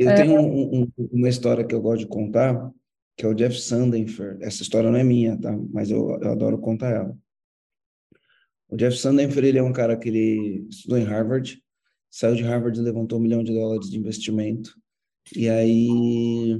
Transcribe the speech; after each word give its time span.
Eu 0.00 0.08
é... 0.08 0.14
tenho 0.14 0.40
um, 0.40 0.80
um, 0.80 0.92
uma 1.12 1.28
história 1.28 1.62
que 1.62 1.74
eu 1.74 1.82
gosto 1.82 2.00
de 2.00 2.06
contar, 2.06 2.72
que 3.14 3.26
é 3.26 3.28
o 3.28 3.34
Jeff 3.34 3.60
Sandenfer. 3.60 4.38
Essa 4.40 4.62
história 4.62 4.90
não 4.90 4.98
é 4.98 5.04
minha, 5.04 5.38
tá? 5.38 5.54
Mas 5.70 5.90
eu, 5.90 6.18
eu 6.22 6.30
adoro 6.30 6.56
contar 6.56 6.90
ela. 6.90 7.18
O 8.70 8.78
Jeff 8.78 8.96
Sandenfer, 8.96 9.44
ele 9.44 9.58
é 9.58 9.62
um 9.62 9.74
cara 9.74 9.98
que 9.98 10.08
ele 10.08 10.66
estudou 10.70 10.96
em 10.96 11.04
Harvard, 11.04 11.62
saiu 12.10 12.34
de 12.34 12.42
Harvard 12.42 12.80
e 12.80 12.82
levantou 12.82 13.18
um 13.18 13.22
milhão 13.22 13.44
de 13.44 13.52
dólares 13.52 13.90
de 13.90 13.98
investimento. 13.98 14.74
E 15.36 15.50
aí 15.50 16.58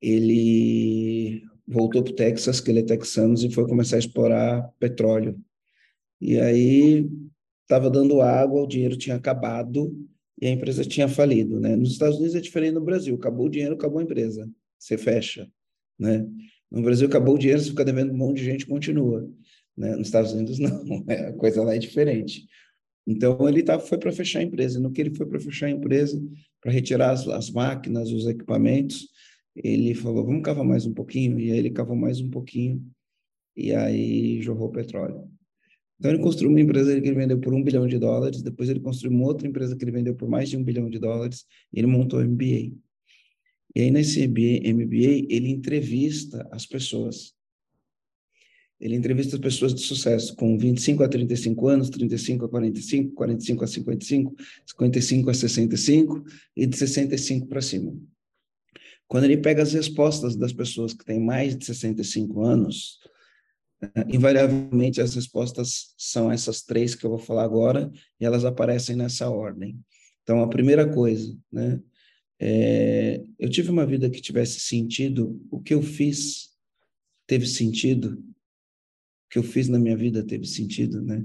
ele 0.00 1.42
voltou 1.66 2.04
para 2.04 2.12
o 2.12 2.14
Texas, 2.14 2.60
que 2.60 2.70
ele 2.70 2.80
é 2.80 2.84
texano, 2.84 3.34
e 3.34 3.52
foi 3.52 3.66
começar 3.66 3.96
a 3.96 3.98
explorar 3.98 4.70
petróleo. 4.78 5.36
E 6.20 6.38
aí 6.38 7.10
estava 7.62 7.90
dando 7.90 8.22
água, 8.22 8.62
o 8.62 8.68
dinheiro 8.68 8.96
tinha 8.96 9.16
acabado 9.16 10.08
e 10.40 10.46
a 10.46 10.50
empresa 10.50 10.84
tinha 10.84 11.06
falido, 11.06 11.60
né? 11.60 11.76
Nos 11.76 11.92
Estados 11.92 12.16
Unidos 12.16 12.34
é 12.34 12.40
diferente 12.40 12.74
do 12.74 12.80
Brasil, 12.80 13.14
acabou 13.14 13.46
o 13.46 13.50
dinheiro, 13.50 13.74
acabou 13.74 13.98
a 13.98 14.02
empresa, 14.02 14.50
você 14.78 14.96
fecha, 14.96 15.50
né? 15.98 16.26
No 16.70 16.82
Brasil 16.82 17.06
acabou 17.06 17.34
o 17.34 17.38
dinheiro, 17.38 17.60
você 17.60 17.70
fica 17.70 17.84
devendo 17.84 18.12
um 18.12 18.16
monte 18.16 18.38
de 18.38 18.44
gente, 18.44 18.66
continua, 18.66 19.28
né? 19.76 19.96
Nos 19.96 20.08
Estados 20.08 20.32
Unidos 20.32 20.58
não, 20.60 21.04
a 21.08 21.32
coisa 21.34 21.62
lá 21.62 21.74
é 21.74 21.78
diferente. 21.78 22.46
Então 23.06 23.48
ele 23.48 23.62
tá, 23.62 23.78
foi 23.78 23.98
para 23.98 24.12
fechar 24.12 24.40
a 24.40 24.42
empresa, 24.42 24.80
no 24.80 24.90
que 24.90 25.00
ele 25.00 25.14
foi 25.14 25.26
para 25.26 25.40
fechar 25.40 25.66
a 25.66 25.70
empresa, 25.70 26.22
para 26.60 26.72
retirar 26.72 27.10
as, 27.10 27.26
as 27.28 27.50
máquinas, 27.50 28.10
os 28.10 28.26
equipamentos, 28.26 29.08
ele 29.54 29.94
falou, 29.94 30.24
vamos 30.24 30.42
cavar 30.42 30.64
mais 30.64 30.86
um 30.86 30.94
pouquinho, 30.94 31.38
e 31.38 31.50
aí 31.50 31.58
ele 31.58 31.70
cavou 31.70 31.96
mais 31.96 32.20
um 32.20 32.30
pouquinho, 32.30 32.84
e 33.56 33.74
aí 33.74 34.40
jorrou 34.42 34.70
petróleo. 34.70 35.29
Então, 36.00 36.10
ele 36.10 36.22
construiu 36.22 36.48
uma 36.48 36.60
empresa 36.60 36.98
que 36.98 37.06
ele 37.06 37.14
vendeu 37.14 37.38
por 37.38 37.52
um 37.52 37.62
bilhão 37.62 37.86
de 37.86 37.98
dólares, 37.98 38.40
depois 38.40 38.70
ele 38.70 38.80
construiu 38.80 39.14
uma 39.14 39.26
outra 39.26 39.46
empresa 39.46 39.76
que 39.76 39.84
ele 39.84 39.90
vendeu 39.90 40.14
por 40.14 40.30
mais 40.30 40.48
de 40.48 40.56
um 40.56 40.64
bilhão 40.64 40.88
de 40.88 40.98
dólares, 40.98 41.44
e 41.70 41.78
ele 41.78 41.86
montou 41.86 42.20
o 42.20 42.24
MBA. 42.24 42.72
E 43.76 43.82
aí, 43.82 43.90
nesse 43.90 44.26
MBA, 44.26 44.72
MBA, 44.72 45.26
ele 45.28 45.50
entrevista 45.50 46.48
as 46.50 46.64
pessoas. 46.64 47.34
Ele 48.80 48.96
entrevista 48.96 49.36
as 49.36 49.42
pessoas 49.42 49.74
de 49.74 49.82
sucesso 49.82 50.34
com 50.36 50.56
25 50.56 51.02
a 51.02 51.08
35 51.08 51.68
anos, 51.68 51.90
35 51.90 52.46
a 52.46 52.48
45, 52.48 53.14
45 53.14 53.62
a 53.62 53.66
55, 53.66 54.34
55 54.66 55.30
a 55.30 55.34
65 55.34 56.24
e 56.56 56.66
de 56.66 56.78
65 56.78 57.46
para 57.46 57.60
cima. 57.60 57.94
Quando 59.06 59.24
ele 59.24 59.36
pega 59.36 59.62
as 59.62 59.74
respostas 59.74 60.34
das 60.34 60.54
pessoas 60.54 60.94
que 60.94 61.04
têm 61.04 61.20
mais 61.20 61.54
de 61.54 61.66
65 61.66 62.42
anos, 62.42 63.00
invariavelmente 64.08 65.00
as 65.00 65.14
respostas 65.14 65.94
são 65.96 66.30
essas 66.30 66.62
três 66.62 66.94
que 66.94 67.04
eu 67.04 67.10
vou 67.10 67.18
falar 67.18 67.44
agora 67.44 67.90
e 68.20 68.24
elas 68.24 68.44
aparecem 68.44 68.96
nessa 68.96 69.28
ordem. 69.30 69.78
Então, 70.22 70.42
a 70.42 70.48
primeira 70.48 70.88
coisa, 70.88 71.36
né? 71.50 71.80
É, 72.42 73.22
eu 73.38 73.50
tive 73.50 73.70
uma 73.70 73.84
vida 73.84 74.08
que 74.08 74.20
tivesse 74.20 74.60
sentido, 74.60 75.38
o 75.50 75.60
que 75.60 75.74
eu 75.74 75.82
fiz 75.82 76.50
teve 77.26 77.46
sentido, 77.46 78.12
o 78.12 79.30
que 79.30 79.38
eu 79.38 79.42
fiz 79.42 79.68
na 79.68 79.78
minha 79.78 79.96
vida 79.96 80.24
teve 80.24 80.46
sentido, 80.46 81.02
né? 81.02 81.22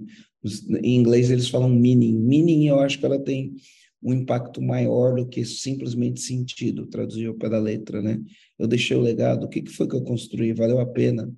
Em 0.83 0.95
inglês 0.95 1.31
eles 1.31 1.47
falam 1.47 1.69
meaning. 1.69 2.19
Meaning 2.19 2.67
eu 2.67 2.79
acho 2.79 2.99
que 2.99 3.05
ela 3.05 3.17
tem 3.17 3.55
um 4.03 4.13
impacto 4.13 4.61
maior 4.61 5.15
do 5.15 5.27
que 5.27 5.43
simplesmente 5.45 6.21
sentido, 6.21 6.85
traduzir 6.85 7.27
ao 7.27 7.33
pé 7.33 7.49
da 7.49 7.59
letra, 7.59 8.01
né? 8.01 8.21
Eu 8.59 8.67
deixei 8.67 8.95
o 8.95 9.01
legado, 9.01 9.45
o 9.45 9.49
que, 9.49 9.61
que 9.61 9.71
foi 9.71 9.87
que 9.87 9.95
eu 9.95 10.03
construí? 10.03 10.53
Valeu 10.53 10.79
a 10.79 10.85
pena? 10.85 11.33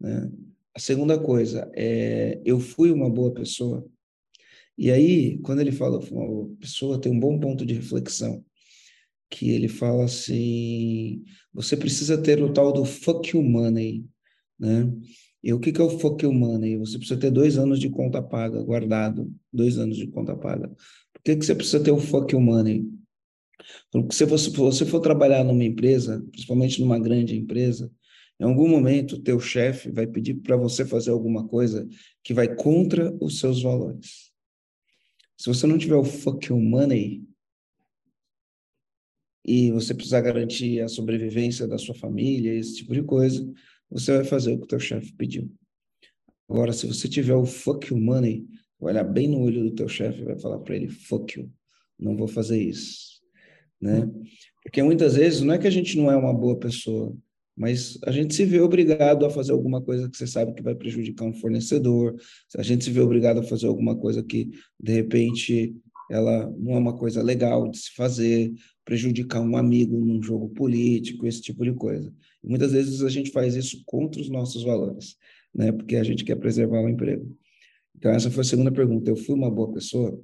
Né? 0.00 0.30
A 0.74 0.80
segunda 0.80 1.18
coisa, 1.18 1.70
é, 1.74 2.40
eu 2.44 2.58
fui 2.58 2.90
uma 2.90 3.08
boa 3.08 3.32
pessoa. 3.32 3.86
E 4.76 4.90
aí, 4.90 5.38
quando 5.38 5.60
ele 5.60 5.70
fala, 5.70 6.00
uma 6.10 6.48
pessoa 6.56 7.00
tem 7.00 7.12
um 7.12 7.20
bom 7.20 7.38
ponto 7.38 7.64
de 7.64 7.74
reflexão, 7.74 8.44
que 9.30 9.50
ele 9.50 9.68
fala 9.68 10.04
assim, 10.04 11.22
você 11.52 11.76
precisa 11.76 12.20
ter 12.20 12.42
o 12.42 12.52
tal 12.52 12.72
do 12.72 12.84
fuck 12.84 13.36
you 13.36 13.42
money, 13.42 14.04
né? 14.58 14.92
E 15.42 15.52
o 15.52 15.60
que, 15.60 15.72
que 15.72 15.80
é 15.80 15.84
o 15.84 15.98
fuck 15.98 16.24
you 16.24 16.32
money? 16.32 16.76
Você 16.78 16.98
precisa 16.98 17.20
ter 17.20 17.30
dois 17.30 17.58
anos 17.58 17.78
de 17.78 17.88
conta 17.88 18.22
paga, 18.22 18.62
guardado, 18.62 19.32
dois 19.52 19.78
anos 19.78 19.96
de 19.96 20.06
conta 20.08 20.34
paga. 20.36 20.68
Por 21.12 21.22
que, 21.22 21.36
que 21.36 21.44
você 21.44 21.54
precisa 21.54 21.82
ter 21.82 21.90
o 21.92 22.00
fuck 22.00 22.32
you 22.32 22.40
money? 22.40 22.84
Porque 23.92 24.14
se 24.14 24.24
você, 24.24 24.50
se 24.50 24.56
você 24.56 24.84
for 24.86 25.00
trabalhar 25.00 25.44
numa 25.44 25.64
empresa, 25.64 26.24
principalmente 26.32 26.80
numa 26.80 26.98
grande 26.98 27.36
empresa, 27.36 27.92
em 28.40 28.44
algum 28.44 28.68
momento, 28.68 29.20
teu 29.20 29.38
chefe 29.38 29.90
vai 29.90 30.06
pedir 30.06 30.34
para 30.34 30.56
você 30.56 30.84
fazer 30.84 31.10
alguma 31.10 31.46
coisa 31.46 31.88
que 32.22 32.34
vai 32.34 32.52
contra 32.54 33.16
os 33.20 33.38
seus 33.38 33.62
valores. 33.62 34.32
Se 35.36 35.46
você 35.46 35.66
não 35.66 35.78
tiver 35.78 35.94
o 35.94 36.04
fuck 36.04 36.48
you 36.48 36.60
money 36.60 37.22
e 39.44 39.70
você 39.70 39.94
precisar 39.94 40.20
garantir 40.20 40.80
a 40.80 40.88
sobrevivência 40.88 41.66
da 41.66 41.78
sua 41.78 41.94
família, 41.94 42.54
esse 42.54 42.76
tipo 42.76 42.92
de 42.94 43.02
coisa, 43.02 43.46
você 43.90 44.16
vai 44.16 44.24
fazer 44.24 44.52
o 44.52 44.60
que 44.60 44.66
teu 44.66 44.80
chefe 44.80 45.12
pediu. 45.12 45.52
Agora, 46.48 46.72
se 46.72 46.86
você 46.86 47.08
tiver 47.08 47.34
o 47.34 47.44
fuck 47.44 47.92
you 47.92 48.00
money, 48.00 48.46
vai 48.80 48.92
olhar 48.92 49.04
bem 49.04 49.28
no 49.28 49.40
olho 49.40 49.62
do 49.62 49.74
teu 49.74 49.88
chefe 49.88 50.22
e 50.22 50.24
vai 50.24 50.38
falar 50.38 50.58
para 50.58 50.74
ele, 50.74 50.88
fuck 50.88 51.38
you, 51.38 51.52
não 51.98 52.16
vou 52.16 52.26
fazer 52.26 52.60
isso, 52.60 53.20
né? 53.80 54.10
Porque 54.62 54.82
muitas 54.82 55.14
vezes 55.14 55.40
não 55.40 55.54
é 55.54 55.58
que 55.58 55.66
a 55.66 55.70
gente 55.70 55.96
não 55.96 56.10
é 56.10 56.16
uma 56.16 56.34
boa 56.34 56.58
pessoa, 56.58 57.16
mas 57.56 57.98
a 58.04 58.10
gente 58.10 58.34
se 58.34 58.44
vê 58.44 58.60
obrigado 58.60 59.24
a 59.24 59.30
fazer 59.30 59.52
alguma 59.52 59.80
coisa 59.80 60.08
que 60.08 60.16
você 60.16 60.26
sabe 60.26 60.54
que 60.54 60.62
vai 60.62 60.74
prejudicar 60.74 61.24
um 61.24 61.32
fornecedor, 61.34 62.16
a 62.56 62.62
gente 62.62 62.84
se 62.84 62.90
vê 62.90 63.00
obrigado 63.00 63.40
a 63.40 63.42
fazer 63.42 63.66
alguma 63.66 63.96
coisa 63.96 64.22
que, 64.22 64.50
de 64.80 64.92
repente, 64.92 65.74
ela 66.10 66.50
não 66.58 66.74
é 66.74 66.78
uma 66.78 66.96
coisa 66.96 67.22
legal 67.22 67.70
de 67.70 67.78
se 67.78 67.94
fazer, 67.94 68.52
prejudicar 68.84 69.40
um 69.40 69.56
amigo 69.56 69.98
num 69.98 70.22
jogo 70.22 70.48
político, 70.50 71.26
esse 71.26 71.40
tipo 71.40 71.64
de 71.64 71.72
coisa. 71.72 72.12
Muitas 72.42 72.72
vezes 72.72 73.02
a 73.02 73.08
gente 73.08 73.30
faz 73.30 73.54
isso 73.54 73.82
contra 73.86 74.20
os 74.20 74.28
nossos 74.28 74.62
valores, 74.62 75.16
né? 75.54 75.72
Porque 75.72 75.96
a 75.96 76.04
gente 76.04 76.24
quer 76.24 76.36
preservar 76.36 76.82
o 76.82 76.88
emprego. 76.88 77.34
Então, 77.96 78.10
essa 78.10 78.30
foi 78.30 78.42
a 78.42 78.44
segunda 78.44 78.70
pergunta. 78.70 79.10
Eu 79.10 79.16
fui 79.16 79.34
uma 79.34 79.50
boa 79.50 79.72
pessoa? 79.72 80.20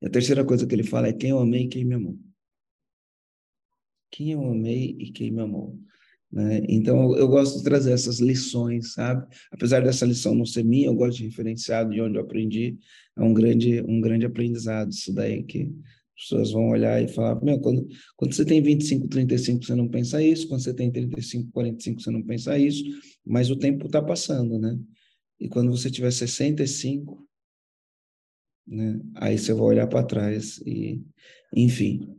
E 0.00 0.06
a 0.06 0.10
terceira 0.10 0.44
coisa 0.44 0.66
que 0.66 0.74
ele 0.74 0.84
fala 0.84 1.08
é 1.08 1.12
quem 1.12 1.30
eu 1.30 1.38
amei 1.38 1.62
e 1.62 1.68
quem 1.68 1.84
me 1.84 1.94
amou. 1.94 2.18
Quem 4.10 4.32
eu 4.32 4.44
amei 4.44 4.96
e 4.98 5.10
quem 5.10 5.32
me 5.32 5.40
amou. 5.40 5.78
Né? 6.36 6.60
Então, 6.68 7.16
eu 7.16 7.26
gosto 7.28 7.56
de 7.56 7.64
trazer 7.64 7.92
essas 7.92 8.20
lições, 8.20 8.92
sabe? 8.92 9.26
Apesar 9.50 9.82
dessa 9.82 10.04
lição 10.04 10.34
não 10.34 10.44
ser 10.44 10.62
minha, 10.62 10.88
eu 10.88 10.94
gosto 10.94 11.16
de 11.16 11.24
referenciar 11.24 11.88
de 11.88 11.98
onde 11.98 12.18
eu 12.18 12.22
aprendi. 12.22 12.76
É 13.16 13.22
um 13.22 13.32
grande, 13.32 13.80
um 13.88 14.02
grande 14.02 14.26
aprendizado 14.26 14.90
isso 14.90 15.14
daí, 15.14 15.42
que 15.44 15.62
as 15.62 16.24
pessoas 16.24 16.50
vão 16.50 16.68
olhar 16.68 17.02
e 17.02 17.08
falar, 17.08 17.42
meu, 17.42 17.58
quando, 17.58 17.88
quando 18.16 18.34
você 18.34 18.44
tem 18.44 18.60
25, 18.60 19.08
35, 19.08 19.64
você 19.64 19.74
não 19.74 19.88
pensa 19.88 20.22
isso, 20.22 20.46
quando 20.46 20.60
você 20.60 20.74
tem 20.74 20.92
35, 20.92 21.50
45, 21.52 22.02
você 22.02 22.10
não 22.10 22.22
pensa 22.22 22.58
isso, 22.58 22.84
mas 23.24 23.50
o 23.50 23.56
tempo 23.56 23.86
está 23.86 24.02
passando, 24.02 24.58
né? 24.58 24.78
E 25.40 25.48
quando 25.48 25.70
você 25.70 25.90
tiver 25.90 26.10
65, 26.10 27.26
né? 28.66 29.00
Aí 29.14 29.38
você 29.38 29.54
vai 29.54 29.62
olhar 29.62 29.86
para 29.86 30.04
trás 30.04 30.58
e, 30.66 31.02
enfim. 31.54 32.14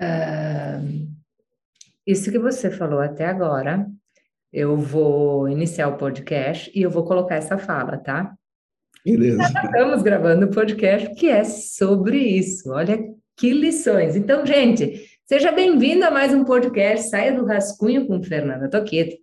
Uh 0.00 1.13
isso 2.06 2.30
que 2.30 2.38
você 2.38 2.70
falou 2.70 3.00
até 3.00 3.26
agora, 3.26 3.86
eu 4.52 4.76
vou 4.76 5.48
iniciar 5.48 5.88
o 5.88 5.96
podcast 5.96 6.70
e 6.74 6.82
eu 6.82 6.90
vou 6.90 7.04
colocar 7.04 7.36
essa 7.36 7.58
fala, 7.58 7.96
tá? 7.96 8.34
Beleza. 9.04 9.42
Estamos 9.42 10.02
gravando 10.02 10.46
o 10.46 10.48
um 10.48 10.52
podcast 10.52 11.14
que 11.14 11.28
é 11.28 11.44
sobre 11.44 12.18
isso. 12.18 12.70
Olha 12.70 12.98
que 13.36 13.50
lições. 13.50 14.16
Então, 14.16 14.46
gente, 14.46 15.06
seja 15.26 15.50
bem-vindo 15.50 16.04
a 16.04 16.10
mais 16.10 16.32
um 16.32 16.44
podcast 16.44 17.08
Saia 17.08 17.32
do 17.32 17.44
Rascunho 17.44 18.06
com 18.06 18.22
Fernanda 18.22 18.70
Toqueto. 18.70 19.16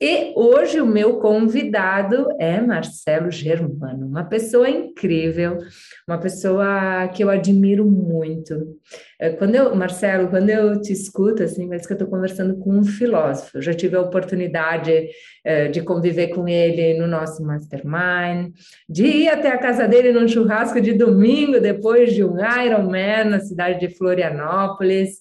E 0.00 0.32
hoje 0.34 0.80
o 0.80 0.86
meu 0.86 1.20
convidado 1.20 2.26
é 2.40 2.60
Marcelo 2.60 3.30
Germano, 3.30 4.06
uma 4.06 4.24
pessoa 4.24 4.68
incrível, 4.68 5.58
uma 6.06 6.18
pessoa 6.18 7.08
que 7.14 7.22
eu 7.22 7.30
admiro 7.30 7.86
muito. 7.86 8.76
É, 9.20 9.30
quando 9.30 9.54
eu, 9.54 9.72
Marcelo, 9.76 10.28
quando 10.28 10.50
eu 10.50 10.80
te 10.80 10.92
escuto, 10.92 11.44
assim, 11.44 11.68
parece 11.68 11.86
que 11.86 11.92
eu 11.92 11.96
estou 11.96 12.08
conversando 12.08 12.56
com 12.58 12.76
um 12.76 12.82
filósofo. 12.82 13.56
Eu 13.56 13.62
já 13.62 13.72
tive 13.72 13.96
a 13.96 14.00
oportunidade 14.00 15.08
é, 15.44 15.68
de 15.68 15.80
conviver 15.80 16.28
com 16.28 16.48
ele 16.48 16.98
no 16.98 17.06
nosso 17.06 17.44
mastermind, 17.44 18.52
de 18.88 19.06
ir 19.06 19.28
até 19.28 19.48
a 19.48 19.58
casa 19.58 19.86
dele 19.86 20.12
num 20.12 20.26
churrasco 20.26 20.80
de 20.80 20.92
domingo, 20.92 21.60
depois 21.60 22.12
de 22.12 22.24
um 22.24 22.36
Ironman 22.38 23.26
na 23.26 23.38
cidade 23.38 23.78
de 23.78 23.96
Florianópolis 23.96 25.20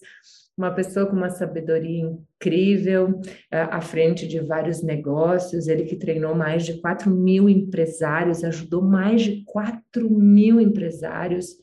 uma 0.57 0.71
pessoa 0.71 1.07
com 1.07 1.15
uma 1.15 1.31
sabedoria 1.31 2.01
incrível, 2.01 3.19
é, 3.51 3.61
à 3.61 3.81
frente 3.81 4.27
de 4.27 4.39
vários 4.39 4.83
negócios, 4.83 5.67
ele 5.67 5.83
que 5.83 5.95
treinou 5.95 6.35
mais 6.35 6.65
de 6.65 6.79
4 6.79 7.09
mil 7.09 7.49
empresários, 7.49 8.43
ajudou 8.43 8.81
mais 8.81 9.23
de 9.23 9.43
4 9.45 10.09
mil 10.09 10.61
empresários, 10.61 11.53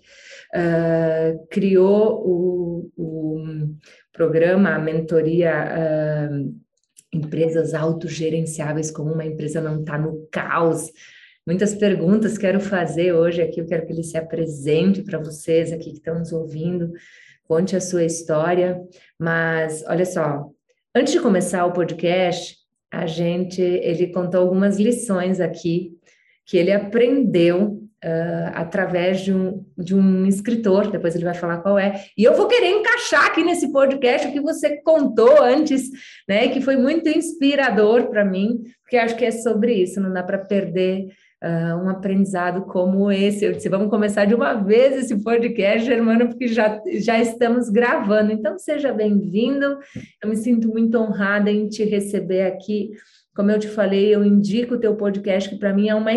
uh, 0.54 1.46
criou 1.48 2.20
o, 2.26 2.90
o, 2.96 3.44
programa, 4.12 4.70
a 4.70 4.78
mentoria 4.78 5.52
uh, 6.32 6.60
Empresas 7.12 7.75
Autogerenciáveis, 7.75 8.90
como 8.90 9.12
uma 9.12 9.25
empresa 9.25 9.60
não 9.60 9.81
está 9.81 9.96
no 9.96 10.26
caos, 10.32 10.90
muitas 11.46 11.75
perguntas 11.75 12.36
quero 12.36 12.60
fazer 12.60 13.12
hoje 13.12 13.40
aqui, 13.40 13.60
eu 13.60 13.66
quero 13.66 13.86
que 13.86 13.93
ele 13.93 14.02
se 14.02 14.19
apresente 14.19 15.02
para 15.02 15.19
vocês 15.19 15.72
aqui 15.72 15.90
que 15.90 15.98
estão 15.98 16.19
nos 16.19 16.32
ouvindo, 16.32 16.93
conte 17.50 17.75
a 17.75 17.81
sua 17.81 18.05
história. 18.05 18.81
Mas 19.19 19.82
olha 19.88 20.06
só, 20.06 20.47
antes 20.94 21.12
de 21.12 21.19
começar 21.19 21.67
o 21.67 21.73
podcast, 21.73 22.56
a 22.93 23.06
gente 23.06 23.61
ele 23.61 24.12
contou 24.12 24.41
algumas 24.41 24.79
lições 24.79 25.41
aqui 25.41 25.91
que 26.47 26.56
ele 26.56 26.70
aprendeu 26.70 27.81
uh, 28.05 28.50
através 28.55 29.20
de 29.20 29.35
um, 29.35 29.64
de 29.76 29.97
um 29.97 30.26
escritor, 30.26 30.93
depois 30.93 31.17
ele 31.17 31.25
vai 31.25 31.35
falar 31.35 31.58
qual 31.58 31.76
é. 31.76 32.05
E 32.17 32.23
eu 32.23 32.35
vou 32.35 32.47
querer 32.47 32.70
encaixar 32.70 33.26
aqui 33.26 33.43
nesse 33.43 33.73
podcast 33.73 34.29
o 34.29 34.32
que 34.32 34.41
você 34.41 34.81
contou 34.82 35.43
antes, 35.43 35.91
né? 36.29 36.49
Que 36.49 36.61
foi 36.61 36.76
muito 36.76 37.08
inspirador 37.08 38.11
para 38.11 38.25
mim, 38.25 38.62
porque 38.82 38.96
acho 38.96 39.17
que 39.17 39.25
é 39.25 39.32
sobre 39.32 39.75
isso, 39.75 40.00
não 40.00 40.12
dá 40.12 40.23
para 40.23 40.38
perder. 40.38 41.08
Uh, 41.42 41.84
um 41.84 41.88
aprendizado 41.88 42.66
como 42.66 43.10
esse. 43.10 43.44
Eu 43.44 43.52
disse, 43.52 43.69
vamos 43.69 43.88
começar 43.88 44.26
de 44.26 44.34
uma 44.34 44.54
vez 44.54 44.94
esse 44.94 45.22
podcast, 45.22 45.87
Germano, 45.87 46.28
porque 46.28 46.48
já, 46.48 46.78
já 46.98 47.19
estamos 47.19 47.70
gravando. 47.70 48.31
Então, 48.31 48.58
seja 48.58 48.92
bem-vindo. 48.92 49.78
Eu 50.22 50.28
me 50.28 50.37
sinto 50.37 50.69
muito 50.69 50.98
honrada 50.98 51.50
em 51.50 51.66
te 51.66 51.82
receber 51.84 52.42
aqui 52.42 52.90
como 53.34 53.50
eu 53.50 53.58
te 53.58 53.69
falei, 53.69 54.14
eu 54.14 54.25
indico 54.25 54.75
o 54.75 54.78
teu 54.78 54.94
podcast, 54.96 55.48
que 55.48 55.56
para 55.56 55.72
mim 55.72 55.88
é 55.88 55.94
uma 55.94 56.12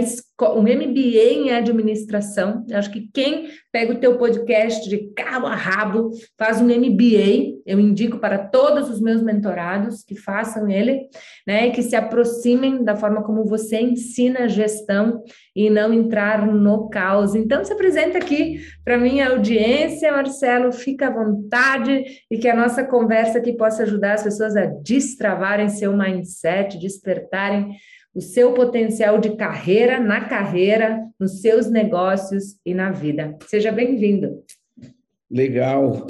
um 0.57 0.63
MBA 0.63 1.33
em 1.33 1.51
administração. 1.51 2.65
Eu 2.69 2.77
acho 2.77 2.91
que 2.91 3.09
quem 3.13 3.49
pega 3.71 3.93
o 3.93 3.99
teu 3.99 4.17
podcast 4.17 4.87
de 4.87 5.11
cabo 5.13 5.47
a 5.47 5.55
rabo, 5.55 6.11
faz 6.37 6.61
um 6.61 6.65
MBA, 6.65 7.61
eu 7.65 7.79
indico 7.79 8.19
para 8.19 8.37
todos 8.37 8.89
os 8.89 9.01
meus 9.01 9.21
mentorados 9.23 10.03
que 10.03 10.15
façam 10.15 10.69
ele, 10.69 11.07
né, 11.47 11.69
que 11.71 11.81
se 11.81 11.95
aproximem 11.95 12.83
da 12.83 12.95
forma 12.95 13.23
como 13.23 13.45
você 13.45 13.79
ensina 13.79 14.47
gestão 14.47 15.23
e 15.55 15.69
não 15.69 15.93
entrar 15.93 16.45
no 16.45 16.89
caos. 16.89 17.35
Então, 17.35 17.63
se 17.63 17.73
apresenta 17.73 18.17
aqui 18.17 18.61
para 18.83 18.97
minha 18.97 19.29
audiência, 19.29 20.11
Marcelo, 20.11 20.71
fica 20.71 21.07
à 21.07 21.11
vontade 21.11 22.03
e 22.29 22.37
que 22.37 22.47
a 22.47 22.55
nossa 22.55 22.83
conversa 22.83 23.39
aqui 23.39 23.53
possa 23.53 23.83
ajudar 23.83 24.13
as 24.13 24.23
pessoas 24.23 24.55
a 24.55 24.65
destravarem 24.65 25.69
seu 25.69 25.95
mindset, 25.95 26.77
despertarem 26.77 27.75
o 28.13 28.21
seu 28.21 28.53
potencial 28.53 29.19
de 29.19 29.35
carreira 29.35 29.99
na 29.99 30.27
carreira, 30.27 31.09
nos 31.19 31.41
seus 31.41 31.69
negócios 31.69 32.57
e 32.65 32.73
na 32.73 32.91
vida. 32.91 33.35
Seja 33.47 33.71
bem-vindo. 33.71 34.43
Legal. 35.29 36.05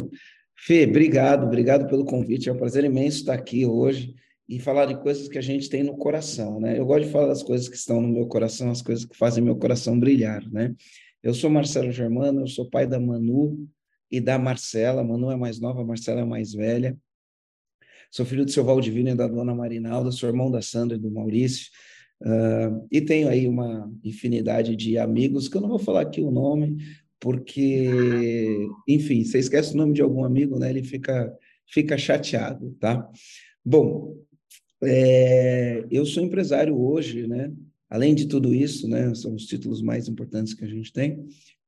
Fê, 0.55 0.85
obrigado, 0.85 1.45
obrigado 1.45 1.87
pelo 1.87 2.05
convite. 2.05 2.49
É 2.49 2.53
um 2.53 2.57
prazer 2.57 2.83
imenso 2.83 3.19
estar 3.19 3.33
aqui 3.33 3.65
hoje 3.65 4.13
e 4.47 4.59
falar 4.59 4.85
de 4.85 5.01
coisas 5.01 5.29
que 5.29 5.37
a 5.37 5.41
gente 5.41 5.69
tem 5.69 5.81
no 5.81 5.95
coração, 5.95 6.59
né? 6.59 6.77
Eu 6.77 6.85
gosto 6.85 7.05
de 7.05 7.11
falar 7.11 7.27
das 7.27 7.41
coisas 7.41 7.69
que 7.69 7.75
estão 7.77 8.01
no 8.01 8.09
meu 8.09 8.27
coração, 8.27 8.69
as 8.69 8.81
coisas 8.81 9.05
que 9.05 9.15
fazem 9.15 9.43
meu 9.43 9.55
coração 9.55 9.97
brilhar, 9.97 10.43
né? 10.51 10.75
Eu 11.21 11.33
sou 11.33 11.49
Marcelo 11.49 11.91
Germano, 11.91 12.41
eu 12.41 12.47
sou 12.47 12.69
pai 12.69 12.85
da 12.85 12.99
Manu 12.99 13.65
e 14.11 14.19
da 14.19 14.37
Marcela. 14.37 15.03
Manu 15.03 15.31
é 15.31 15.37
mais 15.37 15.59
nova, 15.59 15.85
Marcela 15.85 16.19
é 16.19 16.25
mais 16.25 16.51
velha. 16.51 16.97
Sou 18.11 18.25
filho 18.25 18.43
do 18.43 18.51
seu 18.51 18.63
Valdivino 18.63 19.09
e 19.09 19.15
da 19.15 19.27
dona 19.27 19.55
Marinalda, 19.55 20.11
sou 20.11 20.27
irmão 20.27 20.51
da 20.51 20.61
Sandra 20.61 20.97
e 20.97 20.99
do 20.99 21.09
Maurício. 21.09 21.67
Uh, 22.23 22.87
e 22.89 23.01
tenho 23.01 23.27
aí 23.27 23.47
uma 23.47 23.91
infinidade 24.01 24.75
de 24.77 24.97
amigos, 24.97 25.49
que 25.49 25.57
eu 25.57 25.61
não 25.61 25.67
vou 25.67 25.79
falar 25.79 26.01
aqui 26.01 26.21
o 26.21 26.31
nome, 26.31 26.77
porque, 27.19 28.67
enfim, 28.87 29.23
você 29.23 29.39
esquece 29.39 29.73
o 29.73 29.77
nome 29.77 29.93
de 29.93 30.01
algum 30.01 30.23
amigo, 30.23 30.57
né? 30.57 30.69
Ele 30.69 30.83
fica, 30.83 31.33
fica 31.67 31.97
chateado, 31.97 32.75
tá? 32.79 33.09
Bom, 33.63 34.17
é, 34.83 35.85
eu 35.91 36.05
sou 36.05 36.23
empresário 36.23 36.79
hoje, 36.79 37.27
né? 37.27 37.51
Além 37.89 38.15
de 38.15 38.25
tudo 38.25 38.53
isso, 38.53 38.87
né? 38.87 39.13
São 39.15 39.35
os 39.35 39.45
títulos 39.45 39.81
mais 39.81 40.07
importantes 40.07 40.53
que 40.53 40.63
a 40.63 40.67
gente 40.67 40.91
tem. 40.91 41.19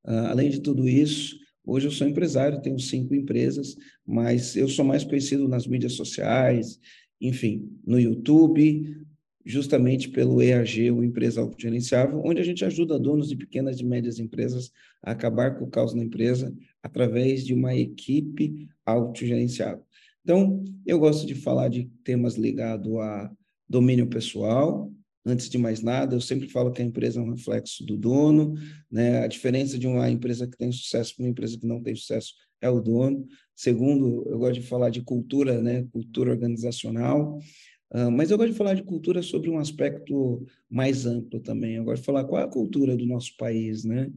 Uh, 0.06 0.28
além 0.30 0.50
de 0.50 0.60
tudo 0.60 0.88
isso, 0.88 1.38
hoje 1.66 1.88
eu 1.88 1.92
sou 1.92 2.08
empresário, 2.08 2.62
tenho 2.62 2.80
cinco 2.80 3.14
empresas, 3.14 3.76
mas 4.06 4.56
eu 4.56 4.68
sou 4.68 4.86
mais 4.86 5.04
conhecido 5.04 5.48
nas 5.48 5.68
mídias 5.68 5.94
sociais, 5.94 6.80
enfim, 7.20 7.70
no 7.86 8.00
YouTube, 8.00 9.06
justamente 9.46 10.10
pelo 10.10 10.42
EAG, 10.42 10.90
o 10.92 11.04
Empresa 11.04 11.40
Autogerenciável, 11.40 12.22
onde 12.26 12.42
a 12.42 12.44
gente 12.44 12.66
ajuda 12.66 12.98
donos 12.98 13.30
de 13.30 13.36
pequenas 13.36 13.80
e 13.80 13.86
médias 13.86 14.18
empresas 14.18 14.72
a 15.04 15.12
acabar 15.12 15.56
com 15.56 15.66
o 15.66 15.70
caos 15.70 15.94
na 15.94 16.04
empresa 16.04 16.54
através 16.82 17.46
de 17.46 17.54
uma 17.54 17.76
equipe 17.76 18.68
autogerenciável. 18.84 19.86
Então, 20.24 20.64
eu 20.86 20.98
gosto 20.98 21.28
de 21.28 21.36
falar 21.36 21.70
de 21.70 21.86
temas 22.04 22.36
ligados 22.36 22.92
a 22.98 23.32
domínio 23.70 24.08
pessoal. 24.08 24.92
Antes 25.24 25.50
de 25.50 25.58
mais 25.58 25.82
nada, 25.82 26.16
eu 26.16 26.22
sempre 26.22 26.48
falo 26.50 26.72
que 26.72 26.82
a 26.82 26.86
empresa 26.86 27.20
é 27.20 27.24
um 27.24 27.32
reflexo 27.32 27.86
do 27.86 27.96
dono, 27.96 28.56
né? 28.92 29.20
A 29.20 29.28
diferença 29.28 29.78
de 29.78 29.88
uma 29.88 30.10
empresa 30.10 30.48
que 30.48 30.58
tem 30.58 30.72
sucesso 30.72 31.16
para 31.16 31.26
uma 31.26 31.30
empresa 31.30 31.58
que 31.60 31.68
não 31.68 31.82
tem 31.82 31.96
sucesso 31.96 32.34
é 32.62 32.70
o 32.70 32.80
dono. 32.80 33.28
Segundo, 33.56 34.24
eu 34.28 34.40
gosto 34.40 34.60
de 34.60 34.68
falar 34.68 34.90
de 34.90 35.02
cultura, 35.02 35.62
né? 35.62 35.84
Cultura 35.92 36.32
organizacional. 36.32 37.40
Uh, 37.94 38.12
mas 38.12 38.32
eu 38.32 38.38
gosto 38.38 38.52
de 38.52 38.58
falar 38.58 38.74
de 38.74 38.84
cultura 38.84 39.22
sobre 39.22 39.50
um 39.50 39.60
aspecto 39.60 40.46
mais 40.70 41.06
amplo 41.06 41.40
também. 41.40 41.76
Eu 41.76 41.84
gosto 41.84 42.02
de 42.02 42.06
falar 42.06 42.26
qual 42.26 42.42
é 42.42 42.46
a 42.46 42.50
cultura 42.50 42.96
do 42.98 43.06
nosso 43.06 43.36
país, 43.38 43.84
né? 43.84 44.12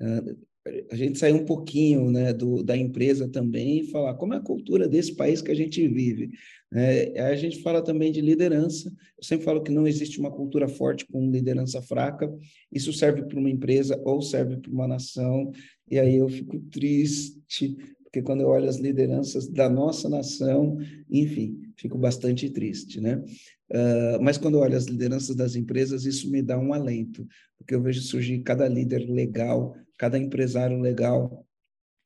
Uh, 0.00 0.46
a 0.90 0.96
gente 0.96 1.18
sair 1.18 1.32
um 1.32 1.44
pouquinho 1.44 2.10
né, 2.10 2.32
do, 2.32 2.62
da 2.62 2.76
empresa 2.76 3.28
também 3.28 3.80
e 3.80 3.86
falar 3.90 4.14
como 4.14 4.34
é 4.34 4.38
a 4.38 4.42
cultura 4.42 4.88
desse 4.88 5.14
país 5.14 5.40
que 5.40 5.50
a 5.50 5.54
gente 5.54 5.86
vive. 5.86 6.30
É, 6.74 7.20
a 7.20 7.36
gente 7.36 7.62
fala 7.62 7.82
também 7.82 8.10
de 8.10 8.20
liderança. 8.20 8.92
Eu 9.16 9.24
sempre 9.24 9.44
falo 9.44 9.62
que 9.62 9.70
não 9.70 9.86
existe 9.86 10.18
uma 10.18 10.30
cultura 10.30 10.66
forte 10.66 11.06
com 11.06 11.30
liderança 11.30 11.80
fraca. 11.80 12.32
Isso 12.72 12.92
serve 12.92 13.22
para 13.22 13.38
uma 13.38 13.50
empresa 13.50 14.00
ou 14.04 14.20
serve 14.20 14.56
para 14.56 14.72
uma 14.72 14.88
nação. 14.88 15.52
E 15.90 15.98
aí 15.98 16.16
eu 16.16 16.28
fico 16.28 16.58
triste, 16.70 17.76
porque 18.04 18.20
quando 18.22 18.40
eu 18.40 18.48
olho 18.48 18.68
as 18.68 18.76
lideranças 18.76 19.48
da 19.48 19.70
nossa 19.70 20.08
nação, 20.08 20.78
enfim, 21.08 21.60
fico 21.76 21.98
bastante 21.98 22.48
triste, 22.50 23.00
né? 23.00 23.22
Uh, 23.70 24.22
mas 24.22 24.38
quando 24.38 24.54
eu 24.54 24.60
olho 24.60 24.76
as 24.76 24.86
lideranças 24.86 25.34
das 25.34 25.56
empresas, 25.56 26.04
isso 26.04 26.30
me 26.30 26.40
dá 26.40 26.58
um 26.58 26.72
alento, 26.72 27.26
porque 27.58 27.74
eu 27.74 27.82
vejo 27.82 28.00
surgir 28.00 28.40
cada 28.40 28.68
líder 28.68 29.08
legal, 29.10 29.76
cada 29.98 30.18
empresário 30.18 30.78
legal, 30.78 31.46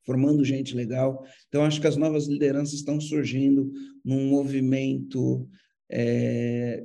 formando 0.05 0.43
gente 0.43 0.75
legal. 0.75 1.23
Então, 1.47 1.63
acho 1.63 1.79
que 1.79 1.87
as 1.87 1.97
novas 1.97 2.27
lideranças 2.27 2.73
estão 2.73 2.99
surgindo 2.99 3.71
num 4.03 4.27
movimento 4.27 5.47
é, 5.89 6.83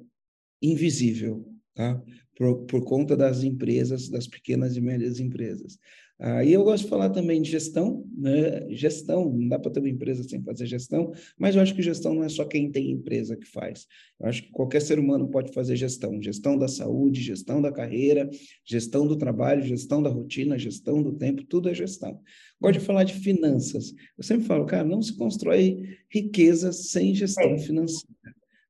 invisível, 0.61 1.49
tá? 1.75 2.03
Por, 2.37 2.67
por 2.67 2.85
conta 2.85 3.17
das 3.17 3.43
empresas, 3.43 4.11
das 4.11 4.27
pequenas 4.27 4.77
e 4.77 4.81
médias 4.81 5.19
empresas. 5.19 5.79
Aí 6.19 6.55
eu 6.55 6.65
gosto 6.65 6.85
de 6.85 6.89
falar 6.89 7.11
também 7.11 7.43
de 7.43 7.51
gestão, 7.51 8.03
né? 8.17 8.67
Gestão, 8.71 9.31
não 9.31 9.49
dá 9.49 9.59
para 9.59 9.71
ter 9.71 9.81
uma 9.81 9.91
empresa 9.91 10.23
sem 10.23 10.43
fazer 10.43 10.65
gestão, 10.65 11.13
mas 11.39 11.55
eu 11.55 11.61
acho 11.61 11.75
que 11.75 11.83
gestão 11.83 12.15
não 12.15 12.25
é 12.25 12.29
só 12.31 12.47
quem 12.47 12.71
tem 12.71 12.91
empresa 12.91 13.37
que 13.37 13.47
faz. 13.47 13.87
Eu 14.19 14.27
acho 14.27 14.45
que 14.45 14.51
qualquer 14.51 14.81
ser 14.81 14.99
humano 14.99 15.29
pode 15.29 15.53
fazer 15.53 15.77
gestão, 15.77 16.21
gestão 16.23 16.57
da 16.57 16.69
saúde, 16.69 17.21
gestão 17.21 17.61
da 17.61 17.71
carreira, 17.71 18.31
gestão 18.65 19.07
do 19.07 19.15
trabalho, 19.17 19.63
gestão 19.63 20.03
da 20.03 20.09
rotina, 20.09 20.59
gestão 20.59 21.03
do 21.03 21.13
tempo, 21.13 21.45
tudo 21.45 21.69
é 21.69 21.75
gestão. 21.75 22.19
Gosto 22.59 22.81
de 22.81 22.87
falar 22.87 23.05
de 23.05 23.13
finanças. 23.13 23.93
Eu 24.17 24.25
sempre 24.25 24.47
falo, 24.47 24.65
cara, 24.65 24.85
não 24.85 25.03
se 25.03 25.15
constrói 25.15 25.99
riqueza 26.11 26.73
sem 26.73 27.15
gestão 27.15 27.51
é. 27.51 27.59
financeira. 27.59 28.17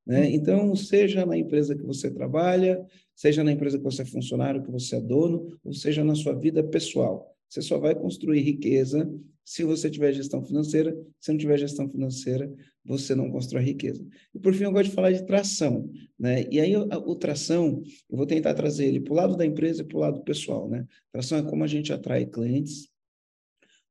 Né? 0.05 0.31
Então, 0.33 0.75
seja 0.75 1.25
na 1.25 1.38
empresa 1.38 1.76
que 1.76 1.83
você 1.85 2.11
trabalha, 2.11 2.85
seja 3.15 3.45
na 3.45 3.53
empresa 3.53 3.79
que 3.79 3.85
você 3.85 4.03
é 4.03 4.05
funcionário, 4.05 4.62
que 4.65 4.71
você 4.71 4.97
é 4.97 5.00
dono, 5.00 5.57
ou 5.65 5.73
seja 5.73 6.03
na 6.03 6.17
sua 6.17 6.33
vida 6.33 6.62
pessoal. 6.65 7.36
Você 7.49 7.62
só 7.62 7.79
vai 7.79 7.95
construir 7.95 8.41
riqueza 8.41 9.09
se 9.45 9.62
você 9.62 9.88
tiver 9.88 10.12
gestão 10.12 10.45
financeira. 10.45 10.97
Se 11.21 11.31
não 11.31 11.38
tiver 11.38 11.59
gestão 11.59 11.88
financeira, 11.88 12.53
você 12.85 13.15
não 13.15 13.31
constrói 13.31 13.62
riqueza. 13.62 14.05
E 14.35 14.38
por 14.38 14.53
fim, 14.55 14.65
eu 14.65 14.73
gosto 14.73 14.91
de 14.91 14.95
falar 14.95 15.12
de 15.12 15.25
tração, 15.25 15.91
né? 16.19 16.45
E 16.50 16.61
aí 16.61 16.76
o, 16.76 17.15
tração, 17.15 17.83
eu 18.11 18.17
vou 18.17 18.26
tentar 18.26 18.55
trazer 18.55 18.87
ele 18.87 19.00
para 19.00 19.12
o 19.12 19.17
lado 19.17 19.37
da 19.37 19.47
empresa 19.47 19.83
e 19.83 19.85
para 19.85 19.97
o 19.97 20.00
lado 20.00 20.23
pessoal, 20.23 20.69
né? 20.69 20.87
Tração 21.12 21.38
é 21.38 21.43
como 21.43 21.62
a 21.65 21.69
gente 21.69 21.93
atrai 21.93 22.26
clientes, 22.26 22.88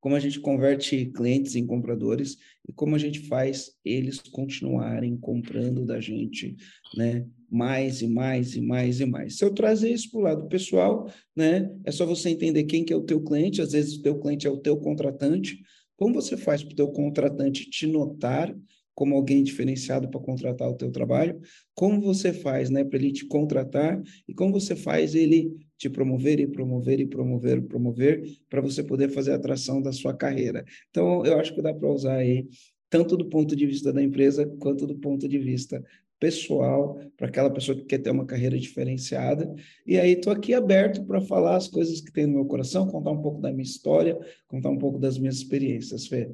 como 0.05 0.15
a 0.15 0.19
gente 0.19 0.39
converte 0.39 1.07
clientes 1.07 1.55
em 1.55 1.65
compradores 1.65 2.38
e 2.69 2.71
como 2.71 2.95
a 2.95 3.00
gente 3.00 3.21
faz 3.21 3.71
eles 3.83 4.19
continuarem 4.19 5.17
comprando 5.17 5.83
da 5.83 6.00
gente, 6.00 6.55
né? 6.95 7.25
Mais 7.50 8.03
e 8.03 8.07
mais 8.07 8.55
e 8.55 8.62
mais 8.62 9.00
e 9.00 9.05
mais. 9.07 9.35
Se 9.39 9.43
eu 9.43 9.51
trazer 9.51 9.89
isso 9.89 10.12
para 10.12 10.19
o 10.19 10.21
lado 10.21 10.47
pessoal, 10.47 11.12
né? 11.35 11.75
É 11.83 11.91
só 11.91 12.05
você 12.05 12.29
entender 12.29 12.65
quem 12.65 12.85
que 12.85 12.93
é 12.93 12.95
o 12.95 13.01
teu 13.01 13.19
cliente. 13.19 13.63
Às 13.63 13.71
vezes 13.71 13.97
o 13.97 14.03
teu 14.03 14.19
cliente 14.19 14.45
é 14.45 14.50
o 14.51 14.59
teu 14.59 14.77
contratante. 14.77 15.57
Como 15.97 16.13
você 16.13 16.38
faz 16.38 16.63
para 16.63 16.74
o 16.74 16.75
teu 16.75 16.89
contratante 16.89 17.67
te 17.67 17.88
notar 17.88 18.55
como 18.93 19.15
alguém 19.15 19.43
diferenciado 19.43 20.07
para 20.07 20.21
contratar 20.21 20.69
o 20.69 20.75
teu 20.75 20.91
trabalho, 20.91 21.41
como 21.74 22.00
você 22.00 22.31
faz, 22.31 22.69
né, 22.69 22.83
para 22.83 23.00
ele 23.00 23.12
te 23.12 23.25
contratar 23.25 24.00
e 24.27 24.35
como 24.35 24.53
você 24.53 24.75
faz 24.75 25.15
ele 25.15 25.51
te 25.77 25.89
promover 25.89 26.39
e 26.39 26.48
promover 26.48 27.00
e 27.00 27.05
promover 27.05 27.62
promover 27.63 28.24
para 28.50 28.62
você 28.62 28.84
poder 28.84 29.10
fazer 29.10 29.32
a 29.32 29.36
atração 29.36 29.82
da 29.82 29.91
sua 29.91 30.13
carreira. 30.13 30.63
Então, 30.89 31.25
eu 31.25 31.39
acho 31.39 31.53
que 31.53 31.62
dá 31.62 31.74
para 31.74 31.89
usar 31.89 32.15
aí 32.15 32.48
tanto 32.89 33.17
do 33.17 33.25
ponto 33.25 33.55
de 33.55 33.65
vista 33.65 33.91
da 33.91 34.01
empresa 34.01 34.46
quanto 34.60 34.88
do 34.88 34.96
ponto 34.96 35.27
de 35.27 35.38
vista 35.38 35.84
pessoal 36.20 37.00
para 37.17 37.27
aquela 37.27 37.50
pessoa 37.50 37.77
que 37.77 37.84
quer 37.84 38.00
ter 38.00 38.10
uma 38.10 38.25
carreira 38.25 38.58
diferenciada. 38.58 39.53
E 39.86 40.00
aí 40.00 40.13
estou 40.13 40.32
aqui 40.32 40.53
aberto 40.53 41.05
para 41.05 41.22
falar 41.22 41.55
as 41.55 41.67
coisas 41.67 42.01
que 42.01 42.12
tem 42.12 42.25
no 42.25 42.34
meu 42.34 42.46
coração, 42.46 42.88
contar 42.88 43.12
um 43.12 43.22
pouco 43.22 43.41
da 43.41 43.51
minha 43.51 43.63
história, 43.63 44.17
contar 44.48 44.70
um 44.70 44.77
pouco 44.77 44.98
das 44.98 45.17
minhas 45.17 45.36
experiências, 45.36 46.08
Fê. 46.08 46.32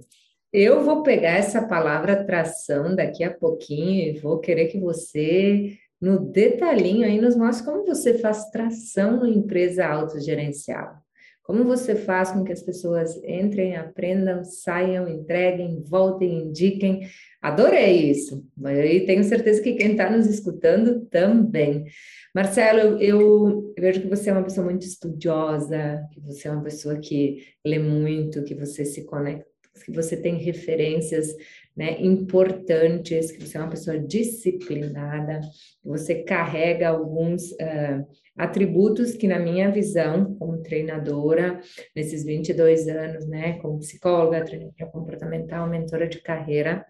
Eu 0.53 0.83
vou 0.83 1.01
pegar 1.01 1.37
essa 1.37 1.65
palavra 1.65 2.25
tração 2.25 2.93
daqui 2.93 3.23
a 3.23 3.33
pouquinho 3.33 4.09
e 4.09 4.19
vou 4.19 4.39
querer 4.39 4.67
que 4.67 4.77
você, 4.77 5.77
no 6.01 6.19
detalhinho 6.19 7.05
aí, 7.05 7.21
nos 7.21 7.35
mostre 7.35 7.65
como 7.65 7.85
você 7.85 8.15
faz 8.15 8.49
tração 8.49 9.19
na 9.19 9.29
empresa 9.29 9.85
autogerencial. 9.85 11.01
Como 11.43 11.63
você 11.63 11.95
faz 11.95 12.31
com 12.31 12.43
que 12.43 12.51
as 12.51 12.61
pessoas 12.61 13.15
entrem, 13.23 13.75
aprendam, 13.75 14.43
saiam, 14.43 15.07
entreguem, 15.07 15.83
voltem, 15.83 16.43
indiquem. 16.43 17.01
Adorei 17.41 18.09
isso. 18.09 18.45
E 18.63 19.01
tenho 19.01 19.23
certeza 19.23 19.61
que 19.61 19.73
quem 19.73 19.91
está 19.91 20.09
nos 20.09 20.27
escutando 20.27 21.01
também. 21.05 21.85
Marcelo, 22.33 23.01
eu, 23.01 23.73
vejo 23.77 24.01
que 24.01 24.07
você 24.07 24.29
é 24.29 24.33
uma 24.33 24.43
pessoa 24.43 24.65
muito 24.65 24.85
estudiosa, 24.85 26.01
que 26.13 26.21
você 26.21 26.47
é 26.47 26.51
uma 26.51 26.63
pessoa 26.63 26.97
que 26.97 27.43
lê 27.65 27.77
muito, 27.77 28.43
que 28.43 28.55
você 28.55 28.85
se 28.85 29.03
conecta, 29.05 29.45
que 29.83 29.91
você 29.91 30.15
tem 30.15 30.37
referências 30.37 31.35
né, 31.75 32.01
importantes, 32.01 33.31
que 33.31 33.45
você 33.45 33.57
é 33.57 33.61
uma 33.61 33.69
pessoa 33.69 33.97
disciplinada, 33.97 35.39
você 35.83 36.15
carrega 36.15 36.89
alguns 36.89 37.51
uh, 37.51 38.05
atributos 38.37 39.13
que, 39.13 39.27
na 39.27 39.39
minha 39.39 39.71
visão, 39.71 40.35
como 40.35 40.61
treinadora, 40.61 41.59
nesses 41.95 42.25
22 42.25 42.87
anos, 42.87 43.27
né, 43.27 43.53
como 43.59 43.79
psicóloga, 43.79 44.43
treinadora 44.43 44.91
comportamental, 44.91 45.69
mentora 45.69 46.07
de 46.07 46.21
carreira, 46.21 46.85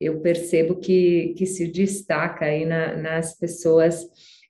eu 0.00 0.20
percebo 0.20 0.76
que, 0.76 1.34
que 1.36 1.44
se 1.44 1.66
destaca 1.66 2.46
aí 2.46 2.64
na, 2.64 2.96
nas 2.96 3.36
pessoas 3.36 4.06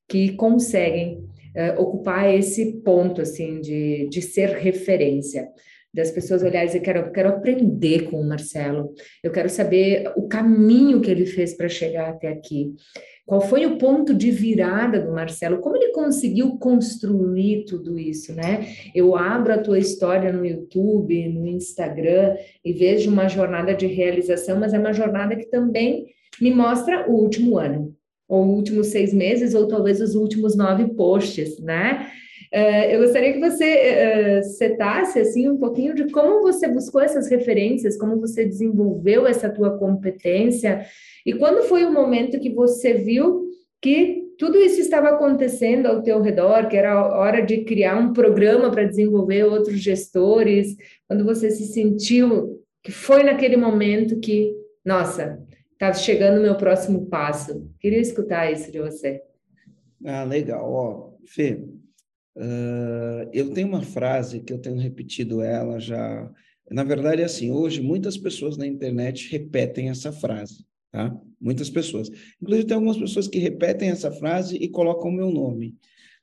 que 0.06 0.36
conseguem 0.36 1.18
uh, 1.56 1.80
ocupar 1.80 2.32
esse 2.32 2.80
ponto, 2.82 3.22
assim, 3.22 3.60
de, 3.60 4.08
de 4.08 4.20
ser 4.20 4.50
referência 4.50 5.48
das 5.92 6.10
pessoas 6.10 6.42
olharem 6.42 6.64
e 6.64 6.66
dizer, 6.66 6.80
quero, 6.80 7.12
quero 7.12 7.28
aprender 7.30 8.10
com 8.10 8.20
o 8.20 8.28
Marcelo, 8.28 8.94
eu 9.22 9.32
quero 9.32 9.48
saber 9.48 10.12
o 10.16 10.28
caminho 10.28 11.00
que 11.00 11.10
ele 11.10 11.26
fez 11.26 11.54
para 11.54 11.68
chegar 11.68 12.10
até 12.10 12.28
aqui. 12.28 12.74
Qual 13.26 13.40
foi 13.40 13.64
o 13.64 13.78
ponto 13.78 14.12
de 14.12 14.30
virada 14.30 15.00
do 15.00 15.12
Marcelo? 15.12 15.60
Como 15.60 15.76
ele 15.76 15.92
conseguiu 15.92 16.58
construir 16.58 17.64
tudo 17.64 17.96
isso, 17.96 18.34
né? 18.34 18.66
Eu 18.92 19.14
abro 19.14 19.52
a 19.52 19.58
tua 19.58 19.78
história 19.78 20.32
no 20.32 20.44
YouTube, 20.44 21.28
no 21.28 21.46
Instagram 21.46 22.36
e 22.64 22.72
vejo 22.72 23.08
uma 23.08 23.28
jornada 23.28 23.72
de 23.72 23.86
realização, 23.86 24.58
mas 24.58 24.74
é 24.74 24.78
uma 24.78 24.92
jornada 24.92 25.36
que 25.36 25.46
também 25.46 26.06
me 26.40 26.52
mostra 26.52 27.08
o 27.08 27.14
último 27.14 27.56
ano, 27.58 27.94
ou 28.30 28.46
últimos 28.46 28.86
seis 28.86 29.12
meses, 29.12 29.54
ou 29.54 29.66
talvez 29.66 30.00
os 30.00 30.14
últimos 30.14 30.56
nove 30.56 30.94
posts, 30.94 31.58
né? 31.58 32.10
Uh, 32.52 32.90
eu 32.90 33.00
gostaria 33.00 33.32
que 33.32 33.38
você 33.40 34.40
uh, 34.40 34.44
setasse 34.44 35.18
assim 35.20 35.48
um 35.48 35.56
pouquinho 35.56 35.94
de 35.94 36.10
como 36.10 36.42
você 36.42 36.66
buscou 36.66 37.00
essas 37.00 37.28
referências, 37.28 37.96
como 37.96 38.18
você 38.18 38.44
desenvolveu 38.44 39.26
essa 39.26 39.48
tua 39.48 39.78
competência 39.78 40.84
e 41.24 41.32
quando 41.32 41.62
foi 41.62 41.84
o 41.84 41.92
momento 41.92 42.40
que 42.40 42.50
você 42.50 42.94
viu 42.94 43.48
que 43.80 44.24
tudo 44.38 44.58
isso 44.58 44.80
estava 44.80 45.10
acontecendo 45.10 45.86
ao 45.86 46.02
teu 46.02 46.20
redor, 46.20 46.66
que 46.68 46.76
era 46.76 47.06
hora 47.16 47.40
de 47.40 47.58
criar 47.58 47.96
um 47.96 48.12
programa 48.12 48.70
para 48.70 48.84
desenvolver 48.84 49.44
outros 49.44 49.78
gestores, 49.78 50.76
quando 51.06 51.24
você 51.24 51.50
se 51.50 51.66
sentiu 51.66 52.58
que 52.82 52.90
foi 52.90 53.22
naquele 53.22 53.56
momento 53.56 54.18
que, 54.18 54.52
nossa, 54.84 55.38
está 55.80 55.94
chegando 55.94 56.38
o 56.38 56.42
meu 56.42 56.56
próximo 56.56 57.06
passo. 57.06 57.70
Queria 57.80 58.00
escutar 58.00 58.52
isso 58.52 58.70
de 58.70 58.78
você. 58.78 59.22
Ah, 60.04 60.24
legal. 60.24 60.70
Ó, 60.70 61.12
Fê, 61.24 61.64
uh, 62.36 63.30
eu 63.32 63.52
tenho 63.54 63.68
uma 63.68 63.82
frase 63.82 64.40
que 64.40 64.52
eu 64.52 64.58
tenho 64.58 64.76
repetido 64.76 65.42
ela 65.42 65.80
já. 65.80 66.30
Na 66.70 66.84
verdade, 66.84 67.22
é 67.22 67.24
assim, 67.24 67.50
hoje 67.50 67.80
muitas 67.80 68.18
pessoas 68.18 68.56
na 68.56 68.66
internet 68.66 69.30
repetem 69.30 69.88
essa 69.88 70.12
frase 70.12 70.64
tá? 70.90 71.16
Muitas 71.40 71.70
pessoas. 71.70 72.10
Inclusive, 72.40 72.66
tem 72.66 72.74
algumas 72.74 72.98
pessoas 72.98 73.28
que 73.28 73.38
repetem 73.38 73.90
essa 73.90 74.10
frase 74.10 74.56
e 74.56 74.68
colocam 74.68 75.10
o 75.10 75.14
meu 75.14 75.30
nome, 75.30 75.76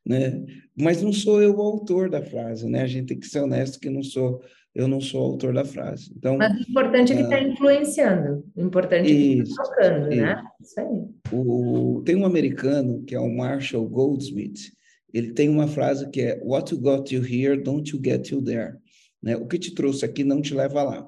né? 0.06 0.44
Mas 0.76 1.02
não 1.02 1.14
sou 1.14 1.42
eu 1.42 1.56
o 1.56 1.62
autor 1.62 2.10
da 2.10 2.22
frase, 2.22 2.68
né? 2.70 2.82
A 2.82 2.88
gente 2.88 3.08
tem 3.08 3.20
que 3.20 3.28
ser 3.28 3.40
honesto 3.40 3.80
que 3.80 3.90
não 3.90 4.04
sou, 4.04 4.42
eu 4.76 4.88
não 4.88 5.02
sou 5.02 5.24
autor 5.24 5.54
da 5.54 5.66
frase. 5.66 6.12
Então, 6.16 6.38
Mas 6.38 6.56
o 6.56 6.70
importante 6.70 7.12
é 7.12 7.16
que 7.16 7.22
está 7.24 7.36
ah, 7.36 7.44
influenciando, 7.44 8.46
o 8.56 8.62
importante 8.62 9.12
é 9.12 9.14
que 9.14 9.42
está 9.42 9.64
tocando, 9.64 10.10
né? 10.10 10.44
Isso 10.62 10.80
aí. 10.80 11.06
O, 11.32 12.02
tem 12.06 12.16
um 12.16 12.26
americano, 12.26 13.04
que 13.04 13.16
é 13.16 13.20
o 13.20 13.30
Marshall 13.36 13.88
Goldsmith, 13.88 14.72
ele 15.14 15.34
tem 15.34 15.50
uma 15.50 15.68
frase 15.68 16.10
que 16.10 16.22
é 16.22 16.40
What 16.44 16.74
you 16.74 16.80
got 16.80 17.12
you 17.14 17.24
here, 17.24 17.58
don't 17.58 17.90
you 17.90 18.02
get 18.04 18.30
you 18.30 18.42
there. 18.42 18.76
Né? 19.22 19.36
O 19.36 19.48
que 19.48 19.58
te 19.58 19.74
trouxe 19.74 20.06
aqui 20.06 20.24
não 20.24 20.42
te 20.42 20.54
leva 20.54 20.84
lá. 20.84 21.08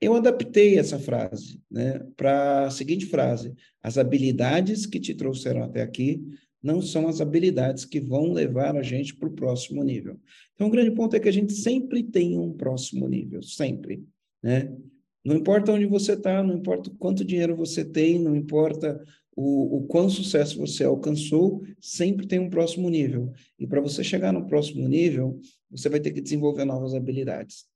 Eu 0.00 0.14
adaptei 0.14 0.78
essa 0.78 0.98
frase 0.98 1.60
né, 1.70 2.00
para 2.16 2.66
a 2.66 2.70
seguinte 2.70 3.06
frase: 3.06 3.54
as 3.82 3.96
habilidades 3.96 4.84
que 4.84 5.00
te 5.00 5.14
trouxeram 5.14 5.62
até 5.62 5.80
aqui 5.80 6.22
não 6.66 6.82
são 6.82 7.06
as 7.06 7.20
habilidades 7.20 7.84
que 7.84 8.00
vão 8.00 8.32
levar 8.32 8.76
a 8.76 8.82
gente 8.82 9.14
para 9.14 9.28
o 9.28 9.32
próximo 9.32 9.82
nível. 9.84 10.18
Então, 10.54 10.66
o 10.66 10.70
grande 10.70 10.90
ponto 10.90 11.14
é 11.14 11.20
que 11.20 11.28
a 11.28 11.32
gente 11.32 11.52
sempre 11.52 12.02
tem 12.02 12.36
um 12.36 12.52
próximo 12.52 13.06
nível, 13.06 13.40
sempre. 13.42 14.04
Né? 14.42 14.76
Não 15.24 15.36
importa 15.36 15.72
onde 15.72 15.86
você 15.86 16.14
está, 16.14 16.42
não 16.42 16.56
importa 16.56 16.90
quanto 16.98 17.24
dinheiro 17.24 17.56
você 17.56 17.84
tem, 17.84 18.18
não 18.18 18.34
importa 18.34 19.00
o, 19.36 19.76
o 19.78 19.86
quão 19.86 20.08
sucesso 20.08 20.58
você 20.58 20.82
alcançou, 20.82 21.62
sempre 21.80 22.26
tem 22.26 22.40
um 22.40 22.50
próximo 22.50 22.90
nível. 22.90 23.32
E 23.58 23.66
para 23.66 23.80
você 23.80 24.02
chegar 24.02 24.32
no 24.32 24.46
próximo 24.46 24.88
nível, 24.88 25.38
você 25.70 25.88
vai 25.88 26.00
ter 26.00 26.10
que 26.10 26.20
desenvolver 26.20 26.64
novas 26.64 26.94
habilidades. 26.94 27.66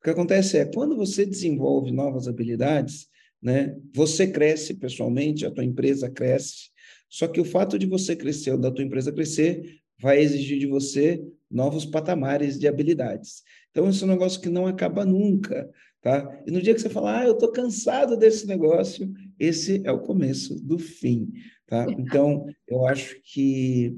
O 0.00 0.04
que 0.04 0.10
acontece 0.10 0.56
é, 0.56 0.64
quando 0.64 0.96
você 0.96 1.26
desenvolve 1.26 1.90
novas 1.90 2.26
habilidades, 2.26 3.08
né, 3.42 3.76
você 3.92 4.26
cresce 4.26 4.74
pessoalmente, 4.74 5.44
a 5.44 5.50
tua 5.50 5.64
empresa 5.64 6.08
cresce, 6.08 6.69
só 7.10 7.26
que 7.26 7.40
o 7.40 7.44
fato 7.44 7.78
de 7.78 7.86
você 7.86 8.14
crescer 8.14 8.52
ou 8.52 8.58
da 8.58 8.70
tua 8.70 8.84
empresa 8.84 9.12
crescer 9.12 9.80
vai 10.00 10.20
exigir 10.20 10.58
de 10.58 10.66
você 10.66 11.22
novos 11.50 11.84
patamares 11.84 12.58
de 12.58 12.68
habilidades. 12.68 13.42
Então, 13.70 13.88
esse 13.88 14.02
é 14.02 14.06
um 14.06 14.10
negócio 14.10 14.40
que 14.40 14.48
não 14.48 14.66
acaba 14.66 15.04
nunca, 15.04 15.68
tá? 16.00 16.42
E 16.46 16.50
no 16.50 16.62
dia 16.62 16.74
que 16.74 16.80
você 16.80 16.88
falar, 16.88 17.20
ah, 17.20 17.26
eu 17.26 17.32
estou 17.32 17.50
cansado 17.50 18.16
desse 18.16 18.46
negócio, 18.46 19.12
esse 19.38 19.82
é 19.84 19.90
o 19.90 20.00
começo 20.00 20.54
do 20.64 20.78
fim, 20.78 21.30
tá? 21.66 21.86
Então, 21.98 22.46
eu 22.68 22.86
acho 22.86 23.20
que 23.22 23.94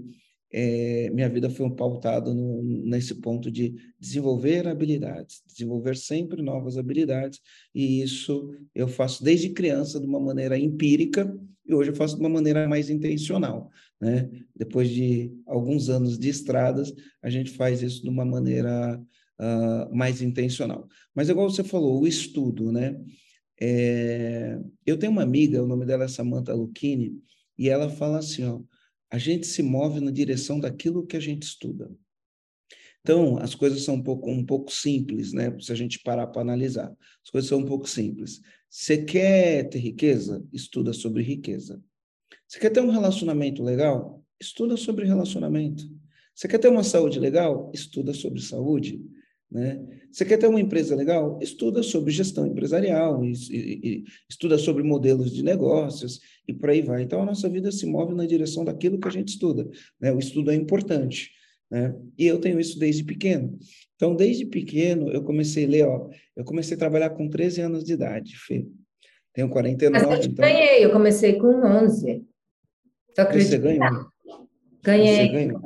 é, 0.52 1.08
minha 1.10 1.28
vida 1.28 1.48
foi 1.48 1.68
pautada 1.70 2.32
no, 2.34 2.62
nesse 2.62 3.14
ponto 3.14 3.50
de 3.50 3.74
desenvolver 3.98 4.68
habilidades, 4.68 5.42
desenvolver 5.46 5.96
sempre 5.96 6.42
novas 6.42 6.76
habilidades, 6.76 7.40
e 7.74 8.02
isso 8.02 8.50
eu 8.74 8.86
faço 8.86 9.24
desde 9.24 9.50
criança 9.50 9.98
de 9.98 10.06
uma 10.06 10.20
maneira 10.20 10.58
empírica, 10.58 11.34
e 11.64 11.74
hoje 11.74 11.90
eu 11.90 11.94
faço 11.94 12.14
de 12.16 12.20
uma 12.20 12.28
maneira 12.28 12.68
mais 12.68 12.90
intencional. 12.90 13.70
Né? 14.00 14.28
Depois 14.54 14.88
de 14.88 15.32
alguns 15.46 15.88
anos 15.88 16.18
de 16.18 16.28
estradas, 16.28 16.92
a 17.22 17.30
gente 17.30 17.50
faz 17.50 17.82
isso 17.82 18.02
de 18.02 18.08
uma 18.08 18.24
maneira 18.24 19.00
uh, 19.40 19.94
mais 19.94 20.20
intencional. 20.20 20.88
Mas, 21.14 21.28
igual 21.28 21.48
você 21.48 21.62
falou, 21.62 22.00
o 22.00 22.06
estudo, 22.06 22.72
né? 22.72 23.00
É, 23.60 24.58
eu 24.84 24.98
tenho 24.98 25.12
uma 25.12 25.22
amiga, 25.22 25.62
o 25.62 25.66
nome 25.68 25.86
dela 25.86 26.04
é 26.04 26.08
Samantha 26.08 26.52
Lucchini, 26.52 27.12
e 27.56 27.68
ela 27.68 27.88
fala 27.88 28.18
assim, 28.18 28.44
ó, 28.44 28.60
a 29.08 29.18
gente 29.18 29.46
se 29.46 29.62
move 29.62 30.00
na 30.00 30.10
direção 30.10 30.58
daquilo 30.58 31.06
que 31.06 31.16
a 31.16 31.20
gente 31.20 31.44
estuda. 31.44 31.88
Então, 33.02 33.36
as 33.38 33.54
coisas 33.54 33.82
são 33.82 33.96
um 33.96 34.02
pouco, 34.02 34.30
um 34.30 34.44
pouco 34.44 34.72
simples, 34.72 35.32
né? 35.32 35.54
Se 35.60 35.72
a 35.72 35.74
gente 35.74 35.98
parar 36.00 36.28
para 36.28 36.40
analisar. 36.40 36.94
As 37.24 37.30
coisas 37.30 37.48
são 37.48 37.58
um 37.58 37.66
pouco 37.66 37.88
simples. 37.88 38.40
Você 38.70 39.04
quer 39.04 39.68
ter 39.68 39.80
riqueza? 39.80 40.44
Estuda 40.52 40.92
sobre 40.92 41.22
riqueza. 41.22 41.82
Você 42.46 42.60
quer 42.60 42.70
ter 42.70 42.80
um 42.80 42.90
relacionamento 42.90 43.62
legal? 43.62 44.24
Estuda 44.40 44.76
sobre 44.76 45.04
relacionamento. 45.04 45.84
Você 46.34 46.46
quer 46.46 46.58
ter 46.58 46.68
uma 46.68 46.84
saúde 46.84 47.18
legal? 47.18 47.70
Estuda 47.74 48.14
sobre 48.14 48.40
saúde. 48.40 49.04
Né? 49.50 49.84
Você 50.10 50.24
quer 50.24 50.38
ter 50.38 50.46
uma 50.46 50.60
empresa 50.60 50.94
legal? 50.94 51.38
Estuda 51.42 51.82
sobre 51.82 52.12
gestão 52.12 52.46
empresarial, 52.46 53.22
e, 53.24 53.32
e, 53.50 54.04
estuda 54.30 54.56
sobre 54.56 54.82
modelos 54.82 55.30
de 55.30 55.42
negócios 55.42 56.20
e 56.48 56.54
por 56.54 56.70
aí 56.70 56.80
vai. 56.80 57.02
Então, 57.02 57.20
a 57.20 57.26
nossa 57.26 57.48
vida 57.48 57.70
se 57.70 57.84
move 57.84 58.14
na 58.14 58.24
direção 58.24 58.64
daquilo 58.64 58.98
que 58.98 59.08
a 59.08 59.10
gente 59.10 59.28
estuda. 59.28 59.68
Né? 60.00 60.12
O 60.12 60.18
estudo 60.18 60.50
é 60.50 60.54
importante. 60.54 61.30
Né? 61.72 61.94
E 62.18 62.26
eu 62.26 62.38
tenho 62.38 62.60
isso 62.60 62.78
desde 62.78 63.02
pequeno. 63.02 63.58
Então, 63.96 64.14
desde 64.14 64.44
pequeno, 64.44 65.10
eu 65.10 65.22
comecei 65.22 65.64
a 65.64 65.68
ler, 65.68 65.86
ó, 65.86 66.10
eu 66.36 66.44
comecei 66.44 66.76
a 66.76 66.78
trabalhar 66.78 67.08
com 67.10 67.30
13 67.30 67.62
anos 67.62 67.82
de 67.82 67.94
idade, 67.94 68.36
Fê. 68.36 68.66
Tenho 69.32 69.48
49. 69.48 70.06
Mas 70.06 70.26
eu 70.26 70.30
então... 70.30 70.44
ganhei, 70.44 70.84
eu 70.84 70.92
comecei 70.92 71.38
com 71.38 71.64
11. 71.64 72.22
Você 73.16 73.58
ganhou? 73.58 74.06
Ganhei. 74.82 75.16
Você 75.16 75.28
ganhou. 75.28 75.60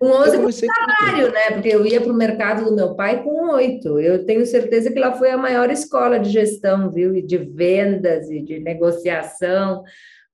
Com 0.00 0.06
11 0.06 0.38
com 0.38 0.50
salário, 0.50 1.32
né? 1.32 1.52
Porque 1.52 1.68
eu 1.68 1.86
ia 1.86 2.00
para 2.00 2.12
o 2.12 2.16
mercado 2.16 2.64
do 2.64 2.74
meu 2.74 2.96
pai 2.96 3.22
com 3.22 3.52
oito. 3.52 4.00
Eu 4.00 4.26
tenho 4.26 4.44
certeza 4.44 4.92
que 4.92 4.98
lá 4.98 5.12
foi 5.12 5.30
a 5.30 5.38
maior 5.38 5.70
escola 5.70 6.18
de 6.18 6.30
gestão, 6.30 6.90
viu? 6.90 7.14
E 7.14 7.22
de 7.22 7.38
vendas 7.38 8.28
e 8.30 8.40
de 8.40 8.58
negociação. 8.58 9.84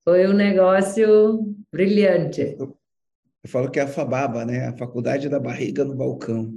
Foi 0.03 0.25
um 0.27 0.33
negócio 0.33 1.55
brilhante. 1.71 2.55
Eu, 2.59 2.75
eu 3.45 3.49
falo 3.49 3.69
que 3.69 3.79
é 3.79 3.83
a 3.83 3.87
FABABA, 3.87 4.43
né? 4.43 4.65
A 4.65 4.73
Faculdade 4.73 5.29
da 5.29 5.39
Barriga 5.39 5.85
no 5.85 5.93
Balcão. 5.93 6.51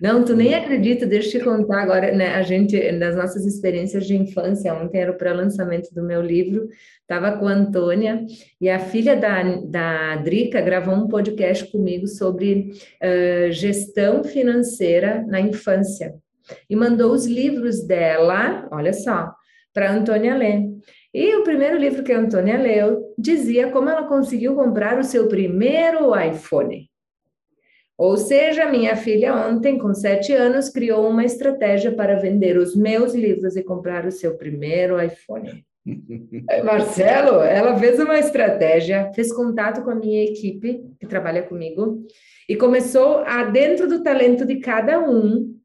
Não, 0.00 0.24
tu 0.24 0.34
nem 0.34 0.54
acredita, 0.54 1.06
deixa 1.06 1.36
eu 1.36 1.40
te 1.40 1.44
contar 1.44 1.82
agora, 1.82 2.10
né? 2.10 2.34
A 2.34 2.42
gente, 2.42 2.90
nas 2.90 3.14
nossas 3.14 3.46
experiências 3.46 4.04
de 4.08 4.16
infância, 4.16 4.74
ontem 4.74 5.02
era 5.02 5.12
o 5.12 5.16
pré-lançamento 5.16 5.94
do 5.94 6.02
meu 6.02 6.20
livro, 6.20 6.68
estava 7.02 7.38
com 7.38 7.46
a 7.46 7.52
Antônia, 7.52 8.26
e 8.60 8.68
a 8.68 8.80
filha 8.80 9.14
da, 9.14 9.40
da 9.66 10.16
Drica 10.16 10.60
gravou 10.60 10.96
um 10.96 11.06
podcast 11.06 11.70
comigo 11.70 12.08
sobre 12.08 12.72
uh, 13.00 13.52
gestão 13.52 14.24
financeira 14.24 15.24
na 15.28 15.40
infância. 15.40 16.16
E 16.68 16.74
mandou 16.74 17.12
os 17.12 17.24
livros 17.24 17.86
dela, 17.86 18.68
olha 18.72 18.92
só, 18.92 19.32
para 19.72 19.90
a 19.90 19.94
Antônia 19.94 20.34
ler. 20.34 20.64
E 21.12 21.34
o 21.36 21.42
primeiro 21.42 21.76
livro 21.76 22.04
que 22.04 22.12
a 22.12 22.18
Antônia 22.18 22.56
leu 22.56 23.14
dizia 23.18 23.70
como 23.70 23.88
ela 23.88 24.06
conseguiu 24.06 24.54
comprar 24.54 24.98
o 24.98 25.04
seu 25.04 25.26
primeiro 25.28 26.18
iPhone. 26.18 26.88
Ou 27.98 28.16
seja, 28.16 28.70
minha 28.70 28.96
filha 28.96 29.34
ontem, 29.34 29.76
com 29.76 29.92
sete 29.92 30.32
anos, 30.32 30.70
criou 30.70 31.06
uma 31.06 31.24
estratégia 31.24 31.92
para 31.92 32.16
vender 32.16 32.56
os 32.56 32.74
meus 32.74 33.14
livros 33.14 33.56
e 33.56 33.62
comprar 33.62 34.06
o 34.06 34.10
seu 34.10 34.38
primeiro 34.38 34.98
iPhone. 35.02 35.64
Marcelo, 36.64 37.42
ela 37.42 37.78
fez 37.78 37.98
uma 37.98 38.18
estratégia, 38.18 39.12
fez 39.14 39.32
contato 39.32 39.82
com 39.82 39.90
a 39.90 39.94
minha 39.94 40.24
equipe 40.24 40.82
que 40.98 41.06
trabalha 41.06 41.42
comigo 41.42 42.02
e 42.48 42.56
começou 42.56 43.18
a, 43.18 43.44
dentro 43.44 43.86
do 43.86 44.02
talento 44.02 44.46
de 44.46 44.60
cada 44.60 44.98
um, 44.98 45.59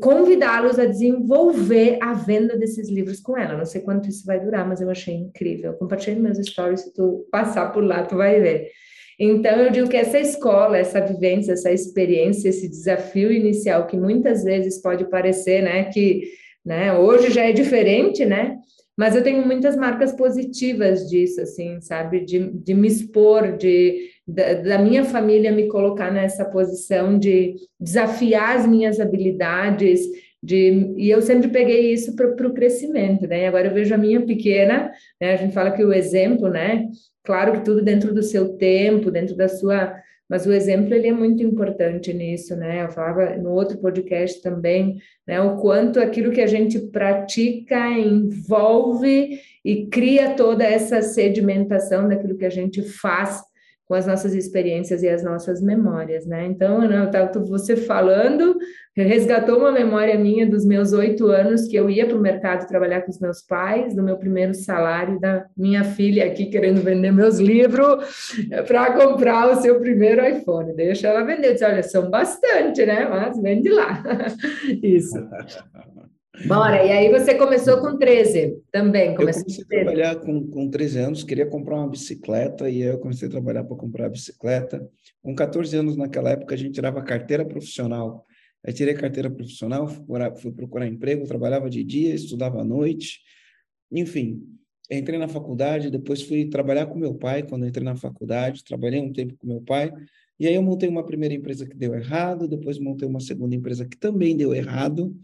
convidá-los 0.00 0.78
a 0.78 0.86
desenvolver 0.86 1.98
a 2.00 2.12
venda 2.12 2.56
desses 2.56 2.88
livros 2.88 3.20
com 3.20 3.36
ela. 3.36 3.56
Não 3.56 3.66
sei 3.66 3.80
quanto 3.80 4.08
isso 4.08 4.24
vai 4.24 4.38
durar, 4.38 4.66
mas 4.66 4.80
eu 4.80 4.88
achei 4.88 5.14
incrível. 5.14 5.74
Compartilhe 5.74 6.20
meus 6.20 6.38
stories, 6.38 6.82
se 6.82 6.94
tu 6.94 7.26
passar 7.30 7.72
por 7.72 7.82
lá, 7.84 8.04
tu 8.04 8.16
vai 8.16 8.40
ver. 8.40 8.70
Então, 9.18 9.52
eu 9.56 9.70
digo 9.70 9.88
que 9.88 9.96
essa 9.96 10.18
escola, 10.18 10.76
essa 10.76 11.00
vivência, 11.00 11.52
essa 11.52 11.72
experiência, 11.72 12.50
esse 12.50 12.68
desafio 12.68 13.32
inicial, 13.32 13.86
que 13.86 13.96
muitas 13.96 14.44
vezes 14.44 14.80
pode 14.80 15.08
parecer, 15.08 15.62
né, 15.62 15.84
que 15.84 16.22
né, 16.64 16.92
hoje 16.92 17.30
já 17.30 17.44
é 17.44 17.52
diferente, 17.52 18.24
né? 18.26 18.58
Mas 18.96 19.14
eu 19.14 19.22
tenho 19.22 19.44
muitas 19.44 19.76
marcas 19.76 20.12
positivas 20.12 21.08
disso, 21.08 21.40
assim, 21.40 21.80
sabe? 21.80 22.24
De, 22.24 22.50
de 22.50 22.74
me 22.74 22.88
expor, 22.88 23.56
de 23.56 24.10
da, 24.26 24.54
da, 24.54 24.78
minha 24.78 25.04
família 25.04 25.52
me 25.52 25.68
colocar 25.68 26.10
nessa 26.10 26.44
posição 26.44 27.18
de 27.18 27.56
desafiar 27.78 28.56
as 28.56 28.66
minhas 28.66 28.98
habilidades, 28.98 30.00
de, 30.42 30.94
e 30.96 31.10
eu 31.10 31.20
sempre 31.22 31.48
peguei 31.48 31.92
isso 31.92 32.14
para 32.16 32.46
o 32.46 32.54
crescimento, 32.54 33.26
né? 33.26 33.46
Agora 33.46 33.68
eu 33.68 33.74
vejo 33.74 33.94
a 33.94 33.98
minha 33.98 34.24
pequena, 34.24 34.90
né? 35.20 35.34
A 35.34 35.36
gente 35.36 35.52
fala 35.52 35.70
que 35.70 35.84
o 35.84 35.92
exemplo, 35.92 36.48
né? 36.48 36.88
Claro 37.24 37.52
que 37.52 37.64
tudo 37.64 37.82
dentro 37.82 38.14
do 38.14 38.22
seu 38.22 38.56
tempo, 38.56 39.10
dentro 39.10 39.36
da 39.36 39.48
sua. 39.48 39.94
Mas 40.28 40.44
o 40.46 40.52
exemplo 40.52 40.92
ele 40.92 41.08
é 41.08 41.12
muito 41.12 41.42
importante 41.42 42.12
nisso, 42.12 42.56
né? 42.56 42.84
Eu 42.84 42.90
falava 42.90 43.36
no 43.36 43.52
outro 43.52 43.78
podcast 43.78 44.42
também, 44.42 44.98
né? 45.26 45.40
O 45.40 45.56
quanto 45.56 46.00
aquilo 46.00 46.32
que 46.32 46.40
a 46.40 46.46
gente 46.46 46.78
pratica 46.88 47.88
envolve 47.90 49.40
e 49.64 49.86
cria 49.86 50.34
toda 50.34 50.64
essa 50.64 51.00
sedimentação 51.00 52.08
daquilo 52.08 52.36
que 52.36 52.44
a 52.44 52.50
gente 52.50 52.82
faz 52.82 53.40
com 53.86 53.94
as 53.94 54.06
nossas 54.06 54.34
experiências 54.34 55.02
e 55.02 55.08
as 55.08 55.22
nossas 55.22 55.62
memórias, 55.62 56.26
né? 56.26 56.44
Então, 56.46 56.82
eu 56.82 57.10
tava 57.10 57.30
você 57.44 57.76
falando, 57.76 58.58
resgatou 58.96 59.58
uma 59.58 59.70
memória 59.70 60.18
minha 60.18 60.44
dos 60.44 60.66
meus 60.66 60.92
oito 60.92 61.26
anos 61.28 61.68
que 61.68 61.76
eu 61.76 61.88
ia 61.88 62.04
para 62.04 62.16
o 62.16 62.20
mercado 62.20 62.66
trabalhar 62.66 63.02
com 63.02 63.10
os 63.10 63.20
meus 63.20 63.42
pais, 63.42 63.94
do 63.94 64.02
meu 64.02 64.16
primeiro 64.16 64.54
salário, 64.54 65.20
da 65.20 65.46
minha 65.56 65.84
filha 65.84 66.26
aqui 66.26 66.46
querendo 66.46 66.82
vender 66.82 67.12
meus 67.12 67.38
livros 67.38 68.34
para 68.66 68.92
comprar 68.94 69.52
o 69.52 69.62
seu 69.62 69.78
primeiro 69.78 70.26
iPhone. 70.26 70.74
Deixa 70.74 71.06
ela 71.06 71.22
vender. 71.22 71.48
Eu 71.48 71.52
disse, 71.52 71.64
olha, 71.64 71.82
são 71.84 72.10
bastante, 72.10 72.84
né? 72.84 73.06
Mas 73.08 73.40
vende 73.40 73.68
lá. 73.68 74.02
Isso. 74.82 75.16
Bora, 76.44 76.84
e 76.84 76.92
aí 76.92 77.10
você 77.10 77.34
começou 77.34 77.80
com 77.80 77.96
13 77.96 78.62
também. 78.70 79.10
Eu 79.10 79.16
comecei 79.16 79.64
a 79.64 79.66
trabalhar 79.66 80.16
com, 80.16 80.46
com 80.48 80.68
13 80.68 80.98
anos, 80.98 81.24
queria 81.24 81.46
comprar 81.46 81.76
uma 81.76 81.88
bicicleta, 81.88 82.68
e 82.68 82.82
aí 82.82 82.88
eu 82.88 82.98
comecei 82.98 83.26
a 83.26 83.30
trabalhar 83.30 83.64
para 83.64 83.76
comprar 83.76 84.06
a 84.06 84.10
bicicleta. 84.10 84.86
Com 85.22 85.34
14 85.34 85.76
anos, 85.76 85.96
naquela 85.96 86.30
época, 86.30 86.54
a 86.54 86.58
gente 86.58 86.72
tirava 86.72 87.02
carteira 87.02 87.44
profissional. 87.44 88.26
Aí 88.64 88.72
tirei 88.72 88.94
carteira 88.94 89.30
profissional, 89.30 89.86
fui 89.86 89.96
procurar, 90.04 90.36
fui 90.36 90.52
procurar 90.52 90.86
emprego, 90.86 91.26
trabalhava 91.26 91.70
de 91.70 91.82
dia, 91.82 92.14
estudava 92.14 92.60
à 92.60 92.64
noite. 92.64 93.20
Enfim, 93.90 94.42
entrei 94.90 95.18
na 95.18 95.28
faculdade, 95.28 95.90
depois 95.90 96.22
fui 96.22 96.46
trabalhar 96.46 96.86
com 96.86 96.98
meu 96.98 97.14
pai, 97.14 97.42
quando 97.42 97.66
entrei 97.66 97.84
na 97.84 97.96
faculdade, 97.96 98.64
trabalhei 98.64 99.00
um 99.00 99.12
tempo 99.12 99.36
com 99.38 99.46
meu 99.46 99.60
pai, 99.60 99.92
e 100.38 100.46
aí 100.46 100.54
eu 100.54 100.62
montei 100.62 100.88
uma 100.88 101.04
primeira 101.04 101.34
empresa 101.34 101.66
que 101.66 101.76
deu 101.76 101.94
errado, 101.94 102.46
depois 102.46 102.78
montei 102.78 103.08
uma 103.08 103.20
segunda 103.20 103.54
empresa 103.54 103.86
que 103.86 103.96
também 103.96 104.36
deu 104.36 104.54
errado, 104.54 105.16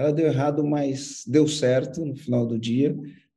ela 0.00 0.12
deu 0.12 0.26
errado, 0.26 0.64
mas 0.64 1.24
deu 1.26 1.46
certo 1.46 2.04
no 2.04 2.16
final 2.16 2.46
do 2.46 2.58
dia. 2.58 2.96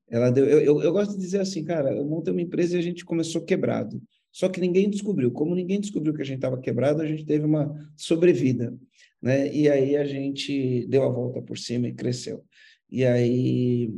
Ela 0.09 0.29
deu, 0.29 0.45
eu, 0.45 0.59
eu, 0.61 0.81
eu 0.81 0.91
gosto 0.93 1.13
de 1.13 1.19
dizer 1.19 1.41
assim, 1.41 1.63
cara, 1.63 1.91
eu 1.93 2.05
montei 2.05 2.31
uma 2.31 2.41
empresa 2.41 2.75
e 2.75 2.79
a 2.79 2.81
gente 2.81 3.03
começou 3.03 3.41
quebrado. 3.41 4.01
Só 4.31 4.47
que 4.47 4.61
ninguém 4.61 4.89
descobriu. 4.89 5.29
Como 5.31 5.53
ninguém 5.53 5.79
descobriu 5.79 6.13
que 6.13 6.21
a 6.21 6.25
gente 6.25 6.37
estava 6.37 6.59
quebrado, 6.59 7.01
a 7.01 7.05
gente 7.05 7.25
teve 7.25 7.45
uma 7.45 7.73
sobrevida, 7.97 8.73
né? 9.21 9.53
E 9.53 9.69
aí 9.69 9.95
a 9.97 10.05
gente 10.05 10.87
deu 10.87 11.03
a 11.03 11.09
volta 11.09 11.41
por 11.41 11.57
cima 11.57 11.87
e 11.87 11.93
cresceu. 11.93 12.43
E 12.89 13.03
aí, 13.03 13.93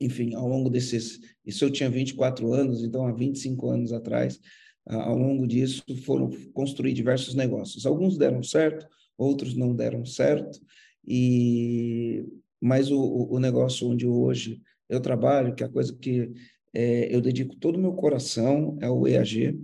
enfim, 0.00 0.34
ao 0.34 0.46
longo 0.46 0.68
desses, 0.68 1.18
isso 1.44 1.64
eu 1.64 1.70
tinha 1.70 1.88
24 1.88 2.52
anos, 2.52 2.84
então 2.84 3.06
há 3.06 3.12
25 3.12 3.68
anos 3.70 3.92
atrás, 3.92 4.38
ao 4.84 5.16
longo 5.16 5.46
disso 5.46 5.82
foram 6.04 6.30
construir 6.52 6.92
diversos 6.92 7.34
negócios. 7.34 7.86
Alguns 7.86 8.18
deram 8.18 8.42
certo, 8.42 8.86
outros 9.16 9.56
não 9.56 9.74
deram 9.74 10.04
certo, 10.04 10.60
e 11.06 12.24
mas 12.60 12.90
o, 12.90 13.28
o 13.30 13.38
negócio 13.38 13.88
onde 13.88 14.06
hoje 14.06 14.60
eu 14.88 15.00
trabalho, 15.00 15.54
que 15.54 15.62
é 15.62 15.66
a 15.66 15.70
coisa 15.70 15.94
que 15.94 16.32
é, 16.74 17.14
eu 17.14 17.20
dedico 17.20 17.56
todo 17.56 17.76
o 17.76 17.80
meu 17.80 17.92
coração, 17.92 18.78
é 18.80 18.90
o 18.90 19.06
EAG, 19.06 19.58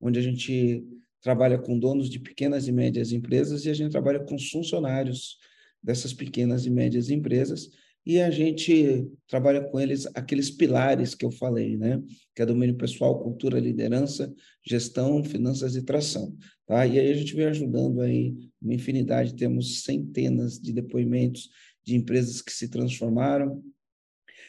onde 0.00 0.18
a 0.18 0.22
gente 0.22 0.84
trabalha 1.20 1.58
com 1.58 1.78
donos 1.78 2.08
de 2.08 2.18
pequenas 2.18 2.68
e 2.68 2.72
médias 2.72 3.12
empresas 3.12 3.64
e 3.64 3.70
a 3.70 3.74
gente 3.74 3.92
trabalha 3.92 4.20
com 4.20 4.38
funcionários 4.38 5.36
dessas 5.82 6.12
pequenas 6.12 6.66
e 6.66 6.70
médias 6.70 7.10
empresas 7.10 7.70
e 8.08 8.22
a 8.22 8.30
gente 8.30 9.06
trabalha 9.28 9.60
com 9.60 9.78
eles 9.78 10.06
aqueles 10.14 10.50
pilares 10.50 11.14
que 11.14 11.26
eu 11.26 11.30
falei, 11.30 11.76
né? 11.76 12.02
Que 12.34 12.40
é 12.40 12.46
domínio 12.46 12.74
pessoal, 12.74 13.22
cultura, 13.22 13.60
liderança, 13.60 14.34
gestão, 14.66 15.22
finanças 15.22 15.76
e 15.76 15.82
tração, 15.82 16.34
tá? 16.66 16.86
E 16.86 16.98
aí 16.98 17.10
a 17.10 17.14
gente 17.14 17.36
vem 17.36 17.44
ajudando 17.44 18.00
aí 18.00 18.34
uma 18.62 18.72
infinidade, 18.72 19.34
temos 19.36 19.82
centenas 19.82 20.58
de 20.58 20.72
depoimentos 20.72 21.50
de 21.84 21.96
empresas 21.96 22.40
que 22.40 22.50
se 22.50 22.70
transformaram, 22.70 23.62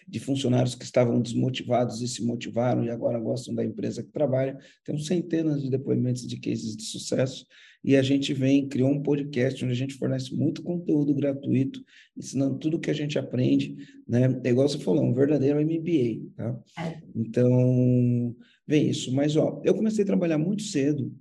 de 0.09 0.19
funcionários 0.19 0.73
que 0.73 0.83
estavam 0.83 1.21
desmotivados 1.21 2.01
e 2.01 2.07
se 2.07 2.23
motivaram 2.23 2.83
e 2.83 2.89
agora 2.89 3.19
gostam 3.19 3.53
da 3.53 3.63
empresa 3.63 4.01
que 4.01 4.11
trabalha. 4.11 4.57
Temos 4.83 5.05
centenas 5.05 5.61
de 5.61 5.69
depoimentos 5.69 6.25
de 6.27 6.39
cases 6.39 6.75
de 6.75 6.83
sucesso 6.83 7.45
e 7.83 7.95
a 7.95 8.01
gente 8.01 8.33
vem, 8.33 8.67
criou 8.67 8.89
um 8.89 9.01
podcast 9.01 9.63
onde 9.63 9.71
a 9.71 9.77
gente 9.77 9.93
fornece 9.93 10.35
muito 10.35 10.63
conteúdo 10.63 11.13
gratuito, 11.13 11.83
ensinando 12.17 12.57
tudo 12.57 12.77
o 12.77 12.79
que 12.79 12.89
a 12.89 12.93
gente 12.93 13.17
aprende, 13.17 13.75
né? 14.07 14.41
É 14.43 14.49
igual 14.49 14.67
você 14.67 14.79
falou, 14.79 15.03
um 15.03 15.13
verdadeiro 15.13 15.61
MBA, 15.61 16.33
tá? 16.35 16.59
É. 16.77 16.99
Então, 17.15 18.35
vem 18.67 18.89
isso. 18.89 19.13
Mas, 19.13 19.35
ó, 19.37 19.61
eu 19.63 19.73
comecei 19.75 20.03
a 20.03 20.07
trabalhar 20.07 20.37
muito 20.37 20.63
cedo 20.63 21.13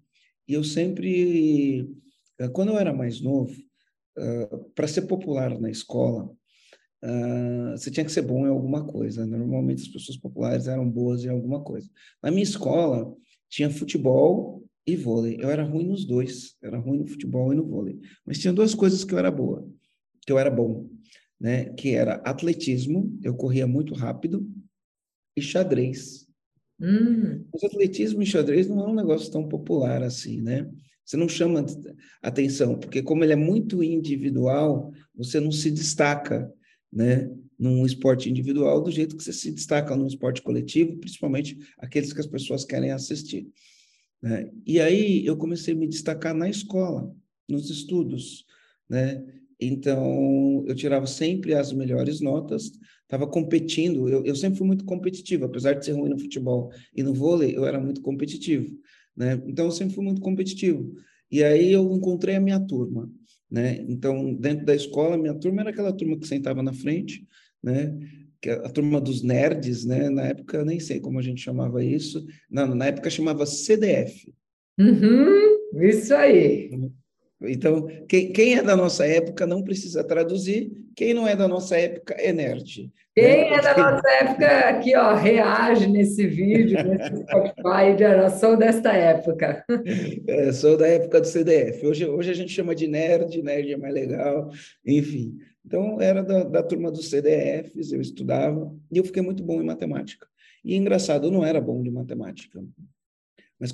e 0.48 0.54
eu 0.54 0.64
sempre, 0.64 1.88
eh, 2.38 2.48
quando 2.48 2.70
eu 2.70 2.78
era 2.78 2.92
mais 2.92 3.20
novo, 3.20 3.54
uh, 4.18 4.70
para 4.74 4.88
ser 4.88 5.02
popular 5.02 5.60
na 5.60 5.70
escola, 5.70 6.34
uh, 7.02 7.76
você 7.76 7.90
tinha 7.90 8.04
que 8.04 8.12
ser 8.12 8.22
bom 8.22 8.46
em 8.46 8.50
alguma 8.50 8.84
coisa. 8.84 9.26
Né? 9.26 9.36
Normalmente 9.36 9.82
as 9.82 9.88
pessoas 9.88 10.18
populares 10.18 10.66
eram 10.66 10.88
boas 10.88 11.24
em 11.24 11.28
alguma 11.28 11.62
coisa. 11.62 11.88
Na 12.22 12.30
minha 12.30 12.42
escola, 12.42 13.14
tinha 13.48 13.70
futebol 13.70 14.64
e 14.86 14.96
vôlei. 14.96 15.36
Eu 15.40 15.50
era 15.50 15.62
ruim 15.62 15.86
nos 15.86 16.04
dois, 16.04 16.56
era 16.62 16.78
ruim 16.78 16.98
no 16.98 17.06
futebol 17.06 17.52
e 17.52 17.56
no 17.56 17.66
vôlei. 17.66 17.98
Mas 18.24 18.38
tinha 18.38 18.52
duas 18.52 18.74
coisas 18.74 19.04
que 19.04 19.14
eu 19.14 19.18
era 19.18 19.30
boa, 19.30 19.68
que 20.26 20.32
eu 20.32 20.38
era 20.38 20.50
bom, 20.50 20.88
né? 21.40 21.66
Que 21.74 21.94
era 21.94 22.14
atletismo, 22.24 23.18
eu 23.22 23.34
corria 23.34 23.66
muito 23.66 23.94
rápido, 23.94 24.46
e 25.36 25.42
xadrez. 25.42 26.26
Hum. 26.80 27.44
Mas 27.52 27.64
atletismo 27.64 28.22
e 28.22 28.26
xadrez 28.26 28.68
não 28.68 28.80
é 28.80 28.86
um 28.86 28.94
negócio 28.94 29.30
tão 29.30 29.48
popular 29.48 30.02
assim, 30.02 30.40
né? 30.40 30.68
Você 31.04 31.16
não 31.16 31.28
chama 31.28 31.64
atenção, 32.22 32.78
porque 32.78 33.02
como 33.02 33.24
ele 33.24 33.32
é 33.32 33.36
muito 33.36 33.82
individual, 33.82 34.92
você 35.14 35.40
não 35.40 35.50
se 35.50 35.70
destaca, 35.70 36.52
né? 36.92 37.30
Num 37.58 37.84
esporte 37.84 38.30
individual 38.30 38.80
do 38.80 38.90
jeito 38.90 39.16
que 39.16 39.22
você 39.22 39.32
se 39.32 39.50
destaca 39.50 39.96
num 39.96 40.06
esporte 40.06 40.42
coletivo, 40.42 40.96
principalmente 40.96 41.58
aqueles 41.78 42.12
que 42.12 42.20
as 42.20 42.26
pessoas 42.26 42.64
querem 42.64 42.92
assistir. 42.92 43.48
Né? 44.22 44.50
E 44.66 44.80
aí 44.80 45.24
eu 45.24 45.36
comecei 45.36 45.74
a 45.74 45.76
me 45.76 45.86
destacar 45.86 46.34
na 46.34 46.48
escola, 46.48 47.14
nos 47.48 47.70
estudos, 47.70 48.44
né? 48.88 49.24
Então 49.60 50.64
eu 50.66 50.74
tirava 50.74 51.06
sempre 51.06 51.54
as 51.54 51.72
melhores 51.72 52.20
notas, 52.20 52.70
estava 53.02 53.26
competindo. 53.26 54.08
Eu, 54.08 54.24
eu 54.24 54.36
sempre 54.36 54.58
fui 54.58 54.66
muito 54.66 54.84
competitivo, 54.84 55.44
apesar 55.44 55.74
de 55.74 55.84
ser 55.84 55.92
ruim 55.92 56.10
no 56.10 56.18
futebol 56.18 56.70
e 56.94 57.02
no 57.02 57.12
vôlei, 57.12 57.56
eu 57.56 57.64
era 57.64 57.80
muito 57.80 58.00
competitivo, 58.00 58.76
né? 59.16 59.42
Então 59.46 59.64
eu 59.64 59.72
sempre 59.72 59.94
fui 59.94 60.04
muito 60.04 60.20
competitivo. 60.20 60.94
E 61.30 61.42
aí 61.42 61.72
eu 61.72 61.92
encontrei 61.92 62.36
a 62.36 62.40
minha 62.40 62.60
turma, 62.60 63.10
né? 63.50 63.84
Então, 63.88 64.34
dentro 64.34 64.66
da 64.66 64.74
escola, 64.74 65.16
minha 65.16 65.34
turma 65.34 65.62
era 65.62 65.70
aquela 65.70 65.92
turma 65.92 66.18
que 66.18 66.26
sentava 66.26 66.62
na 66.62 66.72
frente, 66.72 67.26
né? 67.62 67.96
Que 68.40 68.50
a 68.50 68.68
turma 68.68 69.00
dos 69.00 69.22
nerds, 69.22 69.84
né? 69.84 70.08
Na 70.10 70.26
época, 70.26 70.64
nem 70.64 70.78
sei 70.78 71.00
como 71.00 71.18
a 71.18 71.22
gente 71.22 71.40
chamava 71.40 71.82
isso. 71.84 72.24
Não, 72.50 72.74
na 72.74 72.86
época 72.86 73.10
chamava 73.10 73.46
CDF. 73.46 74.32
Uhum, 74.78 75.82
isso 75.82 76.14
aí. 76.14 76.70
Então, 77.42 77.86
quem, 78.08 78.32
quem, 78.32 78.56
é 78.56 78.62
da 78.62 78.76
nossa 78.76 79.06
época 79.06 79.46
não 79.46 79.62
precisa 79.62 80.02
traduzir, 80.02 80.72
quem 80.96 81.14
não 81.14 81.26
é 81.26 81.36
da 81.36 81.46
nossa 81.46 81.76
época 81.76 82.14
é 82.14 82.32
nerd. 82.32 82.90
Quem 83.14 83.50
né? 83.50 83.54
é 83.54 83.60
da 83.60 83.76
nossa 83.76 84.08
época 84.08 84.46
aqui, 84.68 84.96
ó, 84.96 85.14
reage 85.14 85.86
nesse 85.86 86.26
vídeo, 86.26 86.82
nesse 86.84 87.16
Spotify, 87.22 88.00
eu 88.00 88.30
sou 88.30 88.56
desta 88.56 88.92
época. 88.92 89.64
É, 90.26 90.52
sou 90.52 90.76
da 90.76 90.86
época 90.86 91.20
do 91.20 91.26
CDF. 91.26 91.86
Hoje, 91.86 92.06
hoje 92.06 92.30
a 92.30 92.34
gente 92.34 92.52
chama 92.52 92.74
de 92.74 92.86
nerd, 92.86 93.40
nerd 93.42 93.72
é 93.72 93.76
mais 93.76 93.94
legal, 93.94 94.50
enfim. 94.84 95.38
Então, 95.64 96.00
era 96.00 96.22
da, 96.22 96.44
da 96.44 96.62
turma 96.62 96.90
dos 96.90 97.08
CDFs, 97.08 97.92
eu 97.92 98.00
estudava, 98.00 98.72
e 98.90 98.98
eu 98.98 99.04
fiquei 99.04 99.22
muito 99.22 99.42
bom 99.42 99.60
em 99.60 99.64
matemática. 99.64 100.26
E 100.64 100.76
engraçado, 100.76 101.26
eu 101.26 101.30
não 101.30 101.44
era 101.44 101.60
bom 101.60 101.82
de 101.82 101.90
matemática. 101.90 102.60
Mas 103.60 103.72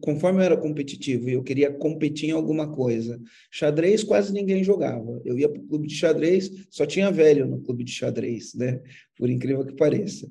conforme 0.00 0.40
eu 0.40 0.44
era 0.44 0.56
competitivo 0.56 1.28
e 1.28 1.32
eu 1.32 1.42
queria 1.42 1.72
competir 1.72 2.28
em 2.28 2.32
alguma 2.32 2.70
coisa, 2.70 3.20
xadrez 3.50 4.04
quase 4.04 4.32
ninguém 4.32 4.62
jogava. 4.62 5.20
Eu 5.24 5.36
ia 5.38 5.48
para 5.48 5.60
o 5.60 5.66
clube 5.66 5.88
de 5.88 5.94
xadrez, 5.94 6.50
só 6.70 6.86
tinha 6.86 7.10
velho 7.10 7.46
no 7.46 7.60
clube 7.60 7.82
de 7.82 7.90
xadrez, 7.90 8.54
né? 8.54 8.80
Por 9.16 9.28
incrível 9.28 9.64
que 9.64 9.74
pareça. 9.74 10.26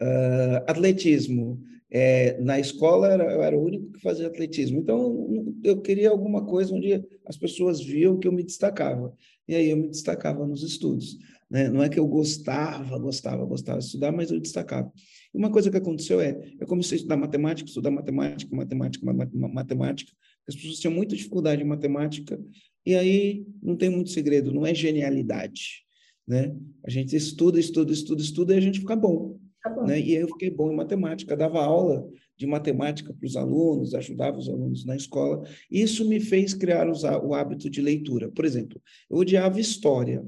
Uh, 0.00 0.64
atletismo. 0.66 1.62
É, 1.90 2.38
na 2.42 2.60
escola 2.60 3.10
era, 3.10 3.32
eu 3.32 3.42
era 3.42 3.56
o 3.56 3.64
único 3.64 3.92
que 3.92 4.00
fazia 4.00 4.26
atletismo. 4.26 4.80
Então 4.80 5.54
eu 5.64 5.80
queria 5.80 6.10
alguma 6.10 6.44
coisa 6.44 6.74
onde 6.74 7.02
as 7.24 7.36
pessoas 7.36 7.80
viam 7.80 8.18
que 8.18 8.28
eu 8.28 8.32
me 8.32 8.42
destacava. 8.42 9.14
E 9.46 9.54
aí 9.54 9.70
eu 9.70 9.76
me 9.76 9.88
destacava 9.88 10.46
nos 10.46 10.62
estudos. 10.62 11.16
Né? 11.50 11.68
Não 11.68 11.82
é 11.82 11.88
que 11.88 11.98
eu 11.98 12.06
gostava, 12.06 12.98
gostava, 12.98 13.44
gostava 13.44 13.78
de 13.78 13.86
estudar, 13.86 14.12
mas 14.12 14.30
eu 14.30 14.40
destacava. 14.40 14.92
Uma 15.32 15.50
coisa 15.50 15.70
que 15.70 15.76
aconteceu 15.76 16.20
é, 16.20 16.38
eu 16.60 16.66
comecei 16.66 16.96
a 16.96 16.98
estudar 16.98 17.16
matemática, 17.16 17.68
estudar 17.68 17.90
matemática, 17.90 18.54
matemática, 18.54 19.06
matemática. 19.36 20.12
As 20.46 20.54
pessoas 20.54 20.78
tinham 20.78 20.94
muita 20.94 21.16
dificuldade 21.16 21.62
em 21.62 21.66
matemática, 21.66 22.40
e 22.84 22.94
aí 22.94 23.46
não 23.62 23.76
tem 23.76 23.90
muito 23.90 24.10
segredo, 24.10 24.52
não 24.52 24.66
é 24.66 24.74
genialidade, 24.74 25.84
né? 26.26 26.54
A 26.84 26.90
gente 26.90 27.14
estuda, 27.14 27.60
estuda, 27.60 27.92
estuda, 27.92 28.22
estuda, 28.22 28.54
e 28.54 28.58
a 28.58 28.60
gente 28.60 28.80
fica 28.80 28.96
bom. 28.96 29.38
Tá. 29.62 29.84
Né? 29.84 30.00
E 30.00 30.16
aí 30.16 30.22
eu 30.22 30.28
fiquei 30.28 30.50
bom 30.50 30.72
em 30.72 30.76
matemática, 30.76 31.36
dava 31.36 31.62
aula 31.62 32.08
de 32.36 32.46
matemática 32.46 33.12
para 33.12 33.26
os 33.26 33.36
alunos, 33.36 33.94
ajudava 33.94 34.38
os 34.38 34.48
alunos 34.48 34.84
na 34.84 34.96
escola. 34.96 35.42
Isso 35.70 36.08
me 36.08 36.20
fez 36.20 36.54
criar 36.54 36.88
o 36.88 37.34
hábito 37.34 37.68
de 37.68 37.82
leitura. 37.82 38.30
Por 38.30 38.44
exemplo, 38.44 38.80
eu 39.10 39.18
odiava 39.18 39.60
história, 39.60 40.24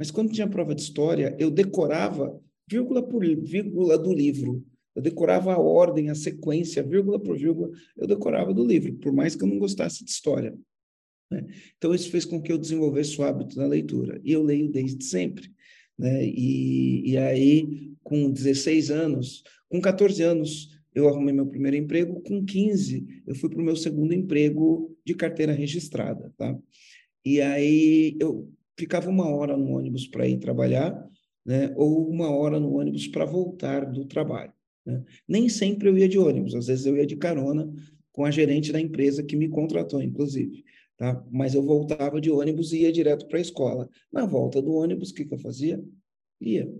mas 0.00 0.10
quando 0.10 0.32
tinha 0.32 0.48
prova 0.48 0.74
de 0.74 0.80
história, 0.80 1.36
eu 1.38 1.50
decorava 1.50 2.40
vírgula 2.66 3.06
por 3.06 3.22
vírgula 3.22 3.98
do 3.98 4.14
livro. 4.14 4.64
Eu 4.96 5.02
decorava 5.02 5.52
a 5.52 5.58
ordem, 5.58 6.08
a 6.08 6.14
sequência, 6.14 6.82
vírgula 6.82 7.20
por 7.20 7.36
vírgula, 7.36 7.70
eu 7.98 8.06
decorava 8.06 8.54
do 8.54 8.64
livro, 8.64 8.94
por 8.94 9.12
mais 9.12 9.36
que 9.36 9.44
eu 9.44 9.46
não 9.46 9.58
gostasse 9.58 10.02
de 10.02 10.10
história. 10.10 10.58
Né? 11.30 11.46
Então, 11.76 11.94
isso 11.94 12.10
fez 12.10 12.24
com 12.24 12.40
que 12.40 12.50
eu 12.50 12.56
desenvolvesse 12.56 13.20
o 13.20 13.24
hábito 13.24 13.56
da 13.56 13.66
leitura. 13.66 14.18
E 14.24 14.32
eu 14.32 14.42
leio 14.42 14.70
desde 14.70 15.04
sempre. 15.04 15.52
Né? 15.98 16.24
E, 16.24 17.10
e 17.10 17.18
aí, 17.18 17.92
com 18.02 18.30
16 18.30 18.90
anos, 18.90 19.42
com 19.68 19.82
14 19.82 20.22
anos, 20.22 20.80
eu 20.94 21.08
arrumei 21.08 21.34
meu 21.34 21.46
primeiro 21.46 21.76
emprego. 21.76 22.22
Com 22.22 22.42
15, 22.42 23.22
eu 23.26 23.34
fui 23.34 23.50
para 23.50 23.60
o 23.60 23.64
meu 23.64 23.76
segundo 23.76 24.14
emprego 24.14 24.96
de 25.04 25.14
carteira 25.14 25.52
registrada. 25.52 26.32
Tá? 26.38 26.58
E 27.22 27.38
aí, 27.42 28.16
eu 28.18 28.50
ficava 28.78 29.08
uma 29.08 29.28
hora 29.28 29.56
no 29.56 29.70
ônibus 29.76 30.06
para 30.06 30.26
ir 30.26 30.38
trabalhar 30.38 31.08
né, 31.44 31.72
ou 31.76 32.08
uma 32.08 32.30
hora 32.30 32.60
no 32.60 32.74
ônibus 32.74 33.06
para 33.08 33.24
voltar 33.24 33.84
do 33.84 34.04
trabalho. 34.04 34.52
Né? 34.84 35.02
Nem 35.26 35.48
sempre 35.48 35.88
eu 35.88 35.96
ia 35.96 36.08
de 36.08 36.18
ônibus, 36.18 36.54
às 36.54 36.66
vezes 36.66 36.86
eu 36.86 36.96
ia 36.96 37.06
de 37.06 37.16
carona 37.16 37.70
com 38.12 38.24
a 38.24 38.30
gerente 38.30 38.72
da 38.72 38.80
empresa 38.80 39.22
que 39.22 39.36
me 39.36 39.48
contratou, 39.48 40.02
inclusive. 40.02 40.64
Tá? 40.96 41.24
Mas 41.30 41.54
eu 41.54 41.62
voltava 41.62 42.20
de 42.20 42.30
ônibus 42.30 42.72
e 42.72 42.82
ia 42.82 42.92
direto 42.92 43.26
para 43.26 43.38
a 43.38 43.40
escola. 43.40 43.88
Na 44.12 44.26
volta 44.26 44.60
do 44.60 44.72
ônibus, 44.74 45.10
o 45.10 45.14
que, 45.14 45.24
que 45.24 45.34
eu 45.34 45.38
fazia? 45.38 45.82
Lia. 46.40 46.70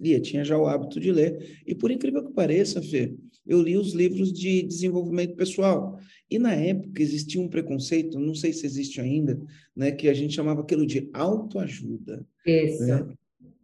Lia, 0.00 0.20
tinha 0.20 0.44
já 0.44 0.56
o 0.56 0.66
hábito 0.66 1.00
de 1.00 1.10
ler. 1.10 1.60
E 1.66 1.74
por 1.74 1.90
incrível 1.90 2.24
que 2.24 2.32
pareça, 2.32 2.80
Fê, 2.80 3.14
eu 3.46 3.60
li 3.62 3.76
os 3.76 3.92
livros 3.92 4.32
de 4.32 4.62
desenvolvimento 4.62 5.34
pessoal. 5.34 5.98
E 6.30 6.38
na 6.38 6.54
época 6.54 7.02
existia 7.02 7.40
um 7.40 7.48
preconceito, 7.48 8.18
não 8.18 8.34
sei 8.34 8.52
se 8.52 8.66
existe 8.66 9.00
ainda, 9.00 9.40
né, 9.74 9.90
que 9.90 10.08
a 10.08 10.14
gente 10.14 10.34
chamava 10.34 10.60
aquilo 10.60 10.86
de 10.86 11.08
autoajuda. 11.12 12.26
Isso. 12.46 12.84
Né? 12.84 13.08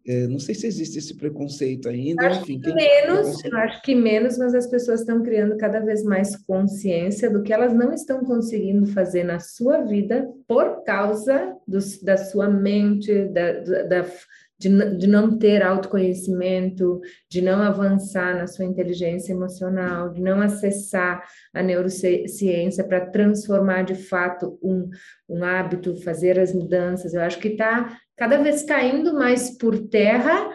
É, 0.07 0.27
não 0.27 0.38
sei 0.38 0.55
se 0.55 0.66
existe 0.66 0.99
esse 0.99 1.16
preconceito 1.16 1.88
ainda. 1.88 2.27
Acho 2.27 2.42
enfim, 2.42 2.61
que 2.61 2.75
menos, 2.75 3.42
eu 3.42 3.57
acho 3.57 3.83
que 3.83 3.94
menos, 3.94 4.37
mas 4.37 4.55
as 4.55 4.66
pessoas 4.66 5.01
estão 5.01 5.23
criando 5.23 5.57
cada 5.57 5.81
vez 5.81 6.05
mais 6.05 6.37
consciência 6.37 7.31
do 7.31 7.42
que 7.42 7.53
elas 7.53 7.73
não 7.73 7.90
estão 7.90 8.23
conseguindo 8.23 8.87
fazer 8.87 9.25
na 9.25 9.40
sua 9.40 9.81
vida 9.81 10.29
por 10.47 10.85
causa 10.85 11.57
da 12.03 12.18
sua 12.18 12.51
mente, 12.51 13.25
da, 13.29 13.61
da, 13.61 14.07
de, 14.68 14.96
de 14.96 15.07
não 15.07 15.37
ter 15.37 15.62
autoconhecimento, 15.62 17.00
de 17.29 17.42
não 17.42 17.62
avançar 17.62 18.37
na 18.37 18.46
sua 18.46 18.64
inteligência 18.64 19.33
emocional, 19.33 20.11
de 20.11 20.22
não 20.22 20.40
acessar 20.40 21.22
a 21.53 21.62
neurociência 21.62 22.83
para 22.85 23.07
transformar 23.07 23.83
de 23.83 23.94
fato 23.94 24.59
um, 24.62 24.88
um 25.29 25.44
hábito, 25.44 26.03
fazer 26.03 26.38
as 26.38 26.55
mudanças. 26.55 27.12
Eu 27.12 27.20
acho 27.20 27.38
que 27.38 27.48
está 27.48 27.96
cada 28.16 28.38
vez 28.38 28.62
caindo 28.62 29.12
mais 29.12 29.57
por 29.57 29.79
terra 29.88 30.50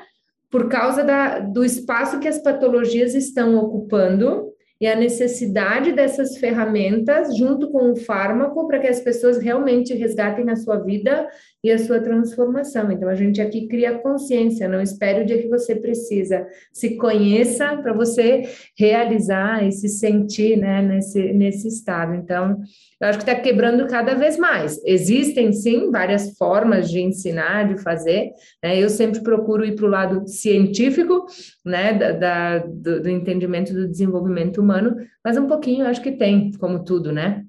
por 0.50 0.68
causa 0.68 1.04
da, 1.04 1.40
do 1.40 1.64
espaço 1.64 2.20
que 2.20 2.28
as 2.28 2.42
patologias 2.42 3.14
estão 3.14 3.56
ocupando 3.58 4.50
e 4.82 4.88
a 4.88 4.96
necessidade 4.96 5.92
dessas 5.92 6.38
ferramentas 6.38 7.36
junto 7.36 7.70
com 7.70 7.92
o 7.92 7.96
fármaco 7.98 8.66
para 8.66 8.80
que 8.80 8.88
as 8.88 9.02
pessoas 9.02 9.38
realmente 9.38 9.94
resgatem 9.94 10.50
a 10.50 10.56
sua 10.56 10.78
vida 10.78 11.28
e 11.64 11.72
a 11.72 11.78
sua 11.78 12.00
transformação. 12.00 12.92
Então 12.92 13.10
a 13.10 13.16
gente 13.16 13.42
aqui 13.42 13.68
cria 13.68 13.98
consciência, 14.00 14.68
não 14.68 14.82
espere 14.82 15.24
o 15.24 15.26
dia 15.26 15.42
que 15.42 15.50
você 15.50 15.76
precisa, 15.76 16.48
se 16.72 16.96
conheça 16.96 17.76
para 17.78 17.94
você 17.94 18.44
realizar 18.78 19.66
e 19.66 19.72
se 19.72 19.90
sentir, 19.90 20.58
né, 20.58 20.82
nesse 20.82 21.34
nesse 21.34 21.68
estado. 21.68 22.16
Então 22.16 22.62
eu 23.02 23.08
acho 23.08 23.20
que 23.20 23.30
está 23.30 23.36
quebrando 23.42 23.88
cada 23.88 24.14
vez 24.14 24.38
mais. 24.38 24.82
Existem, 24.86 25.52
sim, 25.54 25.90
várias 25.92 26.38
formas 26.38 26.90
de 26.90 27.00
ensinar, 27.00 27.68
de 27.74 27.82
fazer. 27.82 28.32
Né? 28.64 28.78
Eu 28.78 28.90
sempre 28.90 29.22
procuro 29.22 29.66
ir 29.66 29.76
para 29.76 29.86
o 29.86 29.90
lado 29.90 30.28
científico, 30.28 31.26
né, 31.66 31.94
da, 31.94 32.12
da 32.12 32.58
do, 32.60 33.02
do, 33.02 33.10
entendimento 33.10 33.74
do 33.74 33.88
desenvolvimento 33.88 34.60
humano, 34.62 34.96
mas 35.24 35.38
um 35.38 35.48
pouquinho 35.48 35.86
acho 35.86 36.02
que 36.02 36.12
tem, 36.12 36.52
como 36.54 36.84
tudo, 36.84 37.12
né? 37.12 37.46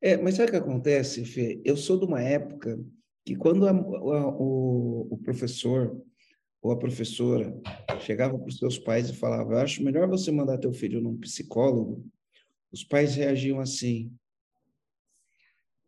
É, 0.00 0.16
mas 0.16 0.34
sabe 0.34 0.48
o 0.48 0.52
que 0.52 0.58
acontece, 0.58 1.24
Fê? 1.24 1.60
Eu 1.64 1.76
sou 1.76 1.98
de 1.98 2.04
uma 2.04 2.20
época 2.20 2.78
que 3.26 3.34
quando 3.34 3.66
a, 3.66 3.72
a, 3.72 4.28
o, 4.28 5.08
o 5.10 5.18
professor 5.18 6.00
ou 6.62 6.70
a 6.70 6.78
professora 6.78 7.52
chegava 8.00 8.38
para 8.38 8.46
os 8.46 8.56
seus 8.56 8.78
pais 8.78 9.10
e 9.10 9.16
falava, 9.16 9.54
eu 9.54 9.58
acho 9.58 9.82
melhor 9.82 10.08
você 10.08 10.30
mandar 10.30 10.58
teu 10.58 10.72
filho 10.72 11.00
num 11.00 11.18
psicólogo, 11.18 12.06
os 12.72 12.84
pais 12.84 13.16
reagiam 13.16 13.60
assim, 13.60 14.12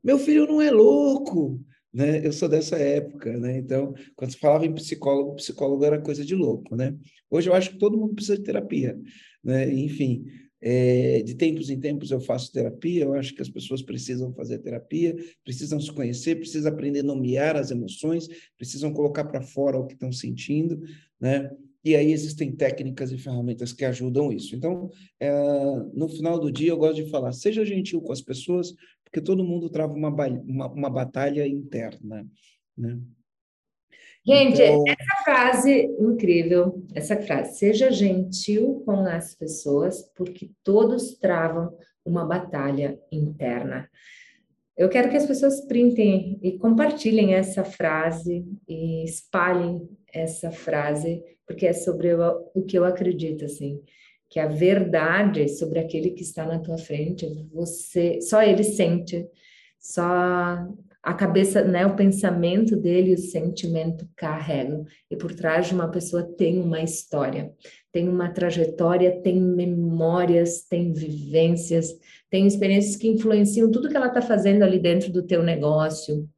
meu 0.03 0.19
filho 0.19 0.47
não 0.47 0.61
é 0.61 0.71
louco, 0.71 1.65
né? 1.93 2.27
Eu 2.27 2.33
sou 2.33 2.49
dessa 2.49 2.77
época, 2.77 3.37
né? 3.39 3.59
Então, 3.59 3.95
quando 4.17 4.33
se 4.33 4.39
falava 4.39 4.67
em 4.67 4.75
psicólogo, 4.75 5.37
psicólogo 5.37 5.85
era 5.85 6.01
coisa 6.01 6.25
de 6.25 6.35
louco, 6.35 6.75
né? 6.75 6.97
Hoje 7.31 7.49
eu 7.49 7.55
acho 7.55 7.71
que 7.71 7.79
todo 7.79 7.99
mundo 7.99 8.15
precisa 8.15 8.37
de 8.37 8.45
terapia, 8.45 8.99
né? 9.45 9.73
Enfim, 9.73 10.25
é, 10.61 11.23
de 11.23 11.35
tempos 11.35 11.71
em 11.71 11.79
tempos 11.79 12.11
eu 12.11 12.21
faço 12.21 12.53
terapia, 12.53 13.05
eu 13.05 13.15
acho 13.15 13.35
que 13.35 13.43
as 13.43 13.49
pessoas 13.49 13.83
precisam 13.83 14.33
fazer 14.33 14.59
terapia, 14.59 15.17
precisam 15.45 15.81
se 15.81 15.93
conhecer, 15.93 16.37
precisam 16.37 16.73
aprender 16.73 17.01
a 17.01 17.05
nomear 17.05 17.57
as 17.57 17.71
emoções, 17.71 18.29
precisam 18.57 18.93
colocar 18.93 19.25
para 19.25 19.41
fora 19.41 19.79
o 19.79 19.87
que 19.87 19.95
estão 19.95 20.13
sentindo, 20.13 20.83
né? 21.21 21.51
E 21.85 21.95
aí 21.95 22.13
existem 22.13 22.51
técnicas 22.53 23.13
e 23.13 23.19
ferramentas 23.19 23.73
que 23.73 23.85
ajudam 23.85 24.33
isso. 24.33 24.55
Então, 24.55 24.91
é, 25.21 25.31
no 25.95 26.09
final 26.09 26.39
do 26.39 26.51
dia, 26.51 26.71
eu 26.71 26.77
gosto 26.77 27.03
de 27.03 27.11
falar: 27.11 27.33
seja 27.33 27.65
gentil 27.65 28.03
com 28.03 28.13
as 28.13 28.21
pessoas, 28.21 28.75
porque 29.05 29.21
todo 29.21 29.45
mundo 29.45 29.71
trava 29.71 29.93
uma, 29.95 30.11
uma, 30.11 30.67
uma 30.73 30.91
batalha 30.91 31.47
interna. 31.47 32.27
Né? 32.77 33.01
Gente, 34.29 34.61
então... 34.61 34.85
essa 34.87 35.25
frase 35.25 35.85
incrível, 35.99 36.85
essa 36.95 37.17
frase, 37.17 37.59
seja 37.59 37.91
gentil 37.91 38.83
com 38.85 39.01
as 39.07 39.35
pessoas, 39.35 40.03
porque 40.15 40.51
todos 40.63 41.17
travam 41.19 41.75
uma 42.05 42.27
batalha 42.27 42.99
interna. 43.11 43.89
Eu 44.77 44.91
quero 44.91 45.09
que 45.09 45.17
as 45.17 45.25
pessoas 45.25 45.63
printem 45.63 46.39
e 46.43 46.59
compartilhem 46.59 47.35
essa 47.35 47.65
frase 47.65 48.47
e 48.69 49.03
espalhem 49.05 49.89
essa 50.13 50.51
frase, 50.51 51.23
porque 51.47 51.67
é 51.67 51.73
sobre 51.73 52.15
o, 52.15 52.51
o 52.55 52.63
que 52.63 52.79
eu 52.79 52.85
acredito, 52.85 53.47
assim. 53.47 53.81
que 54.29 54.39
a 54.39 54.47
verdade 54.47 55.49
sobre 55.49 55.79
aquele 55.79 56.11
que 56.11 56.23
está 56.23 56.45
na 56.45 56.59
tua 56.59 56.77
frente, 56.77 57.27
você, 57.51 58.21
só 58.21 58.43
ele 58.43 58.63
sente, 58.63 59.27
só 59.79 60.69
a 61.03 61.15
cabeça, 61.15 61.63
né, 61.63 61.87
o 61.87 61.97
pensamento 61.97 62.77
dele, 62.77 63.15
o 63.15 63.19
sentimento 63.19 64.07
carregam. 64.17 64.85
E 65.11 65.17
por 65.17 65.35
trás 65.35 65.69
de 65.69 65.75
uma 65.75 65.91
pessoa 65.91 66.23
tem 66.23 66.61
uma 66.61 66.83
história, 66.83 67.51
tem 67.93 68.09
uma 68.09 68.29
trajetória, 68.31 69.23
tem 69.23 69.41
memórias, 69.41 70.63
tem 70.69 70.93
vivências, 70.93 71.89
tem 72.31 72.47
experiências 72.47 72.97
que 72.97 73.09
influenciam 73.09 73.71
tudo 73.71 73.89
que 73.89 73.97
ela 73.97 74.09
está 74.09 74.21
fazendo 74.21 74.63
ali 74.63 74.79
dentro 74.79 75.13
do 75.13 75.23
teu 75.23 75.43
negócio, 75.43 76.29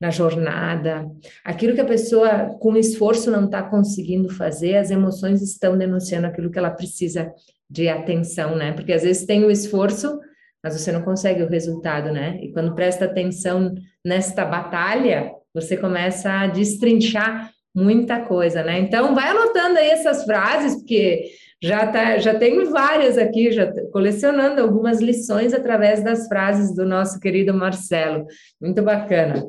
na 0.00 0.10
jornada, 0.10 1.06
aquilo 1.44 1.74
que 1.74 1.80
a 1.80 1.86
pessoa 1.86 2.56
com 2.58 2.74
esforço 2.74 3.30
não 3.30 3.44
está 3.44 3.62
conseguindo 3.62 4.30
fazer, 4.30 4.76
as 4.76 4.90
emoções 4.90 5.42
estão 5.42 5.76
denunciando 5.76 6.26
aquilo 6.26 6.50
que 6.50 6.58
ela 6.58 6.70
precisa 6.70 7.30
de 7.68 7.86
atenção, 7.86 8.56
né? 8.56 8.72
Porque 8.72 8.94
às 8.94 9.02
vezes 9.02 9.26
tem 9.26 9.44
o 9.44 9.50
esforço, 9.50 10.18
mas 10.64 10.72
você 10.72 10.90
não 10.90 11.02
consegue 11.02 11.42
o 11.42 11.48
resultado, 11.48 12.10
né? 12.12 12.38
E 12.42 12.50
quando 12.50 12.74
presta 12.74 13.04
atenção 13.04 13.74
nesta 14.04 14.44
batalha, 14.44 15.32
você 15.52 15.76
começa 15.76 16.30
a 16.30 16.46
destrinchar 16.46 17.50
muita 17.74 18.20
coisa, 18.20 18.62
né? 18.62 18.78
Então, 18.80 19.14
vai 19.14 19.30
anotando 19.30 19.78
aí 19.78 19.90
essas 19.90 20.24
frases, 20.24 20.76
porque 20.76 21.30
já, 21.62 21.86
tá, 21.86 22.18
já 22.18 22.38
tenho 22.38 22.70
várias 22.70 23.18
aqui, 23.18 23.52
já 23.52 23.70
colecionando 23.90 24.60
algumas 24.60 25.00
lições 25.00 25.52
através 25.52 26.02
das 26.02 26.26
frases 26.26 26.74
do 26.74 26.84
nosso 26.84 27.20
querido 27.20 27.52
Marcelo. 27.52 28.26
Muito 28.60 28.82
bacana. 28.82 29.44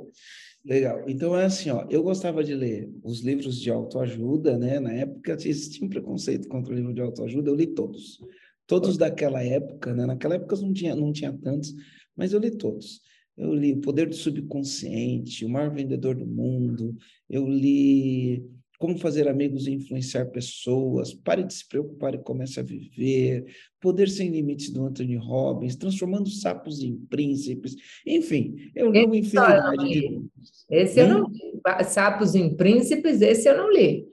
Legal. 0.64 1.04
Então 1.08 1.36
é 1.36 1.46
assim, 1.46 1.72
ó, 1.72 1.88
eu 1.90 2.04
gostava 2.04 2.44
de 2.44 2.54
ler 2.54 2.88
os 3.04 3.22
livros 3.22 3.60
de 3.60 3.72
autoajuda, 3.72 4.58
né? 4.60 4.80
Na 4.80 4.94
época 4.94 5.34
existia 5.34 5.86
um 5.86 5.90
preconceito 5.90 6.48
contra 6.48 6.72
o 6.72 6.76
livro 6.76 6.94
de 6.94 7.02
autoajuda, 7.02 7.50
eu 7.50 7.56
li 7.56 7.68
todos. 7.68 8.20
Todos 8.68 8.96
daquela 8.96 9.44
época, 9.44 9.94
né? 9.94 10.06
Naquela 10.06 10.36
época 10.36 10.56
não 10.58 10.72
tinha, 10.72 10.96
não 10.96 11.12
tinha 11.12 11.34
tantos, 11.34 11.74
mas 12.16 12.32
eu 12.32 12.40
li 12.40 12.52
todos. 12.52 13.02
Eu 13.38 13.54
li 13.54 13.74
O 13.74 13.82
Poder 13.82 14.08
do 14.08 14.16
Subconsciente, 14.16 15.46
O 15.46 15.50
Maior 15.50 15.74
Vendedor 15.74 16.16
do 16.16 16.26
Mundo, 16.26 16.96
eu 17.30 17.48
li 17.48 18.44
como 18.82 18.98
fazer 18.98 19.28
amigos 19.28 19.68
e 19.68 19.72
influenciar 19.74 20.26
pessoas, 20.26 21.14
pare 21.14 21.44
de 21.44 21.54
se 21.54 21.68
preocupar 21.68 22.16
e 22.16 22.18
comece 22.18 22.60
a 22.60 22.64
viver, 22.64 23.46
Poder 23.80 24.10
Sem 24.10 24.30
Limites 24.30 24.72
do 24.72 24.84
Anthony 24.84 25.16
Robbins, 25.16 25.76
Transformando 25.76 26.28
Sapos 26.30 26.82
em 26.82 26.98
Príncipes, 26.98 27.76
enfim, 28.06 28.56
eu 28.76 28.92
li 28.92 29.06
uma 29.06 29.16
infinidade 29.16 29.78
de 29.78 30.00
livros. 30.00 30.30
Esse 30.68 31.00
eu 31.00 31.08
não 31.08 31.30
li. 31.30 31.52
Sapos 31.86 32.34
em 32.34 32.56
Príncipes, 32.56 33.22
esse 33.22 33.48
eu 33.48 33.56
não 33.56 33.72
li. 33.72 34.08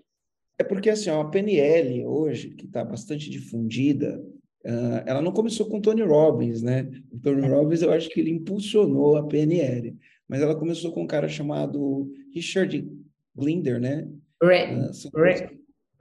É 0.59 0.65
porque 0.65 0.91
assim, 0.91 1.09
ó, 1.09 1.23
a 1.23 1.31
PNL 1.31 2.05
hoje, 2.05 2.51
que 2.51 2.67
está 2.67 2.85
bastante 2.85 3.31
difundida, 3.31 4.23
uh, 4.65 5.03
ela 5.07 5.23
não 5.23 5.33
começou 5.33 5.67
com 5.67 5.81
Tony 5.81 6.03
Robbins, 6.03 6.63
né? 6.63 6.91
O 7.11 7.19
Tony 7.19 7.45
é. 7.45 7.49
Robbins, 7.49 7.83
eu 7.83 7.93
acho 7.93 8.09
que 8.09 8.21
ele 8.21 8.31
impulsionou 8.31 9.17
a 9.17 9.27
PNL, 9.27 9.97
mas 10.29 10.41
ela 10.41 10.55
começou 10.55 10.93
com 10.93 11.03
um 11.03 11.07
cara 11.07 11.29
chamado 11.29 12.11
Richard 12.33 12.89
Glinder, 13.37 13.81
né? 13.81 14.09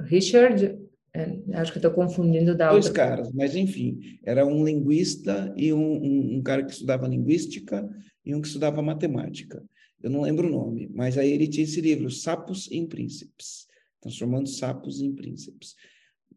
Richard, 0.01 0.77
é, 1.13 1.39
acho 1.53 1.71
que 1.71 1.79
estou 1.79 1.91
confundindo 1.91 2.55
da 2.55 2.69
Dois 2.69 2.87
outra. 2.87 3.07
caras, 3.07 3.31
mas 3.31 3.55
enfim, 3.55 4.19
era 4.23 4.45
um 4.45 4.63
linguista 4.63 5.53
e 5.57 5.73
um, 5.73 5.79
um, 5.79 6.37
um, 6.37 6.43
cara 6.43 6.63
que 6.63 6.71
estudava 6.71 7.07
linguística 7.07 7.89
e 8.23 8.35
um 8.35 8.41
que 8.41 8.47
estudava 8.47 8.81
matemática. 8.81 9.63
Eu 10.01 10.11
não 10.11 10.21
lembro 10.21 10.47
o 10.47 10.51
nome, 10.51 10.87
mas 10.93 11.17
aí 11.17 11.31
ele 11.31 11.47
tinha 11.47 11.63
esse 11.63 11.81
livro, 11.81 12.11
Sapos 12.11 12.71
em 12.71 12.85
Príncipes, 12.85 13.67
transformando 13.99 14.47
sapos 14.47 15.01
em 15.01 15.13
príncipes. 15.13 15.75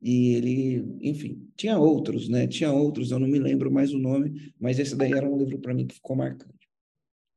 E 0.03 0.35
ele, 0.35 0.97
enfim, 1.01 1.47
tinha 1.57 1.79
outros, 1.79 2.29
né? 2.29 2.47
Tinha 2.47 2.73
outros, 2.73 3.11
eu 3.11 3.19
não 3.19 3.29
me 3.29 3.39
lembro 3.39 3.71
mais 3.71 3.93
o 3.93 3.99
nome, 3.99 4.53
mas 4.59 4.79
esse 4.79 4.97
daí 4.97 5.13
era 5.13 5.29
um 5.29 5.37
livro 5.37 5.59
para 5.59 5.75
mim 5.75 5.87
que 5.87 5.95
ficou 5.95 6.17
marcante. 6.17 6.69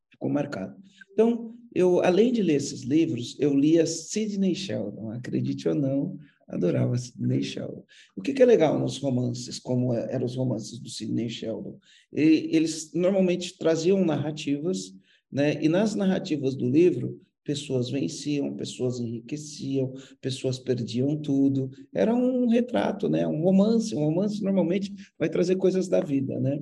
Ficou 0.09 0.29
marcado. 0.29 0.75
Então, 1.11 1.53
eu, 1.73 2.01
além 2.01 2.31
de 2.31 2.41
ler 2.41 2.55
esses 2.55 2.83
livros, 2.83 3.35
eu 3.39 3.53
lia 3.53 3.85
Sidney 3.85 4.55
Sheldon, 4.55 5.11
acredite 5.11 5.67
ou 5.67 5.75
não, 5.75 6.17
adorava 6.47 6.97
Sidney 6.97 7.43
Sheldon. 7.43 7.83
O 8.15 8.21
que, 8.21 8.33
que 8.33 8.43
é 8.43 8.45
legal 8.45 8.79
nos 8.79 8.97
romances, 8.97 9.59
como 9.59 9.93
é, 9.93 10.13
eram 10.13 10.25
os 10.25 10.35
romances 10.35 10.79
do 10.79 10.89
Sidney 10.89 11.29
Sheldon? 11.29 11.77
E, 12.13 12.49
eles 12.55 12.93
normalmente 12.93 13.57
traziam 13.57 14.05
narrativas, 14.05 14.93
né? 15.31 15.61
E 15.63 15.67
nas 15.67 15.95
narrativas 15.95 16.55
do 16.55 16.69
livro, 16.69 17.19
pessoas 17.43 17.89
venciam, 17.89 18.55
pessoas 18.55 18.99
enriqueciam, 18.99 19.93
pessoas 20.21 20.59
perdiam 20.59 21.17
tudo. 21.17 21.69
Era 21.93 22.13
um 22.13 22.47
retrato, 22.47 23.09
né? 23.09 23.27
Um 23.27 23.41
romance. 23.41 23.95
Um 23.95 24.05
romance 24.05 24.41
normalmente 24.43 24.93
vai 25.17 25.29
trazer 25.29 25.55
coisas 25.55 25.87
da 25.87 25.99
vida, 25.99 26.39
né? 26.39 26.59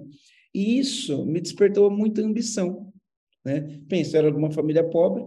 E 0.53 0.79
isso 0.79 1.25
me 1.25 1.39
despertou 1.39 1.89
muita 1.89 2.21
ambição 2.21 2.91
né? 3.43 3.79
Pensa, 3.89 4.17
era 4.17 4.29
uma 4.29 4.51
família 4.51 4.87
pobre, 4.87 5.23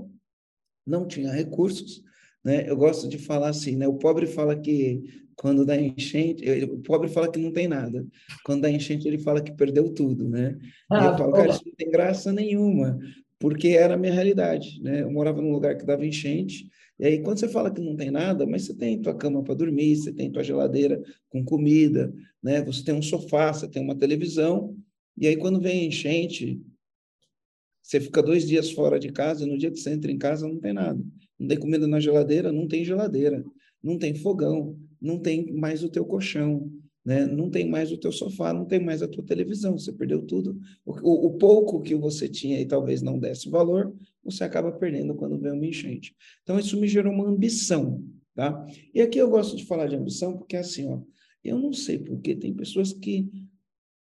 não 0.86 1.06
tinha 1.06 1.32
recursos. 1.32 2.02
Né? 2.44 2.68
Eu 2.68 2.76
gosto 2.76 3.08
de 3.08 3.18
falar 3.18 3.48
assim, 3.48 3.76
né? 3.76 3.88
o 3.88 3.94
pobre 3.94 4.26
fala 4.26 4.56
que 4.56 5.24
quando 5.36 5.66
dá 5.66 5.76
enchente, 5.76 6.44
o 6.64 6.78
pobre 6.78 7.08
fala 7.08 7.30
que 7.30 7.40
não 7.40 7.50
tem 7.50 7.66
nada. 7.66 8.06
Quando 8.44 8.62
dá 8.62 8.70
enchente, 8.70 9.08
ele 9.08 9.18
fala 9.18 9.42
que 9.42 9.52
perdeu 9.52 9.92
tudo, 9.92 10.28
né? 10.28 10.56
Ah, 10.88 11.02
e 11.02 11.06
eu 11.08 11.18
falo, 11.18 11.32
cara, 11.32 11.50
isso 11.50 11.62
não 11.66 11.74
tem 11.74 11.90
graça 11.90 12.32
nenhuma, 12.32 12.96
porque 13.44 13.68
era 13.68 13.92
a 13.92 13.98
minha 13.98 14.10
realidade, 14.14 14.80
né? 14.80 15.02
Eu 15.02 15.12
morava 15.12 15.42
num 15.42 15.52
lugar 15.52 15.76
que 15.76 15.84
dava 15.84 16.06
enchente, 16.06 16.66
e 16.98 17.04
aí 17.04 17.22
quando 17.22 17.38
você 17.38 17.46
fala 17.46 17.70
que 17.70 17.78
não 17.78 17.94
tem 17.94 18.10
nada, 18.10 18.46
mas 18.46 18.64
você 18.64 18.74
tem 18.74 19.02
tua 19.02 19.14
cama 19.14 19.44
para 19.44 19.52
dormir, 19.52 19.96
você 19.96 20.10
tem 20.10 20.32
tua 20.32 20.42
geladeira 20.42 21.02
com 21.28 21.44
comida, 21.44 22.10
né? 22.42 22.62
Você 22.62 22.82
tem 22.82 22.94
um 22.94 23.02
sofá, 23.02 23.52
você 23.52 23.68
tem 23.68 23.82
uma 23.82 23.94
televisão, 23.94 24.74
e 25.14 25.26
aí 25.26 25.36
quando 25.36 25.60
vem 25.60 25.88
enchente, 25.88 26.58
você 27.82 28.00
fica 28.00 28.22
dois 28.22 28.48
dias 28.48 28.70
fora 28.70 28.98
de 28.98 29.12
casa, 29.12 29.44
e 29.44 29.46
no 29.46 29.58
dia 29.58 29.70
que 29.70 29.76
você 29.78 29.90
entra 29.90 30.10
em 30.10 30.16
casa 30.16 30.48
não 30.48 30.58
tem 30.58 30.72
nada. 30.72 31.04
Não 31.38 31.46
tem 31.46 31.58
comida 31.58 31.86
na 31.86 32.00
geladeira, 32.00 32.50
não 32.50 32.66
tem 32.66 32.82
geladeira. 32.82 33.44
Não 33.82 33.98
tem 33.98 34.14
fogão, 34.14 34.74
não 34.98 35.18
tem 35.18 35.52
mais 35.52 35.84
o 35.84 35.90
teu 35.90 36.06
colchão, 36.06 36.72
né? 37.04 37.26
não 37.26 37.50
tem 37.50 37.68
mais 37.68 37.92
o 37.92 37.98
teu 37.98 38.10
sofá, 38.10 38.52
não 38.52 38.64
tem 38.64 38.82
mais 38.82 39.02
a 39.02 39.08
tua 39.08 39.22
televisão. 39.22 39.78
Você 39.78 39.92
perdeu 39.92 40.22
tudo. 40.22 40.58
O, 40.84 41.26
o 41.26 41.32
pouco 41.34 41.82
que 41.82 41.94
você 41.94 42.28
tinha 42.28 42.60
e 42.60 42.66
talvez 42.66 43.02
não 43.02 43.18
desse 43.18 43.50
valor, 43.50 43.94
você 44.24 44.44
acaba 44.44 44.72
perdendo 44.72 45.14
quando 45.14 45.38
vem 45.38 45.52
uma 45.52 45.66
enchente. 45.66 46.14
Então, 46.42 46.58
isso 46.58 46.80
me 46.80 46.88
gerou 46.88 47.12
uma 47.12 47.28
ambição. 47.28 48.02
Tá? 48.34 48.66
E 48.92 49.00
aqui 49.00 49.18
eu 49.18 49.30
gosto 49.30 49.56
de 49.56 49.64
falar 49.64 49.86
de 49.86 49.94
ambição 49.94 50.36
porque, 50.36 50.56
assim, 50.56 50.88
ó, 50.88 51.00
eu 51.44 51.58
não 51.58 51.72
sei 51.72 51.98
porque 51.98 52.34
tem 52.34 52.52
pessoas 52.54 52.92
que 52.92 53.30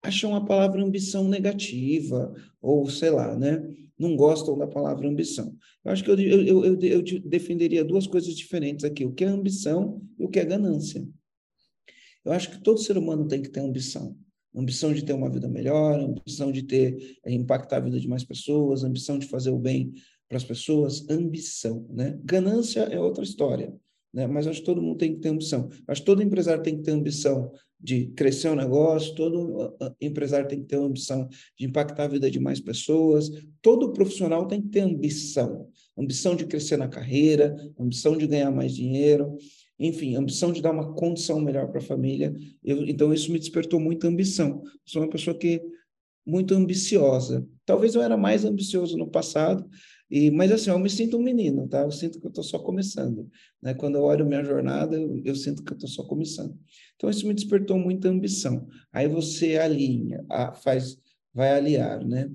acham 0.03 0.35
a 0.35 0.45
palavra 0.45 0.83
ambição 0.83 1.27
negativa, 1.27 2.33
ou 2.61 2.87
sei 2.89 3.09
lá, 3.09 3.37
né? 3.37 3.63
Não 3.97 4.15
gostam 4.15 4.57
da 4.57 4.67
palavra 4.67 5.07
ambição. 5.07 5.55
Eu 5.85 5.91
acho 5.91 6.03
que 6.03 6.09
eu, 6.09 6.19
eu, 6.19 6.65
eu, 6.65 6.79
eu 6.79 7.01
defenderia 7.21 7.85
duas 7.85 8.07
coisas 8.07 8.35
diferentes 8.35 8.83
aqui: 8.83 9.05
o 9.05 9.13
que 9.13 9.23
é 9.23 9.27
ambição 9.27 10.01
e 10.17 10.25
o 10.25 10.29
que 10.29 10.39
é 10.39 10.45
ganância. 10.45 11.07
Eu 12.23 12.31
acho 12.31 12.51
que 12.51 12.61
todo 12.61 12.79
ser 12.79 12.97
humano 12.97 13.27
tem 13.27 13.41
que 13.41 13.49
ter 13.49 13.59
ambição. 13.59 14.15
Ambição 14.55 14.93
de 14.93 15.03
ter 15.03 15.13
uma 15.13 15.29
vida 15.29 15.47
melhor, 15.47 15.99
ambição 15.99 16.51
de 16.51 16.63
ter 16.63 17.17
é, 17.25 17.31
impactar 17.31 17.77
a 17.77 17.81
vida 17.81 17.99
de 17.99 18.07
mais 18.07 18.23
pessoas, 18.23 18.83
ambição 18.83 19.17
de 19.17 19.27
fazer 19.27 19.49
o 19.49 19.57
bem 19.57 19.93
para 20.27 20.37
as 20.37 20.43
pessoas, 20.43 21.09
ambição, 21.09 21.85
né? 21.89 22.19
Ganância 22.23 22.81
é 22.81 22.99
outra 22.99 23.23
história, 23.23 23.73
né? 24.13 24.27
Mas 24.27 24.47
acho 24.47 24.59
que 24.59 24.65
todo 24.65 24.81
mundo 24.81 24.97
tem 24.97 25.13
que 25.13 25.21
ter 25.21 25.29
ambição. 25.29 25.69
Acho 25.87 26.01
que 26.01 26.05
todo 26.05 26.21
empresário 26.21 26.61
tem 26.63 26.77
que 26.77 26.83
ter 26.83 26.91
ambição 26.91 27.51
de 27.79 28.07
crescer 28.07 28.49
o 28.49 28.55
negócio, 28.55 29.15
todo 29.15 29.75
empresário 29.99 30.47
tem 30.47 30.61
que 30.61 30.67
ter 30.67 30.75
ambição 30.75 31.27
de 31.57 31.65
impactar 31.65 32.03
a 32.03 32.07
vida 32.07 32.29
de 32.29 32.39
mais 32.39 32.59
pessoas, 32.59 33.31
todo 33.61 33.91
profissional 33.91 34.47
tem 34.47 34.61
que 34.61 34.67
ter 34.67 34.81
ambição, 34.81 35.67
ambição 35.97 36.35
de 36.35 36.45
crescer 36.45 36.77
na 36.77 36.87
carreira, 36.87 37.55
ambição 37.79 38.15
de 38.15 38.27
ganhar 38.27 38.51
mais 38.51 38.75
dinheiro, 38.75 39.35
enfim, 39.81 40.15
ambição 40.15 40.51
de 40.51 40.61
dar 40.61 40.71
uma 40.71 40.93
condição 40.93 41.41
melhor 41.41 41.67
para 41.69 41.79
a 41.79 41.83
família. 41.83 42.33
Eu, 42.63 42.85
então, 42.85 43.11
isso 43.11 43.31
me 43.31 43.39
despertou 43.39 43.79
muita 43.79 44.07
ambição. 44.07 44.61
Sou 44.85 45.01
uma 45.01 45.09
pessoa 45.09 45.35
que 45.35 45.61
muito 46.25 46.53
ambiciosa. 46.53 47.47
Talvez 47.65 47.95
eu 47.95 48.01
era 48.01 48.15
mais 48.15 48.45
ambicioso 48.45 48.95
no 48.95 49.09
passado, 49.09 49.67
e, 50.09 50.29
mas 50.29 50.51
assim, 50.51 50.69
eu 50.69 50.77
me 50.77 50.89
sinto 50.89 51.17
um 51.17 51.23
menino, 51.23 51.67
tá? 51.67 51.81
Eu 51.81 51.91
sinto 51.91 52.19
que 52.19 52.27
eu 52.27 52.29
estou 52.29 52.43
só 52.43 52.59
começando. 52.59 53.27
Né? 53.61 53.73
Quando 53.73 53.95
eu 53.95 54.03
olho 54.03 54.25
minha 54.25 54.43
jornada, 54.43 54.95
eu, 54.95 55.19
eu 55.23 55.35
sinto 55.35 55.63
que 55.63 55.71
eu 55.71 55.75
estou 55.75 55.89
só 55.89 56.03
começando. 56.03 56.55
Então, 56.95 57.09
isso 57.09 57.25
me 57.27 57.33
despertou 57.33 57.79
muita 57.79 58.09
ambição. 58.09 58.67
Aí 58.91 59.07
você 59.07 59.57
alinha, 59.57 60.23
a, 60.29 60.53
faz, 60.53 60.97
vai 61.33 61.53
aliar, 61.53 62.05
né? 62.05 62.29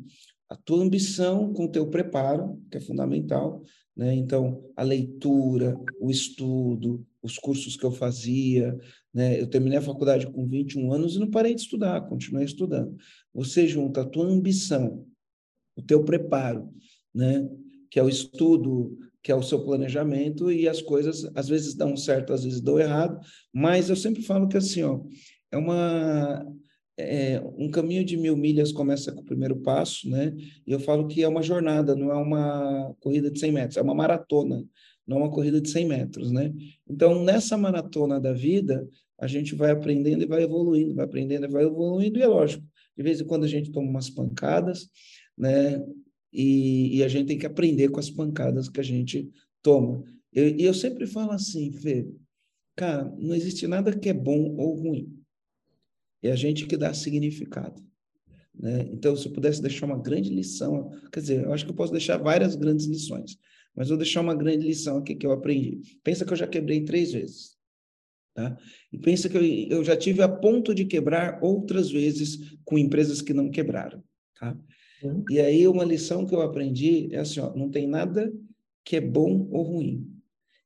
A 0.48 0.56
tua 0.56 0.82
ambição 0.82 1.52
com 1.52 1.66
o 1.66 1.70
teu 1.70 1.86
preparo, 1.88 2.60
que 2.70 2.78
é 2.78 2.80
fundamental, 2.80 3.62
né? 3.96 4.14
Então, 4.14 4.64
a 4.76 4.82
leitura, 4.82 5.78
o 6.00 6.10
estudo, 6.10 7.06
os 7.26 7.38
cursos 7.38 7.76
que 7.76 7.84
eu 7.84 7.90
fazia, 7.90 8.76
né? 9.12 9.40
Eu 9.40 9.46
terminei 9.46 9.78
a 9.78 9.82
faculdade 9.82 10.26
com 10.26 10.46
21 10.46 10.92
anos 10.92 11.16
e 11.16 11.18
não 11.18 11.30
parei 11.30 11.54
de 11.54 11.60
estudar, 11.60 12.00
continuei 12.08 12.44
estudando. 12.44 12.96
Você 13.34 13.66
junta 13.66 14.00
a 14.00 14.06
tua 14.06 14.26
ambição, 14.26 15.06
o 15.76 15.82
teu 15.82 16.04
preparo, 16.04 16.70
né? 17.14 17.46
que 17.90 17.98
é 17.98 18.02
o 18.02 18.08
estudo, 18.08 18.98
que 19.22 19.32
é 19.32 19.34
o 19.34 19.42
seu 19.42 19.64
planejamento, 19.64 20.50
e 20.50 20.68
as 20.68 20.82
coisas 20.82 21.30
às 21.34 21.48
vezes 21.48 21.74
dão 21.74 21.96
certo, 21.96 22.32
às 22.32 22.44
vezes 22.44 22.60
dão 22.60 22.78
errado, 22.78 23.18
mas 23.52 23.88
eu 23.88 23.96
sempre 23.96 24.22
falo 24.22 24.48
que 24.48 24.56
assim, 24.56 24.82
ó, 24.82 25.00
é 25.50 25.56
uma 25.56 26.46
é, 26.98 27.42
um 27.56 27.70
caminho 27.70 28.04
de 28.04 28.16
mil 28.16 28.36
milhas 28.36 28.72
começa 28.72 29.12
com 29.12 29.20
o 29.20 29.24
primeiro 29.24 29.56
passo, 29.56 30.08
né? 30.08 30.34
E 30.66 30.72
eu 30.72 30.80
falo 30.80 31.06
que 31.06 31.22
é 31.22 31.28
uma 31.28 31.42
jornada, 31.42 31.94
não 31.94 32.10
é 32.10 32.16
uma 32.16 32.94
corrida 33.00 33.30
de 33.30 33.38
100 33.38 33.52
metros, 33.52 33.76
é 33.76 33.82
uma 33.82 33.94
maratona, 33.94 34.64
não 35.06 35.18
é 35.18 35.20
uma 35.20 35.30
corrida 35.30 35.60
de 35.60 35.70
100 35.70 35.86
metros, 35.86 36.32
né? 36.32 36.52
Então, 36.88 37.22
nessa 37.22 37.56
maratona 37.56 38.20
da 38.20 38.32
vida, 38.32 38.88
a 39.18 39.26
gente 39.26 39.54
vai 39.54 39.70
aprendendo 39.70 40.22
e 40.22 40.26
vai 40.26 40.42
evoluindo, 40.42 40.94
vai 40.94 41.04
aprendendo 41.04 41.46
e 41.46 41.48
vai 41.48 41.64
evoluindo, 41.64 42.18
e 42.18 42.22
é 42.22 42.26
lógico, 42.26 42.64
de 42.96 43.02
vez 43.02 43.20
em 43.20 43.24
quando 43.24 43.44
a 43.44 43.48
gente 43.48 43.70
toma 43.70 43.88
umas 43.88 44.10
pancadas, 44.10 44.88
né? 45.36 45.82
E, 46.32 46.98
e 46.98 47.04
a 47.04 47.08
gente 47.08 47.28
tem 47.28 47.38
que 47.38 47.46
aprender 47.46 47.88
com 47.88 48.00
as 48.00 48.10
pancadas 48.10 48.68
que 48.68 48.80
a 48.80 48.84
gente 48.84 49.30
toma. 49.62 50.04
E 50.32 50.38
eu, 50.38 50.56
eu 50.58 50.74
sempre 50.74 51.06
falo 51.06 51.30
assim, 51.32 51.72
Fê, 51.72 52.06
cara, 52.74 53.04
não 53.16 53.34
existe 53.34 53.66
nada 53.66 53.96
que 53.96 54.08
é 54.08 54.14
bom 54.14 54.54
ou 54.56 54.74
ruim. 54.74 55.16
É 56.22 56.32
a 56.32 56.36
gente 56.36 56.66
que 56.66 56.76
dá 56.76 56.92
significado. 56.92 57.82
Né? 58.58 58.88
Então, 58.92 59.14
se 59.16 59.28
eu 59.28 59.32
pudesse 59.32 59.62
deixar 59.62 59.86
uma 59.86 59.98
grande 59.98 60.30
lição, 60.30 60.90
quer 61.12 61.20
dizer, 61.20 61.44
eu 61.44 61.52
acho 61.52 61.64
que 61.64 61.70
eu 61.70 61.76
posso 61.76 61.92
deixar 61.92 62.16
várias 62.16 62.56
grandes 62.56 62.86
lições, 62.86 63.38
mas 63.76 63.88
vou 63.88 63.98
deixar 63.98 64.20
uma 64.20 64.34
grande 64.34 64.66
lição 64.66 64.98
aqui 64.98 65.14
que 65.14 65.26
eu 65.26 65.32
aprendi. 65.32 65.80
Pensa 66.02 66.24
que 66.24 66.32
eu 66.32 66.36
já 66.36 66.46
quebrei 66.46 66.84
três 66.84 67.12
vezes. 67.12 67.56
Tá? 68.34 68.56
E 68.92 68.98
pensa 68.98 69.28
que 69.28 69.36
eu, 69.36 69.78
eu 69.78 69.84
já 69.84 69.96
tive 69.96 70.22
a 70.22 70.28
ponto 70.28 70.74
de 70.74 70.84
quebrar 70.84 71.38
outras 71.42 71.90
vezes 71.90 72.56
com 72.64 72.78
empresas 72.78 73.22
que 73.22 73.32
não 73.32 73.50
quebraram. 73.50 74.02
Tá? 74.38 74.58
Uhum. 75.02 75.24
E 75.30 75.40
aí, 75.40 75.68
uma 75.68 75.84
lição 75.84 76.26
que 76.26 76.34
eu 76.34 76.40
aprendi 76.40 77.08
é 77.12 77.18
assim: 77.18 77.40
ó, 77.40 77.54
não 77.54 77.70
tem 77.70 77.86
nada 77.86 78.32
que 78.84 78.96
é 78.96 79.00
bom 79.00 79.48
ou 79.50 79.62
ruim. 79.62 80.10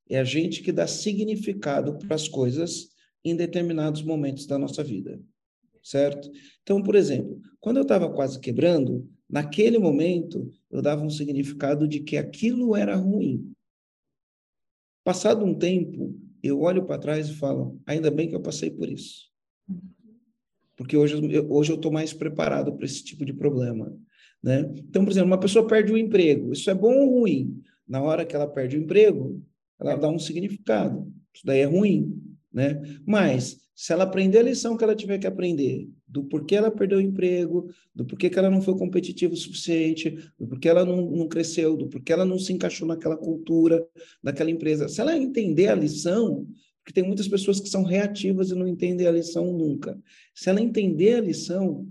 É 0.08 0.18
a 0.18 0.24
gente 0.24 0.62
que 0.62 0.72
dá 0.72 0.86
significado 0.86 1.98
para 1.98 2.14
as 2.14 2.28
coisas 2.28 2.88
em 3.24 3.36
determinados 3.36 4.02
momentos 4.02 4.46
da 4.46 4.58
nossa 4.58 4.82
vida 4.82 5.20
certo? 5.82 6.30
Então, 6.62 6.82
por 6.82 6.94
exemplo, 6.94 7.40
quando 7.58 7.78
eu 7.78 7.82
estava 7.82 8.10
quase 8.10 8.38
quebrando, 8.38 9.08
naquele 9.30 9.78
momento 9.78 10.50
eu 10.70 10.82
dava 10.82 11.02
um 11.02 11.10
significado 11.10 11.86
de 11.86 12.00
que 12.00 12.16
aquilo 12.16 12.76
era 12.76 12.96
ruim. 12.96 13.52
Passado 15.04 15.44
um 15.44 15.54
tempo, 15.54 16.18
eu 16.42 16.60
olho 16.60 16.84
para 16.84 17.00
trás 17.00 17.28
e 17.28 17.34
falo: 17.34 17.80
ainda 17.86 18.10
bem 18.10 18.28
que 18.28 18.34
eu 18.34 18.42
passei 18.42 18.70
por 18.70 18.88
isso. 18.88 19.30
Porque 20.76 20.96
hoje, 20.96 21.14
eu, 21.32 21.50
hoje 21.50 21.72
eu 21.72 21.76
estou 21.76 21.92
mais 21.92 22.12
preparado 22.12 22.74
para 22.74 22.86
esse 22.86 23.04
tipo 23.04 23.24
de 23.24 23.32
problema. 23.32 23.94
Né? 24.42 24.60
Então, 24.76 25.04
por 25.04 25.10
exemplo, 25.10 25.28
uma 25.28 25.40
pessoa 25.40 25.66
perde 25.66 25.92
o 25.92 25.98
emprego. 25.98 26.52
Isso 26.52 26.70
é 26.70 26.74
bom 26.74 26.94
ou 26.94 27.20
ruim? 27.20 27.62
Na 27.86 28.02
hora 28.02 28.24
que 28.24 28.34
ela 28.34 28.46
perde 28.46 28.78
o 28.78 28.82
emprego, 28.82 29.42
ela 29.78 29.96
dá 29.96 30.08
um 30.08 30.18
significado. 30.18 31.12
Isso 31.34 31.44
daí 31.44 31.60
é 31.60 31.64
ruim. 31.64 32.18
Né? 32.52 32.80
Mas 33.06 33.58
se 33.80 33.94
ela 33.94 34.04
aprender 34.04 34.40
a 34.40 34.42
lição 34.42 34.76
que 34.76 34.84
ela 34.84 34.94
tiver 34.94 35.16
que 35.16 35.26
aprender, 35.26 35.88
do 36.06 36.22
porquê 36.24 36.56
ela 36.56 36.70
perdeu 36.70 36.98
o 36.98 37.00
emprego, 37.00 37.70
do 37.94 38.04
porquê 38.04 38.28
que 38.28 38.38
ela 38.38 38.50
não 38.50 38.60
foi 38.60 38.76
competitiva 38.76 39.32
o 39.32 39.36
suficiente, 39.38 40.10
do 40.38 40.46
porquê 40.46 40.68
ela 40.68 40.84
não, 40.84 41.10
não 41.10 41.26
cresceu, 41.26 41.78
do 41.78 41.88
porquê 41.88 42.12
ela 42.12 42.26
não 42.26 42.38
se 42.38 42.52
encaixou 42.52 42.86
naquela 42.86 43.16
cultura, 43.16 43.82
daquela 44.22 44.50
empresa. 44.50 44.86
Se 44.86 45.00
ela 45.00 45.16
entender 45.16 45.68
a 45.68 45.74
lição, 45.74 46.46
porque 46.84 46.92
tem 46.92 47.02
muitas 47.02 47.26
pessoas 47.26 47.58
que 47.58 47.70
são 47.70 47.82
reativas 47.82 48.50
e 48.50 48.54
não 48.54 48.68
entendem 48.68 49.06
a 49.06 49.12
lição 49.12 49.50
nunca. 49.50 49.98
Se 50.34 50.50
ela 50.50 50.60
entender 50.60 51.14
a 51.14 51.22
lição, 51.22 51.88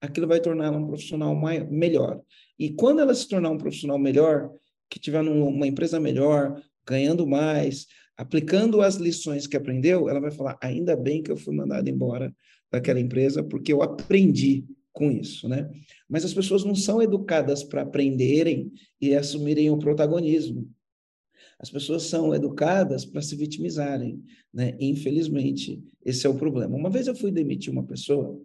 aquilo 0.00 0.28
vai 0.28 0.38
tornar 0.38 0.66
ela 0.66 0.78
um 0.78 0.86
profissional 0.86 1.34
melhor. 1.68 2.22
E 2.56 2.70
quando 2.70 3.00
ela 3.00 3.12
se 3.12 3.26
tornar 3.26 3.50
um 3.50 3.58
profissional 3.58 3.98
melhor, 3.98 4.52
que 4.88 5.00
tiver 5.00 5.24
numa 5.24 5.66
empresa 5.66 5.98
melhor, 5.98 6.62
ganhando 6.86 7.26
mais, 7.26 7.88
aplicando 8.16 8.80
as 8.80 8.96
lições 8.96 9.46
que 9.46 9.56
aprendeu, 9.56 10.08
ela 10.08 10.20
vai 10.20 10.30
falar: 10.30 10.58
ainda 10.60 10.96
bem 10.96 11.22
que 11.22 11.30
eu 11.30 11.36
fui 11.36 11.54
mandado 11.54 11.88
embora 11.88 12.34
daquela 12.70 13.00
empresa, 13.00 13.42
porque 13.42 13.72
eu 13.72 13.82
aprendi 13.82 14.64
com 14.92 15.10
isso, 15.10 15.48
né? 15.48 15.70
Mas 16.08 16.24
as 16.24 16.32
pessoas 16.32 16.64
não 16.64 16.74
são 16.74 17.02
educadas 17.02 17.64
para 17.64 17.82
aprenderem 17.82 18.72
e 19.00 19.14
assumirem 19.14 19.70
o 19.70 19.78
protagonismo. 19.78 20.70
As 21.58 21.70
pessoas 21.70 22.04
são 22.04 22.34
educadas 22.34 23.04
para 23.04 23.22
se 23.22 23.34
vitimizarem, 23.36 24.22
né? 24.52 24.76
Infelizmente, 24.80 25.82
esse 26.04 26.26
é 26.26 26.30
o 26.30 26.34
problema. 26.34 26.76
Uma 26.76 26.90
vez 26.90 27.06
eu 27.06 27.14
fui 27.14 27.30
demitir 27.30 27.72
uma 27.72 27.84
pessoa 27.84 28.40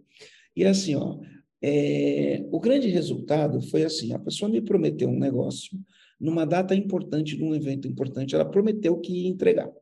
e 0.56 0.64
assim, 0.64 0.94
ó, 0.94 1.20
é, 1.62 2.44
o 2.50 2.58
grande 2.58 2.88
resultado 2.88 3.60
foi 3.62 3.84
assim: 3.84 4.12
a 4.12 4.18
pessoa 4.18 4.50
me 4.50 4.60
prometeu 4.60 5.08
um 5.08 5.18
negócio 5.18 5.78
numa 6.20 6.44
data 6.44 6.74
importante, 6.74 7.38
num 7.38 7.54
evento 7.54 7.88
importante, 7.88 8.34
ela 8.34 8.44
prometeu 8.44 9.00
que 9.00 9.12
ia 9.12 9.28
entregar. 9.28 9.72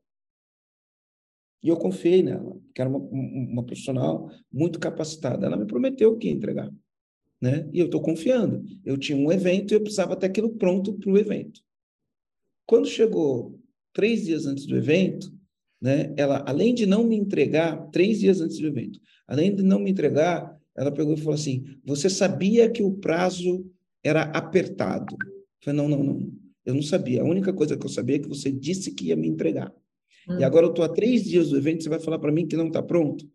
E 1.62 1.68
eu 1.68 1.76
confiei 1.76 2.22
nela, 2.22 2.56
que 2.72 2.80
era 2.80 2.88
uma, 2.88 2.98
uma 2.98 3.64
profissional 3.64 4.30
muito 4.52 4.78
capacitada. 4.78 5.44
Ela 5.44 5.56
me 5.56 5.66
prometeu 5.66 6.16
que 6.16 6.28
ia 6.28 6.32
entregar. 6.32 6.72
Né? 7.40 7.68
E 7.72 7.80
eu 7.80 7.86
estou 7.86 8.00
confiando. 8.00 8.64
Eu 8.84 8.96
tinha 8.96 9.18
um 9.18 9.32
evento 9.32 9.72
e 9.72 9.74
eu 9.74 9.80
precisava 9.80 10.16
ter 10.16 10.26
aquilo 10.26 10.50
pronto 10.50 10.94
para 10.94 11.10
o 11.10 11.18
evento. 11.18 11.60
Quando 12.64 12.86
chegou 12.86 13.58
três 13.92 14.24
dias 14.24 14.46
antes 14.46 14.66
do 14.66 14.76
evento, 14.76 15.32
né, 15.80 16.12
ela, 16.16 16.44
além 16.46 16.74
de 16.74 16.86
não 16.86 17.04
me 17.04 17.16
entregar, 17.16 17.88
três 17.90 18.20
dias 18.20 18.40
antes 18.40 18.58
do 18.58 18.66
evento, 18.66 19.00
além 19.26 19.54
de 19.54 19.62
não 19.62 19.80
me 19.80 19.90
entregar, 19.90 20.56
ela 20.76 20.92
pegou 20.92 21.14
e 21.14 21.16
falou 21.16 21.34
assim: 21.34 21.64
Você 21.84 22.08
sabia 22.10 22.70
que 22.70 22.82
o 22.82 22.92
prazo 22.92 23.68
era 24.02 24.22
apertado? 24.22 25.16
Falei, 25.62 25.76
não, 25.80 25.88
não, 25.88 26.02
não. 26.02 26.32
Eu 26.64 26.74
não 26.74 26.82
sabia. 26.82 27.22
A 27.22 27.24
única 27.24 27.52
coisa 27.52 27.76
que 27.76 27.84
eu 27.84 27.90
sabia 27.90 28.16
é 28.16 28.18
que 28.18 28.28
você 28.28 28.50
disse 28.50 28.92
que 28.92 29.06
ia 29.06 29.16
me 29.16 29.26
entregar. 29.26 29.72
Hum. 30.28 30.38
E 30.38 30.44
agora 30.44 30.66
eu 30.66 30.70
estou 30.70 30.84
há 30.84 30.88
três 30.88 31.24
dias 31.24 31.48
do 31.50 31.56
evento, 31.56 31.82
você 31.82 31.88
vai 31.88 32.00
falar 32.00 32.18
para 32.18 32.32
mim 32.32 32.46
que 32.46 32.56
não 32.56 32.66
está 32.66 32.82
pronto? 32.82 33.26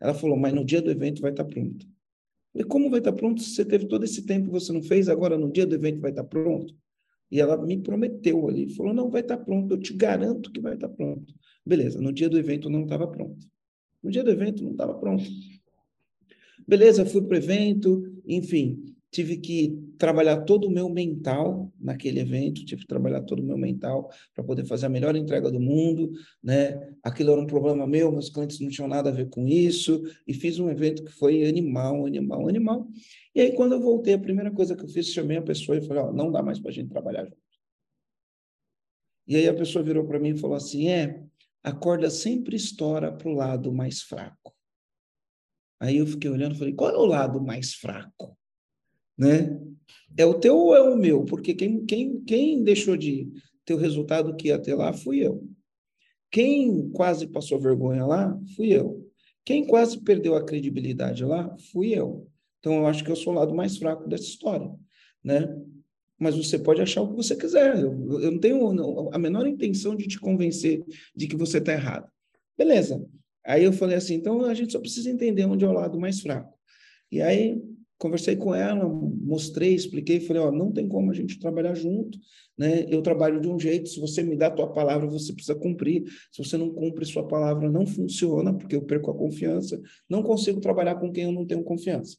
Ela 0.00 0.14
falou, 0.14 0.36
mas 0.36 0.52
no 0.52 0.64
dia 0.64 0.82
do 0.82 0.90
evento 0.90 1.20
vai 1.20 1.30
estar 1.30 1.44
tá 1.44 1.50
pronto. 1.50 1.86
Eu 1.86 2.52
falei, 2.52 2.66
como 2.66 2.90
vai 2.90 2.98
estar 2.98 3.12
tá 3.12 3.18
pronto 3.18 3.40
se 3.40 3.50
você 3.54 3.64
teve 3.64 3.86
todo 3.86 4.04
esse 4.04 4.24
tempo 4.24 4.50
você 4.50 4.72
não 4.72 4.82
fez, 4.82 5.08
agora 5.08 5.38
no 5.38 5.52
dia 5.52 5.66
do 5.66 5.74
evento 5.74 6.00
vai 6.00 6.10
estar 6.10 6.24
tá 6.24 6.28
pronto? 6.28 6.74
E 7.30 7.40
ela 7.40 7.56
me 7.56 7.78
prometeu 7.78 8.48
ali, 8.48 8.74
falou, 8.74 8.92
não, 8.92 9.08
vai 9.08 9.20
estar 9.20 9.36
tá 9.36 9.44
pronto, 9.44 9.72
eu 9.72 9.78
te 9.78 9.92
garanto 9.92 10.50
que 10.50 10.60
vai 10.60 10.74
estar 10.74 10.88
tá 10.88 10.94
pronto. 10.94 11.32
Beleza, 11.64 12.00
no 12.00 12.12
dia 12.12 12.28
do 12.28 12.38
evento 12.38 12.68
não 12.68 12.82
estava 12.82 13.06
pronto. 13.06 13.46
No 14.02 14.10
dia 14.10 14.24
do 14.24 14.30
evento 14.30 14.64
não 14.64 14.72
estava 14.72 14.94
pronto. 14.94 15.24
Beleza, 16.66 17.06
fui 17.06 17.22
para 17.22 17.34
o 17.34 17.38
evento, 17.38 18.02
enfim, 18.26 18.94
tive 19.10 19.36
que 19.36 19.78
trabalhar 20.00 20.38
todo 20.44 20.66
o 20.66 20.70
meu 20.70 20.88
mental 20.88 21.70
naquele 21.78 22.20
evento, 22.20 22.64
tive 22.64 22.80
que 22.80 22.86
trabalhar 22.86 23.20
todo 23.20 23.40
o 23.40 23.44
meu 23.44 23.58
mental 23.58 24.10
para 24.34 24.42
poder 24.42 24.64
fazer 24.64 24.86
a 24.86 24.88
melhor 24.88 25.14
entrega 25.14 25.50
do 25.50 25.60
mundo, 25.60 26.10
né? 26.42 26.94
Aquilo 27.02 27.32
era 27.32 27.40
um 27.40 27.46
problema 27.46 27.86
meu, 27.86 28.10
meus 28.10 28.30
clientes 28.30 28.58
não 28.60 28.70
tinham 28.70 28.88
nada 28.88 29.10
a 29.10 29.12
ver 29.12 29.28
com 29.28 29.46
isso, 29.46 30.02
e 30.26 30.32
fiz 30.32 30.58
um 30.58 30.70
evento 30.70 31.04
que 31.04 31.12
foi 31.12 31.44
animal, 31.44 32.06
animal, 32.06 32.48
animal. 32.48 32.88
E 33.34 33.42
aí, 33.42 33.52
quando 33.52 33.72
eu 33.72 33.80
voltei, 33.80 34.14
a 34.14 34.18
primeira 34.18 34.50
coisa 34.50 34.74
que 34.74 34.82
eu 34.82 34.88
fiz, 34.88 35.08
chamei 35.08 35.36
a 35.36 35.42
pessoa 35.42 35.76
e 35.76 35.82
falei, 35.82 36.02
ó, 36.02 36.12
não 36.12 36.32
dá 36.32 36.42
mais 36.42 36.58
para 36.58 36.70
a 36.70 36.74
gente 36.74 36.88
trabalhar 36.88 37.24
junto. 37.24 37.36
E 39.28 39.36
aí 39.36 39.46
a 39.46 39.54
pessoa 39.54 39.84
virou 39.84 40.06
para 40.06 40.18
mim 40.18 40.30
e 40.30 40.38
falou 40.38 40.56
assim, 40.56 40.88
é, 40.88 41.22
a 41.62 41.72
corda 41.72 42.08
sempre 42.08 42.56
estoura 42.56 43.12
para 43.12 43.28
o 43.28 43.34
lado 43.34 43.70
mais 43.70 44.00
fraco. 44.00 44.56
Aí 45.78 45.98
eu 45.98 46.06
fiquei 46.06 46.30
olhando 46.30 46.54
e 46.54 46.58
falei, 46.58 46.72
qual 46.72 46.90
é 46.90 46.96
o 46.96 47.04
lado 47.04 47.40
mais 47.40 47.74
fraco? 47.74 48.39
Né? 49.20 49.60
É 50.16 50.24
o 50.24 50.32
teu 50.32 50.56
ou 50.56 50.74
é 50.74 50.80
o 50.80 50.96
meu? 50.96 51.24
Porque 51.26 51.52
quem, 51.52 51.84
quem, 51.84 52.20
quem 52.22 52.64
deixou 52.64 52.96
de 52.96 53.30
ter 53.66 53.74
o 53.74 53.76
resultado 53.76 54.34
que 54.34 54.48
ia 54.48 54.58
ter 54.58 54.74
lá 54.74 54.94
fui 54.94 55.18
eu. 55.18 55.46
Quem 56.30 56.88
quase 56.90 57.26
passou 57.26 57.60
vergonha 57.60 58.06
lá 58.06 58.40
fui 58.56 58.68
eu. 58.68 59.06
Quem 59.44 59.66
quase 59.66 60.00
perdeu 60.00 60.34
a 60.34 60.44
credibilidade 60.44 61.22
lá 61.22 61.54
fui 61.70 61.90
eu. 61.90 62.26
Então 62.58 62.74
eu 62.76 62.86
acho 62.86 63.04
que 63.04 63.10
eu 63.10 63.16
sou 63.16 63.34
o 63.34 63.36
lado 63.36 63.54
mais 63.54 63.76
fraco 63.76 64.08
dessa 64.08 64.24
história, 64.24 64.74
né? 65.22 65.54
Mas 66.18 66.36
você 66.36 66.58
pode 66.58 66.80
achar 66.80 67.02
o 67.02 67.10
que 67.10 67.16
você 67.16 67.36
quiser. 67.36 67.78
Eu, 67.78 68.20
eu 68.20 68.30
não 68.30 68.38
tenho 68.38 69.10
a 69.12 69.18
menor 69.18 69.46
intenção 69.46 69.94
de 69.94 70.06
te 70.06 70.18
convencer 70.18 70.82
de 71.14 71.26
que 71.26 71.36
você 71.36 71.58
está 71.58 71.72
errado. 71.72 72.10
Beleza. 72.56 73.04
Aí 73.44 73.64
eu 73.64 73.72
falei 73.72 73.96
assim, 73.96 74.14
então 74.14 74.44
a 74.44 74.54
gente 74.54 74.72
só 74.72 74.78
precisa 74.78 75.10
entender 75.10 75.44
onde 75.44 75.64
é 75.64 75.68
o 75.68 75.72
lado 75.72 75.98
mais 75.98 76.20
fraco. 76.20 76.54
E 77.10 77.20
aí 77.20 77.60
conversei 78.00 78.34
com 78.34 78.54
ela, 78.54 78.88
mostrei, 78.88 79.74
expliquei, 79.74 80.20
falei, 80.20 80.40
ó, 80.40 80.50
não 80.50 80.72
tem 80.72 80.88
como 80.88 81.10
a 81.10 81.14
gente 81.14 81.38
trabalhar 81.38 81.74
junto, 81.74 82.18
né? 82.56 82.86
Eu 82.88 83.02
trabalho 83.02 83.38
de 83.42 83.46
um 83.46 83.60
jeito, 83.60 83.90
se 83.90 84.00
você 84.00 84.22
me 84.22 84.36
dá 84.36 84.46
a 84.46 84.50
tua 84.50 84.72
palavra, 84.72 85.06
você 85.06 85.34
precisa 85.34 85.54
cumprir. 85.54 86.04
Se 86.32 86.42
você 86.42 86.56
não 86.56 86.70
cumpre 86.70 87.04
sua 87.04 87.28
palavra, 87.28 87.70
não 87.70 87.86
funciona, 87.86 88.54
porque 88.54 88.74
eu 88.74 88.82
perco 88.82 89.10
a 89.10 89.14
confiança. 89.14 89.78
Não 90.08 90.22
consigo 90.22 90.60
trabalhar 90.60 90.94
com 90.94 91.12
quem 91.12 91.24
eu 91.24 91.32
não 91.32 91.46
tenho 91.46 91.62
confiança. 91.62 92.16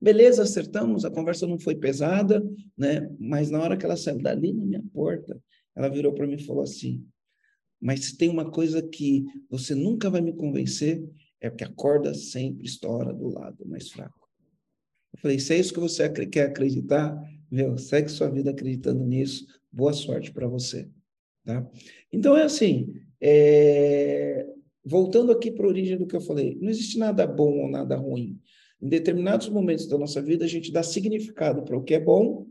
Beleza, 0.00 0.42
acertamos, 0.42 1.04
a 1.04 1.10
conversa 1.10 1.46
não 1.46 1.58
foi 1.58 1.76
pesada, 1.76 2.44
né? 2.76 3.08
Mas 3.20 3.50
na 3.50 3.62
hora 3.62 3.76
que 3.76 3.84
ela 3.84 3.96
saiu 3.96 4.18
dali 4.18 4.52
na 4.52 4.66
minha 4.66 4.82
porta, 4.92 5.40
ela 5.76 5.88
virou 5.88 6.12
para 6.12 6.26
mim 6.26 6.34
e 6.34 6.44
falou 6.44 6.64
assim: 6.64 7.06
"Mas 7.80 8.06
se 8.06 8.18
tem 8.18 8.28
uma 8.28 8.50
coisa 8.50 8.82
que 8.82 9.24
você 9.48 9.72
nunca 9.72 10.10
vai 10.10 10.20
me 10.20 10.32
convencer, 10.32 11.00
é 11.40 11.48
que 11.48 11.62
a 11.62 11.72
corda 11.72 12.12
sempre 12.12 12.66
estoura 12.66 13.14
do 13.14 13.28
lado 13.28 13.64
mais 13.66 13.88
fraco." 13.92 14.23
Eu 15.14 15.20
falei, 15.20 15.38
se 15.38 15.54
é 15.54 15.58
isso 15.58 15.72
que 15.72 15.80
você 15.80 16.08
quer 16.26 16.48
acreditar, 16.48 17.16
meu, 17.48 17.78
segue 17.78 18.08
sua 18.08 18.28
vida 18.28 18.50
acreditando 18.50 19.04
nisso, 19.04 19.46
boa 19.72 19.92
sorte 19.92 20.32
para 20.32 20.48
você. 20.48 20.88
Tá? 21.44 21.64
Então, 22.12 22.36
é 22.36 22.42
assim, 22.42 22.92
é... 23.20 24.44
voltando 24.84 25.30
aqui 25.30 25.52
para 25.52 25.66
a 25.66 25.68
origem 25.68 25.96
do 25.96 26.06
que 26.06 26.16
eu 26.16 26.20
falei, 26.20 26.58
não 26.60 26.68
existe 26.68 26.98
nada 26.98 27.26
bom 27.26 27.60
ou 27.60 27.70
nada 27.70 27.94
ruim. 27.94 28.40
Em 28.82 28.88
determinados 28.88 29.48
momentos 29.48 29.86
da 29.86 29.96
nossa 29.96 30.20
vida, 30.20 30.44
a 30.44 30.48
gente 30.48 30.72
dá 30.72 30.82
significado 30.82 31.62
para 31.62 31.76
o 31.76 31.84
que 31.84 31.94
é 31.94 32.00
bom, 32.00 32.48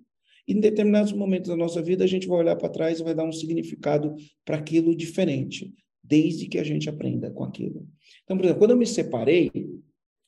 e 0.48 0.54
em 0.54 0.60
determinados 0.62 1.12
momentos 1.12 1.50
da 1.50 1.58
nossa 1.58 1.82
vida, 1.82 2.06
a 2.06 2.08
gente 2.08 2.28
vai 2.28 2.40
olhar 2.40 2.56
para 2.56 2.70
trás 2.70 3.00
e 3.00 3.04
vai 3.04 3.14
dar 3.14 3.26
um 3.26 3.32
significado 3.32 4.16
para 4.46 4.58
aquilo 4.58 4.96
diferente, 4.96 5.74
desde 6.02 6.48
que 6.48 6.58
a 6.58 6.64
gente 6.64 6.90
aprenda 6.90 7.30
com 7.30 7.44
aquilo. 7.44 7.86
Então, 8.24 8.38
por 8.38 8.46
exemplo, 8.46 8.60
quando 8.60 8.72
eu 8.72 8.78
me 8.78 8.88
separei, 8.88 9.52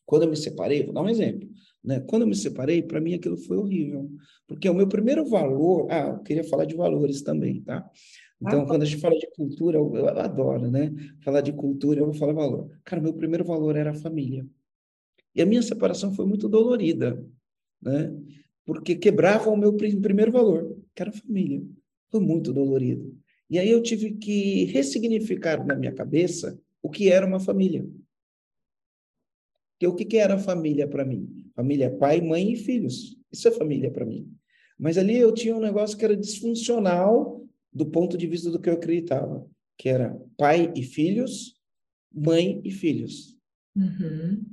quando 0.06 0.24
eu 0.24 0.30
me 0.30 0.38
separei, 0.38 0.84
vou 0.84 0.94
dar 0.94 1.02
um 1.02 1.10
exemplo. 1.10 1.50
Né? 1.86 2.00
Quando 2.00 2.24
eu 2.24 2.28
me 2.28 2.36
separei, 2.36 2.82
para 2.82 3.00
mim 3.00 3.14
aquilo 3.14 3.38
foi 3.38 3.58
horrível, 3.58 4.10
porque 4.48 4.68
o 4.68 4.74
meu 4.74 4.88
primeiro 4.88 5.24
valor, 5.26 5.88
ah, 5.92 6.16
eu 6.18 6.20
queria 6.24 6.44
falar 6.44 6.66
de 6.66 6.76
valores 6.76 7.22
também, 7.22 7.62
tá? 7.62 7.88
Então, 8.42 8.64
ah, 8.64 8.66
quando 8.66 8.82
a 8.82 8.86
gente 8.86 9.00
fala 9.00 9.16
de 9.18 9.28
cultura, 9.36 9.78
eu, 9.78 9.96
eu, 9.96 10.10
adoro, 10.10 10.70
né? 10.70 10.92
Falar 11.24 11.42
de 11.42 11.54
cultura, 11.54 12.00
eu 12.00 12.06
vou 12.06 12.14
falar 12.14 12.34
valor. 12.34 12.70
Cara, 12.84 13.02
meu 13.02 13.14
primeiro 13.14 13.46
valor 13.46 13.76
era 13.76 13.92
a 13.92 13.96
família. 13.96 14.46
E 15.34 15.42
a 15.42 15.46
minha 15.46 15.62
separação 15.62 16.14
foi 16.14 16.26
muito 16.26 16.50
dolorida, 16.50 17.24
né? 17.82 18.14
Porque 18.66 18.96
quebrava 18.96 19.50
o 19.50 19.58
meu 19.58 19.74
primeiro 19.74 20.32
valor, 20.32 20.76
que 20.94 21.02
era 21.02 21.12
a 21.12 21.14
família. 21.14 21.62
Foi 22.10 22.20
muito 22.20 22.52
dolorido. 22.52 23.16
E 23.50 23.60
aí 23.60 23.70
eu 23.70 23.82
tive 23.82 24.14
que 24.14 24.66
ressignificar 24.66 25.64
na 25.64 25.76
minha 25.76 25.94
cabeça 25.94 26.60
o 26.82 26.90
que 26.90 27.10
era 27.10 27.26
uma 27.26 27.40
família. 27.40 27.88
Que 29.80 29.88
o 29.88 29.96
que, 29.96 30.06
que 30.06 30.18
era 30.18 30.38
família 30.38 30.88
para 30.88 31.06
mim? 31.06 31.50
Família 31.56 31.90
pai, 31.90 32.22
mãe 32.22 32.54
e 32.54 32.56
filhos. 32.56 33.18
Isso 33.32 33.48
é 33.48 33.52
família 33.52 33.92
para 33.92 34.06
mim. 34.06 34.32
Mas 34.78 34.98
ali 34.98 35.18
eu 35.18 35.34
tinha 35.34 35.56
um 35.56 35.62
negócio 35.62 35.98
que 35.98 36.06
era 36.06 36.16
disfuncional 36.16 37.46
do 37.72 37.86
ponto 37.86 38.18
de 38.18 38.28
vista 38.28 38.50
do 38.50 38.60
que 38.60 38.70
eu 38.70 38.74
acreditava, 38.74 39.46
que 39.78 39.90
era 39.90 40.18
pai 40.38 40.72
e 40.76 40.84
filhos, 40.84 41.60
mãe 42.14 42.62
e 42.64 42.72
filhos. 42.72 43.38
Uhum. 43.76 44.46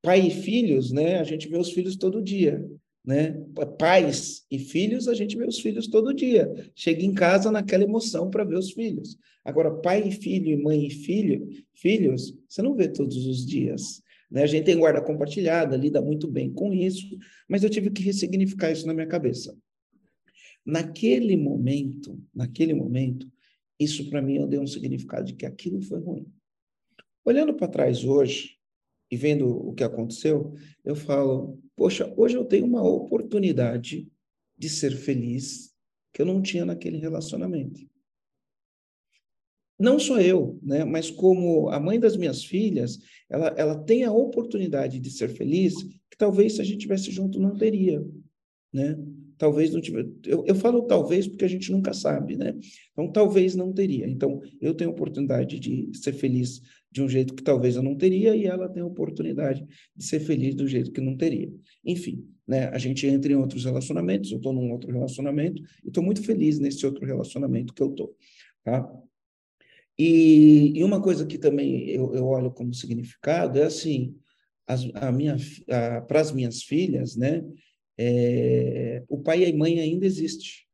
Pai 0.00 0.28
e 0.28 0.30
filhos, 0.30 0.92
né? 0.92 1.18
A 1.18 1.24
gente 1.24 1.48
vê 1.48 1.58
os 1.58 1.72
filhos 1.72 1.96
todo 1.96 2.22
dia 2.22 2.64
né? 3.04 3.32
Pais 3.78 4.44
e 4.50 4.58
filhos, 4.58 5.08
a 5.08 5.14
gente 5.14 5.36
vê 5.36 5.46
os 5.46 5.60
filhos 5.60 5.88
todo 5.88 6.14
dia. 6.14 6.52
Chega 6.74 7.04
em 7.04 7.14
casa 7.14 7.50
naquela 7.50 7.84
emoção 7.84 8.30
para 8.30 8.44
ver 8.44 8.58
os 8.58 8.72
filhos. 8.72 9.18
Agora, 9.44 9.70
pai 9.70 10.08
e 10.08 10.12
filho, 10.12 10.62
mãe 10.62 10.86
e 10.86 10.90
filho, 10.90 11.48
filhos, 11.74 12.34
você 12.48 12.60
não 12.60 12.74
vê 12.74 12.88
todos 12.88 13.26
os 13.26 13.46
dias. 13.46 14.02
Né? 14.30 14.42
A 14.42 14.46
gente 14.46 14.64
tem 14.64 14.78
guarda 14.78 15.00
compartilhada, 15.00 15.76
lida 15.76 16.02
muito 16.02 16.28
bem 16.28 16.52
com 16.52 16.72
isso, 16.72 17.16
mas 17.48 17.64
eu 17.64 17.70
tive 17.70 17.90
que 17.90 18.02
ressignificar 18.02 18.70
isso 18.70 18.86
na 18.86 18.92
minha 18.92 19.06
cabeça. 19.06 19.56
Naquele 20.64 21.36
momento, 21.36 22.20
naquele 22.34 22.74
momento, 22.74 23.26
isso 23.80 24.10
para 24.10 24.20
mim 24.20 24.36
eu 24.36 24.46
dei 24.46 24.58
um 24.58 24.66
significado 24.66 25.24
de 25.24 25.34
que 25.34 25.46
aquilo 25.46 25.80
foi 25.80 26.00
ruim. 26.00 26.26
Olhando 27.24 27.54
para 27.54 27.68
trás 27.68 28.04
hoje, 28.04 28.57
e 29.10 29.16
vendo 29.16 29.48
o 29.48 29.72
que 29.72 29.82
aconteceu, 29.82 30.54
eu 30.84 30.94
falo, 30.94 31.58
poxa, 31.76 32.12
hoje 32.16 32.36
eu 32.36 32.44
tenho 32.44 32.66
uma 32.66 32.82
oportunidade 32.82 34.06
de 34.56 34.68
ser 34.68 34.92
feliz 34.92 35.72
que 36.12 36.20
eu 36.20 36.26
não 36.26 36.42
tinha 36.42 36.64
naquele 36.64 36.98
relacionamento. 36.98 37.80
Não 39.78 39.98
só 39.98 40.20
eu, 40.20 40.58
né, 40.60 40.84
mas 40.84 41.08
como 41.08 41.68
a 41.68 41.78
mãe 41.78 42.00
das 42.00 42.16
minhas 42.16 42.44
filhas, 42.44 42.98
ela, 43.30 43.48
ela 43.56 43.78
tem 43.84 44.02
a 44.02 44.12
oportunidade 44.12 44.98
de 44.98 45.10
ser 45.10 45.28
feliz 45.28 45.74
que 46.10 46.16
talvez 46.18 46.54
se 46.54 46.60
a 46.60 46.64
gente 46.64 46.78
tivesse 46.78 47.12
junto 47.12 47.38
não 47.38 47.56
teria, 47.56 48.04
né? 48.72 48.98
Talvez 49.38 49.72
não 49.72 49.80
tivesse. 49.80 50.10
Eu, 50.24 50.44
eu 50.46 50.54
falo 50.56 50.82
talvez 50.82 51.28
porque 51.28 51.44
a 51.44 51.48
gente 51.48 51.70
nunca 51.70 51.92
sabe, 51.92 52.36
né? 52.36 52.58
Então, 52.90 53.12
talvez 53.12 53.54
não 53.54 53.72
teria. 53.72 54.08
Então, 54.08 54.42
eu 54.60 54.74
tenho 54.74 54.90
a 54.90 54.92
oportunidade 54.92 55.60
de 55.60 55.88
ser 55.96 56.12
feliz 56.12 56.60
de 56.90 57.02
um 57.02 57.08
jeito 57.08 57.34
que 57.34 57.42
talvez 57.42 57.76
eu 57.76 57.82
não 57.82 57.94
teria 57.94 58.34
e 58.34 58.46
ela 58.46 58.68
tem 58.68 58.82
a 58.82 58.86
oportunidade 58.86 59.66
de 59.94 60.04
ser 60.04 60.20
feliz 60.20 60.54
do 60.54 60.66
jeito 60.66 60.90
que 60.90 61.00
não 61.00 61.16
teria. 61.16 61.52
Enfim, 61.84 62.26
né, 62.46 62.68
a 62.68 62.78
gente 62.78 63.06
entra 63.06 63.32
em 63.32 63.36
outros 63.36 63.64
relacionamentos, 63.64 64.30
eu 64.30 64.38
estou 64.38 64.52
num 64.52 64.72
outro 64.72 64.90
relacionamento 64.90 65.62
e 65.84 65.88
estou 65.88 66.02
muito 66.02 66.22
feliz 66.22 66.58
nesse 66.58 66.84
outro 66.86 67.04
relacionamento 67.04 67.74
que 67.74 67.82
eu 67.82 67.90
estou, 67.90 68.16
tá? 68.64 68.90
E, 69.98 70.72
e, 70.76 70.84
uma 70.84 71.02
coisa 71.02 71.26
que 71.26 71.36
também 71.36 71.88
eu, 71.90 72.14
eu 72.14 72.24
olho 72.24 72.52
como 72.52 72.72
significado 72.72 73.58
é 73.58 73.64
assim, 73.64 74.16
as, 74.64 74.84
minha, 75.12 75.36
para 76.06 76.20
as 76.20 76.30
minhas 76.30 76.62
filhas, 76.62 77.16
né, 77.16 77.44
é, 77.98 79.02
o 79.08 79.18
pai 79.18 79.42
e 79.42 79.52
a 79.52 79.56
mãe 79.56 79.80
ainda 79.80 80.06
existe, 80.06 80.68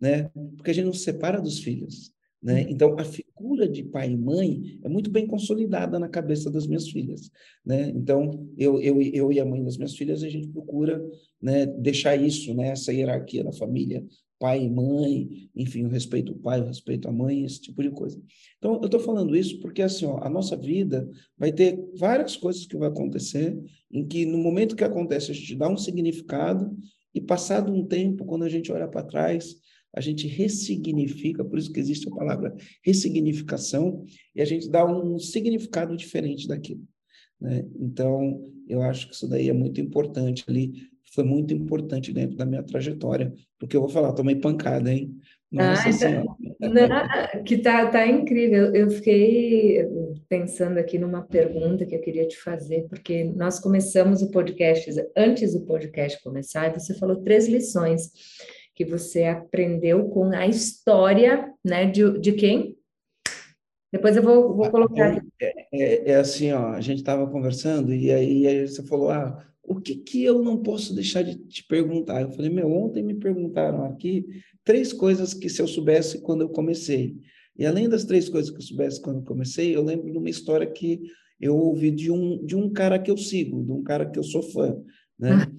né? 0.00 0.30
Porque 0.56 0.70
a 0.70 0.74
gente 0.74 0.84
não 0.84 0.92
se 0.92 1.02
separa 1.02 1.40
dos 1.40 1.58
filhos. 1.58 2.12
Né? 2.42 2.62
Uhum. 2.62 2.70
Então, 2.70 2.96
a 2.98 3.04
figura 3.04 3.68
de 3.68 3.82
pai 3.82 4.10
e 4.12 4.16
mãe 4.16 4.78
é 4.82 4.88
muito 4.88 5.10
bem 5.10 5.26
consolidada 5.26 5.98
na 5.98 6.08
cabeça 6.08 6.50
das 6.50 6.66
minhas 6.66 6.88
filhas. 6.88 7.30
Né? 7.64 7.90
Então, 7.90 8.48
eu, 8.56 8.80
eu, 8.80 9.00
eu 9.02 9.32
e 9.32 9.40
a 9.40 9.44
mãe 9.44 9.62
das 9.62 9.76
minhas 9.76 9.96
filhas, 9.96 10.22
a 10.22 10.28
gente 10.28 10.48
procura 10.48 11.04
né, 11.42 11.66
deixar 11.66 12.16
isso, 12.16 12.54
né, 12.54 12.68
essa 12.68 12.92
hierarquia 12.92 13.42
da 13.42 13.52
família, 13.52 14.04
pai 14.38 14.62
e 14.62 14.70
mãe, 14.70 15.50
enfim, 15.54 15.84
o 15.84 15.88
respeito 15.88 16.32
ao 16.32 16.38
pai, 16.38 16.60
o 16.60 16.66
respeito 16.66 17.08
à 17.08 17.12
mãe, 17.12 17.44
esse 17.44 17.60
tipo 17.60 17.82
de 17.82 17.90
coisa. 17.90 18.20
Então, 18.58 18.74
eu 18.74 18.84
estou 18.84 19.00
falando 19.00 19.36
isso 19.36 19.60
porque, 19.60 19.82
assim, 19.82 20.06
ó, 20.06 20.22
a 20.22 20.30
nossa 20.30 20.56
vida 20.56 21.08
vai 21.36 21.50
ter 21.50 21.76
várias 21.96 22.36
coisas 22.36 22.64
que 22.64 22.76
vai 22.76 22.88
acontecer, 22.88 23.58
em 23.90 24.06
que 24.06 24.24
no 24.24 24.38
momento 24.38 24.76
que 24.76 24.84
acontece, 24.84 25.32
a 25.32 25.34
gente 25.34 25.56
dá 25.56 25.68
um 25.68 25.76
significado, 25.76 26.76
e 27.14 27.20
passado 27.20 27.72
um 27.72 27.84
tempo, 27.84 28.24
quando 28.24 28.44
a 28.44 28.48
gente 28.48 28.70
olha 28.70 28.86
para 28.86 29.02
trás, 29.02 29.56
a 29.94 30.00
gente 30.00 30.26
ressignifica, 30.26 31.44
por 31.44 31.58
isso 31.58 31.72
que 31.72 31.80
existe 31.80 32.08
a 32.08 32.14
palavra 32.14 32.54
ressignificação, 32.84 34.04
e 34.34 34.40
a 34.40 34.44
gente 34.44 34.68
dá 34.70 34.84
um 34.84 35.18
significado 35.18 35.96
diferente 35.96 36.46
daquilo. 36.46 36.82
Né? 37.40 37.64
Então, 37.80 38.44
eu 38.68 38.82
acho 38.82 39.08
que 39.08 39.14
isso 39.14 39.28
daí 39.28 39.48
é 39.48 39.52
muito 39.52 39.80
importante 39.80 40.44
ali, 40.48 40.72
foi 41.14 41.24
muito 41.24 41.54
importante 41.54 42.12
dentro 42.12 42.36
da 42.36 42.44
minha 42.44 42.62
trajetória, 42.62 43.32
porque 43.58 43.76
eu 43.76 43.80
vou 43.80 43.88
falar, 43.88 44.12
tomei 44.12 44.36
pancada, 44.36 44.92
hein? 44.92 45.16
Nossa 45.50 45.88
ah, 45.88 45.90
então, 45.90 46.36
não, 46.60 47.42
que 47.42 47.56
tá, 47.56 47.86
tá 47.86 48.06
incrível. 48.06 48.74
Eu 48.74 48.90
fiquei 48.90 49.82
pensando 50.28 50.76
aqui 50.76 50.98
numa 50.98 51.22
pergunta 51.22 51.86
que 51.86 51.94
eu 51.94 52.00
queria 52.02 52.28
te 52.28 52.36
fazer, 52.36 52.86
porque 52.90 53.24
nós 53.24 53.58
começamos 53.58 54.20
o 54.20 54.30
podcast, 54.30 54.90
antes 55.16 55.54
do 55.54 55.64
podcast 55.64 56.22
começar, 56.22 56.68
e 56.68 56.78
você 56.78 56.94
falou 56.98 57.22
três 57.22 57.48
lições 57.48 58.10
que 58.78 58.84
você 58.84 59.24
aprendeu 59.24 60.08
com 60.08 60.26
a 60.26 60.46
história, 60.46 61.52
né, 61.64 61.84
de, 61.84 62.16
de 62.20 62.30
quem? 62.30 62.78
Depois 63.92 64.16
eu 64.16 64.22
vou, 64.22 64.54
vou 64.54 64.70
colocar 64.70 65.14
aqui. 65.14 65.26
É, 65.42 65.66
é, 65.72 66.10
é 66.12 66.14
assim, 66.14 66.52
ó, 66.52 66.68
a 66.68 66.80
gente 66.80 66.98
estava 66.98 67.28
conversando 67.28 67.92
e 67.92 68.12
aí, 68.12 68.46
aí, 68.46 68.68
você 68.68 68.80
falou, 68.84 69.10
ah, 69.10 69.44
o 69.64 69.80
que 69.80 69.96
que 69.96 70.22
eu 70.22 70.44
não 70.44 70.62
posso 70.62 70.94
deixar 70.94 71.22
de 71.22 71.34
te 71.34 71.66
perguntar? 71.66 72.22
Eu 72.22 72.30
falei, 72.30 72.50
meu, 72.50 72.70
ontem 72.70 73.02
me 73.02 73.14
perguntaram 73.14 73.84
aqui 73.84 74.24
três 74.64 74.92
coisas 74.92 75.34
que 75.34 75.48
se 75.48 75.60
eu 75.60 75.66
soubesse 75.66 76.22
quando 76.22 76.42
eu 76.42 76.48
comecei. 76.48 77.16
E 77.56 77.66
além 77.66 77.88
das 77.88 78.04
três 78.04 78.28
coisas 78.28 78.48
que 78.48 78.58
eu 78.58 78.62
soubesse 78.62 79.02
quando 79.02 79.16
eu 79.16 79.24
comecei, 79.24 79.74
eu 79.74 79.82
lembro 79.82 80.08
de 80.08 80.18
uma 80.18 80.30
história 80.30 80.70
que 80.70 81.02
eu 81.40 81.56
ouvi 81.56 81.90
de 81.90 82.12
um, 82.12 82.46
de 82.46 82.54
um 82.54 82.72
cara 82.72 82.96
que 82.96 83.10
eu 83.10 83.16
sigo, 83.16 83.64
de 83.64 83.72
um 83.72 83.82
cara 83.82 84.08
que 84.08 84.20
eu 84.20 84.22
sou 84.22 84.42
fã. 84.42 84.80
Né? 85.18 85.50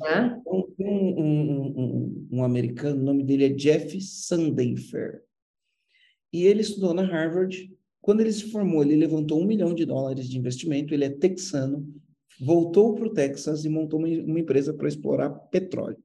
Uhum. 0.45 0.65
Um, 0.79 1.21
um, 1.21 1.81
um, 1.81 2.27
um, 2.31 2.43
americano, 2.43 3.01
o 3.01 3.03
nome 3.03 3.23
dele 3.23 3.45
é 3.45 3.49
Jeff 3.49 3.99
Sandenfer. 3.99 5.21
E 6.31 6.45
ele 6.45 6.61
estudou 6.61 6.93
na 6.93 7.03
Harvard. 7.03 7.69
Quando 8.01 8.21
ele 8.21 8.31
se 8.31 8.49
formou, 8.51 8.83
ele 8.83 8.95
levantou 8.95 9.41
um 9.41 9.45
milhão 9.45 9.73
de 9.73 9.85
dólares 9.85 10.29
de 10.29 10.37
investimento. 10.37 10.93
Ele 10.93 11.03
é 11.03 11.09
texano, 11.09 11.85
voltou 12.39 12.95
para 12.95 13.07
o 13.07 13.13
Texas 13.13 13.65
e 13.65 13.69
montou 13.69 13.99
uma, 13.99 14.07
uma 14.07 14.39
empresa 14.39 14.73
para 14.73 14.87
explorar 14.87 15.29
petróleo. 15.29 15.97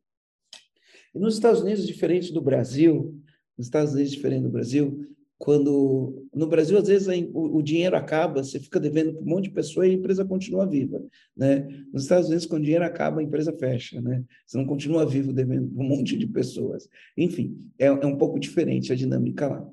E 1.14 1.18
nos 1.18 1.34
Estados 1.34 1.61
Unidos, 1.61 1.86
diferente 1.86 2.32
do 2.32 2.40
Brasil, 2.40 3.16
nos 3.57 3.68
Estados 3.68 3.92
Unidos, 3.92 4.11
diferente 4.11 4.42
do 4.42 4.50
Brasil, 4.50 5.13
quando 5.39 6.26
no 6.32 6.47
Brasil 6.47 6.78
às 6.78 6.87
vezes 6.87 7.09
o, 7.32 7.61
dinheiro 7.61 7.97
acaba, 7.97 8.43
você 8.43 8.61
fica 8.61 8.78
devendo 8.78 9.14
para 9.14 9.22
um 9.22 9.26
monte 9.26 9.45
de 9.45 9.51
pessoa 9.51 9.87
e 9.87 9.91
a 9.91 9.95
empresa 9.95 10.24
continua 10.24 10.66
viva, 10.66 11.05
né? 11.37 11.66
Nos 11.93 12.05
Estados 12.05 12.28
Unidos 12.28 12.47
quando 12.47 12.62
o 12.62 12.64
dinheiro 12.64 12.85
acaba 12.85 13.20
a 13.20 13.22
empresa 13.22 13.53
fecha, 13.53 14.01
né? 14.01 14.24
Você 14.47 14.57
não 14.57 14.64
continua 14.64 15.05
vivo 15.05 15.32
devendo 15.32 15.68
para 15.68 15.85
um 15.85 15.89
monte 15.89 16.16
de 16.16 16.26
pessoas. 16.26 16.89
Enfim, 17.16 17.59
é, 17.78 17.87
é 17.87 18.07
um 18.07 18.16
pouco 18.16 18.39
diferente 18.39 18.93
a 18.93 18.97
dinâmica 18.97 19.49
lá. 19.49 19.68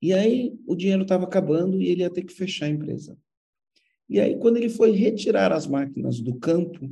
E 0.00 0.12
aí 0.12 0.54
o 0.66 0.74
dinheiro 0.74 1.02
estava 1.02 1.24
acabando 1.24 1.80
e 1.80 1.88
ele 1.88 2.00
ia 2.00 2.10
ter 2.10 2.24
que 2.24 2.32
fechar 2.32 2.66
a 2.66 2.70
empresa. 2.70 3.16
E 4.08 4.18
aí 4.18 4.36
quando 4.38 4.56
ele 4.56 4.68
foi 4.68 4.92
retirar 4.92 5.52
as 5.52 5.66
máquinas 5.66 6.20
do 6.20 6.34
campo, 6.36 6.90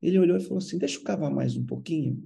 ele 0.00 0.18
olhou 0.18 0.36
e 0.36 0.40
falou 0.40 0.58
assim: 0.58 0.78
deixa 0.78 0.98
eu 0.98 1.04
cavar 1.04 1.30
mais 1.30 1.56
um 1.56 1.64
pouquinho. 1.64 2.22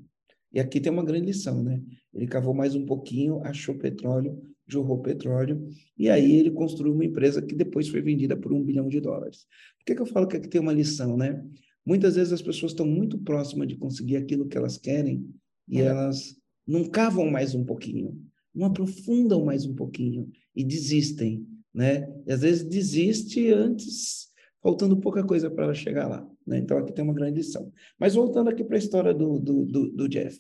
E 0.53 0.59
aqui 0.59 0.81
tem 0.81 0.91
uma 0.91 1.05
grande 1.05 1.27
lição, 1.27 1.63
né? 1.63 1.81
Ele 2.13 2.27
cavou 2.27 2.55
mais 2.55 2.75
um 2.75 2.85
pouquinho, 2.85 3.43
achou 3.45 3.75
petróleo, 3.77 4.41
jorrou 4.67 5.01
petróleo, 5.01 5.69
e 5.97 6.09
aí 6.09 6.37
ele 6.37 6.51
construiu 6.51 6.93
uma 6.93 7.05
empresa 7.05 7.41
que 7.41 7.55
depois 7.55 7.89
foi 7.89 8.01
vendida 8.01 8.37
por 8.37 8.53
um 8.53 8.63
bilhão 8.63 8.89
de 8.89 9.01
dólares. 9.01 9.47
Por 9.79 9.87
que, 9.87 9.95
que 9.95 10.03
eu 10.03 10.07
falo 10.07 10.27
que 10.27 10.37
aqui 10.37 10.49
tem 10.49 10.61
uma 10.61 10.73
lição, 10.73 11.17
né? 11.17 11.45
Muitas 11.85 12.17
vezes 12.17 12.33
as 12.33 12.43
pessoas 12.43 12.73
estão 12.73 12.87
muito 12.87 13.19
próximas 13.19 13.69
de 13.69 13.77
conseguir 13.77 14.17
aquilo 14.17 14.47
que 14.49 14.59
elas 14.59 14.77
querem 14.77 15.25
e 15.69 15.81
é. 15.81 15.85
elas 15.85 16.37
não 16.67 16.85
cavam 16.85 17.31
mais 17.31 17.55
um 17.55 17.65
pouquinho, 17.65 18.21
não 18.53 18.67
aprofundam 18.67 19.45
mais 19.45 19.65
um 19.65 19.75
pouquinho 19.75 20.29
e 20.55 20.65
desistem, 20.65 21.47
né? 21.73 22.13
E 22.27 22.33
às 22.33 22.41
vezes 22.41 22.65
desiste 22.65 23.53
antes, 23.53 24.31
faltando 24.61 24.97
pouca 24.97 25.23
coisa 25.23 25.49
para 25.49 25.65
ela 25.65 25.75
chegar 25.75 26.09
lá, 26.09 26.29
né? 26.45 26.59
Então 26.59 26.77
aqui 26.77 26.93
tem 26.93 27.05
uma 27.05 27.15
grande 27.15 27.39
lição. 27.39 27.73
Mas 28.01 28.15
voltando 28.15 28.51
aqui 28.51 28.65
para 28.65 28.77
a 28.77 28.81
história 28.81 29.15
do, 29.15 29.39
do, 29.39 29.65
do, 29.65 29.93
do 29.93 30.09
Jeff. 30.09 30.37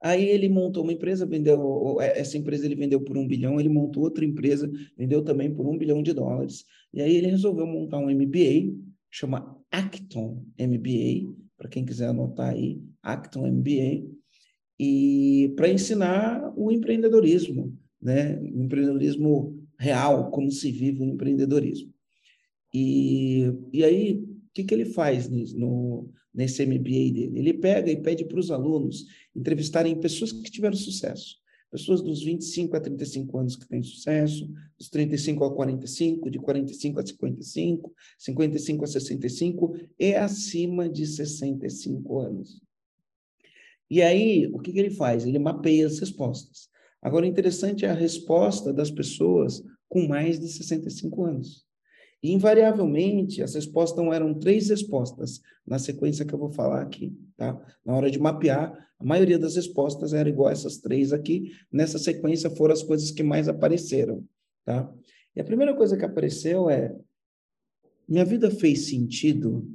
Aí 0.00 0.28
ele 0.28 0.48
montou 0.48 0.84
uma 0.84 0.92
empresa, 0.92 1.26
vendeu 1.26 2.00
é, 2.00 2.20
essa 2.20 2.38
empresa 2.38 2.64
ele 2.64 2.76
vendeu 2.76 3.00
por 3.00 3.16
um 3.16 3.26
bilhão, 3.26 3.58
ele 3.58 3.68
montou 3.68 4.04
outra 4.04 4.24
empresa, 4.24 4.70
vendeu 4.96 5.22
também 5.22 5.52
por 5.52 5.66
um 5.66 5.76
bilhão 5.76 6.02
de 6.02 6.12
dólares. 6.12 6.64
E 6.92 7.00
aí 7.00 7.16
ele 7.16 7.28
resolveu 7.28 7.66
montar 7.66 7.98
um 7.98 8.10
MBA, 8.10 8.72
chama 9.10 9.58
Acton 9.70 10.44
MBA, 10.58 11.34
para 11.56 11.68
quem 11.68 11.84
quiser 11.84 12.08
anotar 12.08 12.50
aí, 12.50 12.80
Acton 13.02 13.46
MBA, 13.46 14.06
e 14.78 15.52
para 15.56 15.68
ensinar 15.68 16.52
o 16.56 16.70
empreendedorismo, 16.70 17.76
né? 18.00 18.38
O 18.38 18.62
empreendedorismo 18.62 19.58
real, 19.78 20.30
como 20.30 20.50
se 20.50 20.70
vive 20.70 21.02
o 21.02 21.06
empreendedorismo. 21.06 21.92
E, 22.72 23.52
e 23.72 23.82
aí, 23.82 24.14
o 24.14 24.38
que, 24.54 24.62
que 24.62 24.74
ele 24.74 24.84
faz 24.84 25.28
no, 25.28 26.08
nesse 26.38 26.64
MBA 26.64 27.12
dele? 27.12 27.32
Ele 27.34 27.52
pega 27.52 27.90
e 27.90 28.00
pede 28.00 28.24
para 28.24 28.38
os 28.38 28.52
alunos 28.52 29.06
entrevistarem 29.34 29.98
pessoas 30.00 30.30
que 30.30 30.48
tiveram 30.48 30.76
sucesso. 30.76 31.36
Pessoas 31.68 32.00
dos 32.00 32.22
25 32.22 32.76
a 32.76 32.80
35 32.80 33.38
anos 33.38 33.56
que 33.56 33.68
têm 33.68 33.82
sucesso, 33.82 34.48
dos 34.78 34.88
35 34.88 35.44
a 35.44 35.54
45, 35.54 36.30
de 36.30 36.38
45 36.38 37.00
a 37.00 37.04
55, 37.04 37.94
55 38.16 38.84
a 38.84 38.86
65 38.86 39.76
e 39.98 40.14
acima 40.14 40.88
de 40.88 41.06
65 41.06 42.20
anos. 42.20 42.62
E 43.90 44.00
aí, 44.00 44.46
o 44.52 44.60
que, 44.60 44.72
que 44.72 44.78
ele 44.78 44.90
faz? 44.90 45.26
Ele 45.26 45.38
mapeia 45.38 45.86
as 45.86 45.98
respostas. 45.98 46.68
Agora, 47.02 47.26
interessante 47.26 47.84
é 47.84 47.90
a 47.90 47.94
resposta 47.94 48.72
das 48.72 48.90
pessoas 48.90 49.62
com 49.88 50.06
mais 50.06 50.38
de 50.38 50.48
65 50.48 51.24
anos. 51.24 51.67
E, 52.22 52.32
invariavelmente, 52.32 53.42
as 53.42 53.54
respostas 53.54 54.04
eram 54.06 54.34
três 54.34 54.68
respostas, 54.70 55.40
na 55.66 55.78
sequência 55.78 56.24
que 56.24 56.34
eu 56.34 56.38
vou 56.38 56.50
falar 56.50 56.82
aqui, 56.82 57.16
tá? 57.36 57.60
Na 57.84 57.94
hora 57.94 58.10
de 58.10 58.18
mapear, 58.18 58.72
a 58.98 59.04
maioria 59.04 59.38
das 59.38 59.54
respostas 59.54 60.12
era 60.12 60.28
igual 60.28 60.48
a 60.48 60.52
essas 60.52 60.78
três 60.78 61.12
aqui. 61.12 61.52
Nessa 61.70 61.98
sequência 61.98 62.50
foram 62.50 62.74
as 62.74 62.82
coisas 62.82 63.10
que 63.10 63.22
mais 63.22 63.48
apareceram, 63.48 64.24
tá? 64.64 64.92
E 65.36 65.40
a 65.40 65.44
primeira 65.44 65.74
coisa 65.76 65.96
que 65.96 66.04
apareceu 66.04 66.68
é: 66.68 66.96
minha 68.08 68.24
vida 68.24 68.50
fez 68.50 68.86
sentido? 68.88 69.70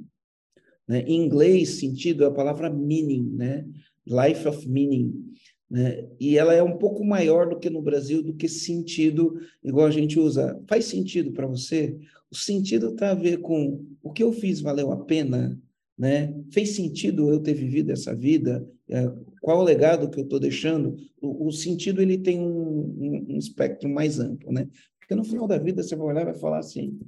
Né? 0.86 1.00
Em 1.06 1.24
inglês, 1.24 1.80
sentido 1.80 2.24
é 2.24 2.26
a 2.26 2.32
palavra 2.32 2.68
meaning, 2.68 3.30
né? 3.30 3.66
Life 4.06 4.46
of 4.46 4.68
meaning. 4.68 5.32
Né? 5.74 6.06
E 6.20 6.38
ela 6.38 6.54
é 6.54 6.62
um 6.62 6.78
pouco 6.78 7.04
maior 7.04 7.48
do 7.48 7.58
que 7.58 7.68
no 7.68 7.82
Brasil, 7.82 8.22
do 8.22 8.32
que 8.32 8.48
sentido, 8.48 9.40
igual 9.60 9.88
a 9.88 9.90
gente 9.90 10.20
usa. 10.20 10.56
Faz 10.68 10.84
sentido 10.84 11.32
para 11.32 11.48
você? 11.48 11.98
O 12.30 12.36
sentido 12.36 12.90
está 12.90 13.10
a 13.10 13.14
ver 13.14 13.38
com 13.38 13.84
o 14.00 14.12
que 14.12 14.22
eu 14.22 14.32
fiz 14.32 14.60
valeu 14.60 14.92
a 14.92 15.04
pena, 15.04 15.60
né? 15.98 16.32
Fez 16.52 16.76
sentido 16.76 17.28
eu 17.28 17.40
ter 17.40 17.54
vivido 17.54 17.90
essa 17.90 18.14
vida? 18.14 18.64
É, 18.88 19.10
qual 19.40 19.58
o 19.58 19.64
legado 19.64 20.08
que 20.08 20.20
eu 20.20 20.22
estou 20.22 20.38
deixando? 20.38 20.94
O, 21.20 21.48
o, 21.48 21.50
sentido 21.50 22.00
ele 22.00 22.18
tem 22.18 22.38
um, 22.38 22.44
um, 22.46 23.26
um, 23.30 23.36
espectro 23.36 23.88
mais 23.88 24.20
amplo, 24.20 24.52
né? 24.52 24.68
Porque 25.00 25.16
no 25.16 25.24
final 25.24 25.48
da 25.48 25.58
vida 25.58 25.82
você 25.82 25.96
vai 25.96 26.06
olhar 26.06 26.22
e 26.22 26.26
vai 26.26 26.34
falar 26.34 26.60
assim: 26.60 27.00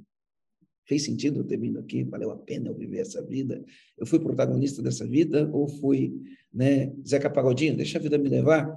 fez 0.87 1.03
sentido 1.03 1.41
eu 1.41 1.43
ter 1.43 1.57
vindo 1.57 1.77
aqui? 1.79 2.03
Valeu 2.03 2.31
a 2.31 2.37
pena 2.37 2.69
eu 2.69 2.75
viver 2.75 2.99
essa 2.99 3.23
vida? 3.23 3.63
Eu 3.97 4.05
fui 4.05 4.19
protagonista 4.19 4.81
dessa 4.81 5.05
vida 5.05 5.49
ou 5.53 5.67
fui, 5.67 6.13
né? 6.51 6.93
Zeca 7.05 7.29
Pagodinho, 7.29 7.75
deixa 7.75 7.97
a 7.97 8.01
vida 8.01 8.17
me 8.17 8.29
levar, 8.29 8.75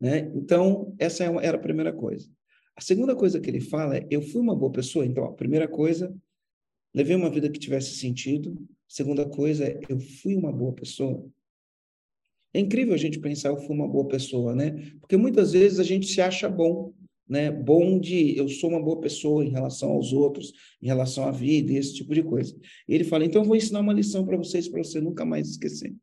né? 0.00 0.32
Então 0.34 0.94
essa 0.98 1.24
é 1.24 1.46
era 1.46 1.56
a 1.56 1.60
primeira 1.60 1.92
coisa. 1.92 2.28
A 2.80 2.80
segunda 2.80 3.14
coisa 3.14 3.38
que 3.38 3.50
ele 3.50 3.60
fala 3.60 3.98
é: 3.98 4.06
eu 4.10 4.22
fui 4.22 4.40
uma 4.40 4.56
boa 4.56 4.72
pessoa. 4.72 5.04
Então, 5.04 5.24
a 5.24 5.32
primeira 5.32 5.68
coisa, 5.68 6.16
levei 6.94 7.14
uma 7.14 7.30
vida 7.30 7.50
que 7.50 7.58
tivesse 7.58 7.96
sentido. 7.96 8.56
Segunda 8.88 9.28
coisa 9.28 9.66
é: 9.66 9.78
eu 9.86 10.00
fui 10.00 10.34
uma 10.34 10.50
boa 10.50 10.72
pessoa. 10.72 11.28
É 12.54 12.58
incrível 12.58 12.94
a 12.94 12.96
gente 12.96 13.20
pensar 13.20 13.50
eu 13.50 13.58
fui 13.58 13.76
uma 13.76 13.86
boa 13.86 14.08
pessoa, 14.08 14.54
né? 14.54 14.92
Porque 14.98 15.16
muitas 15.16 15.52
vezes 15.52 15.78
a 15.78 15.84
gente 15.84 16.06
se 16.06 16.22
acha 16.22 16.48
bom, 16.48 16.92
né? 17.30 17.50
Bom 17.50 17.98
de 17.98 18.36
eu 18.36 18.48
sou 18.48 18.70
uma 18.70 18.82
boa 18.82 19.00
pessoa 19.00 19.44
em 19.44 19.50
relação 19.50 19.92
aos 19.92 20.12
outros, 20.12 20.52
em 20.82 20.86
relação 20.86 21.24
à 21.24 21.30
vida 21.30 21.72
esse 21.72 21.94
tipo 21.94 22.12
de 22.12 22.22
coisa. 22.22 22.54
E 22.88 22.94
ele 22.94 23.04
fala: 23.04 23.24
então 23.24 23.40
eu 23.42 23.46
vou 23.46 23.56
ensinar 23.56 23.80
uma 23.80 23.92
lição 23.92 24.26
para 24.26 24.36
vocês 24.36 24.68
para 24.68 24.82
você 24.82 25.00
nunca 25.00 25.24
mais 25.24 25.48
esquecer. 25.48 25.94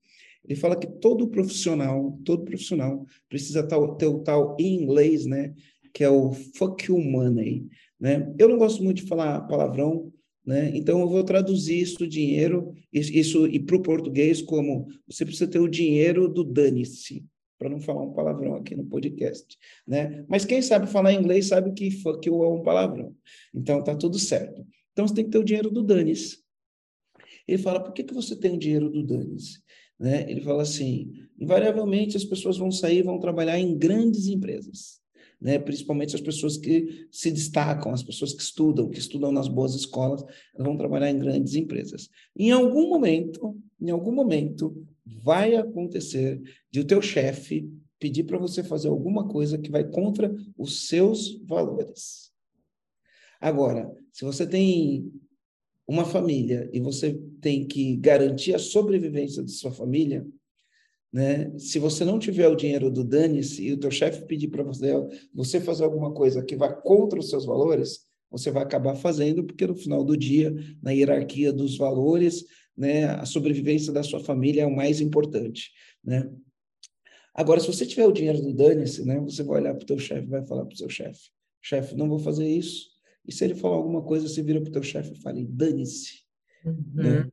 Ele 0.45 0.57
fala 0.57 0.78
que 0.78 0.88
todo 0.88 1.28
profissional, 1.28 2.17
todo 2.23 2.45
profissional 2.45 3.05
precisa 3.28 3.61
ter 3.63 4.05
o 4.05 4.19
tal 4.19 4.55
em 4.57 4.82
inglês, 4.82 5.25
né? 5.25 5.53
que 5.97 6.03
é 6.03 6.09
o 6.09 6.32
fuck 6.32 6.91
you 6.91 6.99
money, 6.99 7.65
né? 7.99 8.32
Eu 8.38 8.47
não 8.47 8.57
gosto 8.59 8.84
muito 8.84 9.01
de 9.01 9.07
falar 9.07 9.41
palavrão, 9.47 10.13
né? 10.45 10.71
Então 10.75 10.99
eu 10.99 11.09
vou 11.09 11.23
traduzir 11.23 11.82
isso 11.82 12.07
dinheiro 12.07 12.71
isso 12.93 13.47
e 13.47 13.59
para 13.59 13.75
o 13.75 13.82
português 13.82 14.39
como 14.39 14.88
você 15.07 15.25
precisa 15.25 15.49
ter 15.49 15.59
o 15.59 15.67
dinheiro 15.67 16.28
do 16.30 16.43
dane-se, 16.43 17.25
para 17.58 17.70
não 17.70 17.80
falar 17.80 18.03
um 18.03 18.14
palavrão 18.14 18.55
aqui 18.55 18.76
no 18.76 18.86
podcast, 18.86 19.58
né? 19.88 20.26
Mas 20.28 20.45
quem 20.45 20.62
sabe 20.62 20.88
falar 20.88 21.14
inglês 21.14 21.47
sabe 21.47 21.72
que 21.74 21.91
fuck 21.91 22.28
you 22.28 22.43
é 22.43 22.49
um 22.49 22.62
palavrão. 22.62 23.16
Então 23.53 23.84
tá 23.84 23.95
tudo 23.95 24.20
certo. 24.20 24.66
Então 24.93 25.08
você 25.08 25.16
tem 25.16 25.26
que 25.26 25.32
ter 25.32 25.39
o 25.39 25.43
dinheiro 25.43 25.72
do 25.72 25.84
dane-se. 25.84 26.38
Ele 27.47 27.58
fala: 27.58 27.80
"Por 27.84 27.93
que 27.93 28.03
que 28.03 28.14
você 28.14 28.36
tem 28.36 28.53
o 28.53 28.60
dinheiro 28.60 28.89
do 28.89 29.03
dane-se?" 29.03 29.62
Né? 29.99 30.30
Ele 30.30 30.41
fala 30.41 30.64
assim: 30.64 31.12
invariavelmente 31.39 32.16
as 32.18 32.24
pessoas 32.24 32.58
vão 32.58 32.72
sair, 32.72 33.01
vão 33.01 33.20
trabalhar 33.20 33.60
em 33.60 33.78
grandes 33.78 34.28
empresas 34.28 35.01
né? 35.39 35.60
principalmente 35.60 36.16
as 36.16 36.22
pessoas 36.22 36.58
que 36.58 37.08
se 37.12 37.32
destacam, 37.32 37.93
as 37.93 38.03
pessoas 38.03 38.34
que 38.34 38.41
estudam, 38.41 38.89
que 38.89 38.99
estudam 38.99 39.32
nas 39.32 39.47
boas 39.47 39.76
escolas, 39.76 40.24
vão 40.58 40.76
trabalhar 40.76 41.10
em 41.10 41.20
grandes 41.20 41.55
empresas. 41.55 42.10
Em 42.36 42.51
algum 42.51 42.89
momento, 42.89 43.55
em 43.80 43.89
algum 43.89 44.12
momento, 44.12 44.86
vai 45.24 45.55
acontecer 45.55 46.41
de 46.72 46.80
o 46.80 46.86
teu 46.86 47.01
chefe 47.01 47.72
pedir 47.99 48.24
para 48.24 48.38
você 48.38 48.64
fazer 48.64 48.88
alguma 48.88 49.28
coisa 49.28 49.58
que 49.58 49.72
vai 49.72 49.84
contra 49.84 50.34
os 50.58 50.88
seus 50.88 51.41
valores. 51.45 52.32
Agora, 53.39 53.91
se 54.12 54.26
você 54.26 54.45
tem 54.45 55.12
uma 55.88 56.05
família 56.05 56.70
e 56.74 56.80
você 56.80 57.20
tem 57.41 57.66
que 57.66 57.95
garantir 57.95 58.53
a 58.53 58.60
sobrevivência 58.60 59.43
de 59.43 59.51
sua 59.51 59.72
família, 59.72 60.28
né? 61.12 61.58
Se 61.58 61.80
você 61.80 62.03
não 62.03 62.20
tiver 62.20 62.47
o 62.47 62.55
dinheiro 62.55 62.91
do 62.91 63.03
dane-se 63.03 63.64
e 63.64 63.74
o 63.74 63.80
teu 63.80 63.89
chefe 63.89 64.26
pedir 64.26 64.49
para 64.49 64.64
você, 64.64 64.91
você 65.34 65.62
fazer 65.62 65.86
alguma 65.86 66.14
coisa 66.14 66.43
que 66.43 66.55
vá 66.55 66.72
contra 66.72 67.20
os 67.20 67.30
seus 67.30 67.45
valores, 67.45 68.05
você 68.30 68.51
vai 68.51 68.64
acabar 68.64 68.95
fazendo, 68.95 69.43
porque 69.43 69.66
no 69.66 69.76
final 69.76 70.03
do 70.03 70.18
dia, 70.18 70.53
na 70.82 70.91
hierarquia 70.91 71.53
dos 71.53 71.78
valores, 71.78 72.43
né, 72.78 73.05
a 73.05 73.25
sobrevivência 73.25 73.91
da 73.91 74.03
sua 74.03 74.19
família 74.19 74.61
é 74.61 74.65
o 74.65 74.75
mais 74.75 75.01
importante. 75.01 75.71
Né? 76.03 76.30
Agora, 77.34 77.59
se 77.59 77.67
você 77.67 77.86
tiver 77.86 78.05
o 78.05 78.11
dinheiro 78.11 78.41
do 78.41 78.53
dane-se, 78.53 79.03
né, 79.05 79.19
você 79.19 79.43
vai 79.43 79.61
olhar 79.61 79.73
para 79.73 79.84
o 79.84 79.88
teu 79.88 79.99
chefe 79.99 80.28
vai 80.28 80.45
falar 80.45 80.65
para 80.65 80.73
o 80.73 80.78
seu 80.78 80.89
chefe, 80.89 81.30
chefe, 81.61 81.95
não 81.95 82.07
vou 82.07 82.19
fazer 82.19 82.47
isso. 82.47 82.89
E 83.25 83.34
se 83.34 83.43
ele 83.43 83.55
falar 83.55 83.75
alguma 83.75 84.01
coisa, 84.01 84.28
você 84.28 84.41
vira 84.41 84.61
para 84.61 84.69
o 84.69 84.73
teu 84.73 84.84
chefe 84.84 85.13
e 85.13 85.21
fala, 85.21 85.43
dane-se. 85.49 86.21
Uhum. 86.65 86.84
Né? 86.93 87.30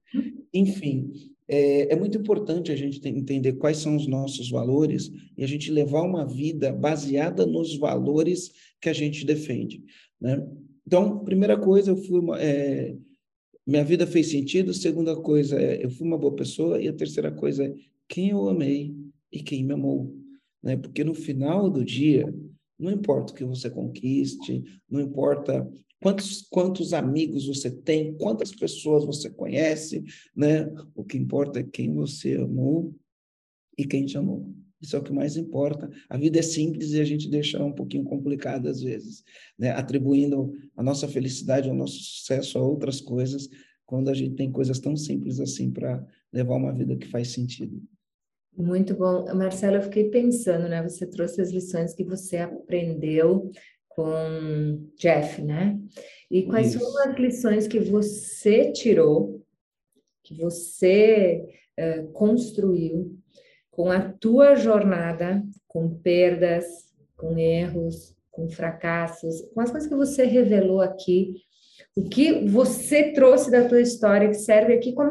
Enfim, 0.52 1.12
é, 1.46 1.92
é, 1.92 1.96
muito 1.96 2.16
importante 2.16 2.72
a 2.72 2.76
gente 2.76 3.06
entender 3.06 3.54
quais 3.54 3.78
são 3.78 3.96
os 3.96 4.06
nossos 4.06 4.50
valores 4.50 5.10
e 5.36 5.44
a 5.44 5.46
gente 5.46 5.70
levar 5.70 6.02
uma 6.02 6.26
vida 6.26 6.72
baseada 6.72 7.44
nos 7.44 7.76
valores 7.76 8.50
que 8.80 8.88
a 8.88 8.92
gente 8.92 9.26
defende, 9.26 9.82
né? 10.20 10.42
Então, 10.86 11.24
primeira 11.24 11.58
coisa, 11.58 11.90
eu 11.90 11.96
fui 11.96 12.20
é, 12.38 12.94
minha 13.66 13.84
vida 13.84 14.06
fez 14.06 14.30
sentido. 14.30 14.74
Segunda 14.74 15.16
coisa, 15.16 15.60
é, 15.60 15.84
eu 15.84 15.90
fui 15.90 16.06
uma 16.06 16.18
boa 16.18 16.34
pessoa. 16.34 16.80
E 16.80 16.88
a 16.88 16.92
terceira 16.92 17.32
coisa 17.32 17.64
é 17.64 17.74
quem 18.08 18.30
eu 18.30 18.48
amei 18.48 18.94
e 19.32 19.42
quem 19.42 19.64
me 19.64 19.72
amou, 19.72 20.14
né? 20.62 20.76
Porque 20.76 21.02
no 21.02 21.14
final 21.14 21.70
do 21.70 21.84
dia, 21.84 22.32
não 22.78 22.90
importa 22.90 23.32
o 23.32 23.36
que 23.36 23.44
você 23.44 23.70
conquiste, 23.70 24.62
não 24.88 25.00
importa 25.00 25.68
quantos, 26.00 26.42
quantos 26.42 26.92
amigos 26.92 27.46
você 27.46 27.70
tem, 27.70 28.14
quantas 28.18 28.54
pessoas 28.54 29.04
você 29.04 29.30
conhece, 29.30 30.04
né? 30.36 30.70
O 30.94 31.04
que 31.04 31.16
importa 31.16 31.60
é 31.60 31.64
quem 31.64 31.92
você 31.94 32.34
amou 32.34 32.94
e 33.76 33.86
quem 33.86 34.04
te 34.04 34.18
amou. 34.18 34.54
Isso 34.84 34.94
é 34.94 34.98
o 34.98 35.02
que 35.02 35.12
mais 35.12 35.34
importa. 35.38 35.90
A 36.10 36.18
vida 36.18 36.38
é 36.38 36.42
simples 36.42 36.92
e 36.92 37.00
a 37.00 37.04
gente 37.04 37.30
deixa 37.30 37.62
um 37.64 37.72
pouquinho 37.72 38.04
complicada 38.04 38.68
às 38.68 38.82
vezes, 38.82 39.24
né? 39.58 39.70
atribuindo 39.70 40.52
a 40.76 40.82
nossa 40.82 41.08
felicidade, 41.08 41.70
o 41.70 41.74
nosso 41.74 41.98
sucesso 41.98 42.58
a 42.58 42.62
outras 42.62 43.00
coisas, 43.00 43.48
quando 43.86 44.10
a 44.10 44.14
gente 44.14 44.34
tem 44.34 44.52
coisas 44.52 44.78
tão 44.78 44.94
simples 44.94 45.40
assim 45.40 45.70
para 45.70 46.06
levar 46.30 46.56
uma 46.56 46.72
vida 46.72 46.96
que 46.96 47.06
faz 47.06 47.28
sentido. 47.28 47.82
Muito 48.54 48.94
bom. 48.94 49.24
Marcelo, 49.34 49.76
eu 49.76 49.82
fiquei 49.82 50.10
pensando, 50.10 50.68
né? 50.68 50.82
Você 50.82 51.06
trouxe 51.06 51.40
as 51.40 51.50
lições 51.50 51.94
que 51.94 52.04
você 52.04 52.36
aprendeu 52.36 53.50
com 53.88 54.86
Jeff, 54.98 55.40
né? 55.40 55.80
E 56.30 56.42
quais 56.42 56.74
Isso. 56.74 56.78
foram 56.78 57.10
as 57.10 57.18
lições 57.18 57.66
que 57.66 57.80
você 57.80 58.70
tirou, 58.70 59.42
que 60.22 60.34
você 60.34 61.42
uh, 61.80 62.06
construiu 62.12 63.18
com 63.74 63.90
a 63.90 64.00
tua 64.00 64.54
jornada, 64.54 65.42
com 65.66 65.88
perdas, 65.88 66.64
com 67.16 67.38
erros, 67.38 68.14
com 68.30 68.48
fracassos, 68.48 69.42
com 69.54 69.60
as 69.60 69.70
coisas 69.70 69.88
que 69.88 69.96
você 69.96 70.24
revelou 70.24 70.80
aqui, 70.80 71.34
o 71.96 72.08
que 72.08 72.46
você 72.48 73.12
trouxe 73.12 73.50
da 73.50 73.68
tua 73.68 73.80
história 73.80 74.28
que 74.28 74.34
serve 74.34 74.74
aqui 74.74 74.92
como 74.92 75.10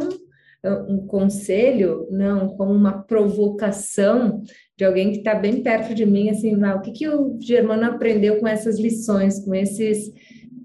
um, 0.63 0.93
um 0.93 1.07
conselho, 1.07 2.07
não, 2.09 2.49
como 2.55 2.71
uma 2.71 3.03
provocação 3.03 4.41
de 4.77 4.85
alguém 4.85 5.11
que 5.11 5.17
está 5.19 5.35
bem 5.35 5.61
perto 5.61 5.93
de 5.93 6.05
mim, 6.05 6.29
assim, 6.29 6.61
ah, 6.63 6.75
o 6.75 6.81
que, 6.81 6.91
que 6.91 7.07
o 7.07 7.37
Germano 7.39 7.85
aprendeu 7.85 8.39
com 8.39 8.47
essas 8.47 8.79
lições, 8.79 9.43
com 9.43 9.53
esses 9.53 10.11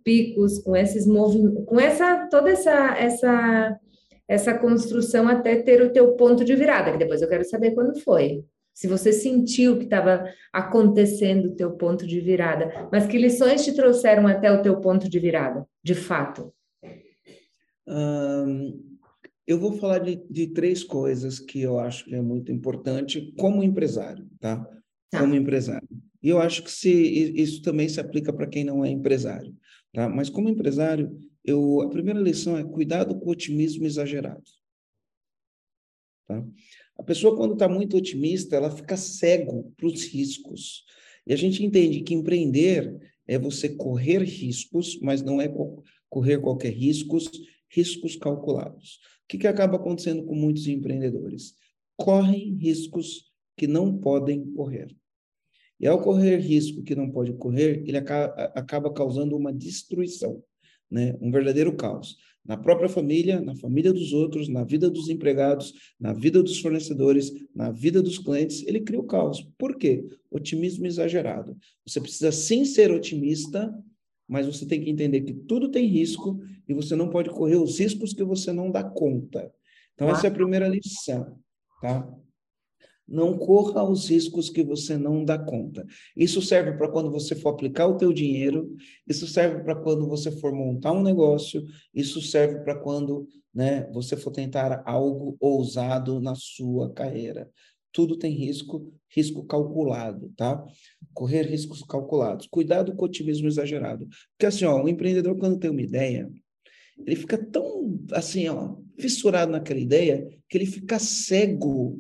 picos, 0.05 0.59
com 0.61 0.75
esses 0.75 1.07
movimentos, 1.07 1.65
com 1.67 1.79
essa 1.79 2.27
toda 2.31 2.51
essa 2.51 2.97
essa 2.97 3.79
essa 4.29 4.57
construção 4.57 5.26
até 5.26 5.57
ter 5.62 5.81
o 5.83 5.91
teu 5.91 6.12
ponto 6.12 6.45
de 6.45 6.55
virada, 6.55 6.93
que 6.93 6.99
depois 6.99 7.22
eu 7.22 7.29
quero 7.29 7.45
saber 7.45 7.72
quando 7.72 7.99
foi. 8.01 8.45
Se 8.74 8.87
você 8.87 9.12
sentiu 9.12 9.79
que 9.79 9.85
estava 9.85 10.24
acontecendo 10.53 11.47
o 11.47 11.57
teu 11.57 11.72
ponto 11.72 12.07
de 12.07 12.20
virada, 12.20 12.89
mas 12.93 13.07
que 13.07 13.18
lições 13.18 13.64
te 13.64 13.74
trouxeram 13.74 14.26
até 14.29 14.53
o 14.53 14.62
teu 14.62 14.81
ponto 14.81 15.09
de 15.09 15.18
virada, 15.18 15.66
de 15.83 15.95
fato? 15.95 16.53
eu 19.47 19.59
vou 19.59 19.72
falar 19.72 20.01
de, 20.01 20.22
de, 20.29 20.49
três 20.49 20.85
coisas 20.85 21.41
que 21.41 21.62
eu 21.62 21.81
acho 21.81 22.05
que 22.05 22.14
é 22.14 22.20
muito 22.20 22.53
importante 22.53 23.33
como 23.39 23.62
empresário, 23.62 24.29
tá? 24.39 24.57
tá. 25.11 25.20
Como 25.20 25.35
empresário. 25.35 25.89
E 26.22 26.29
eu 26.29 26.39
acho 26.39 26.62
que 26.62 26.70
se, 26.70 26.93
isso 27.35 27.62
também 27.62 27.89
se 27.89 27.99
aplica 27.99 28.31
para 28.31 28.47
quem 28.47 28.62
não 28.62 28.85
é 28.85 28.91
empresário, 28.91 29.55
tá? 29.93 30.07
Mas 30.07 30.29
como 30.29 30.51
empresário, 30.51 31.16
eu, 31.49 31.81
a 31.81 31.89
primeira 31.89 32.21
lição 32.21 32.59
é 32.59 32.65
cuidado 32.65 33.19
com 33.19 33.27
o 33.27 33.33
otimismo 33.33 33.87
exagerado. 33.87 34.45
Tá? 36.27 36.47
A 36.99 37.03
pessoa, 37.03 37.35
quando 37.37 37.55
está 37.55 37.67
muito 37.67 37.97
otimista, 37.97 38.57
ela 38.57 38.71
fica 38.71 38.97
cego 38.99 39.73
para 39.77 39.87
os 39.87 40.05
riscos. 40.05 40.85
E 41.27 41.33
a 41.33 41.37
gente 41.37 41.65
entende 41.65 42.03
que 42.03 42.13
empreender 42.13 42.95
é 43.27 43.39
você 43.39 43.71
correr 43.71 44.23
riscos, 44.23 44.99
mas 45.01 45.23
não 45.23 45.41
é 45.41 45.49
correr 46.11 46.39
qualquer 46.39 46.73
riscos, 46.73 47.31
riscos 47.71 48.15
calculados. 48.17 49.01
O 49.25 49.29
que, 49.29 49.39
que 49.39 49.47
acaba 49.47 49.77
acontecendo 49.77 50.25
com 50.25 50.35
muitos 50.35 50.67
empreendedores? 50.67 51.55
Correm 51.97 52.57
riscos 52.57 53.33
que 53.57 53.67
não 53.67 53.97
podem 53.97 54.45
correr. 54.53 54.95
E 55.81 55.87
ao 55.87 56.03
correr 56.03 56.39
risco 56.39 56.83
que 56.83 56.95
não 56.95 57.11
pode 57.11 57.33
correr, 57.35 57.83
ele 57.87 57.97
acaba, 57.97 58.35
acaba 58.55 58.93
causando 58.93 59.37
uma 59.37 59.53
destruição 59.53 60.43
né? 60.91 61.16
um 61.20 61.30
verdadeiro 61.30 61.74
caos. 61.76 62.16
Na 62.45 62.57
própria 62.57 62.89
família, 62.89 63.41
na 63.41 63.55
família 63.55 63.93
dos 63.93 64.12
outros, 64.12 64.49
na 64.49 64.64
vida 64.64 64.89
dos 64.89 65.09
empregados, 65.09 65.74
na 66.01 66.14
vida 66.14 66.43
dos 66.43 66.59
fornecedores, 66.59 67.30
na 67.55 67.70
vida 67.70 68.03
dos 68.03 68.18
clientes, 68.18 68.66
ele 68.66 68.80
cria 68.80 68.99
o 68.99 69.07
caos. 69.07 69.47
Por 69.59 69.76
quê? 69.76 70.07
Otimismo 70.30 70.86
exagerado. 70.86 71.57
Você 71.86 72.01
precisa 72.01 72.32
sim 72.32 72.64
ser 72.64 72.91
otimista, 72.91 73.70
mas 74.26 74.47
você 74.47 74.66
tem 74.66 74.80
que 74.80 74.91
entender 74.91 75.20
que 75.22 75.34
tudo 75.34 75.70
tem 75.70 75.86
risco 75.86 76.41
e 76.66 76.72
você 76.72 76.97
não 76.97 77.11
pode 77.11 77.28
correr 77.30 77.57
os 77.57 77.78
riscos 77.78 78.14
que 78.14 78.24
você 78.24 78.51
não 78.53 78.70
dá 78.70 78.82
conta. 78.82 79.53
Então, 79.95 80.09
essa 80.09 80.26
é 80.26 80.30
a 80.30 80.34
primeira 80.34 80.68
lição, 80.68 81.39
tá? 81.82 82.09
Não 83.09 83.39
corra 83.39 83.83
os 83.83 84.11
riscos 84.11 84.51
que 84.51 84.63
você 84.63 84.99
não 84.99 85.25
dá 85.25 85.39
conta. 85.39 85.87
Isso 86.15 86.43
serve 86.43 86.73
para 86.73 86.91
quando 86.91 87.11
você 87.11 87.35
for 87.35 87.51
aplicar 87.51 87.87
o 87.87 87.97
teu 87.97 88.13
dinheiro, 88.13 88.77
isso 89.07 89.27
serve 89.27 89.63
para 89.63 89.75
quando 89.75 90.07
você 90.07 90.31
for 90.31 90.53
montar 90.53 90.93
um 90.93 91.03
negócio, 91.03 91.65
isso 91.95 92.21
serve 92.21 92.61
para 92.61 92.79
quando 92.79 93.27
né, 93.55 93.89
você 93.93 94.15
for 94.15 94.31
tentar 94.31 94.83
algo 94.85 95.37
ousado 95.41 96.21
na 96.21 96.35
sua 96.35 96.93
carreira. 96.93 97.51
Tudo 97.91 98.19
tem 98.19 98.33
risco, 98.33 98.93
risco 99.09 99.43
calculado, 99.45 100.31
tá? 100.37 100.63
Correr 101.15 101.43
riscos 101.43 101.83
calculados. 101.83 102.47
Cuidado 102.47 102.95
com 102.95 103.03
o 103.03 103.07
otimismo 103.07 103.49
exagerado. 103.49 104.07
Porque 104.33 104.47
assim, 104.47 104.67
ó, 104.67 104.83
o 104.85 104.89
empreendedor 104.89 105.37
quando 105.39 105.59
tem 105.59 105.71
uma 105.71 105.81
ideia, 105.81 106.31
ele 107.07 107.17
fica 107.17 107.39
tão 107.39 107.99
assim, 108.13 108.49
ó, 108.49 108.77
fissurado 108.99 109.53
naquela 109.53 109.81
ideia 109.81 110.29
que 110.49 110.59
ele 110.59 110.67
fica 110.67 110.99
cego 110.99 111.99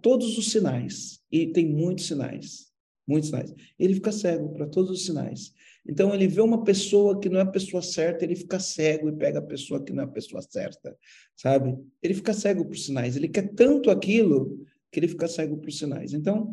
todos 0.00 0.36
os 0.38 0.50
sinais, 0.50 1.20
e 1.30 1.46
tem 1.46 1.66
muitos 1.66 2.06
sinais, 2.06 2.70
muitos 3.06 3.30
sinais. 3.30 3.54
Ele 3.78 3.94
fica 3.94 4.12
cego 4.12 4.50
para 4.50 4.66
todos 4.66 4.90
os 4.90 5.04
sinais. 5.04 5.52
Então, 5.86 6.14
ele 6.14 6.28
vê 6.28 6.40
uma 6.40 6.62
pessoa 6.62 7.18
que 7.18 7.28
não 7.28 7.38
é 7.38 7.42
a 7.42 7.46
pessoa 7.46 7.82
certa, 7.82 8.24
ele 8.24 8.36
fica 8.36 8.60
cego 8.60 9.08
e 9.08 9.12
pega 9.16 9.38
a 9.38 9.42
pessoa 9.42 9.82
que 9.82 9.92
não 9.92 10.02
é 10.02 10.06
a 10.06 10.10
pessoa 10.10 10.42
certa, 10.42 10.96
sabe? 11.34 11.76
Ele 12.02 12.14
fica 12.14 12.34
cego 12.34 12.64
por 12.64 12.76
sinais. 12.76 13.16
Ele 13.16 13.28
quer 13.28 13.52
tanto 13.54 13.90
aquilo 13.90 14.60
que 14.92 15.00
ele 15.00 15.08
fica 15.08 15.26
cego 15.26 15.56
por 15.56 15.72
sinais. 15.72 16.12
Então, 16.12 16.52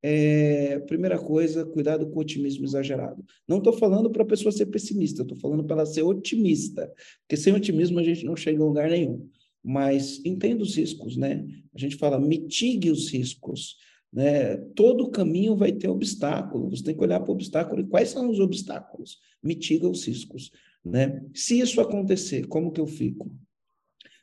é, 0.00 0.78
primeira 0.80 1.18
coisa, 1.18 1.66
cuidado 1.66 2.08
com 2.08 2.18
o 2.18 2.22
otimismo 2.22 2.64
exagerado. 2.64 3.24
Não 3.48 3.58
estou 3.58 3.72
falando 3.72 4.10
para 4.10 4.22
a 4.22 4.26
pessoa 4.26 4.52
ser 4.52 4.66
pessimista, 4.66 5.22
estou 5.22 5.36
falando 5.36 5.64
para 5.64 5.76
ela 5.76 5.86
ser 5.86 6.02
otimista, 6.02 6.92
porque 7.22 7.36
sem 7.36 7.52
otimismo 7.52 7.98
a 7.98 8.04
gente 8.04 8.24
não 8.24 8.36
chega 8.36 8.62
a 8.62 8.66
lugar 8.66 8.88
nenhum 8.88 9.28
mas 9.62 10.24
entenda 10.24 10.62
os 10.62 10.76
riscos, 10.76 11.16
né? 11.16 11.46
A 11.74 11.78
gente 11.78 11.96
fala 11.96 12.18
mitigue 12.18 12.90
os 12.90 13.10
riscos, 13.10 13.76
né? 14.12 14.56
Todo 14.74 15.10
caminho 15.10 15.56
vai 15.56 15.72
ter 15.72 15.88
obstáculo, 15.88 16.70
você 16.70 16.82
tem 16.82 16.94
que 16.94 17.02
olhar 17.02 17.20
para 17.20 17.30
o 17.30 17.34
obstáculo 17.34 17.80
e 17.80 17.86
quais 17.86 18.10
são 18.10 18.30
os 18.30 18.40
obstáculos? 18.40 19.18
Mitiga 19.42 19.88
os 19.88 20.04
riscos, 20.06 20.50
né? 20.84 21.24
Se 21.34 21.58
isso 21.58 21.80
acontecer, 21.80 22.46
como 22.46 22.72
que 22.72 22.80
eu 22.80 22.86
fico? 22.86 23.30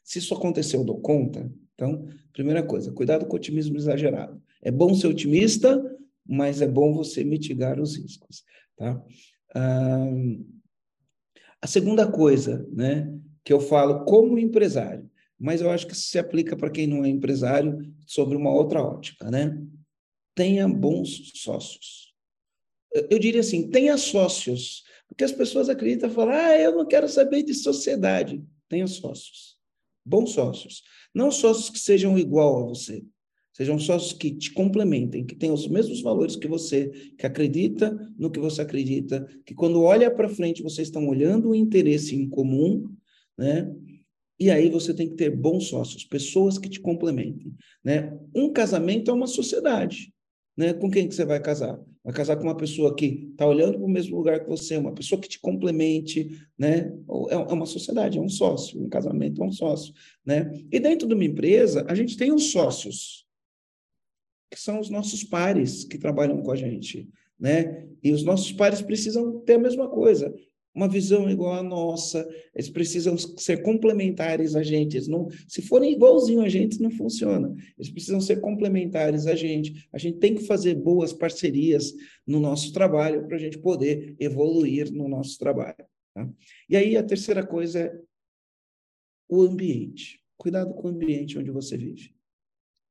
Se 0.03 0.19
isso 0.19 0.33
acontecer, 0.33 0.77
eu 0.77 0.83
dou 0.83 0.99
conta? 0.99 1.51
Então, 1.73 2.07
primeira 2.31 2.63
coisa, 2.63 2.91
cuidado 2.91 3.25
com 3.25 3.33
o 3.33 3.35
otimismo 3.35 3.75
exagerado. 3.75 4.41
É 4.61 4.71
bom 4.71 4.93
ser 4.93 5.07
otimista, 5.07 5.83
mas 6.25 6.61
é 6.61 6.67
bom 6.67 6.93
você 6.93 7.23
mitigar 7.23 7.79
os 7.79 7.97
riscos, 7.97 8.43
tá? 8.75 9.03
Ah, 9.53 10.07
a 11.61 11.67
segunda 11.67 12.09
coisa, 12.09 12.67
né, 12.71 13.11
que 13.43 13.51
eu 13.51 13.59
falo 13.59 14.05
como 14.05 14.37
empresário, 14.37 15.09
mas 15.45 15.61
eu 15.61 15.69
acho 15.69 15.85
que 15.85 15.95
se 15.95 16.17
aplica 16.17 16.57
para 16.57 16.71
quem 16.71 16.87
não 16.87 17.05
é 17.05 17.07
empresário 17.07 17.77
sobre 18.07 18.35
uma 18.35 18.51
outra 18.51 18.81
ótica, 18.81 19.29
né? 19.29 19.55
Tenha 20.33 20.67
bons 20.67 21.33
sócios. 21.35 22.11
Eu 23.11 23.19
diria 23.19 23.41
assim, 23.41 23.69
tenha 23.69 23.95
sócios, 23.95 24.83
porque 25.07 25.23
as 25.23 25.31
pessoas 25.31 25.69
acreditam 25.69 26.09
e 26.09 26.13
falam, 26.13 26.33
ah, 26.33 26.57
eu 26.57 26.75
não 26.75 26.87
quero 26.87 27.07
saber 27.07 27.43
de 27.43 27.53
sociedade. 27.53 28.43
Tenha 28.67 28.87
sócios, 28.87 29.55
bons 30.03 30.31
sócios. 30.31 30.81
Não 31.13 31.29
sócios 31.29 31.69
que 31.69 31.77
sejam 31.77 32.17
igual 32.17 32.63
a 32.63 32.65
você, 32.65 33.03
sejam 33.53 33.77
sócios 33.77 34.13
que 34.13 34.31
te 34.31 34.51
complementem, 34.51 35.23
que 35.23 35.35
tenham 35.35 35.53
os 35.53 35.67
mesmos 35.67 36.01
valores 36.01 36.35
que 36.35 36.47
você, 36.47 36.89
que 37.19 37.25
acredita 37.27 37.95
no 38.17 38.31
que 38.31 38.39
você 38.39 38.63
acredita, 38.63 39.23
que 39.45 39.53
quando 39.53 39.83
olha 39.83 40.09
para 40.09 40.27
frente 40.27 40.63
vocês 40.63 40.87
estão 40.87 41.07
olhando 41.07 41.49
o 41.49 41.55
interesse 41.55 42.15
em 42.15 42.27
comum, 42.27 42.91
né? 43.37 43.71
E 44.39 44.51
aí 44.51 44.69
você 44.69 44.93
tem 44.93 45.07
que 45.09 45.15
ter 45.15 45.29
bons 45.29 45.69
sócios, 45.69 46.03
pessoas 46.03 46.57
que 46.57 46.69
te 46.69 46.79
complementem, 46.79 47.53
né? 47.83 48.17
Um 48.35 48.51
casamento 48.51 49.09
é 49.09 49.13
uma 49.13 49.27
sociedade, 49.27 50.13
né? 50.57 50.73
Com 50.73 50.91
quem 50.91 51.07
que 51.07 51.15
você 51.15 51.25
vai 51.25 51.41
casar? 51.41 51.79
Vai 52.03 52.13
casar 52.13 52.35
com 52.35 52.43
uma 52.43 52.57
pessoa 52.57 52.93
que 52.93 53.29
está 53.31 53.47
olhando 53.47 53.77
para 53.77 53.85
o 53.85 53.89
mesmo 53.89 54.17
lugar 54.17 54.41
que 54.41 54.49
você, 54.49 54.77
uma 54.77 54.93
pessoa 54.93 55.19
que 55.19 55.29
te 55.29 55.39
complemente, 55.39 56.29
né? 56.57 56.93
É, 57.29 57.33
é 57.33 57.37
uma 57.37 57.65
sociedade, 57.65 58.17
é 58.17 58.21
um 58.21 58.29
sócio, 58.29 58.81
um 58.83 58.89
casamento 58.89 59.41
é 59.41 59.45
um 59.45 59.51
sócio, 59.51 59.93
né? 60.25 60.51
E 60.69 60.79
dentro 60.79 61.07
de 61.07 61.13
uma 61.13 61.25
empresa, 61.25 61.85
a 61.87 61.95
gente 61.95 62.17
tem 62.17 62.33
os 62.33 62.51
sócios, 62.51 63.25
que 64.51 64.59
são 64.59 64.79
os 64.79 64.89
nossos 64.89 65.23
pares 65.23 65.85
que 65.85 65.97
trabalham 65.97 66.41
com 66.41 66.51
a 66.51 66.55
gente, 66.55 67.09
né? 67.39 67.87
E 68.03 68.11
os 68.11 68.23
nossos 68.23 68.51
pares 68.51 68.81
precisam 68.81 69.39
ter 69.39 69.53
a 69.53 69.59
mesma 69.59 69.89
coisa 69.89 70.33
uma 70.75 70.89
visão 70.89 71.29
igual 71.29 71.53
à 71.53 71.63
nossa, 71.63 72.27
eles 72.53 72.69
precisam 72.69 73.17
ser 73.17 73.63
complementares 73.63 74.55
a 74.55 74.61
gente. 74.61 74.97
Eles 74.97 75.07
não, 75.07 75.29
se 75.47 75.61
forem 75.61 75.93
igualzinho 75.93 76.41
a 76.41 76.49
gente, 76.49 76.81
não 76.81 76.91
funciona. 76.91 77.55
Eles 77.77 77.89
precisam 77.89 78.19
ser 78.19 78.41
complementares 78.41 79.25
a 79.25 79.35
gente. 79.35 79.87
A 79.93 79.97
gente 79.97 80.17
tem 80.17 80.35
que 80.35 80.43
fazer 80.43 80.75
boas 80.75 81.13
parcerias 81.13 81.93
no 82.27 82.41
nosso 82.41 82.73
trabalho 82.73 83.25
para 83.25 83.37
a 83.37 83.39
gente 83.39 83.57
poder 83.57 84.15
evoluir 84.19 84.91
no 84.91 85.07
nosso 85.07 85.39
trabalho. 85.39 85.85
Tá? 86.13 86.29
E 86.69 86.75
aí 86.75 86.97
a 86.97 87.03
terceira 87.03 87.45
coisa 87.45 87.79
é 87.79 88.01
o 89.29 89.41
ambiente. 89.41 90.21
Cuidado 90.37 90.73
com 90.73 90.89
o 90.89 90.91
ambiente 90.91 91.39
onde 91.39 91.51
você 91.51 91.77
vive. 91.77 92.13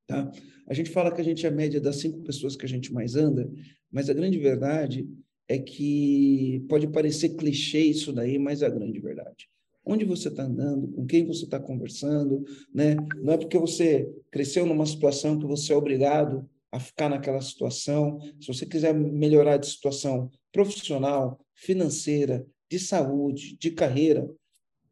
Tá? 0.06 0.30
A 0.66 0.72
gente 0.72 0.88
fala 0.88 1.12
que 1.14 1.20
a 1.20 1.24
gente 1.24 1.44
é 1.44 1.50
a 1.50 1.52
média 1.52 1.80
das 1.80 1.96
cinco 1.96 2.22
pessoas 2.22 2.56
que 2.56 2.64
a 2.64 2.68
gente 2.68 2.92
mais 2.92 3.14
anda, 3.14 3.50
mas 3.90 4.08
a 4.08 4.14
grande 4.14 4.38
verdade 4.38 5.06
é 5.48 5.58
que 5.58 6.64
pode 6.68 6.88
parecer 6.88 7.30
clichê 7.36 7.80
isso 7.80 8.12
daí, 8.12 8.38
mas 8.38 8.62
é 8.62 8.66
a 8.66 8.70
grande 8.70 9.00
verdade. 9.00 9.48
Onde 9.84 10.04
você 10.04 10.28
está 10.28 10.44
andando, 10.44 10.88
com 10.88 11.06
quem 11.06 11.26
você 11.26 11.44
está 11.44 11.60
conversando, 11.60 12.42
né? 12.72 12.96
Não 13.22 13.34
é 13.34 13.36
porque 13.36 13.58
você 13.58 14.10
cresceu 14.30 14.64
numa 14.64 14.86
situação 14.86 15.38
que 15.38 15.46
você 15.46 15.72
é 15.72 15.76
obrigado 15.76 16.48
a 16.72 16.80
ficar 16.80 17.08
naquela 17.08 17.40
situação. 17.40 18.18
Se 18.40 18.48
você 18.48 18.64
quiser 18.64 18.94
melhorar 18.94 19.58
de 19.58 19.66
situação 19.66 20.30
profissional, 20.50 21.38
financeira, 21.54 22.46
de 22.70 22.78
saúde, 22.78 23.56
de 23.58 23.70
carreira, 23.70 24.28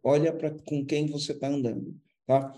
olha 0.03 0.33
para 0.33 0.51
com 0.51 0.85
quem 0.85 1.07
você 1.07 1.33
está 1.33 1.49
andando, 1.49 1.97
tá? 2.27 2.53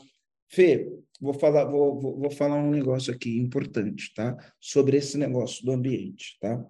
Fê, 0.49 0.93
vou 1.21 1.35
falar, 1.35 1.65
vou, 1.65 2.01
vou, 2.01 2.19
vou 2.19 2.31
falar 2.31 2.57
um 2.57 2.71
negócio 2.71 3.15
aqui 3.15 3.39
importante, 3.39 4.13
tá? 4.15 4.37
Sobre 4.61 4.97
esse 4.97 5.17
negócio 5.17 5.65
do 5.65 5.73
ambiente, 5.73 6.37
tá? 6.41 6.65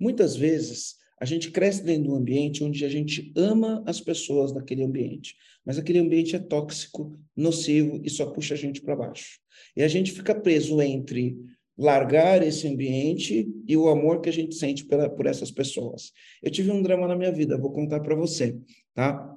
Muitas 0.00 0.34
vezes, 0.34 0.96
a 1.20 1.26
gente 1.26 1.50
cresce 1.50 1.84
dentro 1.84 2.04
de 2.04 2.10
um 2.10 2.16
ambiente 2.16 2.64
onde 2.64 2.82
a 2.84 2.88
gente 2.88 3.30
ama 3.36 3.84
as 3.86 4.00
pessoas 4.00 4.52
daquele 4.52 4.82
ambiente, 4.82 5.36
mas 5.64 5.78
aquele 5.78 5.98
ambiente 5.98 6.34
é 6.34 6.38
tóxico, 6.38 7.14
nocivo 7.36 8.00
e 8.02 8.08
só 8.08 8.24
puxa 8.24 8.54
a 8.54 8.56
gente 8.56 8.80
para 8.80 8.96
baixo. 8.96 9.38
E 9.76 9.82
a 9.82 9.88
gente 9.88 10.12
fica 10.12 10.34
preso 10.34 10.80
entre 10.80 11.36
largar 11.76 12.42
esse 12.42 12.66
ambiente 12.66 13.48
e 13.66 13.76
o 13.76 13.88
amor 13.88 14.20
que 14.20 14.28
a 14.28 14.32
gente 14.32 14.54
sente 14.54 14.84
pela, 14.84 15.08
por 15.08 15.26
essas 15.26 15.50
pessoas. 15.50 16.12
Eu 16.42 16.50
tive 16.50 16.70
um 16.70 16.82
drama 16.82 17.06
na 17.06 17.16
minha 17.16 17.32
vida, 17.32 17.58
vou 17.58 17.72
contar 17.72 18.00
para 18.00 18.14
você, 18.14 18.58
tá? 18.94 19.36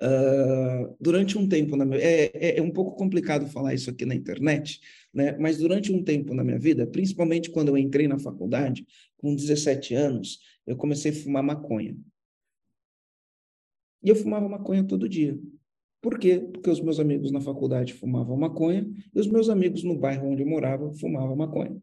Uh, 0.00 0.94
durante 1.00 1.36
um 1.36 1.48
tempo 1.48 1.74
na 1.74 1.84
minha, 1.84 2.00
é, 2.00 2.30
é, 2.32 2.58
é, 2.58 2.62
um 2.62 2.70
pouco 2.70 2.94
complicado 2.96 3.48
falar 3.48 3.74
isso 3.74 3.90
aqui 3.90 4.04
na 4.06 4.14
internet, 4.14 4.80
né? 5.12 5.36
Mas 5.38 5.58
durante 5.58 5.92
um 5.92 6.04
tempo 6.04 6.32
na 6.34 6.44
minha 6.44 6.58
vida, 6.58 6.86
principalmente 6.86 7.50
quando 7.50 7.68
eu 7.68 7.78
entrei 7.78 8.06
na 8.06 8.18
faculdade, 8.18 8.86
com 9.18 9.34
17 9.34 9.94
anos, 9.94 10.38
eu 10.66 10.76
comecei 10.76 11.10
a 11.10 11.14
fumar 11.14 11.42
maconha. 11.42 11.96
E 14.02 14.08
eu 14.08 14.16
fumava 14.16 14.48
maconha 14.48 14.84
todo 14.84 15.08
dia. 15.08 15.38
Por 16.00 16.18
quê? 16.18 16.38
Porque 16.38 16.70
os 16.70 16.80
meus 16.80 17.00
amigos 17.00 17.30
na 17.32 17.40
faculdade 17.40 17.92
fumavam 17.94 18.36
maconha 18.36 18.88
e 19.14 19.18
os 19.18 19.26
meus 19.26 19.48
amigos 19.48 19.82
no 19.82 19.98
bairro 19.98 20.28
onde 20.28 20.42
eu 20.42 20.48
morava 20.48 20.92
fumavam 20.94 21.34
maconha. 21.34 21.76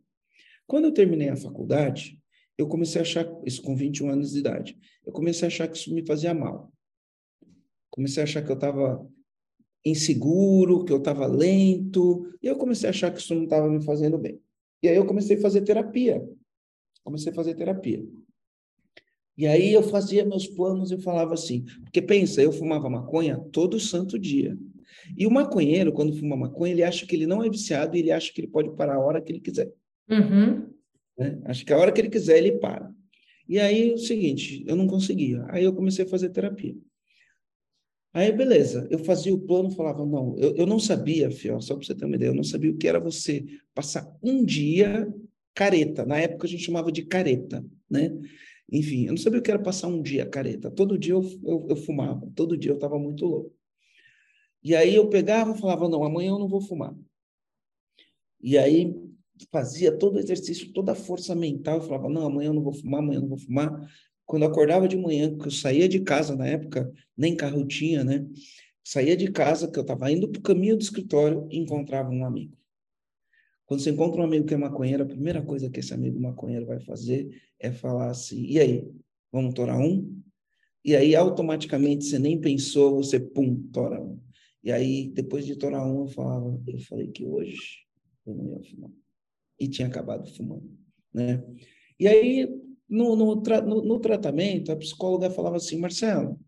Quando 0.65 0.85
eu 0.85 0.93
terminei 0.93 1.29
a 1.29 1.35
faculdade, 1.35 2.19
eu 2.57 2.67
comecei 2.67 2.99
a 2.99 3.03
achar, 3.03 3.27
isso 3.45 3.61
com 3.61 3.75
21 3.75 4.09
anos 4.09 4.31
de 4.31 4.39
idade, 4.39 4.77
eu 5.05 5.11
comecei 5.11 5.45
a 5.45 5.47
achar 5.47 5.67
que 5.67 5.77
isso 5.77 5.93
me 5.93 6.05
fazia 6.05 6.33
mal. 6.33 6.71
Comecei 7.89 8.21
a 8.21 8.23
achar 8.23 8.41
que 8.41 8.49
eu 8.49 8.55
estava 8.55 9.05
inseguro, 9.85 10.83
que 10.85 10.91
eu 10.91 10.97
estava 10.97 11.27
lento, 11.27 12.25
e 12.41 12.47
eu 12.47 12.55
comecei 12.57 12.87
a 12.87 12.91
achar 12.91 13.11
que 13.11 13.19
isso 13.19 13.35
não 13.35 13.43
estava 13.43 13.69
me 13.69 13.83
fazendo 13.83 14.17
bem. 14.17 14.41
E 14.81 14.87
aí 14.87 14.95
eu 14.95 15.05
comecei 15.05 15.37
a 15.37 15.41
fazer 15.41 15.61
terapia. 15.61 16.25
Comecei 17.05 17.31
a 17.31 17.35
fazer 17.35 17.53
terapia. 17.53 18.03
E 19.37 19.45
aí 19.45 19.71
eu 19.71 19.83
fazia 19.83 20.25
meus 20.25 20.47
planos 20.47 20.91
e 20.91 20.97
falava 20.97 21.35
assim, 21.35 21.63
porque 21.83 22.01
pensa, 22.01 22.41
eu 22.41 22.51
fumava 22.51 22.89
maconha 22.89 23.37
todo 23.51 23.79
santo 23.79 24.17
dia. 24.17 24.57
E 25.15 25.27
o 25.27 25.31
maconheiro, 25.31 25.93
quando 25.93 26.17
fuma 26.17 26.35
maconha, 26.35 26.73
ele 26.73 26.83
acha 26.83 27.05
que 27.05 27.15
ele 27.15 27.27
não 27.27 27.43
é 27.43 27.49
viciado 27.49 27.95
e 27.95 27.99
ele 27.99 28.11
acha 28.11 28.33
que 28.33 28.41
ele 28.41 28.47
pode 28.47 28.75
parar 28.75 28.95
a 28.95 28.99
hora 28.99 29.21
que 29.21 29.31
ele 29.31 29.39
quiser. 29.39 29.71
Uhum. 30.09 30.67
Né? 31.15 31.39
Acho 31.45 31.63
que 31.63 31.71
a 31.71 31.77
hora 31.77 31.91
que 31.91 32.01
ele 32.01 32.09
quiser, 32.09 32.39
ele 32.39 32.53
para. 32.53 32.91
E 33.47 33.59
aí, 33.59 33.93
o 33.93 33.99
seguinte, 33.99 34.63
eu 34.67 34.75
não 34.75 34.87
conseguia. 34.87 35.45
Aí 35.49 35.63
eu 35.63 35.73
comecei 35.73 36.05
a 36.05 36.07
fazer 36.07 36.29
terapia. 36.29 36.75
Aí, 38.13 38.31
beleza, 38.31 38.87
eu 38.89 38.97
fazia 38.97 39.33
o 39.33 39.39
plano, 39.39 39.69
falava, 39.69 40.03
não, 40.03 40.35
eu, 40.39 40.55
eu 40.55 40.65
não 40.65 40.79
sabia, 40.79 41.29
Fiel, 41.29 41.61
só 41.61 41.75
para 41.75 41.85
você 41.85 41.93
ter 41.93 42.05
uma 42.05 42.15
ideia, 42.15 42.29
eu 42.29 42.35
não 42.35 42.45
sabia 42.45 42.71
o 42.71 42.77
que 42.77 42.87
era 42.87 42.99
você 42.99 43.45
passar 43.75 44.09
um 44.23 44.43
dia 44.43 45.13
careta. 45.55 46.05
Na 46.05 46.19
época 46.19 46.45
a 46.45 46.49
gente 46.49 46.63
chamava 46.63 46.91
de 46.91 47.03
careta, 47.05 47.65
né? 47.89 48.11
Enfim, 48.71 49.05
eu 49.05 49.11
não 49.11 49.17
sabia 49.17 49.39
o 49.39 49.41
que 49.41 49.49
era 49.49 49.61
passar 49.61 49.87
um 49.87 50.01
dia 50.01 50.25
careta. 50.25 50.69
Todo 50.69 50.97
dia 50.97 51.13
eu, 51.13 51.23
eu, 51.43 51.67
eu 51.69 51.75
fumava, 51.75 52.29
todo 52.35 52.57
dia 52.57 52.71
eu 52.71 52.75
estava 52.75 52.99
muito 52.99 53.25
louco. 53.25 53.55
E 54.63 54.75
aí 54.75 54.95
eu 54.95 55.07
pegava 55.09 55.55
e 55.55 55.59
falava, 55.59 55.87
não, 55.87 56.03
amanhã 56.03 56.31
eu 56.31 56.39
não 56.39 56.47
vou 56.47 56.59
fumar. 56.59 56.93
E 58.41 58.57
aí 58.57 58.95
fazia 59.51 59.95
todo 59.95 60.15
o 60.15 60.19
exercício, 60.19 60.73
toda 60.73 60.93
a 60.93 60.95
força 60.95 61.35
mental, 61.35 61.77
eu 61.77 61.83
falava, 61.83 62.09
não, 62.09 62.25
amanhã 62.25 62.49
eu 62.49 62.53
não 62.53 62.63
vou 62.63 62.73
fumar, 62.73 62.99
amanhã 62.99 63.17
eu 63.17 63.21
não 63.21 63.29
vou 63.29 63.37
fumar. 63.37 63.89
Quando 64.25 64.43
eu 64.43 64.49
acordava 64.49 64.87
de 64.87 64.97
manhã, 64.97 65.37
que 65.37 65.47
eu 65.47 65.51
saía 65.51 65.87
de 65.87 65.99
casa 65.99 66.35
na 66.35 66.47
época, 66.47 66.91
nem 67.15 67.35
carro 67.35 67.65
tinha, 67.67 68.03
né? 68.03 68.25
Saía 68.83 69.15
de 69.15 69.31
casa, 69.31 69.69
que 69.69 69.77
eu 69.77 69.81
estava 69.81 70.11
indo 70.11 70.27
para 70.27 70.39
o 70.39 70.43
caminho 70.43 70.75
do 70.75 70.81
escritório 70.81 71.47
e 71.51 71.59
encontrava 71.59 72.09
um 72.09 72.25
amigo. 72.25 72.57
Quando 73.65 73.81
você 73.81 73.89
encontra 73.89 74.21
um 74.21 74.25
amigo 74.25 74.45
que 74.45 74.53
é 74.53 74.57
maconheiro, 74.57 75.03
a 75.03 75.07
primeira 75.07 75.41
coisa 75.41 75.69
que 75.69 75.79
esse 75.79 75.93
amigo 75.93 76.19
maconheiro 76.19 76.65
vai 76.65 76.79
fazer 76.79 77.29
é 77.59 77.71
falar 77.71 78.11
assim: 78.11 78.45
e 78.45 78.59
aí, 78.59 78.87
vamos 79.31 79.53
torar 79.53 79.79
um? 79.79 80.21
E 80.83 80.95
aí, 80.95 81.15
automaticamente, 81.15 82.05
você 82.05 82.19
nem 82.19 82.39
pensou, 82.39 82.97
você 82.97 83.19
pum, 83.19 83.67
tora 83.71 83.99
um. 83.99 84.19
E 84.63 84.71
aí, 84.71 85.09
depois 85.09 85.45
de 85.45 85.55
torar 85.55 85.85
um, 85.85 86.01
eu 86.01 86.07
falava: 86.07 86.61
eu 86.67 86.79
falei 86.79 87.07
que 87.07 87.25
hoje 87.25 87.85
eu 88.25 88.35
não 88.35 88.51
ia 88.51 88.63
fumar. 88.63 88.91
E 89.59 89.67
tinha 89.67 89.87
acabado 89.87 90.29
fumando, 90.35 90.69
né? 91.13 91.43
E 91.99 92.07
aí, 92.07 92.47
no, 92.87 93.15
no, 93.15 93.35
no, 93.35 93.83
no 93.83 93.99
tratamento, 93.99 94.71
a 94.71 94.75
psicóloga 94.75 95.31
falava 95.31 95.57
assim: 95.57 95.79
Marcelo, 95.79 96.39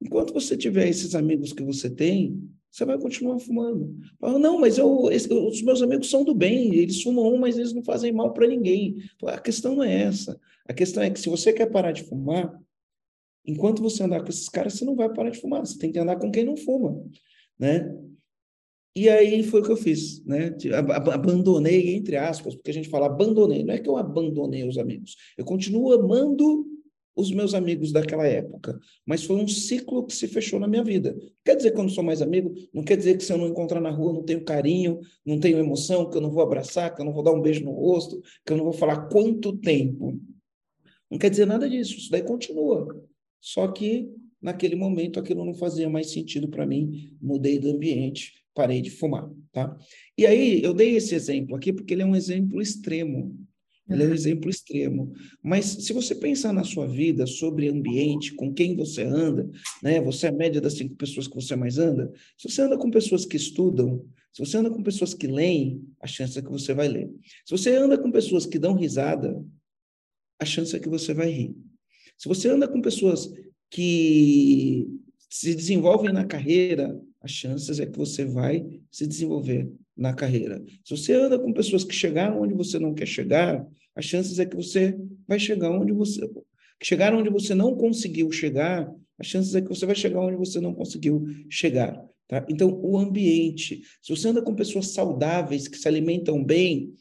enquanto 0.00 0.32
você 0.32 0.56
tiver 0.56 0.88
esses 0.88 1.16
amigos 1.16 1.52
que 1.52 1.64
você 1.64 1.90
tem, 1.90 2.48
você 2.74 2.84
vai 2.84 2.98
continuar 2.98 3.38
fumando. 3.38 3.96
Fala, 4.18 4.36
não, 4.36 4.58
mas 4.58 4.78
eu, 4.78 5.04
os 5.04 5.62
meus 5.62 5.80
amigos 5.80 6.10
são 6.10 6.24
do 6.24 6.34
bem, 6.34 6.74
eles 6.74 7.02
fumam 7.02 7.32
um, 7.32 7.38
mas 7.38 7.56
eles 7.56 7.72
não 7.72 7.84
fazem 7.84 8.10
mal 8.10 8.32
para 8.34 8.48
ninguém. 8.48 8.96
A 9.26 9.38
questão 9.38 9.76
não 9.76 9.84
é 9.84 10.02
essa. 10.02 10.40
A 10.66 10.74
questão 10.74 11.00
é 11.00 11.08
que 11.08 11.20
se 11.20 11.28
você 11.28 11.52
quer 11.52 11.70
parar 11.70 11.92
de 11.92 12.02
fumar, 12.02 12.60
enquanto 13.46 13.80
você 13.80 14.02
andar 14.02 14.22
com 14.22 14.28
esses 14.28 14.48
caras, 14.48 14.72
você 14.72 14.84
não 14.84 14.96
vai 14.96 15.08
parar 15.08 15.30
de 15.30 15.40
fumar. 15.40 15.64
Você 15.64 15.78
tem 15.78 15.92
que 15.92 16.00
andar 16.00 16.16
com 16.16 16.32
quem 16.32 16.42
não 16.42 16.56
fuma, 16.56 17.00
né? 17.56 17.96
E 18.96 19.08
aí 19.08 19.44
foi 19.44 19.60
o 19.60 19.64
que 19.64 19.70
eu 19.70 19.76
fiz, 19.76 20.24
né? 20.24 20.52
Abandonei, 21.12 21.94
entre 21.94 22.16
aspas, 22.16 22.56
porque 22.56 22.72
a 22.72 22.74
gente 22.74 22.88
fala 22.88 23.06
abandonei. 23.06 23.62
Não 23.62 23.74
é 23.74 23.78
que 23.78 23.88
eu 23.88 23.96
abandonei 23.96 24.66
os 24.66 24.78
amigos. 24.78 25.14
Eu 25.38 25.44
continuo 25.44 25.92
amando 25.92 26.66
os 27.16 27.30
meus 27.30 27.54
amigos 27.54 27.92
daquela 27.92 28.26
época, 28.26 28.78
mas 29.06 29.22
foi 29.22 29.36
um 29.36 29.46
ciclo 29.46 30.04
que 30.04 30.14
se 30.14 30.26
fechou 30.26 30.58
na 30.58 30.66
minha 30.66 30.82
vida. 30.82 31.16
Quer 31.44 31.56
dizer 31.56 31.70
que 31.70 31.78
eu 31.78 31.82
não 31.82 31.90
sou 31.90 32.02
mais 32.02 32.20
amigo? 32.20 32.52
Não 32.72 32.82
quer 32.82 32.96
dizer 32.96 33.16
que 33.16 33.24
se 33.24 33.32
eu 33.32 33.38
não 33.38 33.46
encontrar 33.46 33.80
na 33.80 33.90
rua, 33.90 34.12
não 34.12 34.24
tenho 34.24 34.44
carinho, 34.44 35.00
não 35.24 35.38
tenho 35.38 35.58
emoção, 35.58 36.10
que 36.10 36.16
eu 36.16 36.20
não 36.20 36.30
vou 36.30 36.42
abraçar, 36.42 36.94
que 36.94 37.00
eu 37.00 37.04
não 37.04 37.12
vou 37.12 37.22
dar 37.22 37.32
um 37.32 37.40
beijo 37.40 37.64
no 37.64 37.72
rosto, 37.72 38.20
que 38.44 38.52
eu 38.52 38.56
não 38.56 38.64
vou 38.64 38.72
falar 38.72 39.08
quanto 39.08 39.56
tempo. 39.56 40.20
Não 41.10 41.18
quer 41.18 41.30
dizer 41.30 41.46
nada 41.46 41.68
disso, 41.68 41.96
isso 41.96 42.10
daí 42.10 42.22
continua. 42.22 43.04
Só 43.40 43.68
que 43.68 44.10
naquele 44.42 44.74
momento 44.74 45.20
aquilo 45.20 45.44
não 45.44 45.54
fazia 45.54 45.88
mais 45.88 46.10
sentido 46.10 46.48
para 46.48 46.66
mim, 46.66 47.16
mudei 47.20 47.58
do 47.58 47.70
ambiente, 47.70 48.32
parei 48.54 48.80
de 48.80 48.90
fumar, 48.90 49.30
tá? 49.52 49.76
E 50.18 50.26
aí 50.26 50.62
eu 50.62 50.74
dei 50.74 50.96
esse 50.96 51.14
exemplo 51.14 51.56
aqui 51.56 51.72
porque 51.72 51.94
ele 51.94 52.02
é 52.02 52.06
um 52.06 52.16
exemplo 52.16 52.60
extremo, 52.60 53.36
ele 53.88 54.02
é 54.02 54.06
um 54.06 54.14
exemplo 54.14 54.48
extremo. 54.48 55.12
Mas 55.42 55.66
se 55.66 55.92
você 55.92 56.14
pensar 56.14 56.52
na 56.52 56.64
sua 56.64 56.86
vida 56.86 57.26
sobre 57.26 57.68
ambiente, 57.68 58.34
com 58.34 58.52
quem 58.52 58.74
você 58.74 59.02
anda, 59.02 59.48
né? 59.82 60.00
Você 60.00 60.26
é 60.26 60.30
a 60.30 60.32
média 60.32 60.60
das 60.60 60.74
cinco 60.74 60.94
pessoas 60.94 61.28
que 61.28 61.34
você 61.34 61.54
mais 61.54 61.76
anda. 61.76 62.10
Se 62.38 62.48
você 62.48 62.62
anda 62.62 62.78
com 62.78 62.90
pessoas 62.90 63.26
que 63.26 63.36
estudam, 63.36 64.04
se 64.32 64.44
você 64.44 64.56
anda 64.56 64.70
com 64.70 64.82
pessoas 64.82 65.12
que 65.12 65.26
leem, 65.26 65.84
a 66.00 66.06
chance 66.06 66.38
é 66.38 66.42
que 66.42 66.50
você 66.50 66.72
vai 66.72 66.88
ler. 66.88 67.10
Se 67.44 67.50
você 67.50 67.76
anda 67.76 67.98
com 67.98 68.10
pessoas 68.10 68.46
que 68.46 68.58
dão 68.58 68.74
risada, 68.74 69.44
a 70.40 70.44
chance 70.44 70.74
é 70.74 70.80
que 70.80 70.88
você 70.88 71.12
vai 71.12 71.30
rir. 71.30 71.54
Se 72.16 72.26
você 72.26 72.48
anda 72.48 72.66
com 72.66 72.80
pessoas 72.80 73.30
que 73.70 74.88
se 75.28 75.54
desenvolvem 75.54 76.12
na 76.12 76.24
carreira, 76.24 76.98
as 77.24 77.30
chances 77.30 77.80
é 77.80 77.86
que 77.86 77.96
você 77.96 78.24
vai 78.24 78.64
se 78.90 79.06
desenvolver 79.06 79.72
na 79.96 80.12
carreira. 80.12 80.62
Se 80.84 80.94
você 80.94 81.14
anda 81.14 81.38
com 81.38 81.54
pessoas 81.54 81.82
que 81.82 81.94
chegaram 81.94 82.42
onde 82.42 82.52
você 82.52 82.78
não 82.78 82.92
quer 82.92 83.06
chegar, 83.06 83.66
as 83.96 84.04
chances 84.04 84.38
é 84.38 84.44
que 84.44 84.54
você 84.54 84.94
vai 85.26 85.38
chegar 85.38 85.70
onde 85.70 85.92
você 85.92 86.30
chegar 86.82 87.14
onde 87.14 87.30
você 87.30 87.54
não 87.54 87.74
conseguiu 87.74 88.30
chegar, 88.30 88.92
as 89.18 89.26
chances 89.26 89.54
é 89.54 89.62
que 89.62 89.68
você 89.68 89.86
vai 89.86 89.94
chegar 89.94 90.20
onde 90.20 90.36
você 90.36 90.60
não 90.60 90.74
conseguiu 90.74 91.24
chegar, 91.48 91.98
tá? 92.28 92.44
Então, 92.46 92.78
o 92.82 92.98
ambiente, 92.98 93.82
se 94.02 94.14
você 94.14 94.28
anda 94.28 94.42
com 94.42 94.54
pessoas 94.54 94.88
saudáveis 94.88 95.66
que 95.66 95.78
se 95.78 95.88
alimentam 95.88 96.44
bem, 96.44 96.92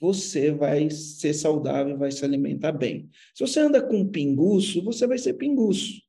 você 0.00 0.50
vai 0.50 0.90
ser 0.90 1.34
saudável, 1.34 1.96
vai 1.96 2.10
se 2.10 2.24
alimentar 2.24 2.72
bem. 2.72 3.08
Se 3.32 3.46
você 3.46 3.60
anda 3.60 3.80
com 3.80 4.08
pinguço, 4.08 4.82
você 4.82 5.06
vai 5.06 5.18
ser 5.18 5.34
pinguço, 5.34 6.02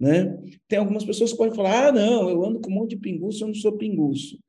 né? 0.00 0.36
Tem 0.66 0.78
algumas 0.78 1.04
pessoas 1.04 1.32
que 1.32 1.36
podem 1.38 1.54
falar: 1.54 1.88
"Ah, 1.88 1.92
não, 1.92 2.30
eu 2.30 2.44
ando 2.44 2.60
com 2.60 2.70
um 2.70 2.74
monte 2.74 2.90
de 2.90 2.96
pinguço, 2.96 3.44
eu 3.44 3.48
não 3.48 3.54
sou 3.54 3.76
pinguço". 3.76 4.40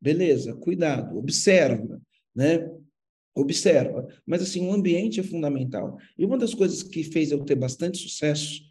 Beleza, 0.00 0.54
cuidado, 0.54 1.18
observa, 1.18 2.00
né? 2.34 2.70
Observa. 3.34 4.06
Mas, 4.24 4.42
assim, 4.42 4.66
o 4.66 4.72
ambiente 4.72 5.18
é 5.18 5.22
fundamental. 5.24 5.98
E 6.16 6.24
uma 6.24 6.38
das 6.38 6.54
coisas 6.54 6.82
que 6.82 7.02
fez 7.02 7.32
eu 7.32 7.44
ter 7.44 7.56
bastante 7.56 7.98
sucesso 7.98 8.62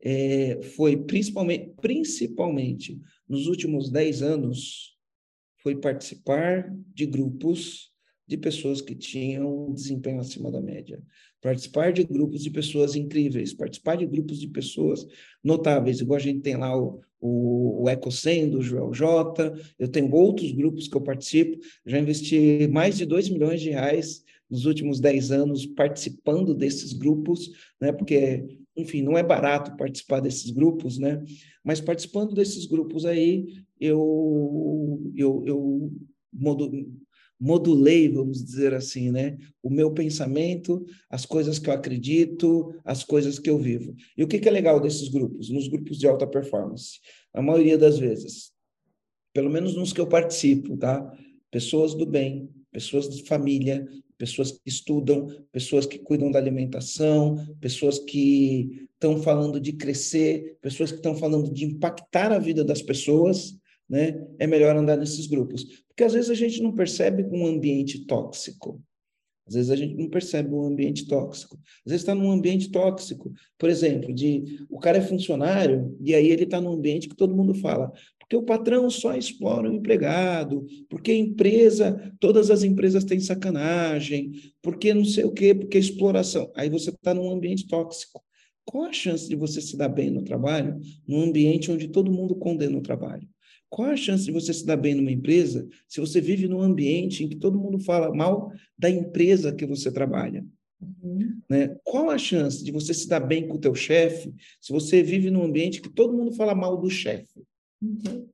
é, 0.00 0.60
foi, 0.62 0.96
principalmente, 0.96 1.72
principalmente 1.80 3.00
nos 3.28 3.46
últimos 3.48 3.90
10 3.90 4.22
anos, 4.22 4.96
foi 5.62 5.76
participar 5.76 6.72
de 6.94 7.06
grupos 7.06 7.92
de 8.26 8.36
pessoas 8.36 8.80
que 8.80 8.94
tinham 8.94 9.72
desempenho 9.72 10.20
acima 10.20 10.50
da 10.50 10.60
média 10.60 11.02
participar 11.42 11.92
de 11.92 12.04
grupos 12.04 12.44
de 12.44 12.50
pessoas 12.50 12.94
incríveis, 12.94 13.52
participar 13.52 13.96
de 13.96 14.06
grupos 14.06 14.38
de 14.38 14.46
pessoas 14.46 15.04
notáveis, 15.42 16.00
igual 16.00 16.16
a 16.16 16.22
gente 16.22 16.40
tem 16.40 16.56
lá 16.56 16.74
o, 16.80 17.00
o, 17.20 17.82
o 17.82 17.90
EcoSem, 17.90 18.48
do 18.48 18.62
Joel 18.62 18.94
J, 18.94 19.52
eu 19.76 19.88
tenho 19.88 20.14
outros 20.14 20.52
grupos 20.52 20.86
que 20.86 20.96
eu 20.96 21.00
participo, 21.00 21.58
já 21.84 21.98
investi 21.98 22.68
mais 22.72 22.96
de 22.96 23.04
2 23.04 23.28
milhões 23.28 23.60
de 23.60 23.70
reais 23.70 24.22
nos 24.48 24.66
últimos 24.66 25.00
10 25.00 25.32
anos 25.32 25.66
participando 25.66 26.54
desses 26.54 26.92
grupos, 26.92 27.50
né, 27.80 27.90
porque, 27.90 28.58
enfim, 28.76 29.02
não 29.02 29.18
é 29.18 29.22
barato 29.22 29.76
participar 29.76 30.20
desses 30.20 30.50
grupos, 30.52 30.96
né, 30.96 31.24
mas 31.64 31.80
participando 31.80 32.34
desses 32.34 32.66
grupos 32.66 33.04
aí, 33.04 33.64
eu, 33.80 35.12
eu, 35.16 35.42
eu 35.44 35.92
modulei, 37.42 38.08
vamos 38.08 38.44
dizer 38.44 38.72
assim, 38.72 39.10
né? 39.10 39.36
O 39.60 39.68
meu 39.68 39.90
pensamento, 39.90 40.86
as 41.10 41.26
coisas 41.26 41.58
que 41.58 41.68
eu 41.68 41.74
acredito, 41.74 42.72
as 42.84 43.02
coisas 43.02 43.36
que 43.36 43.50
eu 43.50 43.58
vivo. 43.58 43.96
E 44.16 44.22
o 44.22 44.28
que, 44.28 44.48
é 44.48 44.50
legal 44.50 44.78
desses 44.78 45.08
grupos? 45.08 45.50
Nos 45.50 45.66
grupos 45.66 45.98
de 45.98 46.06
alta 46.06 46.24
performance, 46.24 47.00
a 47.34 47.42
maioria 47.42 47.76
das 47.76 47.98
vezes, 47.98 48.52
pelo 49.34 49.50
menos 49.50 49.74
nos 49.74 49.92
que 49.92 50.00
eu 50.00 50.06
participo, 50.06 50.76
tá? 50.76 51.12
Pessoas 51.50 51.94
do 51.94 52.06
bem, 52.06 52.48
pessoas 52.70 53.08
de 53.08 53.24
família, 53.24 53.88
pessoas 54.16 54.52
que 54.52 54.60
estudam, 54.66 55.26
pessoas 55.50 55.84
que 55.84 55.98
cuidam 55.98 56.30
da 56.30 56.38
alimentação, 56.38 57.44
pessoas 57.60 57.98
que 57.98 58.86
estão 58.94 59.20
falando 59.20 59.58
de 59.58 59.72
crescer, 59.72 60.58
pessoas 60.62 60.92
que 60.92 60.98
estão 60.98 61.16
falando 61.16 61.52
de 61.52 61.64
impactar 61.64 62.30
a 62.30 62.38
vida 62.38 62.62
das 62.62 62.80
pessoas, 62.80 63.58
né? 63.88 64.24
É 64.38 64.46
melhor 64.46 64.76
andar 64.76 64.96
nesses 64.96 65.26
grupos. 65.26 65.82
Porque 66.02 66.06
às 66.06 66.14
vezes 66.14 66.30
a 66.30 66.34
gente 66.34 66.60
não 66.60 66.72
percebe 66.72 67.22
um 67.30 67.46
ambiente 67.46 68.04
tóxico. 68.06 68.82
Às 69.46 69.54
vezes 69.54 69.70
a 69.70 69.76
gente 69.76 69.94
não 69.94 70.08
percebe 70.08 70.52
um 70.52 70.64
ambiente 70.64 71.06
tóxico. 71.06 71.56
Às 71.86 71.92
vezes 71.92 72.02
está 72.02 72.12
num 72.12 72.32
ambiente 72.32 72.72
tóxico. 72.72 73.32
Por 73.56 73.70
exemplo, 73.70 74.12
de 74.12 74.66
o 74.68 74.80
cara 74.80 74.98
é 74.98 75.00
funcionário 75.00 75.96
e 76.00 76.12
aí 76.12 76.28
ele 76.28 76.42
está 76.42 76.60
num 76.60 76.72
ambiente 76.72 77.08
que 77.08 77.14
todo 77.14 77.36
mundo 77.36 77.54
fala, 77.54 77.92
porque 78.18 78.34
o 78.34 78.42
patrão 78.42 78.90
só 78.90 79.14
explora 79.14 79.70
o 79.70 79.74
empregado, 79.74 80.66
porque 80.90 81.12
a 81.12 81.16
empresa, 81.16 82.12
todas 82.18 82.50
as 82.50 82.64
empresas 82.64 83.04
têm 83.04 83.20
sacanagem, 83.20 84.32
porque 84.60 84.92
não 84.92 85.04
sei 85.04 85.22
o 85.24 85.30
quê, 85.30 85.54
porque 85.54 85.78
exploração. 85.78 86.50
Aí 86.56 86.68
você 86.68 86.90
está 86.90 87.14
num 87.14 87.30
ambiente 87.30 87.68
tóxico. 87.68 88.20
Qual 88.64 88.86
a 88.86 88.92
chance 88.92 89.28
de 89.28 89.36
você 89.36 89.60
se 89.60 89.76
dar 89.76 89.88
bem 89.88 90.10
no 90.10 90.24
trabalho 90.24 90.80
num 91.06 91.22
ambiente 91.22 91.70
onde 91.70 91.86
todo 91.86 92.10
mundo 92.10 92.34
condena 92.34 92.76
o 92.76 92.82
trabalho? 92.82 93.31
Qual 93.72 93.88
a 93.88 93.96
chance 93.96 94.26
de 94.26 94.30
você 94.30 94.52
se 94.52 94.66
dar 94.66 94.76
bem 94.76 94.94
numa 94.94 95.10
empresa 95.10 95.66
se 95.88 95.98
você 95.98 96.20
vive 96.20 96.46
num 96.46 96.60
ambiente 96.60 97.24
em 97.24 97.28
que 97.28 97.36
todo 97.36 97.58
mundo 97.58 97.78
fala 97.78 98.14
mal 98.14 98.52
da 98.78 98.90
empresa 98.90 99.50
que 99.50 99.64
você 99.64 99.90
trabalha? 99.90 100.44
Uhum. 100.78 101.40
Né? 101.48 101.74
Qual 101.82 102.10
a 102.10 102.18
chance 102.18 102.62
de 102.62 102.70
você 102.70 102.92
se 102.92 103.08
dar 103.08 103.20
bem 103.20 103.48
com 103.48 103.54
o 103.54 103.58
teu 103.58 103.74
chefe 103.74 104.30
se 104.60 104.70
você 104.70 105.02
vive 105.02 105.30
num 105.30 105.42
ambiente 105.42 105.80
que 105.80 105.88
todo 105.88 106.12
mundo 106.12 106.32
fala 106.32 106.54
mal 106.54 106.76
do 106.76 106.90
chefe? 106.90 107.42
Uhum. 107.80 108.28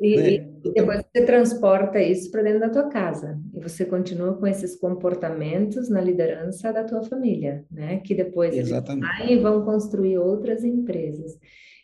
E, 0.00 0.16
né? 0.16 0.32
e, 0.32 0.72
depois 0.74 1.04
você 1.04 1.24
transporta 1.24 2.02
isso 2.02 2.28
para 2.28 2.42
dentro 2.42 2.58
da 2.58 2.68
tua 2.68 2.88
casa 2.88 3.40
e 3.54 3.60
você 3.60 3.84
continua 3.84 4.34
com 4.34 4.46
esses 4.48 4.74
comportamentos 4.74 5.88
na 5.88 6.00
liderança 6.00 6.72
da 6.72 6.82
tua 6.82 7.04
família, 7.04 7.64
né? 7.70 8.00
Que 8.00 8.12
depois 8.12 8.56
Exatamente. 8.56 9.06
eles 9.06 9.18
saem 9.18 9.38
e 9.38 9.40
vão 9.40 9.64
construir 9.64 10.18
outras 10.18 10.64
empresas. 10.64 11.38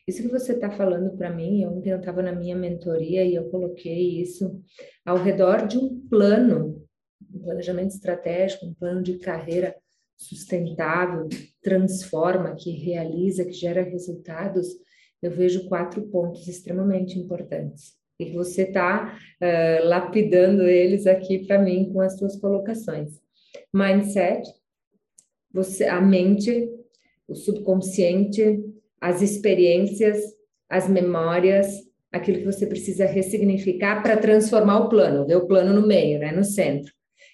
Isso 0.06 0.22
que 0.22 0.28
você 0.28 0.52
está 0.52 0.70
falando 0.70 1.16
para 1.16 1.30
mim, 1.30 1.64
ontem 1.64 1.90
eu 1.90 1.98
estava 1.98 2.22
na 2.22 2.32
minha 2.32 2.54
mentoria 2.54 3.24
e 3.24 3.34
eu 3.34 3.48
coloquei 3.48 4.20
isso 4.20 4.62
ao 5.04 5.16
redor 5.16 5.66
de 5.66 5.78
um 5.78 6.06
plano, 6.08 6.86
um 7.32 7.40
planejamento 7.40 7.90
estratégico, 7.90 8.66
um 8.66 8.74
plano 8.74 9.02
de 9.02 9.18
carreira 9.18 9.74
sustentável, 10.16 11.26
transforma, 11.62 12.54
que 12.54 12.70
realiza, 12.70 13.44
que 13.44 13.52
gera 13.52 13.82
resultados. 13.82 14.68
Eu 15.22 15.30
vejo 15.30 15.68
quatro 15.68 16.02
pontos 16.08 16.46
extremamente 16.46 17.18
importantes 17.18 17.94
e 18.18 18.26
que 18.26 18.32
você 18.32 18.62
está 18.62 19.16
uh, 19.16 19.88
lapidando 19.88 20.62
eles 20.64 21.06
aqui 21.06 21.46
para 21.46 21.58
mim 21.58 21.90
com 21.92 22.00
as 22.00 22.18
suas 22.18 22.36
colocações. 22.36 23.20
Mindset, 23.72 24.48
você, 25.52 25.84
a 25.84 26.00
mente, 26.00 26.68
o 27.26 27.34
subconsciente, 27.34 28.62
as 29.04 29.20
experiências, 29.20 30.18
as 30.66 30.88
memórias, 30.88 31.66
aquilo 32.10 32.38
que 32.38 32.46
você 32.46 32.66
precisa 32.66 33.04
ressignificar 33.04 34.02
para 34.02 34.16
transformar 34.16 34.78
o 34.78 34.88
plano, 34.88 35.26
ver 35.26 35.36
o 35.36 35.46
plano 35.46 35.78
no 35.78 35.86
meio, 35.86 36.18
né, 36.18 36.32
no 36.32 36.42
centro. 36.42 36.90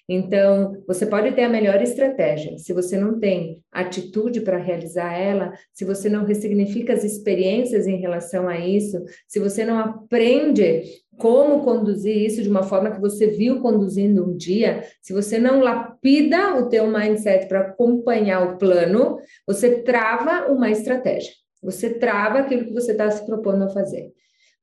Então, 0.09 0.73
você 0.85 1.05
pode 1.05 1.31
ter 1.31 1.43
a 1.43 1.49
melhor 1.49 1.81
estratégia. 1.81 2.57
Se 2.57 2.73
você 2.73 2.97
não 2.97 3.17
tem 3.21 3.63
atitude 3.71 4.41
para 4.41 4.57
realizar 4.57 5.17
ela, 5.17 5.53
se 5.71 5.85
você 5.85 6.09
não 6.09 6.25
ressignifica 6.25 6.91
as 6.91 7.05
experiências 7.05 7.87
em 7.87 8.01
relação 8.01 8.49
a 8.49 8.59
isso, 8.59 9.01
se 9.25 9.39
você 9.39 9.63
não 9.63 9.79
aprende 9.79 10.83
como 11.17 11.63
conduzir 11.63 12.17
isso 12.17 12.43
de 12.43 12.49
uma 12.49 12.63
forma 12.63 12.91
que 12.91 12.99
você 12.99 13.27
viu 13.27 13.61
conduzindo 13.61 14.29
um 14.29 14.35
dia, 14.35 14.83
se 15.01 15.13
você 15.13 15.39
não 15.39 15.61
lapida 15.61 16.57
o 16.57 16.67
teu 16.67 16.85
mindset 16.87 17.47
para 17.47 17.61
acompanhar 17.61 18.41
o 18.41 18.57
plano, 18.57 19.19
você 19.47 19.81
trava 19.83 20.51
uma 20.51 20.69
estratégia. 20.69 21.31
Você 21.61 21.91
trava 21.91 22.39
aquilo 22.39 22.65
que 22.65 22.73
você 22.73 22.91
está 22.91 23.09
se 23.11 23.25
propondo 23.25 23.63
a 23.63 23.69
fazer. 23.69 24.11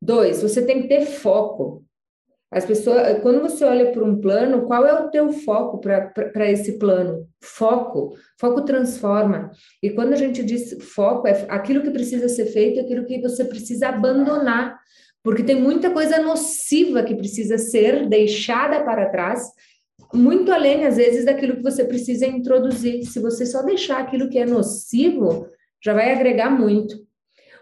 Dois, 0.01 0.43
você 0.43 0.63
tem 0.63 0.83
que 0.83 0.89
ter 0.89 1.07
foco. 1.07 1.85
As 2.51 2.65
pessoas, 2.65 3.21
quando 3.21 3.43
você 3.43 3.63
olha 3.65 3.93
para 3.93 4.03
um 4.03 4.21
plano, 4.21 4.67
qual 4.67 4.87
é 4.87 4.95
o 4.95 5.11
teu 5.11 5.31
foco 5.33 5.79
para 5.79 6.51
esse 6.51 6.79
plano? 6.79 7.29
Foco. 7.43 8.17
Foco 8.41 8.63
transforma. 8.63 9.51
E 9.83 9.91
quando 9.91 10.15
a 10.15 10.17
gente 10.17 10.43
diz 10.43 10.77
foco, 10.95 11.29
é 11.29 11.47
aquilo 11.51 11.83
que 11.83 11.91
precisa 11.91 12.27
ser 12.29 12.47
feito, 12.47 12.81
aquilo 12.81 13.05
que 13.05 13.21
você 13.21 13.45
precisa 13.45 13.89
abandonar. 13.89 14.79
Porque 15.23 15.43
tem 15.43 15.61
muita 15.61 15.91
coisa 15.91 16.23
nociva 16.23 17.03
que 17.03 17.15
precisa 17.15 17.59
ser 17.59 18.09
deixada 18.09 18.83
para 18.83 19.11
trás, 19.11 19.43
muito 20.15 20.51
além, 20.51 20.87
às 20.87 20.97
vezes, 20.97 21.27
daquilo 21.27 21.57
que 21.57 21.63
você 21.63 21.85
precisa 21.85 22.27
introduzir. 22.27 23.05
Se 23.05 23.21
você 23.21 23.45
só 23.45 23.63
deixar 23.63 23.99
aquilo 23.99 24.31
que 24.31 24.39
é 24.39 24.47
nocivo, 24.47 25.49
já 25.83 25.93
vai 25.95 26.13
agregar 26.13 26.51
muito. 26.51 26.97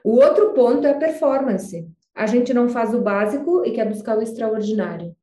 O 0.04 0.16
outro 0.16 0.52
ponto 0.52 0.86
é 0.86 0.92
a 0.92 0.98
performance. 0.98 1.86
A 2.14 2.26
gente 2.26 2.54
não 2.54 2.68
faz 2.68 2.94
o 2.94 3.00
básico 3.00 3.64
e 3.64 3.72
quer 3.72 3.88
buscar 3.88 4.16
o 4.16 4.22
extraordinário. 4.22 5.14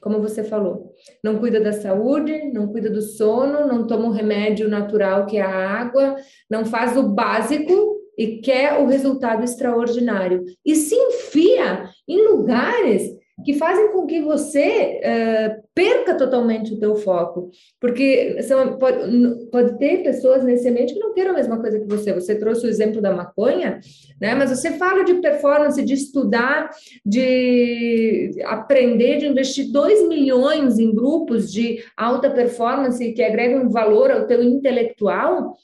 Como 0.00 0.20
você 0.20 0.44
falou, 0.44 0.94
não 1.22 1.38
cuida 1.38 1.60
da 1.60 1.72
saúde, 1.72 2.52
não 2.52 2.68
cuida 2.68 2.88
do 2.88 3.02
sono, 3.02 3.66
não 3.66 3.86
toma 3.86 4.06
o 4.06 4.12
remédio 4.12 4.68
natural 4.68 5.26
que 5.26 5.36
é 5.36 5.42
a 5.42 5.80
água, 5.80 6.16
não 6.48 6.64
faz 6.64 6.96
o 6.96 7.08
básico 7.08 7.98
e 8.16 8.38
quer 8.38 8.80
o 8.80 8.86
resultado 8.86 9.42
extraordinário. 9.42 10.44
E 10.64 10.76
se 10.76 10.94
enfia 10.94 11.90
em 12.06 12.28
lugares 12.28 13.17
que 13.44 13.54
fazem 13.54 13.92
com 13.92 14.06
que 14.06 14.20
você 14.20 15.00
uh, 15.00 15.62
perca 15.74 16.16
totalmente 16.16 16.74
o 16.74 16.78
teu 16.78 16.96
foco, 16.96 17.50
porque 17.80 18.42
são, 18.42 18.78
pode, 18.78 19.46
pode 19.50 19.78
ter 19.78 20.02
pessoas 20.02 20.42
nesse 20.42 20.68
ambiente 20.68 20.94
que 20.94 20.98
não 20.98 21.14
queiram 21.14 21.30
a 21.30 21.34
mesma 21.34 21.60
coisa 21.60 21.78
que 21.78 21.86
você. 21.86 22.12
Você 22.12 22.34
trouxe 22.34 22.66
o 22.66 22.68
exemplo 22.68 23.00
da 23.00 23.14
maconha, 23.14 23.80
né? 24.20 24.34
Mas 24.34 24.50
você 24.50 24.72
fala 24.72 25.04
de 25.04 25.14
performance, 25.14 25.82
de 25.82 25.94
estudar, 25.94 26.70
de 27.04 28.32
aprender, 28.44 29.18
de 29.18 29.26
investir 29.26 29.70
2 29.70 30.08
milhões 30.08 30.78
em 30.78 30.92
grupos 30.92 31.52
de 31.52 31.84
alta 31.96 32.30
performance 32.30 33.12
que 33.12 33.22
agregam 33.22 33.70
valor 33.70 34.10
ao 34.10 34.26
teu 34.26 34.42
intelectual, 34.42 35.54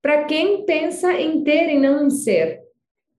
para 0.00 0.24
quem 0.24 0.64
pensa 0.64 1.12
em 1.12 1.44
ter 1.44 1.68
e 1.70 1.78
não 1.78 2.06
em 2.06 2.10
ser. 2.10 2.60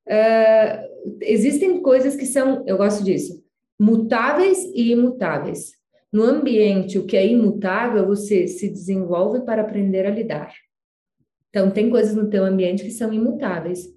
Uh, 0.06 1.18
existem 1.22 1.82
coisas 1.82 2.18
que 2.18 2.26
são, 2.26 2.64
eu 2.68 2.76
gosto 2.76 3.02
disso, 3.02 3.43
mutáveis 3.84 4.64
e 4.74 4.92
imutáveis. 4.92 5.74
No 6.12 6.24
ambiente, 6.24 6.98
o 6.98 7.06
que 7.06 7.18
é 7.18 7.28
imutável, 7.28 8.06
você 8.06 8.48
se 8.48 8.70
desenvolve 8.70 9.42
para 9.42 9.62
aprender 9.62 10.06
a 10.06 10.10
lidar. 10.10 10.54
Então, 11.50 11.70
tem 11.70 11.90
coisas 11.90 12.16
no 12.16 12.30
teu 12.30 12.46
ambiente 12.46 12.84
que 12.84 12.92
são 12.92 13.12
imutáveis. 13.12 13.94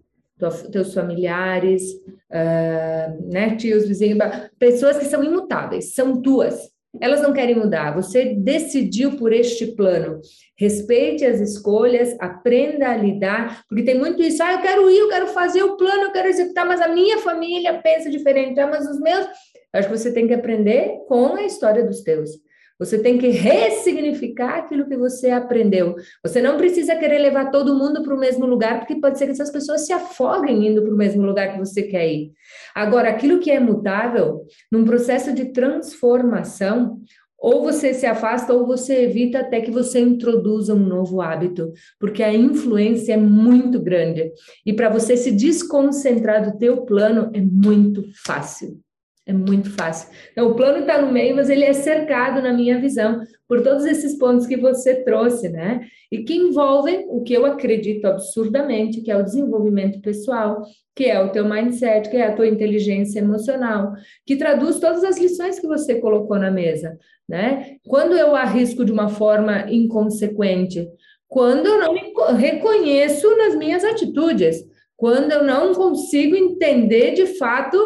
Teus 0.72 0.92
familiares, 0.92 1.82
uh, 2.30 3.32
né, 3.32 3.54
tios, 3.56 3.86
vizinhos, 3.86 4.18
pessoas 4.58 4.98
que 4.98 5.04
são 5.04 5.22
imutáveis, 5.22 5.94
são 5.94 6.20
tuas. 6.20 6.68
Elas 7.00 7.20
não 7.20 7.32
querem 7.32 7.54
mudar. 7.54 7.94
Você 7.94 8.34
decidiu 8.34 9.16
por 9.16 9.32
este 9.32 9.66
plano. 9.66 10.20
Respeite 10.58 11.24
as 11.24 11.40
escolhas, 11.40 12.16
aprenda 12.18 12.88
a 12.88 12.96
lidar, 12.96 13.64
porque 13.68 13.84
tem 13.84 13.98
muito 13.98 14.22
isso. 14.22 14.42
Ah, 14.42 14.54
eu 14.54 14.60
quero 14.60 14.90
ir, 14.90 14.98
eu 14.98 15.08
quero 15.08 15.26
fazer 15.28 15.62
o 15.62 15.76
plano, 15.76 16.04
eu 16.04 16.12
quero 16.12 16.28
executar, 16.28 16.66
mas 16.66 16.80
a 16.80 16.88
minha 16.88 17.18
família 17.18 17.78
pensa 17.82 18.10
diferente. 18.10 18.58
Ah, 18.60 18.66
mas 18.66 18.88
os 18.88 19.00
meus. 19.00 19.26
Eu 19.26 19.80
acho 19.80 19.88
que 19.88 19.98
você 19.98 20.12
tem 20.12 20.26
que 20.26 20.34
aprender 20.34 21.00
com 21.06 21.34
a 21.34 21.42
história 21.42 21.84
dos 21.84 22.02
teus. 22.02 22.30
Você 22.78 22.98
tem 22.98 23.16
que 23.16 23.28
ressignificar 23.28 24.58
aquilo 24.58 24.86
que 24.86 24.96
você 24.96 25.30
aprendeu. 25.30 25.96
Você 26.22 26.42
não 26.42 26.56
precisa 26.56 26.96
querer 26.96 27.18
levar 27.18 27.50
todo 27.50 27.74
mundo 27.74 28.02
para 28.02 28.14
o 28.14 28.18
mesmo 28.18 28.44
lugar, 28.44 28.78
porque 28.78 29.00
pode 29.00 29.18
ser 29.18 29.26
que 29.26 29.32
essas 29.32 29.50
pessoas 29.50 29.86
se 29.86 29.92
afoguem 29.92 30.66
indo 30.68 30.82
para 30.82 30.92
o 30.92 30.96
mesmo 30.96 31.24
lugar 31.24 31.52
que 31.52 31.58
você 31.58 31.82
quer 31.82 32.06
ir. 32.06 32.32
Agora, 32.74 33.08
aquilo 33.08 33.40
que 33.40 33.50
é 33.50 33.58
mutável, 33.58 34.42
num 34.70 34.84
processo 34.84 35.32
de 35.32 35.46
transformação, 35.52 37.00
ou 37.38 37.62
você 37.62 37.92
se 37.92 38.06
afasta 38.06 38.52
ou 38.52 38.66
você 38.66 39.04
evita 39.04 39.40
até 39.40 39.60
que 39.60 39.70
você 39.70 40.00
introduza 40.00 40.74
um 40.74 40.86
novo 40.86 41.20
hábito, 41.20 41.72
porque 42.00 42.22
a 42.22 42.32
influência 42.32 43.12
é 43.12 43.16
muito 43.16 43.80
grande. 43.80 44.32
E 44.64 44.72
para 44.72 44.88
você 44.88 45.16
se 45.16 45.30
desconcentrar 45.30 46.44
do 46.50 46.58
teu 46.58 46.82
plano 46.84 47.30
é 47.34 47.40
muito 47.40 48.04
fácil. 48.24 48.80
É 49.28 49.32
muito 49.32 49.68
fácil. 49.72 50.08
Então, 50.30 50.48
o 50.48 50.54
plano 50.54 50.78
está 50.78 51.02
no 51.02 51.10
meio, 51.10 51.34
mas 51.34 51.50
ele 51.50 51.64
é 51.64 51.72
cercado, 51.72 52.40
na 52.40 52.52
minha 52.52 52.80
visão, 52.80 53.20
por 53.48 53.60
todos 53.60 53.84
esses 53.84 54.16
pontos 54.16 54.46
que 54.46 54.56
você 54.56 55.02
trouxe, 55.02 55.48
né? 55.48 55.80
E 56.12 56.22
que 56.22 56.36
envolvem 56.36 57.06
o 57.08 57.24
que 57.24 57.34
eu 57.34 57.44
acredito 57.44 58.04
absurdamente, 58.04 59.00
que 59.00 59.10
é 59.10 59.16
o 59.16 59.24
desenvolvimento 59.24 60.00
pessoal, 60.00 60.62
que 60.94 61.06
é 61.06 61.20
o 61.20 61.32
teu 61.32 61.44
mindset, 61.44 62.08
que 62.08 62.16
é 62.16 62.28
a 62.28 62.36
tua 62.36 62.46
inteligência 62.46 63.18
emocional, 63.18 63.94
que 64.24 64.36
traduz 64.36 64.78
todas 64.78 65.02
as 65.02 65.18
lições 65.18 65.58
que 65.58 65.66
você 65.66 65.96
colocou 65.96 66.38
na 66.38 66.50
mesa, 66.50 66.96
né? 67.28 67.78
Quando 67.84 68.16
eu 68.16 68.36
arrisco 68.36 68.84
de 68.84 68.92
uma 68.92 69.08
forma 69.08 69.68
inconsequente, 69.68 70.88
quando 71.26 71.66
eu 71.66 71.80
não 71.80 71.92
me 71.92 72.12
reconheço 72.36 73.36
nas 73.36 73.56
minhas 73.56 73.82
atitudes, 73.82 74.64
quando 74.96 75.32
eu 75.32 75.42
não 75.42 75.74
consigo 75.74 76.36
entender 76.36 77.12
de 77.12 77.26
fato 77.38 77.76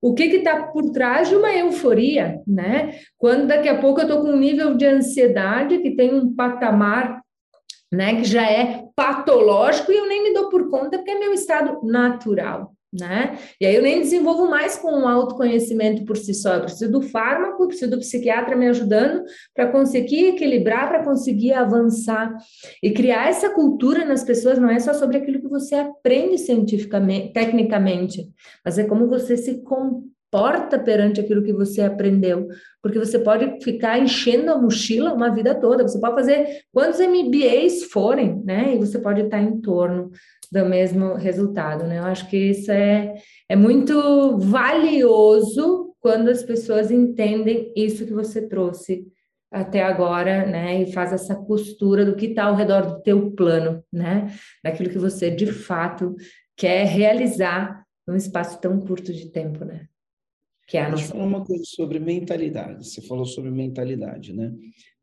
o 0.00 0.14
que 0.14 0.24
está 0.24 0.64
por 0.68 0.90
trás 0.90 1.28
de 1.28 1.34
uma 1.34 1.52
euforia, 1.52 2.40
né? 2.46 3.00
Quando 3.16 3.48
daqui 3.48 3.68
a 3.68 3.80
pouco 3.80 4.00
eu 4.00 4.06
estou 4.06 4.22
com 4.22 4.28
um 4.28 4.38
nível 4.38 4.74
de 4.74 4.86
ansiedade 4.86 5.78
que 5.78 5.96
tem 5.96 6.14
um 6.14 6.34
patamar, 6.34 7.20
né, 7.92 8.16
que 8.16 8.24
já 8.24 8.48
é 8.48 8.84
patológico 8.94 9.90
e 9.90 9.96
eu 9.96 10.06
nem 10.06 10.22
me 10.22 10.34
dou 10.34 10.48
por 10.50 10.70
conta 10.70 10.98
porque 10.98 11.10
é 11.10 11.18
meu 11.18 11.32
estado 11.32 11.80
natural, 11.82 12.72
né? 12.92 13.38
E 13.60 13.66
aí 13.66 13.74
eu 13.74 13.82
nem 13.82 14.00
desenvolvo 14.00 14.48
mais 14.48 14.76
com 14.76 14.88
o 15.02 15.06
autoconhecimento 15.06 16.04
por 16.04 16.16
si 16.16 16.32
só, 16.32 16.54
eu 16.54 16.62
preciso 16.62 16.90
do 16.90 17.02
fármaco, 17.02 17.62
eu 17.62 17.68
preciso 17.68 17.90
do 17.90 17.98
psiquiatra 17.98 18.56
me 18.56 18.68
ajudando 18.68 19.22
para 19.54 19.70
conseguir 19.70 20.28
equilibrar, 20.28 20.88
para 20.88 21.04
conseguir 21.04 21.52
avançar. 21.52 22.34
E 22.82 22.90
criar 22.90 23.28
essa 23.28 23.50
cultura 23.50 24.04
nas 24.04 24.24
pessoas 24.24 24.58
não 24.58 24.70
é 24.70 24.78
só 24.78 24.94
sobre 24.94 25.18
aquilo 25.18 25.40
que 25.40 25.48
você 25.48 25.74
aprende 25.74 26.38
cientificamente, 26.38 27.32
tecnicamente, 27.32 28.28
mas 28.64 28.78
é 28.78 28.84
como 28.84 29.08
você 29.08 29.36
se 29.36 29.62
comporta 29.62 30.17
perante 30.30 31.20
aquilo 31.20 31.42
que 31.42 31.52
você 31.52 31.80
aprendeu, 31.80 32.48
porque 32.82 32.98
você 32.98 33.18
pode 33.18 33.62
ficar 33.62 33.98
enchendo 33.98 34.50
a 34.50 34.58
mochila 34.58 35.14
uma 35.14 35.30
vida 35.30 35.54
toda, 35.54 35.86
você 35.86 35.98
pode 35.98 36.14
fazer 36.14 36.62
quantos 36.72 37.00
MBAs 37.00 37.84
forem, 37.90 38.42
né? 38.44 38.74
E 38.74 38.78
você 38.78 38.98
pode 38.98 39.22
estar 39.22 39.40
em 39.40 39.60
torno 39.60 40.10
do 40.52 40.64
mesmo 40.66 41.14
resultado, 41.14 41.84
né? 41.84 41.98
Eu 41.98 42.04
acho 42.04 42.28
que 42.28 42.36
isso 42.36 42.70
é, 42.70 43.14
é 43.48 43.56
muito 43.56 44.38
valioso 44.38 45.94
quando 46.00 46.28
as 46.28 46.42
pessoas 46.42 46.90
entendem 46.90 47.72
isso 47.76 48.06
que 48.06 48.12
você 48.12 48.46
trouxe 48.46 49.04
até 49.50 49.82
agora, 49.82 50.46
né? 50.46 50.82
E 50.82 50.92
faz 50.92 51.12
essa 51.12 51.34
costura 51.34 52.04
do 52.04 52.14
que 52.14 52.26
está 52.26 52.44
ao 52.44 52.54
redor 52.54 52.82
do 52.82 53.02
teu 53.02 53.30
plano, 53.32 53.82
né? 53.92 54.32
Daquilo 54.62 54.90
que 54.90 54.98
você 54.98 55.30
de 55.30 55.46
fato 55.46 56.14
quer 56.56 56.84
realizar 56.84 57.82
num 58.06 58.16
espaço 58.16 58.60
tão 58.60 58.80
curto 58.80 59.12
de 59.12 59.30
tempo, 59.30 59.64
né? 59.64 59.86
Que 60.68 60.76
é 60.76 60.82
a 60.82 60.90
eu 60.90 60.98
falar 60.98 61.24
uma 61.24 61.44
coisa 61.44 61.64
sobre 61.64 61.98
mentalidade. 61.98 62.86
Você 62.86 63.00
falou 63.00 63.24
sobre 63.24 63.50
mentalidade, 63.50 64.34
né? 64.34 64.54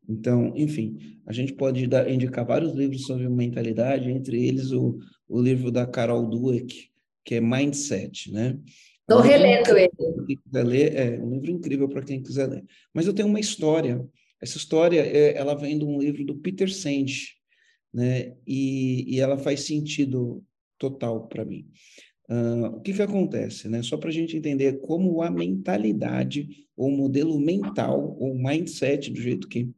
Então, 0.08 0.52
enfim, 0.56 0.96
a 1.26 1.32
gente 1.32 1.52
pode 1.52 1.86
dar, 1.88 2.08
indicar 2.08 2.46
vários 2.46 2.72
livros 2.72 3.02
sobre 3.02 3.28
mentalidade, 3.28 4.08
entre 4.08 4.46
eles 4.46 4.70
o, 4.70 4.96
o 5.28 5.42
livro 5.42 5.72
da 5.72 5.84
Carol 5.84 6.30
Dweck, 6.30 6.88
que 7.24 7.34
é 7.34 7.40
Mindset, 7.40 8.32
né? 8.32 8.56
Estou 9.00 9.20
relendo 9.20 9.76
ele. 9.76 9.90
Quem 10.26 10.36
quiser 10.36 10.64
ler, 10.64 10.94
é 10.94 11.20
um 11.20 11.30
livro 11.30 11.50
incrível 11.50 11.88
para 11.88 12.02
quem 12.02 12.22
quiser 12.22 12.48
ler. 12.48 12.64
Mas 12.94 13.08
eu 13.08 13.12
tenho 13.12 13.28
uma 13.28 13.40
história. 13.40 14.04
Essa 14.40 14.58
história, 14.58 15.00
é, 15.00 15.36
ela 15.36 15.54
vem 15.54 15.78
de 15.78 15.84
um 15.84 15.98
livro 15.98 16.24
do 16.24 16.36
Peter 16.36 16.72
Senge, 16.72 17.34
né? 17.92 18.36
E, 18.46 19.16
e 19.16 19.20
ela 19.20 19.36
faz 19.36 19.62
sentido 19.62 20.44
total 20.78 21.26
para 21.26 21.44
mim. 21.44 21.66
Uh, 22.28 22.66
o 22.76 22.80
que, 22.80 22.92
que 22.92 23.02
acontece, 23.02 23.68
né? 23.68 23.82
Só 23.82 23.96
para 23.96 24.08
a 24.08 24.12
gente 24.12 24.36
entender 24.36 24.80
como 24.80 25.22
a 25.22 25.30
mentalidade, 25.30 26.66
ou 26.76 26.90
modelo 26.90 27.38
mental, 27.38 28.16
ou 28.18 28.34
mindset, 28.34 29.10
do 29.10 29.20
jeito 29.20 29.48
que 29.48 29.70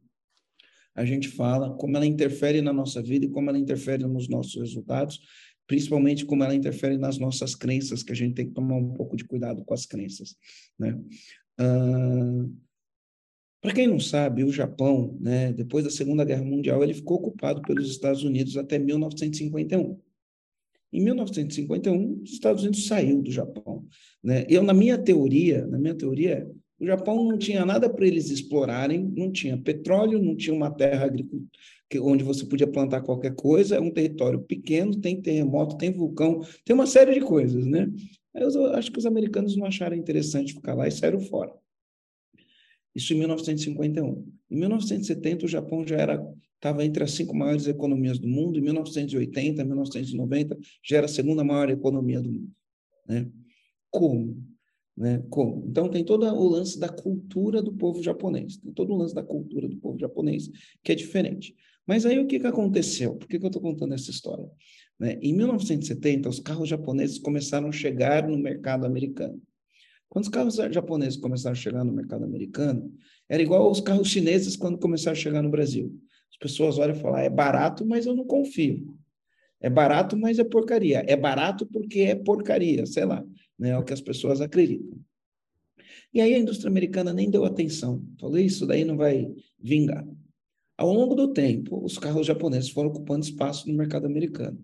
a 0.95 1.05
gente 1.05 1.29
fala, 1.29 1.75
como 1.75 1.95
ela 1.95 2.05
interfere 2.05 2.61
na 2.61 2.73
nossa 2.73 3.01
vida 3.01 3.25
e 3.25 3.29
como 3.29 3.49
ela 3.49 3.59
interfere 3.59 4.03
nos 4.05 4.27
nossos 4.27 4.55
resultados, 4.55 5.19
principalmente 5.67 6.25
como 6.25 6.43
ela 6.43 6.55
interfere 6.55 6.97
nas 6.97 7.19
nossas 7.19 7.53
crenças, 7.53 8.01
que 8.01 8.11
a 8.11 8.15
gente 8.15 8.33
tem 8.33 8.47
que 8.47 8.53
tomar 8.53 8.75
um 8.75 8.93
pouco 8.93 9.15
de 9.15 9.23
cuidado 9.23 9.63
com 9.63 9.73
as 9.73 9.85
crenças, 9.85 10.35
né? 10.77 10.99
Uh, 11.61 12.51
para 13.61 13.73
quem 13.73 13.87
não 13.87 13.99
sabe, 13.99 14.43
o 14.43 14.51
Japão, 14.51 15.17
né, 15.19 15.51
depois 15.51 15.83
da 15.83 15.91
Segunda 15.91 16.23
Guerra 16.23 16.43
Mundial, 16.43 16.81
ele 16.81 16.93
ficou 16.93 17.17
ocupado 17.17 17.61
pelos 17.61 17.89
Estados 17.89 18.23
Unidos 18.23 18.55
até 18.55 18.79
1951. 18.79 19.99
Em 20.91 21.03
1951, 21.03 22.21
os 22.23 22.31
Estados 22.31 22.63
Unidos 22.63 22.87
saiu 22.87 23.21
do 23.21 23.31
Japão, 23.31 23.85
né? 24.23 24.45
Eu 24.49 24.63
na 24.63 24.73
minha 24.73 24.97
teoria, 24.97 25.65
na 25.67 25.77
minha 25.77 25.93
teoria, 25.93 26.49
o 26.79 26.85
Japão 26.85 27.23
não 27.23 27.37
tinha 27.37 27.65
nada 27.65 27.89
para 27.89 28.07
eles 28.07 28.29
explorarem, 28.29 29.11
não 29.15 29.31
tinha 29.31 29.57
petróleo, 29.57 30.17
não 30.17 30.35
tinha 30.35 30.55
uma 30.55 30.71
terra 30.71 31.11
onde 32.01 32.23
você 32.23 32.45
podia 32.45 32.67
plantar 32.67 33.01
qualquer 33.01 33.35
coisa, 33.35 33.75
é 33.75 33.79
um 33.79 33.91
território 33.91 34.41
pequeno, 34.41 34.99
tem 34.99 35.21
terremoto, 35.21 35.77
tem 35.77 35.91
vulcão, 35.91 36.41
tem 36.63 36.73
uma 36.73 36.85
série 36.85 37.13
de 37.13 37.21
coisas, 37.21 37.65
né? 37.65 37.91
Eu 38.33 38.73
acho 38.73 38.91
que 38.91 38.99
os 38.99 39.05
americanos 39.05 39.57
não 39.57 39.65
acharam 39.65 39.95
interessante 39.95 40.53
ficar 40.53 40.75
lá 40.75 40.87
e 40.87 40.91
saíram 40.91 41.19
fora. 41.19 41.51
Isso 42.95 43.13
em 43.13 43.17
1951. 43.17 44.25
Em 44.49 44.55
1970, 44.55 45.45
o 45.45 45.49
Japão 45.49 45.85
já 45.85 45.97
era 45.97 46.23
estava 46.59 46.85
entre 46.85 47.03
as 47.03 47.11
cinco 47.11 47.35
maiores 47.35 47.67
economias 47.67 48.19
do 48.19 48.27
mundo. 48.27 48.59
Em 48.59 48.61
1980, 48.61 49.63
1990, 49.63 50.57
já 50.83 50.97
era 50.97 51.05
a 51.05 51.09
segunda 51.09 51.43
maior 51.43 51.69
economia 51.69 52.21
do 52.21 52.31
mundo. 52.31 52.51
Né? 53.07 53.27
Como? 53.89 54.37
Né? 54.95 55.23
Como? 55.29 55.65
Então, 55.67 55.89
tem 55.89 56.03
todo 56.03 56.25
o 56.25 56.49
lance 56.49 56.77
da 56.77 56.89
cultura 56.89 57.61
do 57.63 57.73
povo 57.73 58.03
japonês, 58.03 58.57
tem 58.57 58.73
todo 58.73 58.93
o 58.93 58.97
lance 58.97 59.15
da 59.15 59.23
cultura 59.23 59.67
do 59.67 59.77
povo 59.77 59.97
japonês 59.97 60.49
que 60.83 60.91
é 60.91 60.95
diferente. 60.95 61.55
Mas 61.87 62.05
aí 62.05 62.19
o 62.19 62.27
que, 62.27 62.39
que 62.39 62.45
aconteceu? 62.45 63.15
Por 63.15 63.27
que, 63.27 63.39
que 63.39 63.45
eu 63.45 63.47
estou 63.47 63.61
contando 63.61 63.93
essa 63.93 64.11
história? 64.11 64.47
Né? 64.99 65.17
Em 65.21 65.33
1970, 65.33 66.29
os 66.29 66.39
carros 66.39 66.67
japoneses 66.67 67.17
começaram 67.17 67.69
a 67.69 67.71
chegar 67.71 68.27
no 68.27 68.37
mercado 68.37 68.85
americano. 68.85 69.41
Quando 70.09 70.25
os 70.25 70.29
carros 70.29 70.55
japoneses 70.55 71.17
começaram 71.17 71.53
a 71.53 71.59
chegar 71.59 71.83
no 71.85 71.93
mercado 71.93 72.25
americano, 72.25 72.93
era 73.29 73.41
igual 73.41 73.63
aos 73.63 73.79
carros 73.79 74.09
chineses 74.09 74.55
quando 74.55 74.77
começaram 74.77 75.17
a 75.17 75.19
chegar 75.19 75.41
no 75.41 75.49
Brasil. 75.49 75.95
As 76.31 76.37
pessoas 76.37 76.77
olham 76.77 76.95
e 76.95 76.99
falam, 76.99 77.17
ah, 77.17 77.23
é 77.23 77.29
barato, 77.29 77.85
mas 77.85 78.05
eu 78.05 78.15
não 78.15 78.25
confio. 78.25 78.95
É 79.59 79.69
barato, 79.69 80.15
mas 80.17 80.39
é 80.39 80.43
porcaria. 80.43 81.03
É 81.07 81.15
barato 81.15 81.65
porque 81.65 82.01
é 82.01 82.15
porcaria, 82.15 82.85
sei 82.85 83.05
lá 83.05 83.25
né? 83.59 83.71
É 83.71 83.77
o 83.77 83.83
que 83.83 83.93
as 83.93 84.01
pessoas 84.01 84.39
acreditam. 84.39 84.97
E 86.13 86.21
aí 86.21 86.33
a 86.33 86.39
indústria 86.39 86.69
americana 86.69 87.13
nem 87.13 87.29
deu 87.29 87.43
atenção. 87.45 88.03
Falou, 88.19 88.39
isso 88.39 88.65
daí 88.65 88.85
não 88.85 88.95
vai 88.95 89.29
vingar. 89.59 90.07
Ao 90.77 90.91
longo 90.91 91.13
do 91.13 91.33
tempo, 91.33 91.83
os 91.83 91.97
carros 91.97 92.25
japoneses 92.25 92.69
foram 92.69 92.89
ocupando 92.89 93.25
espaço 93.25 93.67
no 93.67 93.75
mercado 93.75 94.05
americano. 94.05 94.63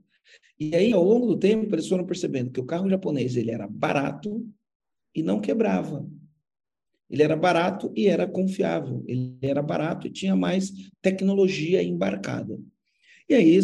E 0.58 0.74
aí, 0.74 0.94
ao 0.94 1.04
longo 1.04 1.28
do 1.28 1.38
tempo, 1.38 1.76
eles 1.76 1.88
foram 1.88 2.06
percebendo 2.06 2.50
que 2.50 2.60
o 2.60 2.66
carro 2.66 2.90
japonês 2.90 3.36
ele 3.36 3.52
era 3.52 3.68
barato 3.68 4.48
e 5.14 5.22
não 5.22 5.42
quebrava. 5.42 6.08
Ele 7.10 7.24
era 7.24 7.36
barato 7.36 7.92
e 7.96 8.08
era 8.08 8.28
confiável. 8.28 9.04
Ele 9.08 9.38
era 9.42 9.62
barato 9.62 10.08
e 10.08 10.12
tinha 10.12 10.36
mais 10.36 10.72
tecnologia 11.02 11.84
embarcada. 11.84 12.60
E 13.28 13.34
aí, 13.34 13.60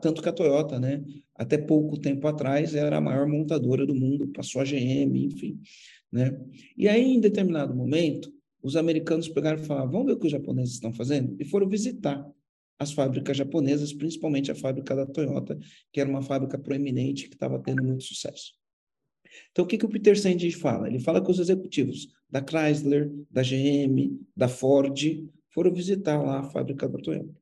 tanto 0.00 0.22
que 0.22 0.28
a 0.28 0.32
Toyota, 0.32 0.78
né, 0.78 1.04
até 1.36 1.56
pouco 1.56 1.98
tempo 1.98 2.26
atrás, 2.26 2.74
era 2.74 2.96
a 2.96 3.00
maior 3.00 3.26
montadora 3.26 3.86
do 3.86 3.94
mundo, 3.94 4.28
passou 4.28 4.60
a 4.60 4.64
GM, 4.64 5.24
enfim. 5.24 5.60
Né? 6.10 6.36
E 6.76 6.88
aí, 6.88 7.14
em 7.14 7.20
determinado 7.20 7.74
momento, 7.74 8.32
os 8.62 8.76
americanos 8.76 9.28
pegaram 9.28 9.62
e 9.62 9.66
falaram: 9.66 9.90
vamos 9.90 10.06
ver 10.06 10.12
o 10.12 10.18
que 10.18 10.26
os 10.26 10.32
japoneses 10.32 10.74
estão 10.74 10.92
fazendo? 10.92 11.36
E 11.38 11.44
foram 11.44 11.68
visitar 11.68 12.24
as 12.78 12.92
fábricas 12.92 13.36
japonesas, 13.36 13.92
principalmente 13.92 14.50
a 14.50 14.54
fábrica 14.54 14.96
da 14.96 15.06
Toyota, 15.06 15.58
que 15.92 16.00
era 16.00 16.10
uma 16.10 16.22
fábrica 16.22 16.58
proeminente 16.58 17.28
que 17.28 17.34
estava 17.34 17.58
tendo 17.60 17.84
muito 17.84 18.02
sucesso. 18.02 18.52
Então, 19.50 19.64
o 19.64 19.68
que, 19.68 19.78
que 19.78 19.84
o 19.84 19.88
Peter 19.88 20.18
Senge 20.18 20.50
fala? 20.52 20.88
Ele 20.88 20.98
fala 20.98 21.22
que 21.22 21.30
os 21.30 21.38
executivos 21.38 22.08
da 22.34 22.42
Chrysler, 22.42 23.12
da 23.30 23.42
GM, 23.42 24.20
da 24.36 24.48
Ford 24.48 25.24
foram 25.50 25.72
visitar 25.72 26.20
lá 26.20 26.40
a 26.40 26.42
fábrica 26.42 26.88
da 26.88 26.98
Toyota. 26.98 27.32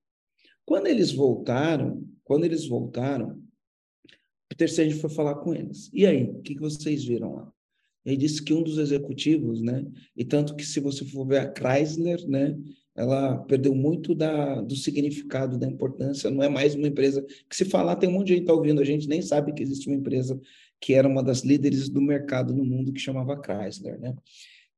Quando 0.67 0.87
eles 0.87 1.13
voltaram, 1.13 2.07
quando 2.23 2.45
eles 2.45 2.67
voltaram, 2.67 3.43
Peter 4.51 4.71
Senge 4.71 5.01
foi 5.01 5.09
falar 5.09 5.37
com 5.37 5.55
eles. 5.55 5.89
E 5.95 6.05
aí, 6.05 6.25
o 6.25 6.43
que, 6.43 6.59
vocês 6.59 7.07
viram 7.07 7.37
lá? 7.37 7.51
Ele 8.05 8.19
disse 8.19 8.45
que 8.45 8.53
um 8.53 8.63
dos 8.63 8.77
executivos, 8.77 9.63
né, 9.63 9.87
e 10.15 10.27
tanto 10.27 10.55
que 10.55 10.65
se 10.65 10.79
você 10.79 11.07
for 11.07 11.27
ver 11.27 11.39
a 11.39 11.51
Chrysler, 11.51 12.29
né, 12.29 12.55
ela 12.95 13.39
perdeu 13.45 13.75
muito 13.75 14.15
da, 14.15 14.61
do 14.61 14.77
significado, 14.77 15.57
da 15.57 15.67
importância, 15.67 16.31
não 16.31 16.43
é 16.43 16.51
mais 16.51 16.75
uma 16.75 16.89
empresa 16.89 17.25
que 17.49 17.57
se 17.57 17.65
falar, 17.65 17.97
tem 17.97 18.11
um 18.11 18.13
monte 18.13 18.27
de 18.27 18.35
gente 18.35 18.45
tá 18.45 18.53
ouvindo, 18.53 18.83
a 18.83 18.85
gente 18.85 19.09
nem 19.09 19.23
sabe 19.23 19.55
que 19.55 19.63
existe 19.63 19.89
uma 19.89 19.97
empresa 19.97 20.39
que 20.79 20.93
era 20.93 21.09
uma 21.09 21.23
das 21.23 21.41
líderes 21.41 21.89
do 21.89 22.03
mercado 22.03 22.53
no 22.53 22.65
mundo 22.65 22.93
que 22.93 23.01
chamava 23.01 23.41
Chrysler, 23.41 23.99
né? 23.99 24.15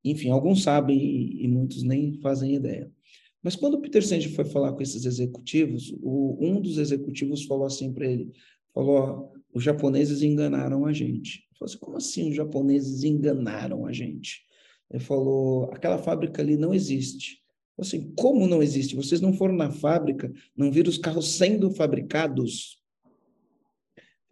Enfim, 0.05 0.31
alguns 0.31 0.63
sabem 0.63 0.99
e, 0.99 1.49
muitos 1.49 1.83
nem 1.83 2.13
fazem 2.21 2.55
ideia. 2.55 2.91
Mas 3.43 3.57
quando 3.57 3.75
o 3.75 3.81
Peter 3.81 4.05
Senge 4.05 4.29
foi 4.31 4.45
falar 4.45 4.73
com 4.73 4.83
esses 4.83 5.05
executivos, 5.05 5.95
o, 6.03 6.37
um 6.41 6.61
dos 6.61 6.79
executivos 6.79 7.45
falou 7.45 7.67
assim 7.67 7.93
para 7.93 8.07
ele, 8.07 8.31
falou, 8.73 9.33
os 9.53 9.63
japoneses 9.63 10.23
enganaram 10.23 10.85
a 10.85 10.93
gente. 10.93 11.47
Eu 11.53 11.59
falei 11.59 11.73
assim, 11.73 11.79
como 11.79 11.97
assim 11.97 12.31
os 12.31 12.37
japoneses 12.37 13.05
enganaram 13.05 13.87
a 13.87 13.93
gente? 13.93 14.43
Ele 14.91 15.03
falou: 15.03 15.71
aquela 15.73 15.99
fábrica 15.99 16.43
ali 16.43 16.57
não 16.57 16.75
existe. 16.75 17.43
Assim, 17.79 18.13
como 18.17 18.47
não 18.47 18.63
existe? 18.63 18.95
Vocês 18.95 19.21
não 19.21 19.33
foram 19.33 19.55
na 19.55 19.71
fábrica, 19.71 20.33
não 20.57 20.71
viram 20.71 20.89
os 20.89 20.99
carros 20.99 21.37
sendo 21.37 21.71
fabricados? 21.71 22.81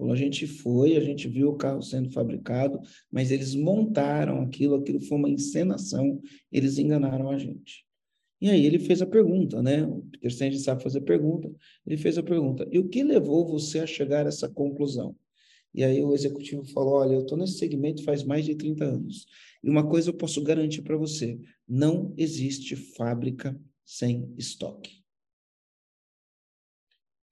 Falou, 0.02 0.14
a 0.14 0.16
gente 0.16 0.48
foi, 0.48 0.96
a 0.96 1.00
gente 1.00 1.28
viu 1.28 1.50
o 1.50 1.56
carro 1.56 1.80
sendo 1.80 2.10
fabricado, 2.10 2.80
mas 3.08 3.30
eles 3.30 3.54
montaram 3.54 4.40
aquilo, 4.42 4.74
aquilo 4.74 5.00
foi 5.00 5.16
uma 5.16 5.30
encenação, 5.30 6.20
eles 6.50 6.76
enganaram 6.76 7.30
a 7.30 7.38
gente. 7.38 7.86
E 8.40 8.50
aí 8.50 8.66
ele 8.66 8.80
fez 8.80 9.00
a 9.00 9.06
pergunta, 9.06 9.62
né? 9.62 9.84
O 9.84 10.02
Peter 10.10 10.34
Senge 10.34 10.58
sabe 10.58 10.82
fazer 10.82 11.02
pergunta. 11.02 11.48
Ele 11.86 11.96
fez 11.96 12.18
a 12.18 12.22
pergunta: 12.22 12.68
e 12.72 12.80
o 12.80 12.88
que 12.88 13.04
levou 13.04 13.46
você 13.46 13.78
a 13.78 13.86
chegar 13.86 14.26
a 14.26 14.28
essa 14.28 14.48
conclusão? 14.48 15.14
E 15.72 15.84
aí 15.84 16.02
o 16.02 16.12
executivo 16.12 16.64
falou: 16.64 16.94
olha, 16.94 17.14
eu 17.14 17.20
estou 17.20 17.38
nesse 17.38 17.58
segmento 17.58 18.02
faz 18.02 18.24
mais 18.24 18.44
de 18.44 18.56
30 18.56 18.84
anos. 18.84 19.26
E 19.62 19.70
uma 19.70 19.88
coisa 19.88 20.10
eu 20.10 20.14
posso 20.14 20.42
garantir 20.42 20.82
para 20.82 20.96
você: 20.96 21.38
não 21.68 22.12
existe 22.16 22.74
fábrica 22.74 23.56
sem 23.84 24.34
estoque. 24.36 25.01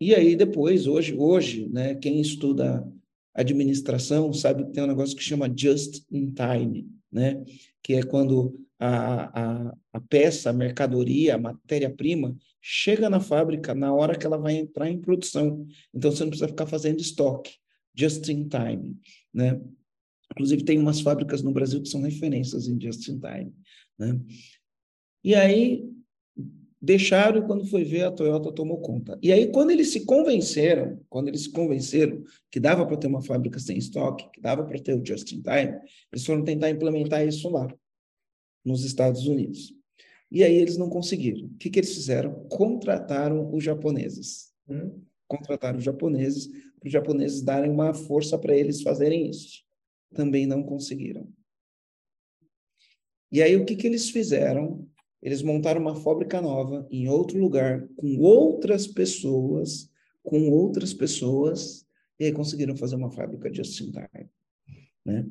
E 0.01 0.15
aí 0.15 0.35
depois, 0.35 0.87
hoje, 0.87 1.15
hoje, 1.15 1.69
né, 1.69 1.95
quem 1.95 2.21
estuda 2.21 2.91
administração 3.35 4.33
sabe 4.33 4.65
que 4.65 4.73
tem 4.73 4.83
um 4.83 4.87
negócio 4.87 5.15
que 5.15 5.23
chama 5.23 5.53
just 5.55 6.05
in 6.11 6.33
time, 6.33 6.89
né, 7.13 7.45
que 7.83 7.95
é 7.95 8.03
quando 8.03 8.59
a, 8.79 9.69
a, 9.69 9.77
a 9.93 10.01
peça, 10.01 10.49
a 10.49 10.55
mercadoria, 10.55 11.35
a 11.35 11.39
matéria-prima 11.39 12.35
chega 12.63 13.11
na 13.11 13.21
fábrica 13.21 13.75
na 13.75 13.93
hora 13.93 14.17
que 14.17 14.25
ela 14.25 14.39
vai 14.39 14.55
entrar 14.55 14.89
em 14.91 14.99
produção. 14.99 15.67
Então 15.93 16.11
você 16.11 16.23
não 16.23 16.31
precisa 16.31 16.49
ficar 16.49 16.67
fazendo 16.67 17.01
estoque, 17.01 17.53
just 17.95 18.27
in 18.29 18.49
time, 18.49 18.97
né? 19.33 19.61
Inclusive 20.33 20.65
tem 20.65 20.79
umas 20.79 21.01
fábricas 21.01 21.43
no 21.43 21.53
Brasil 21.53 21.83
que 21.83 21.89
são 21.89 22.01
referências 22.01 22.69
em 22.69 22.81
just 22.81 23.07
in 23.09 23.19
time, 23.19 23.53
né? 23.99 24.19
E 25.23 25.35
aí 25.35 25.85
deixaram 26.81 27.41
e 27.41 27.47
quando 27.47 27.67
foi 27.67 27.85
ver 27.85 28.05
a 28.05 28.11
Toyota 28.11 28.53
tomou 28.53 28.81
conta. 28.81 29.19
E 29.23 29.31
aí 29.33 29.51
quando 29.53 29.71
eles 29.71 29.93
se 29.93 30.05
convenceram, 30.05 31.01
quando 31.09 31.29
eles 31.29 31.43
se 31.43 31.53
convenceram 31.53 32.23
que 32.51 32.59
dava 32.59 32.87
para 32.87 32.97
ter 32.97 33.07
uma 33.07 33.21
fábrica 33.21 33.59
sem 33.59 33.77
estoque, 33.77 34.31
que 34.33 34.41
dava 34.41 34.65
para 34.65 34.79
ter 34.79 34.95
o 34.95 35.05
just 35.05 35.31
in 35.33 35.43
time, 35.43 35.79
eles 36.11 36.25
foram 36.25 36.43
tentar 36.43 36.71
implementar 36.71 37.27
isso 37.27 37.49
lá 37.51 37.69
nos 38.65 38.85
Estados 38.85 39.27
Unidos. 39.27 39.75
E 40.31 40.45
aí 40.45 40.55
eles 40.55 40.77
não 40.77 40.89
conseguiram. 40.89 41.47
O 41.47 41.57
que, 41.57 41.69
que 41.69 41.81
eles 41.81 41.93
fizeram? 41.93 42.47
Contrataram 42.49 43.53
os 43.53 43.65
japoneses. 43.65 44.53
Hum? 44.69 45.03
Contrataram 45.27 45.79
os 45.79 45.85
japoneses 45.85 46.47
para 46.79 46.87
os 46.87 46.93
japoneses 46.93 47.43
darem 47.43 47.71
uma 47.71 47.93
força 47.93 48.39
para 48.39 48.57
eles 48.57 48.81
fazerem 48.81 49.29
isso. 49.29 49.65
Também 50.15 50.47
não 50.47 50.63
conseguiram. 50.63 51.29
E 53.31 53.43
aí 53.43 53.57
o 53.57 53.65
que, 53.65 53.77
que 53.77 53.87
eles 53.87 54.11
fizeram? 54.11 54.89
Eles 55.23 55.43
montaram 55.43 55.81
uma 55.81 55.97
fábrica 55.97 56.41
nova 56.41 56.87
em 56.91 57.09
outro 57.09 57.39
lugar, 57.39 57.87
com 57.97 58.19
outras 58.19 58.87
pessoas, 58.87 59.91
com 60.23 60.51
outras 60.51 60.95
pessoas, 60.95 61.87
e 62.19 62.25
aí 62.25 62.33
conseguiram 62.33 62.77
fazer 62.77 62.97
uma 62.97 63.11
fábrica 63.11 63.51
de 63.51 63.61
in. 63.61 63.93
Né? 65.05 65.27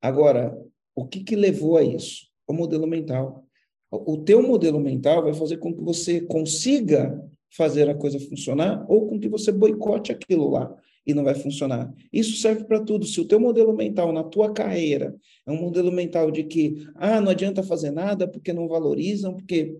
Agora, 0.00 0.56
o 0.94 1.06
que, 1.06 1.22
que 1.22 1.36
levou 1.36 1.76
a 1.76 1.82
isso? 1.82 2.28
O 2.46 2.52
modelo 2.52 2.86
mental. 2.86 3.44
O 3.90 4.18
teu 4.18 4.42
modelo 4.42 4.80
mental 4.80 5.22
vai 5.22 5.34
fazer 5.34 5.58
com 5.58 5.74
que 5.74 5.80
você 5.80 6.20
consiga 6.20 7.22
fazer 7.50 7.88
a 7.88 7.94
coisa 7.94 8.18
funcionar 8.18 8.84
ou 8.88 9.06
com 9.06 9.20
que 9.20 9.28
você 9.28 9.52
boicote 9.52 10.10
aquilo 10.10 10.50
lá 10.50 10.74
e 11.06 11.12
não 11.12 11.24
vai 11.24 11.34
funcionar. 11.34 11.92
Isso 12.12 12.36
serve 12.36 12.64
para 12.64 12.80
tudo. 12.80 13.06
Se 13.06 13.20
o 13.20 13.24
teu 13.24 13.38
modelo 13.38 13.74
mental 13.74 14.12
na 14.12 14.24
tua 14.24 14.52
carreira 14.52 15.14
é 15.46 15.50
um 15.50 15.60
modelo 15.60 15.92
mental 15.92 16.30
de 16.30 16.44
que 16.44 16.86
ah, 16.94 17.20
não 17.20 17.30
adianta 17.30 17.62
fazer 17.62 17.90
nada 17.90 18.26
porque 18.26 18.52
não 18.52 18.68
valorizam, 18.68 19.34
porque 19.34 19.76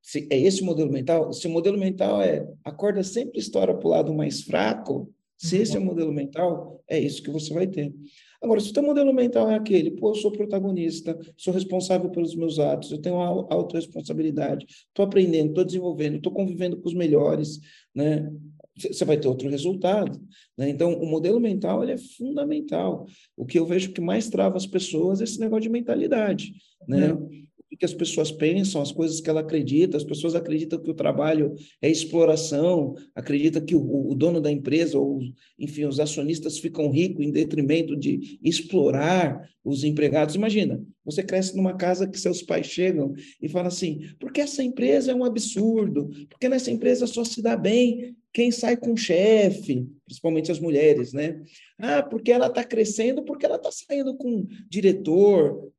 se 0.00 0.26
é 0.30 0.38
esse 0.38 0.62
modelo 0.62 0.90
mental, 0.90 1.32
se 1.32 1.46
o 1.46 1.50
modelo 1.50 1.78
mental 1.78 2.20
é 2.20 2.46
a 2.64 2.72
corda 2.72 3.02
sempre 3.02 3.38
estoura 3.38 3.74
para 3.74 3.86
o 3.86 3.90
lado 3.90 4.12
mais 4.12 4.42
fraco, 4.42 5.12
se 5.38 5.56
esse 5.56 5.76
é 5.76 5.80
o 5.80 5.84
modelo 5.84 6.12
mental, 6.12 6.82
é 6.88 7.00
isso 7.00 7.22
que 7.22 7.30
você 7.30 7.52
vai 7.52 7.66
ter. 7.66 7.92
Agora, 8.40 8.60
se 8.60 8.70
o 8.70 8.72
teu 8.72 8.82
modelo 8.82 9.12
mental 9.12 9.48
é 9.50 9.54
aquele, 9.54 9.92
pô, 9.92 10.10
eu 10.10 10.14
sou 10.16 10.32
protagonista, 10.32 11.18
sou 11.36 11.54
responsável 11.54 12.10
pelos 12.10 12.34
meus 12.34 12.58
atos, 12.58 12.90
eu 12.90 13.00
tenho 13.00 13.16
autorresponsabilidade, 13.20 14.66
estou 14.68 15.04
aprendendo, 15.04 15.50
estou 15.50 15.64
desenvolvendo, 15.64 16.16
estou 16.16 16.32
convivendo 16.32 16.76
com 16.76 16.88
os 16.88 16.94
melhores, 16.94 17.60
né? 17.94 18.28
Você 18.76 19.04
vai 19.04 19.16
ter 19.16 19.28
outro 19.28 19.48
resultado. 19.48 20.20
Né? 20.56 20.68
Então, 20.68 20.94
o 20.94 21.06
modelo 21.06 21.38
mental 21.38 21.82
ele 21.82 21.92
é 21.92 21.98
fundamental. 21.98 23.06
O 23.36 23.44
que 23.44 23.58
eu 23.58 23.66
vejo 23.66 23.92
que 23.92 24.00
mais 24.00 24.28
trava 24.28 24.56
as 24.56 24.66
pessoas 24.66 25.20
é 25.20 25.24
esse 25.24 25.38
negócio 25.38 25.62
de 25.62 25.68
mentalidade. 25.68 26.52
Né? 26.88 27.12
Uhum 27.12 27.42
o 27.72 27.76
que 27.76 27.86
as 27.86 27.94
pessoas 27.94 28.30
pensam, 28.30 28.82
as 28.82 28.92
coisas 28.92 29.20
que 29.20 29.30
ela 29.30 29.40
acredita. 29.40 29.96
As 29.96 30.04
pessoas 30.04 30.34
acreditam 30.34 30.78
que 30.78 30.90
o 30.90 30.94
trabalho 30.94 31.54
é 31.80 31.90
exploração, 31.90 32.94
acreditam 33.14 33.64
que 33.64 33.74
o, 33.74 34.10
o 34.10 34.14
dono 34.14 34.40
da 34.40 34.52
empresa, 34.52 34.98
ou 34.98 35.20
enfim, 35.58 35.86
os 35.86 35.98
acionistas 35.98 36.58
ficam 36.58 36.90
ricos 36.90 37.24
em 37.24 37.32
detrimento 37.32 37.96
de 37.96 38.38
explorar 38.42 39.48
os 39.64 39.84
empregados. 39.84 40.34
Imagina, 40.34 40.84
você 41.04 41.22
cresce 41.22 41.56
numa 41.56 41.74
casa 41.74 42.06
que 42.06 42.18
seus 42.18 42.42
pais 42.42 42.66
chegam 42.66 43.14
e 43.40 43.48
falam 43.48 43.68
assim: 43.68 44.02
porque 44.20 44.42
essa 44.42 44.62
empresa 44.62 45.12
é 45.12 45.14
um 45.14 45.24
absurdo, 45.24 46.10
porque 46.28 46.48
nessa 46.48 46.70
empresa 46.70 47.06
só 47.06 47.24
se 47.24 47.40
dá 47.40 47.56
bem 47.56 48.14
quem 48.32 48.50
sai 48.50 48.76
com 48.76 48.96
chefe, 48.96 49.86
principalmente 50.04 50.50
as 50.50 50.58
mulheres, 50.58 51.12
né? 51.12 51.42
Ah, 51.78 52.02
porque 52.02 52.32
ela 52.32 52.46
está 52.46 52.64
crescendo, 52.64 53.22
porque 53.24 53.44
ela 53.44 53.56
está 53.56 53.70
saindo 53.70 54.16
com 54.16 54.46
diretor, 54.68 55.70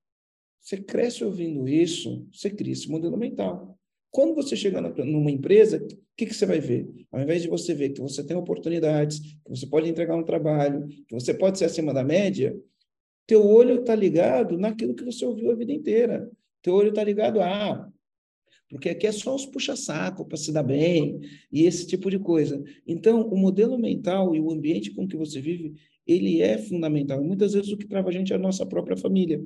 você 0.61 0.77
cresce 0.77 1.23
ouvindo 1.25 1.67
isso, 1.67 2.25
você 2.31 2.49
cria 2.49 2.73
esse 2.73 2.89
modelo 2.89 3.17
mental. 3.17 3.77
Quando 4.11 4.35
você 4.35 4.55
chegar 4.55 4.81
numa 4.81 5.31
empresa, 5.31 5.77
o 5.77 5.87
que, 6.15 6.27
que 6.27 6.33
você 6.33 6.45
vai 6.45 6.59
ver? 6.59 6.87
Ao 7.11 7.19
invés 7.19 7.41
de 7.41 7.47
você 7.47 7.73
ver 7.73 7.89
que 7.89 7.99
você 7.99 8.23
tem 8.23 8.37
oportunidades, 8.37 9.19
que 9.19 9.49
você 9.49 9.65
pode 9.65 9.89
entregar 9.89 10.15
um 10.15 10.23
trabalho, 10.23 10.87
que 10.87 11.13
você 11.13 11.33
pode 11.33 11.57
ser 11.57 11.65
acima 11.65 11.93
da 11.93 12.03
média, 12.03 12.55
teu 13.25 13.45
olho 13.45 13.81
está 13.81 13.95
ligado 13.95 14.57
naquilo 14.57 14.93
que 14.93 15.03
você 15.03 15.25
ouviu 15.25 15.51
a 15.51 15.55
vida 15.55 15.71
inteira. 15.71 16.29
Teu 16.61 16.75
olho 16.75 16.89
está 16.89 17.03
ligado 17.03 17.41
a 17.41 17.71
ah, 17.71 17.89
porque 18.73 18.89
aqui 18.89 19.05
é 19.05 19.11
só 19.11 19.35
os 19.35 19.45
puxa-saco 19.45 20.25
para 20.25 20.35
se 20.35 20.51
dar 20.51 20.63
bem 20.63 21.21
e 21.51 21.63
esse 21.63 21.85
tipo 21.85 22.09
de 22.09 22.17
coisa. 22.17 22.61
Então, 22.87 23.21
o 23.29 23.37
modelo 23.37 23.77
mental 23.77 24.35
e 24.35 24.39
o 24.39 24.51
ambiente 24.51 24.89
com 24.91 25.07
que 25.07 25.15
você 25.15 25.39
vive, 25.39 25.75
ele 26.07 26.41
é 26.41 26.57
fundamental. 26.57 27.23
Muitas 27.23 27.53
vezes 27.53 27.71
o 27.71 27.77
que 27.77 27.87
trava 27.87 28.09
a 28.09 28.11
gente 28.11 28.33
é 28.33 28.35
a 28.35 28.39
nossa 28.39 28.65
própria 28.65 28.97
família 28.97 29.39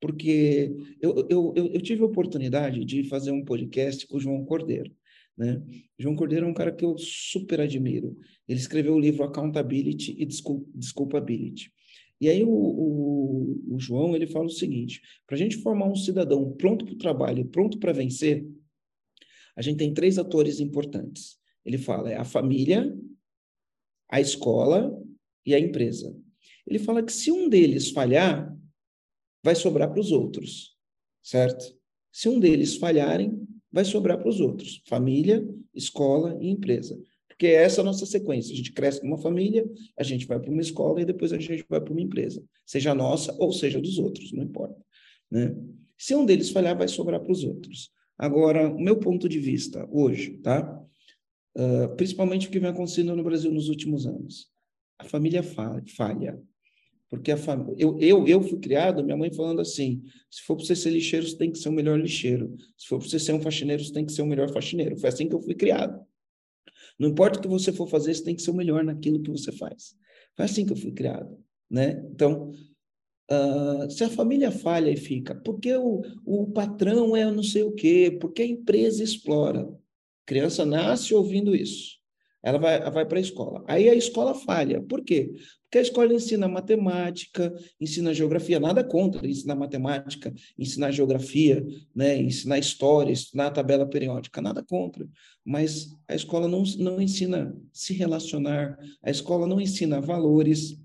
porque 0.00 0.76
eu, 1.00 1.26
eu, 1.30 1.54
eu, 1.56 1.66
eu 1.68 1.80
tive 1.80 2.02
a 2.02 2.06
oportunidade 2.06 2.84
de 2.84 3.04
fazer 3.04 3.30
um 3.30 3.42
podcast 3.42 4.06
com 4.06 4.18
o 4.18 4.20
João 4.20 4.44
Cordeiro. 4.44 4.92
Né? 5.36 5.62
João 5.98 6.14
Cordeiro 6.14 6.46
é 6.46 6.48
um 6.48 6.54
cara 6.54 6.70
que 6.70 6.84
eu 6.84 6.96
super 6.98 7.60
admiro. 7.60 8.16
Ele 8.46 8.58
escreveu 8.58 8.94
o 8.94 9.00
livro 9.00 9.24
Accountability 9.24 10.14
e 10.18 10.26
Disculpability. 10.26 11.72
E 12.20 12.28
aí 12.28 12.42
o, 12.42 12.48
o, 12.48 13.74
o 13.74 13.78
João 13.78 14.14
ele 14.14 14.26
fala 14.26 14.46
o 14.46 14.50
seguinte: 14.50 15.02
para 15.26 15.36
a 15.36 15.38
gente 15.38 15.56
formar 15.58 15.86
um 15.86 15.94
cidadão 15.94 16.52
pronto 16.52 16.84
para 16.84 16.94
o 16.94 16.98
trabalho, 16.98 17.44
pronto 17.46 17.78
para 17.78 17.92
vencer, 17.92 18.46
a 19.56 19.62
gente 19.62 19.78
tem 19.78 19.92
três 19.94 20.18
atores 20.18 20.60
importantes. 20.60 21.38
Ele 21.64 21.78
fala 21.78 22.10
é 22.10 22.16
a 22.16 22.24
família, 22.24 22.94
a 24.08 24.20
escola 24.20 25.02
e 25.44 25.54
a 25.54 25.58
empresa. 25.58 26.14
Ele 26.66 26.78
fala 26.78 27.02
que 27.02 27.12
se 27.12 27.32
um 27.32 27.48
deles 27.48 27.90
falhar, 27.90 28.54
vai 29.42 29.54
sobrar 29.54 29.90
para 29.90 30.00
os 30.00 30.12
outros, 30.12 30.76
certo? 31.22 31.76
Se 32.12 32.28
um 32.28 32.38
deles 32.38 32.76
falharem, 32.76 33.46
vai 33.72 33.84
sobrar 33.84 34.18
para 34.18 34.28
os 34.28 34.40
outros: 34.40 34.82
família, 34.86 35.46
escola 35.74 36.36
e 36.40 36.48
empresa. 36.48 37.00
Porque 37.28 37.48
essa 37.48 37.80
é 37.80 37.82
a 37.82 37.84
nossa 37.84 38.06
sequência. 38.06 38.54
A 38.54 38.56
gente 38.56 38.72
cresce 38.72 39.04
numa 39.04 39.18
família, 39.18 39.68
a 39.98 40.02
gente 40.02 40.26
vai 40.26 40.40
para 40.40 40.50
uma 40.50 40.62
escola 40.62 41.02
e 41.02 41.04
depois 41.04 41.32
a 41.32 41.38
gente 41.38 41.64
vai 41.68 41.80
para 41.80 41.92
uma 41.92 42.00
empresa. 42.00 42.42
Seja 42.64 42.94
nossa 42.94 43.36
ou 43.38 43.52
seja 43.52 43.78
dos 43.78 43.98
outros, 43.98 44.32
não 44.32 44.42
importa. 44.42 44.82
Né? 45.30 45.54
Se 45.98 46.14
um 46.14 46.24
deles 46.24 46.48
falhar, 46.50 46.76
vai 46.76 46.88
sobrar 46.88 47.20
para 47.20 47.30
os 47.30 47.44
outros. 47.44 47.90
Agora, 48.18 48.68
o 48.68 48.80
meu 48.80 48.98
ponto 48.98 49.28
de 49.28 49.38
vista 49.38 49.86
hoje, 49.90 50.38
tá? 50.38 50.82
Uh, 51.56 51.94
principalmente 51.96 52.48
o 52.48 52.50
que 52.50 52.58
vem 52.58 52.70
acontecendo 52.70 53.14
no 53.14 53.24
Brasil 53.24 53.50
nos 53.50 53.68
últimos 53.68 54.06
anos. 54.06 54.50
A 54.98 55.04
família 55.04 55.42
falha. 55.42 56.38
Porque 57.08 57.30
a 57.30 57.36
fam... 57.36 57.74
eu, 57.78 57.98
eu, 58.00 58.26
eu 58.26 58.42
fui 58.42 58.58
criado, 58.58 59.04
minha 59.04 59.16
mãe 59.16 59.32
falando 59.32 59.60
assim: 59.60 60.02
se 60.30 60.42
for 60.42 60.56
para 60.56 60.66
você 60.66 60.74
ser 60.74 60.90
lixeiro, 60.90 61.26
você 61.26 61.36
tem 61.36 61.50
que 61.50 61.58
ser 61.58 61.68
o 61.68 61.72
melhor 61.72 61.98
lixeiro. 61.98 62.56
Se 62.76 62.88
for 62.88 62.98
para 62.98 63.08
você 63.08 63.18
ser 63.18 63.32
um 63.32 63.40
faxineiro, 63.40 63.84
você 63.84 63.92
tem 63.92 64.04
que 64.04 64.12
ser 64.12 64.22
o 64.22 64.26
melhor 64.26 64.52
faxineiro. 64.52 64.96
Foi 64.96 65.08
assim 65.08 65.28
que 65.28 65.34
eu 65.34 65.40
fui 65.40 65.54
criado. 65.54 66.04
Não 66.98 67.08
importa 67.08 67.38
o 67.38 67.42
que 67.42 67.48
você 67.48 67.72
for 67.72 67.86
fazer, 67.88 68.14
você 68.14 68.24
tem 68.24 68.34
que 68.34 68.42
ser 68.42 68.50
o 68.50 68.54
melhor 68.54 68.82
naquilo 68.82 69.22
que 69.22 69.30
você 69.30 69.52
faz. 69.52 69.94
Foi 70.34 70.44
assim 70.44 70.66
que 70.66 70.72
eu 70.72 70.76
fui 70.76 70.92
criado. 70.92 71.38
Né? 71.70 72.02
Então, 72.10 72.52
uh, 73.30 73.90
se 73.90 74.04
a 74.04 74.10
família 74.10 74.50
falha 74.50 74.90
e 74.90 74.96
fica, 74.96 75.34
porque 75.34 75.74
o, 75.76 76.02
o 76.24 76.46
patrão 76.50 77.16
é 77.16 77.30
não 77.30 77.42
sei 77.42 77.62
o 77.62 77.72
quê, 77.72 78.16
porque 78.20 78.42
a 78.42 78.46
empresa 78.46 79.02
explora. 79.02 79.62
A 79.62 80.26
criança 80.26 80.64
nasce 80.64 81.14
ouvindo 81.14 81.54
isso. 81.54 81.96
ela 82.42 82.58
vai, 82.58 82.90
vai 82.90 83.06
para 83.06 83.18
a 83.18 83.20
escola. 83.20 83.64
Aí 83.66 83.88
a 83.88 83.94
escola 83.94 84.34
falha. 84.34 84.80
Por 84.82 85.02
quê? 85.02 85.32
Porque 85.62 85.78
a 85.78 85.82
escola 85.82 86.14
ensina 86.14 86.46
matemática, 86.48 87.52
ensina 87.80 88.14
geografia, 88.14 88.60
nada 88.60 88.84
contra 88.84 89.26
ensinar 89.26 89.56
matemática, 89.56 90.32
ensinar 90.56 90.92
geografia, 90.92 91.66
né, 91.94 92.16
ensinar 92.16 92.58
história, 92.58 93.12
ensinar 93.12 93.50
tabela 93.50 93.84
periódica, 93.84 94.40
nada 94.40 94.62
contra. 94.62 95.08
Mas 95.44 95.88
a 96.06 96.14
escola 96.14 96.46
não, 96.46 96.62
não 96.78 97.00
ensina 97.00 97.56
se 97.72 97.92
relacionar, 97.94 98.78
a 99.02 99.10
escola 99.10 99.46
não 99.46 99.60
ensina 99.60 100.00
valores, 100.00 100.80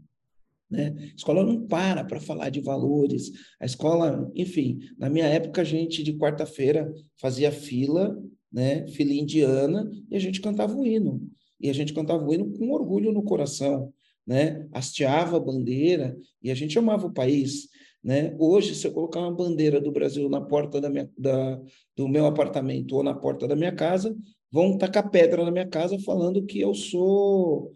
né? 0.71 0.95
A 0.97 1.15
escola 1.15 1.43
não 1.43 1.67
para 1.67 2.03
para 2.03 2.19
falar 2.19 2.49
de 2.49 2.61
valores. 2.61 3.31
A 3.59 3.65
escola, 3.65 4.31
enfim, 4.33 4.79
na 4.97 5.09
minha 5.09 5.25
época, 5.25 5.61
a 5.61 5.65
gente 5.65 6.01
de 6.01 6.13
quarta-feira 6.13 6.91
fazia 7.19 7.51
fila, 7.51 8.17
né? 8.51 8.87
fila 8.87 9.13
indiana, 9.13 9.91
e 10.09 10.15
a 10.15 10.19
gente 10.19 10.39
cantava 10.41 10.73
o 10.75 10.85
hino 10.85 11.21
e 11.61 11.69
a 11.69 11.73
gente 11.73 11.93
cantava 11.93 12.25
o 12.25 12.33
hino 12.33 12.51
com 12.57 12.71
orgulho 12.71 13.11
no 13.11 13.23
coração, 13.23 13.93
né? 14.25 14.67
Hasteava 14.73 15.37
a 15.37 15.39
bandeira 15.39 16.17
e 16.41 16.49
a 16.49 16.55
gente 16.55 16.77
amava 16.77 17.05
o 17.05 17.13
país, 17.13 17.69
né? 18.03 18.35
Hoje, 18.39 18.73
se 18.73 18.87
eu 18.87 18.91
colocar 18.91 19.19
uma 19.19 19.31
bandeira 19.31 19.79
do 19.79 19.91
Brasil 19.91 20.27
na 20.27 20.41
porta 20.41 20.81
da 20.81 20.89
minha, 20.89 21.09
da, 21.17 21.61
do 21.95 22.07
meu 22.07 22.25
apartamento 22.25 22.95
ou 22.95 23.03
na 23.03 23.13
porta 23.13 23.47
da 23.47 23.55
minha 23.55 23.71
casa, 23.71 24.15
vão 24.51 24.77
tacar 24.77 25.09
pedra 25.11 25.45
na 25.45 25.51
minha 25.51 25.67
casa 25.67 25.99
falando 25.99 26.45
que 26.45 26.59
eu 26.59 26.73
sou, 26.73 27.71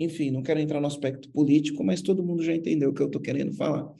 enfim, 0.00 0.30
não 0.30 0.42
quero 0.42 0.58
entrar 0.58 0.80
no 0.80 0.86
aspecto 0.86 1.30
político, 1.30 1.84
mas 1.84 2.00
todo 2.00 2.24
mundo 2.24 2.42
já 2.42 2.54
entendeu 2.54 2.90
o 2.90 2.94
que 2.94 3.02
eu 3.02 3.06
estou 3.06 3.20
querendo 3.20 3.52
falar. 3.52 3.92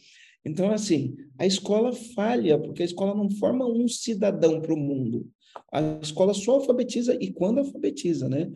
Então, 0.44 0.70
assim, 0.70 1.14
a 1.38 1.46
escola 1.46 1.92
falha, 1.92 2.58
porque 2.58 2.82
a 2.82 2.86
escola 2.86 3.14
não 3.14 3.30
forma 3.30 3.66
um 3.66 3.86
cidadão 3.86 4.60
para 4.60 4.72
o 4.72 4.78
mundo. 4.78 5.28
A 5.70 6.00
escola 6.02 6.32
só 6.32 6.52
alfabetiza 6.52 7.16
e 7.20 7.30
quando 7.30 7.58
alfabetiza, 7.58 8.28
né? 8.28 8.50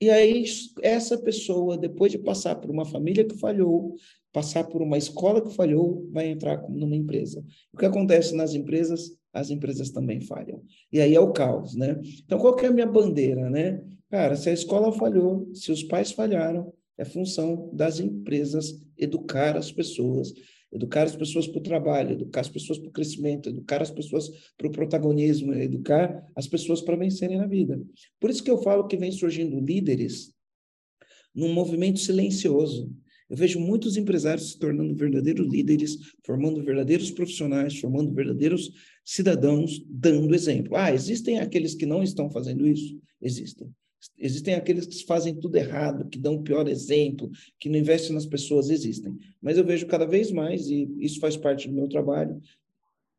E 0.00 0.08
aí, 0.08 0.44
essa 0.80 1.18
pessoa, 1.18 1.76
depois 1.76 2.10
de 2.10 2.18
passar 2.18 2.56
por 2.56 2.70
uma 2.70 2.86
família 2.86 3.22
que 3.22 3.36
falhou, 3.36 3.94
passar 4.32 4.64
por 4.64 4.80
uma 4.80 4.96
escola 4.96 5.42
que 5.42 5.54
falhou, 5.54 6.08
vai 6.10 6.28
entrar 6.28 6.66
numa 6.70 6.96
empresa. 6.96 7.44
O 7.70 7.76
que 7.76 7.84
acontece 7.84 8.34
nas 8.34 8.54
empresas, 8.54 9.14
as 9.30 9.50
empresas 9.50 9.90
também 9.90 10.22
falham. 10.22 10.62
E 10.90 11.00
aí 11.00 11.14
é 11.14 11.20
o 11.20 11.32
caos, 11.32 11.74
né? 11.74 12.00
Então, 12.24 12.38
qual 12.38 12.56
que 12.56 12.64
é 12.64 12.68
a 12.68 12.72
minha 12.72 12.86
bandeira, 12.86 13.50
né? 13.50 13.84
Cara, 14.10 14.36
se 14.36 14.50
a 14.50 14.52
escola 14.52 14.92
falhou, 14.92 15.48
se 15.54 15.70
os 15.70 15.84
pais 15.84 16.10
falharam, 16.12 16.72
é 16.98 17.04
função 17.04 17.70
das 17.72 18.00
empresas 18.00 18.74
educar 18.98 19.56
as 19.56 19.70
pessoas 19.72 20.32
educar 20.72 21.02
as 21.02 21.16
pessoas 21.16 21.46
para 21.48 21.58
o 21.58 21.62
trabalho, 21.62 22.12
educar 22.12 22.40
as 22.42 22.48
pessoas 22.48 22.78
para 22.78 22.88
o 22.88 22.92
crescimento, 22.92 23.48
educar 23.48 23.82
as 23.82 23.90
pessoas 23.90 24.28
para 24.56 24.68
o 24.68 24.70
protagonismo, 24.70 25.52
educar 25.54 26.24
as 26.34 26.46
pessoas 26.46 26.80
para 26.80 26.96
vencerem 26.96 27.38
na 27.38 27.46
vida. 27.46 27.82
Por 28.20 28.30
isso 28.30 28.42
que 28.42 28.50
eu 28.50 28.62
falo 28.62 28.86
que 28.86 28.96
vem 28.96 29.10
surgindo 29.10 29.58
líderes 29.58 30.32
num 31.34 31.52
movimento 31.52 31.98
silencioso. 31.98 32.88
Eu 33.28 33.36
vejo 33.36 33.60
muitos 33.60 33.96
empresários 33.96 34.50
se 34.50 34.58
tornando 34.58 34.94
verdadeiros 34.94 35.46
líderes, 35.48 35.96
formando 36.24 36.62
verdadeiros 36.64 37.10
profissionais, 37.10 37.78
formando 37.78 38.12
verdadeiros 38.12 38.70
cidadãos, 39.04 39.84
dando 39.88 40.34
exemplo. 40.34 40.76
Ah, 40.76 40.92
existem 40.92 41.38
aqueles 41.38 41.74
que 41.74 41.86
não 41.86 42.02
estão 42.02 42.30
fazendo 42.30 42.66
isso? 42.66 42.96
Existem. 43.20 43.72
Existem 44.18 44.54
aqueles 44.54 44.86
que 44.86 45.04
fazem 45.04 45.34
tudo 45.34 45.56
errado, 45.56 46.08
que 46.08 46.18
dão 46.18 46.36
o 46.36 46.42
pior 46.42 46.68
exemplo, 46.68 47.30
que 47.58 47.68
não 47.68 47.78
investem 47.78 48.14
nas 48.14 48.26
pessoas, 48.26 48.70
existem. 48.70 49.18
Mas 49.40 49.58
eu 49.58 49.64
vejo 49.64 49.86
cada 49.86 50.06
vez 50.06 50.30
mais, 50.30 50.68
e 50.68 50.88
isso 50.98 51.20
faz 51.20 51.36
parte 51.36 51.68
do 51.68 51.74
meu 51.74 51.88
trabalho, 51.88 52.40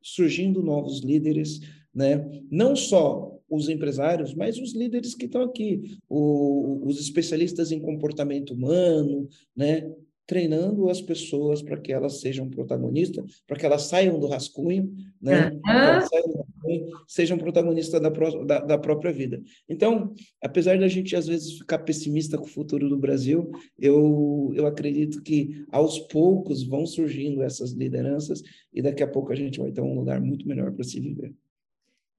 surgindo 0.01 0.63
novos 0.63 1.01
líderes, 1.01 1.59
né? 1.93 2.43
não 2.49 2.75
só 2.75 3.39
os 3.49 3.67
empresários, 3.67 4.33
mas 4.33 4.57
os 4.57 4.73
líderes 4.73 5.13
que 5.13 5.25
estão 5.25 5.43
aqui, 5.43 5.99
o, 6.07 6.81
os 6.87 6.99
especialistas 6.99 7.71
em 7.71 7.81
comportamento 7.81 8.53
humano, 8.53 9.27
né? 9.55 9.91
Treinando 10.25 10.89
as 10.89 11.01
pessoas 11.01 11.61
para 11.61 11.77
que 11.77 11.91
elas 11.91 12.21
sejam 12.21 12.49
protagonistas, 12.49 13.41
para 13.47 13.57
que 13.57 13.65
elas 13.65 13.83
saiam 13.83 14.19
do 14.19 14.27
rascunho, 14.27 14.91
né? 15.21 15.51
Uhum. 15.51 15.59
Rascunho, 15.65 16.87
sejam 17.07 17.37
protagonistas 17.37 18.01
da, 18.01 18.09
da, 18.09 18.59
da, 18.59 18.77
própria 18.77 19.11
vida. 19.11 19.41
Então, 19.67 20.13
apesar 20.41 20.77
da 20.77 20.87
gente 20.87 21.15
às 21.15 21.27
vezes 21.27 21.57
ficar 21.57 21.79
pessimista 21.79 22.37
com 22.37 22.45
o 22.45 22.49
futuro 22.49 22.87
do 22.87 22.97
Brasil, 22.97 23.51
eu, 23.77 24.51
eu 24.55 24.65
acredito 24.65 25.21
que 25.21 25.65
aos 25.71 25.99
poucos 25.99 26.63
vão 26.63 26.85
surgindo 26.85 27.41
essas 27.41 27.71
lideranças 27.71 28.41
e 28.73 28.81
daqui 28.81 29.03
a 29.03 29.07
pouco 29.07 29.31
a 29.31 29.35
gente 29.35 29.59
vai 29.59 29.71
ter 29.71 29.81
um 29.81 29.95
lugar 29.95 30.21
muito 30.21 30.47
melhor 30.47 30.71
para 30.71 30.83
se 30.83 30.99
viver. 30.99 31.33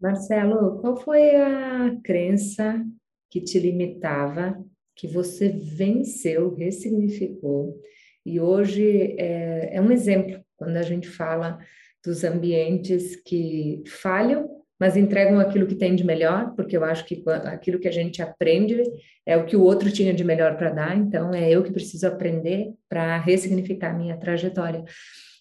Marcelo, 0.00 0.80
qual 0.80 0.96
foi 0.96 1.36
a 1.36 1.96
crença 2.02 2.84
que 3.30 3.40
te 3.40 3.58
limitava, 3.58 4.62
que 4.94 5.06
você 5.06 5.48
venceu, 5.48 6.54
ressignificou 6.54 7.80
e 8.24 8.40
hoje 8.40 9.16
é, 9.18 9.76
é 9.76 9.80
um 9.80 9.90
exemplo 9.90 10.40
quando 10.56 10.76
a 10.76 10.82
gente 10.82 11.08
fala 11.08 11.58
dos 12.04 12.22
ambientes 12.24 13.16
que 13.16 13.82
falham, 13.86 14.48
mas 14.78 14.96
entregam 14.96 15.38
aquilo 15.38 15.66
que 15.66 15.74
tem 15.74 15.94
de 15.94 16.04
melhor, 16.04 16.54
porque 16.56 16.76
eu 16.76 16.84
acho 16.84 17.04
que 17.04 17.22
aquilo 17.44 17.78
que 17.78 17.88
a 17.88 17.92
gente 17.92 18.20
aprende 18.20 18.82
é 19.26 19.36
o 19.36 19.44
que 19.44 19.56
o 19.56 19.62
outro 19.62 19.90
tinha 19.92 20.12
de 20.12 20.24
melhor 20.24 20.56
para 20.56 20.70
dar, 20.70 20.96
então 20.96 21.32
é 21.32 21.50
eu 21.50 21.62
que 21.62 21.72
preciso 21.72 22.06
aprender 22.06 22.72
para 22.88 23.18
ressignificar 23.18 23.90
a 23.90 23.98
minha 23.98 24.16
trajetória. 24.16 24.84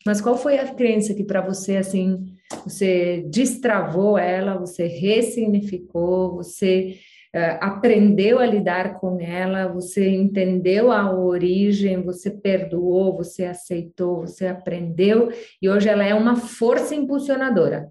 Mas 0.06 0.22
qual 0.22 0.38
foi 0.38 0.57
a 0.57 0.73
crença 0.73 1.14
que 1.14 1.23
para 1.23 1.41
você 1.41 1.78
assim, 1.78 2.36
você 2.64 3.23
destravou 3.30 4.18
ela, 4.18 4.57
você 4.57 4.88
ressignificou, 4.88 6.36
você 6.36 6.98
aprendeu 7.34 8.40
a 8.40 8.45
lidar 8.45 8.99
com 8.99 9.20
ela, 9.20 9.68
você 9.68 10.10
entendeu 10.10 10.91
a 10.91 11.16
origem, 11.16 12.03
você 12.03 12.30
perdoou, 12.30 13.16
você 13.16 13.45
aceitou, 13.45 14.22
você 14.22 14.48
aprendeu 14.48 15.30
e 15.62 15.70
hoje 15.70 15.88
ela 15.88 16.03
é 16.03 16.14
uma 16.14 16.36
força 16.36 16.94
impulsionadora. 16.94 17.90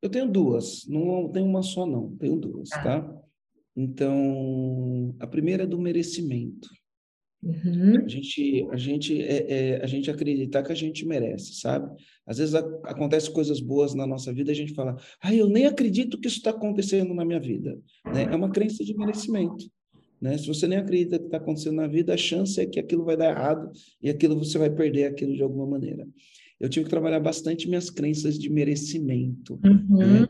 Eu 0.00 0.10
tenho 0.10 0.28
duas, 0.28 0.84
não 0.88 1.28
tenho 1.28 1.46
uma 1.46 1.62
só 1.62 1.86
não, 1.86 2.16
tenho 2.16 2.36
duas, 2.36 2.72
ah. 2.72 2.82
tá? 2.82 3.22
Então, 3.76 5.14
a 5.20 5.26
primeira 5.26 5.62
é 5.62 5.66
do 5.66 5.78
merecimento. 5.78 6.68
Uhum. 7.42 8.04
A 8.04 8.08
gente, 8.08 8.68
a 8.70 8.76
gente, 8.76 9.20
é, 9.20 9.52
é, 9.52 9.82
a 9.82 9.86
gente 9.86 10.10
acreditar 10.10 10.62
que 10.62 10.70
a 10.70 10.76
gente 10.76 11.04
merece, 11.04 11.54
sabe? 11.54 11.90
Às 12.24 12.38
vezes 12.38 12.54
a, 12.54 12.60
acontece 12.84 13.30
coisas 13.30 13.58
boas 13.58 13.94
na 13.94 14.06
nossa 14.06 14.32
vida 14.32 14.52
a 14.52 14.54
gente 14.54 14.74
fala, 14.74 14.96
ah, 15.20 15.34
eu 15.34 15.48
nem 15.48 15.66
acredito 15.66 16.18
que 16.20 16.28
isso 16.28 16.38
está 16.38 16.50
acontecendo 16.50 17.12
na 17.12 17.24
minha 17.24 17.40
vida. 17.40 17.76
Né? 18.06 18.24
É 18.30 18.36
uma 18.36 18.50
crença 18.50 18.84
de 18.84 18.96
merecimento. 18.96 19.64
Né? 20.20 20.38
Se 20.38 20.46
você 20.46 20.68
nem 20.68 20.78
acredita 20.78 21.18
que 21.18 21.24
está 21.24 21.38
acontecendo 21.38 21.76
na 21.76 21.88
vida, 21.88 22.14
a 22.14 22.16
chance 22.16 22.60
é 22.60 22.66
que 22.66 22.78
aquilo 22.78 23.04
vai 23.04 23.16
dar 23.16 23.30
errado 23.30 23.72
e 24.00 24.08
aquilo 24.08 24.38
você 24.38 24.56
vai 24.56 24.70
perder 24.70 25.06
aquilo 25.06 25.34
de 25.34 25.42
alguma 25.42 25.66
maneira. 25.66 26.06
Eu 26.60 26.68
tive 26.68 26.84
que 26.84 26.90
trabalhar 26.90 27.18
bastante 27.18 27.68
minhas 27.68 27.90
crenças 27.90 28.38
de 28.38 28.48
merecimento. 28.48 29.58
Uhum. 29.64 29.98
Né? 29.98 30.28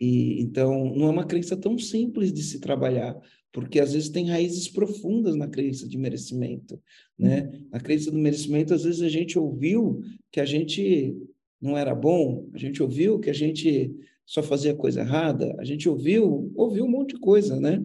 E, 0.00 0.40
então, 0.40 0.94
não 0.96 1.08
é 1.08 1.10
uma 1.10 1.26
crença 1.26 1.54
tão 1.54 1.78
simples 1.78 2.32
de 2.32 2.42
se 2.42 2.58
trabalhar, 2.58 3.14
porque 3.52 3.80
às 3.80 3.92
vezes 3.92 4.08
tem 4.08 4.28
raízes 4.28 4.68
profundas 4.68 5.34
na 5.36 5.48
crença 5.48 5.88
de 5.88 5.98
merecimento, 5.98 6.80
né? 7.18 7.42
Uhum. 7.42 7.66
Na 7.72 7.80
crença 7.80 8.10
do 8.10 8.18
merecimento, 8.18 8.74
às 8.74 8.84
vezes 8.84 9.02
a 9.02 9.08
gente 9.08 9.38
ouviu 9.38 10.00
que 10.30 10.40
a 10.40 10.44
gente 10.44 11.16
não 11.60 11.76
era 11.76 11.94
bom, 11.94 12.48
a 12.54 12.58
gente 12.58 12.82
ouviu 12.82 13.18
que 13.18 13.28
a 13.28 13.34
gente 13.34 13.94
só 14.24 14.42
fazia 14.42 14.74
coisa 14.74 15.00
errada, 15.00 15.54
a 15.58 15.64
gente 15.64 15.88
ouviu, 15.88 16.52
ouviu 16.54 16.84
um 16.84 16.90
monte 16.90 17.14
de 17.14 17.20
coisa, 17.20 17.60
né? 17.60 17.84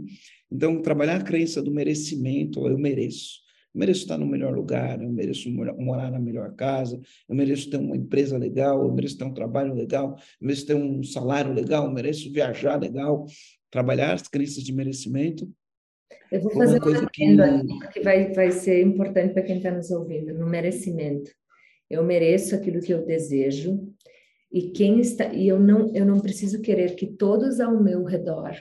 Então, 0.51 0.81
trabalhar 0.81 1.17
a 1.17 1.23
crença 1.23 1.61
do 1.61 1.71
merecimento, 1.71 2.67
eu 2.67 2.77
mereço. 2.77 3.43
Eu 3.73 3.79
mereço 3.79 4.01
estar 4.01 4.17
no 4.17 4.27
melhor 4.27 4.55
lugar, 4.55 5.01
eu 5.01 5.11
mereço 5.11 5.49
morar 5.51 6.11
na 6.11 6.19
melhor 6.19 6.55
casa, 6.55 7.01
eu 7.27 7.35
mereço 7.35 7.69
ter 7.69 7.77
uma 7.77 7.97
empresa 7.97 8.37
legal, 8.37 8.83
eu 8.83 8.93
mereço 8.93 9.17
ter 9.17 9.25
um 9.25 9.33
trabalho 9.33 9.73
legal, 9.73 10.15
eu 10.39 10.47
mereço 10.47 10.65
ter 10.65 10.75
um 10.75 11.03
salário 11.03 11.51
legal, 11.51 11.85
eu 11.85 11.91
mereço 11.91 12.31
viajar 12.31 12.79
legal, 12.79 13.25
trabalhar 13.75 14.13
as 14.13 14.25
crenças 14.25 14.63
de 14.63 14.73
merecimento. 14.73 15.51
Eu 16.31 16.39
vou 16.39 16.51
fazer 16.51 16.75
uma 16.75 16.81
coisa 16.81 17.05
que... 17.11 17.25
que 17.91 17.99
vai, 17.99 18.31
vai 18.31 18.49
ser 18.49 18.81
importante 18.81 19.33
para 19.33 19.43
quem 19.43 19.57
está 19.57 19.69
nos 19.69 19.91
ouvindo, 19.91 20.33
no 20.33 20.47
merecimento. 20.47 21.29
Eu 21.89 22.01
mereço 22.01 22.55
aquilo 22.55 22.79
que 22.79 22.93
eu 22.93 23.05
desejo 23.05 23.85
e 24.49 24.71
quem 24.71 25.01
está 25.01 25.25
e 25.33 25.49
eu 25.49 25.59
não 25.59 25.93
eu 25.93 26.05
não 26.05 26.21
preciso 26.21 26.61
querer 26.61 26.95
que 26.95 27.05
todos 27.05 27.59
ao 27.59 27.83
meu 27.83 28.05
redor 28.05 28.53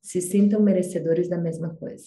se 0.00 0.22
sintam 0.22 0.62
merecedores 0.62 1.28
da 1.28 1.36
mesma 1.36 1.74
coisa. 1.76 2.06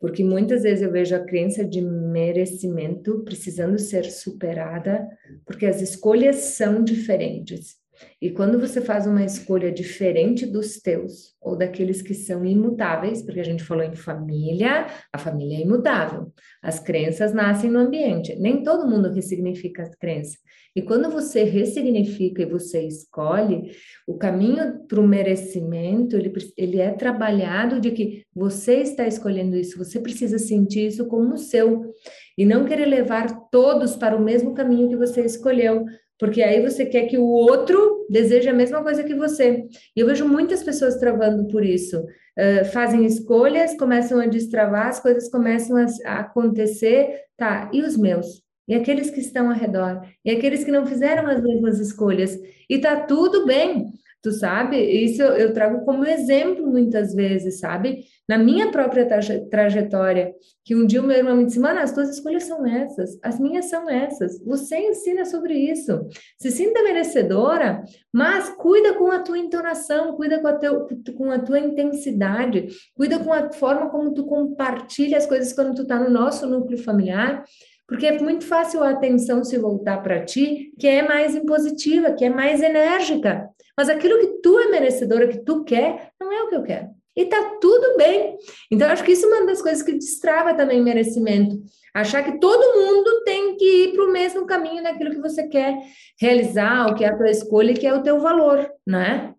Porque 0.00 0.24
muitas 0.24 0.64
vezes 0.64 0.82
eu 0.82 0.90
vejo 0.90 1.14
a 1.14 1.24
crença 1.24 1.64
de 1.64 1.80
merecimento 1.80 3.22
precisando 3.22 3.78
ser 3.78 4.04
superada, 4.10 5.08
porque 5.46 5.64
as 5.64 5.80
escolhas 5.80 6.36
são 6.36 6.82
diferentes. 6.82 7.76
E 8.20 8.30
quando 8.30 8.58
você 8.58 8.80
faz 8.80 9.06
uma 9.06 9.24
escolha 9.24 9.72
diferente 9.72 10.46
dos 10.46 10.78
teus, 10.80 11.34
ou 11.40 11.56
daqueles 11.56 12.00
que 12.00 12.14
são 12.14 12.44
imutáveis, 12.44 13.22
porque 13.22 13.40
a 13.40 13.44
gente 13.44 13.64
falou 13.64 13.82
em 13.82 13.94
família, 13.94 14.86
a 15.12 15.18
família 15.18 15.58
é 15.58 15.62
imutável. 15.62 16.32
As 16.62 16.78
crenças 16.78 17.32
nascem 17.32 17.70
no 17.70 17.80
ambiente. 17.80 18.36
Nem 18.36 18.62
todo 18.62 18.88
mundo 18.88 19.10
ressignifica 19.10 19.82
a 19.82 19.90
crença. 19.96 20.38
E 20.74 20.80
quando 20.80 21.10
você 21.10 21.42
ressignifica 21.42 22.42
e 22.42 22.46
você 22.46 22.86
escolhe, 22.86 23.72
o 24.06 24.16
caminho 24.16 24.86
para 24.88 25.00
o 25.00 25.06
merecimento, 25.06 26.16
ele, 26.16 26.32
ele 26.56 26.80
é 26.80 26.92
trabalhado 26.92 27.78
de 27.78 27.90
que 27.90 28.24
você 28.34 28.76
está 28.76 29.06
escolhendo 29.06 29.56
isso, 29.56 29.76
você 29.76 30.00
precisa 30.00 30.38
sentir 30.38 30.86
isso 30.86 31.06
como 31.08 31.36
seu. 31.36 31.92
E 32.38 32.46
não 32.46 32.64
querer 32.64 32.86
levar 32.86 33.50
todos 33.50 33.96
para 33.96 34.16
o 34.16 34.22
mesmo 34.22 34.54
caminho 34.54 34.88
que 34.88 34.96
você 34.96 35.22
escolheu, 35.22 35.84
porque 36.22 36.40
aí 36.40 36.62
você 36.62 36.86
quer 36.86 37.08
que 37.08 37.18
o 37.18 37.24
outro 37.24 38.06
deseje 38.08 38.48
a 38.48 38.54
mesma 38.54 38.80
coisa 38.80 39.02
que 39.02 39.12
você. 39.12 39.64
E 39.96 39.98
eu 39.98 40.06
vejo 40.06 40.24
muitas 40.24 40.62
pessoas 40.62 40.94
travando 40.94 41.48
por 41.48 41.64
isso. 41.64 41.98
Uh, 41.98 42.64
fazem 42.66 43.04
escolhas, 43.04 43.76
começam 43.76 44.20
a 44.20 44.26
destravar, 44.26 44.86
as 44.86 45.00
coisas 45.00 45.28
começam 45.28 45.76
a, 45.76 45.86
a 46.06 46.20
acontecer, 46.20 47.22
tá? 47.36 47.68
E 47.72 47.82
os 47.82 47.96
meus? 47.96 48.40
E 48.68 48.74
aqueles 48.76 49.10
que 49.10 49.18
estão 49.18 49.48
ao 49.48 49.56
redor? 49.56 50.00
E 50.24 50.30
aqueles 50.30 50.62
que 50.62 50.70
não 50.70 50.86
fizeram 50.86 51.26
as 51.26 51.42
mesmas 51.42 51.80
escolhas? 51.80 52.38
E 52.70 52.78
tá 52.78 53.00
tudo 53.00 53.44
bem. 53.44 53.92
Tu 54.22 54.30
sabe? 54.30 54.76
Isso 54.78 55.20
eu, 55.20 55.52
trago 55.52 55.84
como 55.84 56.06
exemplo 56.06 56.64
muitas 56.64 57.12
vezes, 57.12 57.58
sabe? 57.58 58.04
Na 58.28 58.38
minha 58.38 58.70
própria 58.70 59.04
trajetória, 59.50 60.32
que 60.64 60.76
um 60.76 60.86
dia 60.86 61.02
o 61.02 61.04
meu 61.04 61.16
irmão 61.16 61.36
me 61.36 61.44
disse, 61.44 61.58
mano, 61.58 61.80
as 61.80 61.92
tuas 61.92 62.08
escolhas 62.08 62.44
são 62.44 62.64
essas, 62.64 63.18
as 63.20 63.40
minhas 63.40 63.64
são 63.64 63.90
essas. 63.90 64.38
Você 64.44 64.78
ensina 64.78 65.24
sobre 65.24 65.54
isso. 65.54 66.06
Se 66.38 66.52
sinta 66.52 66.84
merecedora, 66.84 67.82
mas 68.12 68.48
cuida 68.50 68.94
com 68.94 69.10
a 69.10 69.18
tua 69.18 69.38
entonação, 69.38 70.14
cuida 70.14 70.38
com 70.38 70.46
a, 70.46 70.52
teu, 70.52 70.86
com 71.16 71.32
a 71.32 71.40
tua 71.40 71.58
intensidade, 71.58 72.68
cuida 72.94 73.18
com 73.18 73.32
a 73.32 73.50
forma 73.52 73.90
como 73.90 74.14
tu 74.14 74.24
compartilha 74.24 75.18
as 75.18 75.26
coisas 75.26 75.52
quando 75.52 75.74
tu 75.74 75.84
tá 75.84 75.98
no 75.98 76.08
nosso 76.08 76.46
núcleo 76.46 76.78
familiar, 76.78 77.44
porque 77.88 78.06
é 78.06 78.18
muito 78.18 78.46
fácil 78.46 78.84
a 78.84 78.90
atenção 78.90 79.42
se 79.42 79.58
voltar 79.58 80.00
para 80.02 80.24
ti, 80.24 80.72
que 80.78 80.86
é 80.86 81.02
mais 81.02 81.34
impositiva, 81.34 82.12
que 82.12 82.24
é 82.24 82.30
mais 82.30 82.62
enérgica. 82.62 83.41
Mas 83.76 83.88
aquilo 83.88 84.18
que 84.20 84.40
tu 84.42 84.58
é 84.58 84.68
merecedora, 84.68 85.28
que 85.28 85.38
tu 85.38 85.64
quer, 85.64 86.12
não 86.20 86.32
é 86.32 86.42
o 86.42 86.48
que 86.48 86.56
eu 86.56 86.62
quero. 86.62 86.88
E 87.14 87.26
tá 87.26 87.58
tudo 87.60 87.96
bem. 87.96 88.38
Então, 88.70 88.88
acho 88.88 89.04
que 89.04 89.12
isso 89.12 89.26
é 89.26 89.28
uma 89.28 89.46
das 89.46 89.60
coisas 89.60 89.82
que 89.82 89.92
destrava 89.92 90.54
também 90.54 90.82
merecimento. 90.82 91.62
Achar 91.94 92.22
que 92.22 92.38
todo 92.38 92.78
mundo 92.78 93.22
tem 93.24 93.56
que 93.56 93.64
ir 93.64 93.92
para 93.92 94.04
o 94.04 94.12
mesmo 94.12 94.46
caminho 94.46 94.82
naquilo 94.82 95.10
que 95.10 95.20
você 95.20 95.46
quer 95.46 95.76
realizar, 96.18 96.86
o 96.86 96.94
que 96.94 97.04
é 97.04 97.08
a 97.08 97.16
tua 97.16 97.30
escolha, 97.30 97.74
que 97.74 97.86
é 97.86 97.94
o 97.94 98.02
teu 98.02 98.18
valor, 98.20 98.70
né? 98.86 99.34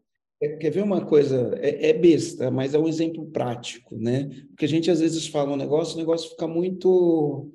Quer 0.60 0.70
ver 0.70 0.84
uma 0.84 1.06
coisa? 1.06 1.58
É, 1.62 1.90
é, 1.90 1.94
besta, 1.94 2.52
mas 2.52 2.74
é 2.74 2.78
um 2.78 2.88
exemplo 2.88 3.26
prático, 3.32 3.96
né? 3.96 4.30
Porque 4.50 4.66
a 4.66 4.68
gente 4.68 4.92
às 4.92 5.00
vezes 5.00 5.26
fala 5.28 5.54
um 5.54 5.58
negócio, 5.58 5.96
o 5.96 6.00
negócio 6.00 6.30
fica 6.30 6.46
muito 6.48 7.50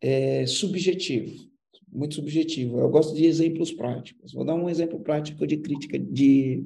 é, 0.00 0.46
subjetivo 0.46 1.51
muito 1.92 2.14
subjetivo. 2.14 2.80
Eu 2.80 2.88
gosto 2.88 3.14
de 3.14 3.26
exemplos 3.26 3.70
práticos. 3.70 4.32
Vou 4.32 4.44
dar 4.44 4.54
um 4.54 4.68
exemplo 4.68 4.98
prático 5.00 5.46
de 5.46 5.58
crítica 5.58 5.98
de, 5.98 6.64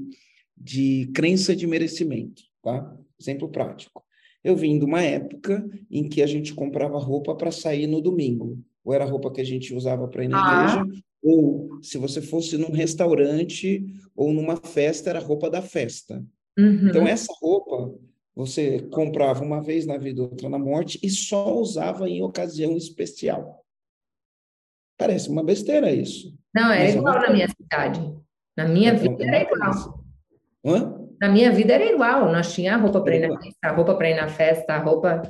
de 0.57 1.11
crença 1.12 1.55
de 1.55 1.66
merecimento, 1.66 2.43
tá? 2.62 2.97
Exemplo 3.20 3.48
prático. 3.48 4.05
Eu 4.44 4.55
vim 4.55 4.78
de 4.78 4.85
uma 4.85 5.03
época 5.03 5.69
em 5.90 6.09
que 6.09 6.23
a 6.23 6.27
gente 6.27 6.55
comprava 6.55 6.98
roupa 6.98 7.35
para 7.35 7.51
sair 7.51 7.89
no 7.89 8.01
domingo. 8.01 8.62
Ou 8.85 8.94
era 8.94 9.05
roupa 9.05 9.32
que 9.32 9.40
a 9.40 9.44
gente 9.44 9.74
usava 9.74 10.07
para 10.07 10.24
ir 10.24 10.28
na 10.28 10.39
ah. 10.39 10.81
igreja, 10.81 11.03
ou 11.20 11.82
se 11.82 11.98
você 11.98 12.23
fosse 12.23 12.57
num 12.57 12.70
restaurante 12.70 13.85
ou 14.15 14.32
numa 14.32 14.57
festa, 14.57 15.11
era 15.11 15.19
roupa 15.19 15.51
da 15.51 15.61
festa. 15.61 16.24
Uhum. 16.57 16.89
Então, 16.89 17.07
essa 17.07 17.32
roupa 17.40 17.93
você 18.36 18.81
comprava 18.90 19.43
uma 19.43 19.61
vez 19.61 19.86
na 19.86 19.97
vida, 19.97 20.23
outra 20.23 20.48
na 20.48 20.59
morte, 20.59 21.01
e 21.03 21.11
só 21.11 21.59
usava 21.59 22.09
em 22.09 22.23
ocasião 22.23 22.77
especial. 22.77 23.66
Parece 24.97 25.28
uma 25.28 25.44
besteira 25.44 25.93
isso. 25.93 26.35
Não, 26.55 26.73
era 26.73 26.85
é 26.85 26.94
igual 26.94 27.20
na 27.20 27.31
minha 27.31 27.48
cidade. 27.48 28.01
Na 28.56 28.66
minha 28.66 28.93
então, 28.94 29.16
vida 29.16 29.24
era 29.24 29.43
igual. 29.43 30.05
Hã? 30.64 31.09
Na 31.20 31.28
minha 31.28 31.52
vida 31.52 31.74
era 31.74 31.85
igual. 31.85 32.32
Nós 32.32 32.55
tínhamos 32.55 32.82
roupa 32.82 33.02
para 33.02 33.16
ir 33.16 33.28
na 33.28 33.39
festa, 33.39 33.73
roupa 33.73 33.94
para 33.94 34.10
ir 34.10 34.14
na 34.14 34.28
festa, 34.28 34.78
roupa. 34.78 35.23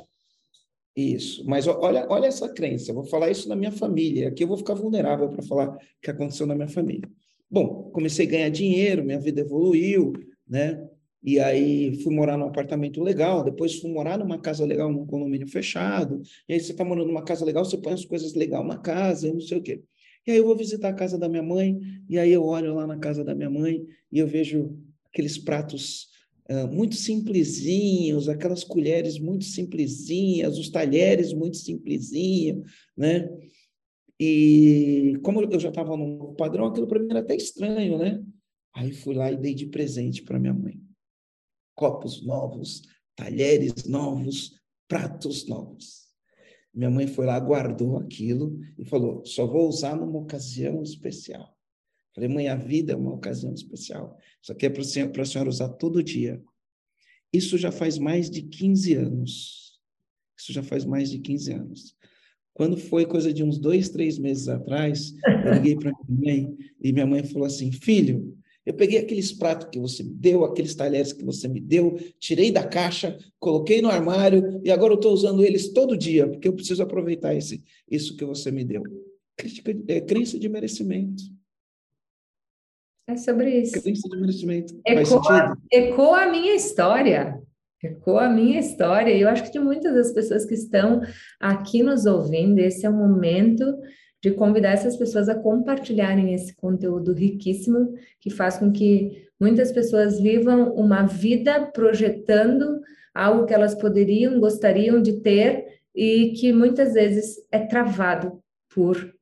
Isso, 0.95 1.43
mas 1.47 1.67
olha, 1.67 2.07
olha 2.09 2.27
essa 2.27 2.51
crença. 2.51 2.91
Eu 2.91 2.95
vou 2.95 3.03
falar 3.03 3.29
isso 3.29 3.47
na 3.47 3.55
minha 3.55 3.71
família. 3.71 4.29
Aqui 4.29 4.43
eu 4.43 4.47
vou 4.47 4.57
ficar 4.57 4.73
vulnerável 4.73 5.29
para 5.29 5.43
falar 5.43 5.69
o 5.69 5.77
que 6.01 6.09
aconteceu 6.09 6.47
na 6.47 6.55
minha 6.55 6.67
família. 6.67 7.07
Bom, 7.49 7.91
comecei 7.91 8.25
a 8.25 8.29
ganhar 8.29 8.49
dinheiro, 8.49 9.03
minha 9.03 9.19
vida 9.19 9.41
evoluiu, 9.41 10.13
né? 10.47 10.83
E 11.23 11.39
aí 11.39 11.95
fui 12.03 12.13
morar 12.13 12.37
num 12.37 12.45
apartamento 12.45 13.01
legal, 13.01 13.43
depois 13.43 13.79
fui 13.79 13.91
morar 13.91 14.17
numa 14.17 14.39
casa 14.39 14.65
legal, 14.65 14.91
num 14.91 15.05
condomínio 15.05 15.47
fechado. 15.47 16.21
E 16.47 16.53
aí 16.53 16.59
você 16.59 16.71
está 16.71 16.85
morando 16.85 17.07
numa 17.07 17.23
casa 17.23 17.43
legal, 17.43 17.65
você 17.65 17.77
põe 17.77 17.93
as 17.93 18.05
coisas 18.05 18.33
legais 18.33 18.65
na 18.65 18.77
casa, 18.77 19.31
não 19.33 19.41
sei 19.41 19.57
o 19.57 19.61
quê. 19.61 19.83
E 20.25 20.31
aí 20.31 20.37
eu 20.37 20.45
vou 20.45 20.55
visitar 20.55 20.89
a 20.89 20.93
casa 20.93 21.17
da 21.17 21.27
minha 21.27 21.43
mãe, 21.43 21.79
e 22.09 22.19
aí 22.19 22.31
eu 22.31 22.43
olho 22.43 22.75
lá 22.75 22.85
na 22.85 22.97
casa 22.97 23.23
da 23.23 23.33
minha 23.33 23.49
mãe 23.49 23.85
e 24.11 24.19
eu 24.19 24.27
vejo 24.27 24.77
aqueles 25.05 25.37
pratos 25.37 26.09
uh, 26.49 26.67
muito 26.67 26.95
simplesinhos, 26.95 28.29
aquelas 28.29 28.63
colheres 28.63 29.17
muito 29.17 29.45
simplesinhas, 29.45 30.57
os 30.57 30.69
talheres 30.69 31.33
muito 31.33 31.57
simplesinhos, 31.57 32.69
né? 32.95 33.29
E 34.19 35.17
como 35.23 35.41
eu 35.41 35.59
já 35.59 35.69
estava 35.69 35.95
no 35.95 36.33
padrão, 36.35 36.67
aquilo 36.67 36.87
para 36.87 36.99
mim 36.99 37.07
era 37.09 37.19
até 37.19 37.35
estranho, 37.35 37.97
né? 37.97 38.21
Aí 38.75 38.91
fui 38.91 39.15
lá 39.15 39.31
e 39.31 39.37
dei 39.37 39.53
de 39.53 39.67
presente 39.67 40.23
para 40.23 40.39
minha 40.39 40.53
mãe 40.53 40.86
copos 41.77 42.25
novos, 42.25 42.81
talheres 43.15 43.85
novos, 43.85 44.59
pratos 44.87 45.47
novos. 45.47 46.07
Minha 46.73 46.89
mãe 46.89 47.07
foi 47.07 47.25
lá, 47.25 47.39
guardou 47.39 47.97
aquilo 47.97 48.59
e 48.77 48.83
falou: 48.83 49.23
só 49.23 49.45
vou 49.45 49.69
usar 49.69 49.95
numa 49.95 50.19
ocasião 50.19 50.81
especial. 50.81 51.55
Falei, 52.13 52.29
mãe, 52.29 52.47
a 52.49 52.55
vida 52.55 52.93
é 52.93 52.95
uma 52.95 53.13
ocasião 53.13 53.53
especial. 53.53 54.17
Isso 54.41 54.51
aqui 54.51 54.65
é 54.65 54.69
para 54.69 54.81
a 55.21 55.25
senhora, 55.25 55.49
usar 55.49 55.69
todo 55.69 56.03
dia. 56.03 56.43
Isso 57.31 57.57
já 57.57 57.71
faz 57.71 57.99
mais 57.99 58.29
de 58.29 58.41
15 58.41 58.95
anos. 58.95 59.79
Isso 60.37 60.51
já 60.51 60.63
faz 60.63 60.83
mais 60.83 61.11
de 61.11 61.19
15 61.19 61.53
anos. 61.53 61.95
Quando 62.53 62.75
foi 62.75 63.05
coisa 63.05 63.31
de 63.31 63.43
uns 63.43 63.59
dois, 63.59 63.89
três 63.89 64.17
meses 64.17 64.47
atrás, 64.47 65.13
eu 65.45 65.53
liguei 65.53 65.75
para 65.75 65.91
minha 66.09 66.33
mãe 66.33 66.57
e 66.81 66.91
minha 66.91 67.05
mãe 67.05 67.23
falou 67.23 67.45
assim: 67.45 67.71
Filho, 67.71 68.35
eu 68.67 68.73
peguei 68.73 68.99
aqueles 68.99 69.31
pratos 69.31 69.69
que 69.71 69.79
você 69.79 70.03
me 70.03 70.13
deu, 70.13 70.43
aqueles 70.43 70.75
talheres 70.75 71.13
que 71.13 71.23
você 71.23 71.47
me 71.47 71.61
deu, 71.61 71.97
tirei 72.19 72.51
da 72.51 72.67
caixa, 72.67 73.17
coloquei 73.39 73.81
no 73.81 73.87
armário 73.87 74.59
e 74.61 74.69
agora 74.69 74.91
eu 74.91 74.97
estou 74.97 75.13
usando 75.13 75.41
eles 75.41 75.71
todo 75.71 75.97
dia, 75.97 76.27
porque 76.27 76.49
eu 76.49 76.53
preciso 76.53 76.83
aproveitar 76.83 77.33
esse, 77.33 77.63
isso 77.89 78.17
que 78.17 78.25
você 78.25 78.51
me 78.51 78.65
deu. 78.65 78.83
Crítica, 79.37 79.73
é, 79.87 80.01
crença 80.01 80.37
de 80.37 80.49
merecimento. 80.49 81.23
É 83.07 83.15
sobre 83.15 83.61
isso. 83.61 83.81
Crença 83.81 84.09
de 84.09 84.17
merecimento. 84.17 84.81
Ecoa, 84.85 85.57
ecoa 85.71 86.23
a 86.23 86.29
minha 86.29 86.53
história. 86.53 87.41
Ecoa 87.81 88.25
a 88.25 88.29
minha 88.29 88.59
história. 88.59 89.13
E 89.13 89.21
eu 89.21 89.29
acho 89.29 89.43
que 89.43 89.51
de 89.51 89.59
muitas 89.59 89.93
das 89.93 90.11
pessoas 90.11 90.43
que 90.43 90.55
estão 90.55 90.99
aqui 91.39 91.81
nos 91.81 92.05
ouvindo, 92.05 92.59
esse 92.59 92.85
é 92.85 92.89
o 92.89 92.93
momento 92.93 93.63
de 94.27 94.35
convidar 94.35 94.71
essas 94.71 94.97
pessoas 94.97 95.29
a 95.29 95.35
compartilharem 95.35 96.33
esse 96.33 96.53
conteúdo 96.55 97.13
riquíssimo 97.13 97.93
que 98.19 98.29
faz 98.29 98.57
com 98.57 98.71
que 98.71 99.25
muitas 99.39 99.71
pessoas 99.71 100.19
vivam 100.19 100.73
uma 100.73 101.03
vida 101.03 101.61
projetando 101.73 102.81
algo 103.13 103.45
que 103.45 103.53
elas 103.53 103.73
poderiam, 103.73 104.39
gostariam 104.39 105.01
de 105.01 105.21
ter 105.21 105.65
e 105.95 106.33
que 106.33 106.51
muitas 106.51 106.93
vezes 106.93 107.37
é 107.51 107.59
travado 107.59 108.39
por 108.73 109.13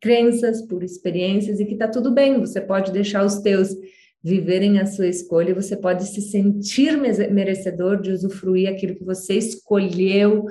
crenças, 0.00 0.60
por 0.62 0.84
experiências 0.84 1.58
e 1.58 1.64
que 1.64 1.72
está 1.72 1.88
tudo 1.88 2.10
bem, 2.12 2.38
você 2.38 2.60
pode 2.60 2.92
deixar 2.92 3.24
os 3.24 3.38
teus 3.38 3.74
viverem 4.22 4.78
a 4.78 4.86
sua 4.86 5.06
escolha, 5.06 5.54
você 5.54 5.76
pode 5.76 6.04
se 6.04 6.20
sentir 6.20 6.96
merecedor 6.98 8.00
de 8.00 8.10
usufruir 8.10 8.68
aquilo 8.68 8.96
que 8.96 9.04
você 9.04 9.34
escolheu 9.34 10.46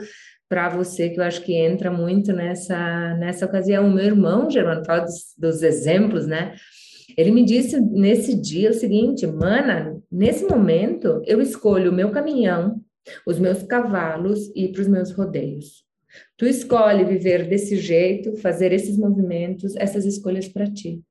para 0.47 0.69
você, 0.69 1.09
que 1.09 1.19
eu 1.19 1.23
acho 1.23 1.41
que 1.43 1.53
entra 1.53 1.91
muito 1.91 2.31
nessa, 2.31 3.15
nessa 3.15 3.45
ocasião. 3.45 3.87
O 3.87 3.93
meu 3.93 4.05
irmão, 4.05 4.49
Germano, 4.49 4.85
fala 4.85 5.01
dos, 5.01 5.33
dos 5.37 5.63
exemplos, 5.63 6.27
né? 6.27 6.55
Ele 7.17 7.31
me 7.31 7.45
disse 7.45 7.79
nesse 7.79 8.39
dia 8.39 8.69
o 8.69 8.73
seguinte, 8.73 9.25
mana, 9.25 9.97
nesse 10.11 10.43
momento 10.45 11.21
eu 11.25 11.41
escolho 11.41 11.91
o 11.91 11.93
meu 11.93 12.11
caminhão, 12.11 12.81
os 13.25 13.39
meus 13.39 13.63
cavalos 13.63 14.51
e 14.55 14.67
para 14.67 14.81
os 14.81 14.87
meus 14.87 15.11
rodeios. 15.11 15.85
Tu 16.37 16.45
escolhe 16.45 17.03
viver 17.03 17.47
desse 17.47 17.77
jeito, 17.77 18.35
fazer 18.37 18.71
esses 18.71 18.97
movimentos, 18.97 19.75
essas 19.75 20.05
escolhas 20.05 20.47
para 20.47 20.65
ti. 20.71 21.01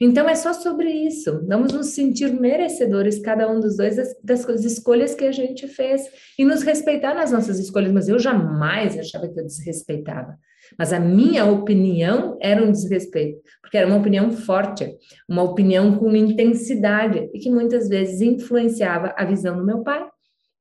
Então 0.00 0.28
é 0.28 0.34
só 0.34 0.52
sobre 0.52 0.90
isso. 0.90 1.42
Vamos 1.46 1.72
nos 1.72 1.88
sentir 1.88 2.32
merecedores, 2.32 3.18
cada 3.18 3.50
um 3.50 3.60
dos 3.60 3.76
dois, 3.76 3.96
das, 3.96 4.14
das 4.22 4.64
escolhas 4.64 5.14
que 5.14 5.24
a 5.24 5.32
gente 5.32 5.66
fez 5.66 6.02
e 6.38 6.44
nos 6.44 6.62
respeitar 6.62 7.14
nas 7.14 7.30
nossas 7.30 7.58
escolhas. 7.58 7.92
Mas 7.92 8.08
eu 8.08 8.18
jamais 8.18 8.98
achava 8.98 9.28
que 9.28 9.38
eu 9.38 9.44
desrespeitava. 9.44 10.36
Mas 10.78 10.92
a 10.92 11.00
minha 11.00 11.44
opinião 11.46 12.36
era 12.40 12.62
um 12.62 12.72
desrespeito, 12.72 13.40
porque 13.62 13.76
era 13.76 13.86
uma 13.86 13.98
opinião 13.98 14.30
forte, 14.32 14.96
uma 15.28 15.42
opinião 15.42 15.96
com 15.96 16.14
intensidade 16.14 17.30
e 17.32 17.38
que 17.38 17.50
muitas 17.50 17.88
vezes 17.88 18.20
influenciava 18.20 19.14
a 19.16 19.24
visão 19.24 19.56
do 19.56 19.64
meu 19.64 19.82
pai, 19.82 20.04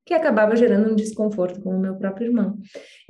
que 0.06 0.14
acabava 0.14 0.56
gerando 0.56 0.92
um 0.92 0.96
desconforto 0.96 1.60
com 1.62 1.72
o 1.72 1.80
meu 1.80 1.96
próprio 1.96 2.28
irmão. 2.28 2.60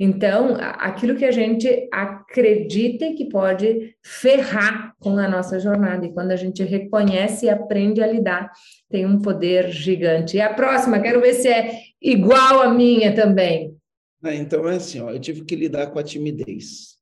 Então, 0.00 0.56
aquilo 0.58 1.14
que 1.14 1.26
a 1.26 1.30
gente 1.30 1.88
acredita 1.92 3.12
que 3.12 3.28
pode 3.28 3.94
ferrar 4.02 4.94
com 4.98 5.18
a 5.18 5.28
nossa 5.28 5.60
jornada, 5.60 6.06
e 6.06 6.12
quando 6.12 6.30
a 6.30 6.36
gente 6.36 6.62
reconhece 6.64 7.46
e 7.46 7.50
aprende 7.50 8.02
a 8.02 8.06
lidar, 8.06 8.50
tem 8.88 9.04
um 9.04 9.20
poder 9.20 9.70
gigante. 9.70 10.38
E 10.38 10.40
a 10.40 10.54
próxima, 10.54 10.98
quero 10.98 11.20
ver 11.20 11.34
se 11.34 11.48
é 11.48 11.80
igual 12.00 12.62
a 12.62 12.72
minha 12.72 13.14
também. 13.14 13.76
Ah, 14.22 14.34
então 14.34 14.66
é 14.66 14.76
assim, 14.76 15.00
ó, 15.00 15.10
eu 15.10 15.20
tive 15.20 15.44
que 15.44 15.54
lidar 15.54 15.88
com 15.88 15.98
a 15.98 16.02
timidez. 16.02 16.96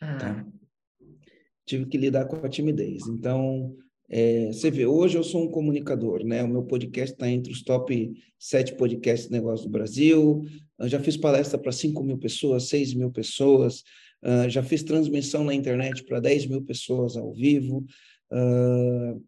Ah. 0.00 0.16
Tá? 0.16 0.46
Tive 1.64 1.86
que 1.86 1.96
lidar 1.96 2.26
com 2.26 2.44
a 2.44 2.48
timidez. 2.48 3.06
Então, 3.08 3.74
é, 4.10 4.46
você 4.46 4.70
vê, 4.70 4.86
hoje 4.86 5.18
eu 5.18 5.22
sou 5.22 5.44
um 5.44 5.50
comunicador, 5.50 6.24
né? 6.24 6.42
O 6.42 6.48
meu 6.48 6.62
podcast 6.62 7.12
está 7.14 7.28
entre 7.28 7.52
os 7.52 7.62
top 7.62 8.10
sete 8.38 8.74
podcasts 8.74 9.28
de 9.28 9.32
negócio 9.32 9.66
do 9.66 9.70
Brasil. 9.70 10.44
Eu 10.78 10.88
já 10.88 10.98
fiz 10.98 11.16
palestra 11.16 11.58
para 11.58 11.72
5 11.72 12.02
mil 12.02 12.16
pessoas, 12.16 12.68
6 12.68 12.94
mil 12.94 13.10
pessoas. 13.10 13.82
Uh, 14.22 14.48
já 14.48 14.62
fiz 14.62 14.82
transmissão 14.82 15.44
na 15.44 15.54
internet 15.54 16.04
para 16.04 16.20
10 16.20 16.46
mil 16.46 16.62
pessoas 16.62 17.16
ao 17.16 17.32
vivo. 17.34 17.84
Uh, 18.32 19.22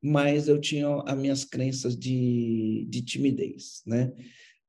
mas 0.00 0.48
eu 0.48 0.58
tinha 0.58 0.88
as 1.06 1.18
minhas 1.18 1.44
crenças 1.44 1.96
de, 1.96 2.86
de 2.88 3.02
timidez, 3.02 3.82
né? 3.86 4.12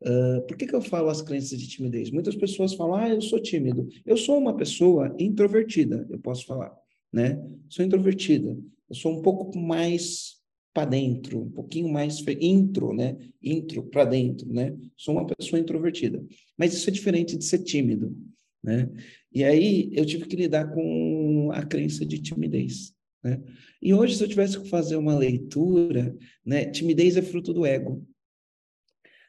Uh, 0.01 0.45
por 0.45 0.57
que, 0.57 0.67
que 0.67 0.75
eu 0.75 0.81
falo 0.81 1.09
as 1.09 1.21
crenças 1.21 1.57
de 1.57 1.67
timidez? 1.69 2.11
Muitas 2.11 2.35
pessoas 2.35 2.73
falam, 2.73 2.95
ah, 2.95 3.09
eu 3.09 3.21
sou 3.21 3.39
tímido. 3.39 3.87
Eu 4.05 4.17
sou 4.17 4.37
uma 4.37 4.55
pessoa 4.57 5.15
introvertida, 5.17 6.05
eu 6.09 6.19
posso 6.19 6.45
falar, 6.45 6.75
né? 7.13 7.41
Sou 7.69 7.85
introvertida. 7.85 8.57
Eu 8.89 8.95
sou 8.95 9.17
um 9.17 9.21
pouco 9.21 9.57
mais 9.57 10.37
para 10.73 10.85
dentro, 10.85 11.41
um 11.41 11.49
pouquinho 11.49 11.89
mais 11.89 12.23
intro, 12.39 12.93
né? 12.93 13.17
Intro 13.41 13.83
para 13.83 14.05
dentro, 14.05 14.47
né? 14.53 14.77
Sou 14.95 15.15
uma 15.15 15.25
pessoa 15.25 15.59
introvertida. 15.59 16.23
Mas 16.55 16.73
isso 16.73 16.89
é 16.89 16.93
diferente 16.93 17.35
de 17.35 17.43
ser 17.43 17.59
tímido, 17.59 18.15
né? 18.63 18.89
E 19.33 19.43
aí 19.43 19.89
eu 19.93 20.05
tive 20.05 20.25
que 20.25 20.35
lidar 20.35 20.71
com 20.71 21.49
a 21.51 21.65
crença 21.65 22.05
de 22.05 22.19
timidez, 22.19 22.93
né? 23.23 23.41
E 23.81 23.93
hoje 23.93 24.15
se 24.15 24.23
eu 24.23 24.27
tivesse 24.27 24.59
que 24.59 24.69
fazer 24.69 24.95
uma 24.95 25.17
leitura, 25.17 26.15
né? 26.45 26.65
Timidez 26.65 27.17
é 27.17 27.21
fruto 27.21 27.53
do 27.53 27.65
ego. 27.65 28.05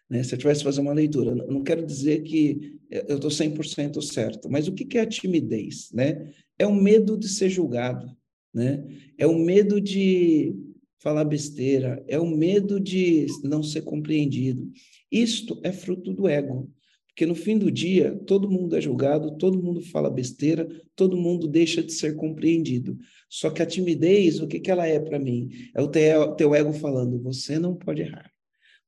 Né? 0.08 0.22
Se 0.22 0.34
eu 0.34 0.38
tivesse 0.38 0.60
que 0.60 0.64
fazer 0.64 0.80
uma 0.80 0.92
leitura, 0.92 1.34
não 1.34 1.62
quero 1.62 1.84
dizer 1.84 2.22
que 2.22 2.78
eu 2.90 3.16
estou 3.16 3.30
100% 3.30 4.00
certo, 4.00 4.48
mas 4.50 4.66
o 4.66 4.72
que 4.72 4.96
é 4.96 5.02
a 5.02 5.06
timidez? 5.06 5.90
Né? 5.92 6.32
É 6.58 6.66
o 6.66 6.74
medo 6.74 7.16
de 7.18 7.28
ser 7.28 7.50
julgado, 7.50 8.16
né? 8.52 8.84
É 9.16 9.26
o 9.26 9.38
medo 9.38 9.80
de 9.80 10.54
falar 10.98 11.24
besteira, 11.24 12.04
é 12.08 12.18
o 12.18 12.26
medo 12.26 12.80
de 12.80 13.26
não 13.44 13.62
ser 13.62 13.82
compreendido. 13.82 14.70
Isto 15.10 15.60
é 15.62 15.72
fruto 15.72 16.12
do 16.12 16.28
ego, 16.28 16.70
porque 17.08 17.26
no 17.26 17.34
fim 17.34 17.58
do 17.58 17.70
dia 17.70 18.16
todo 18.26 18.50
mundo 18.50 18.76
é 18.76 18.80
julgado, 18.80 19.36
todo 19.38 19.62
mundo 19.62 19.80
fala 19.80 20.10
besteira, 20.10 20.68
todo 20.94 21.16
mundo 21.16 21.48
deixa 21.48 21.82
de 21.82 21.92
ser 21.92 22.14
compreendido. 22.14 22.96
Só 23.28 23.50
que 23.50 23.62
a 23.62 23.66
timidez, 23.66 24.40
o 24.40 24.46
que, 24.46 24.60
que 24.60 24.70
ela 24.70 24.86
é 24.86 24.98
para 24.98 25.18
mim? 25.18 25.48
É 25.74 25.82
o 25.82 25.88
teu, 25.88 26.32
teu 26.34 26.54
ego 26.54 26.72
falando: 26.72 27.20
você 27.20 27.58
não 27.58 27.74
pode 27.74 28.02
errar, 28.02 28.30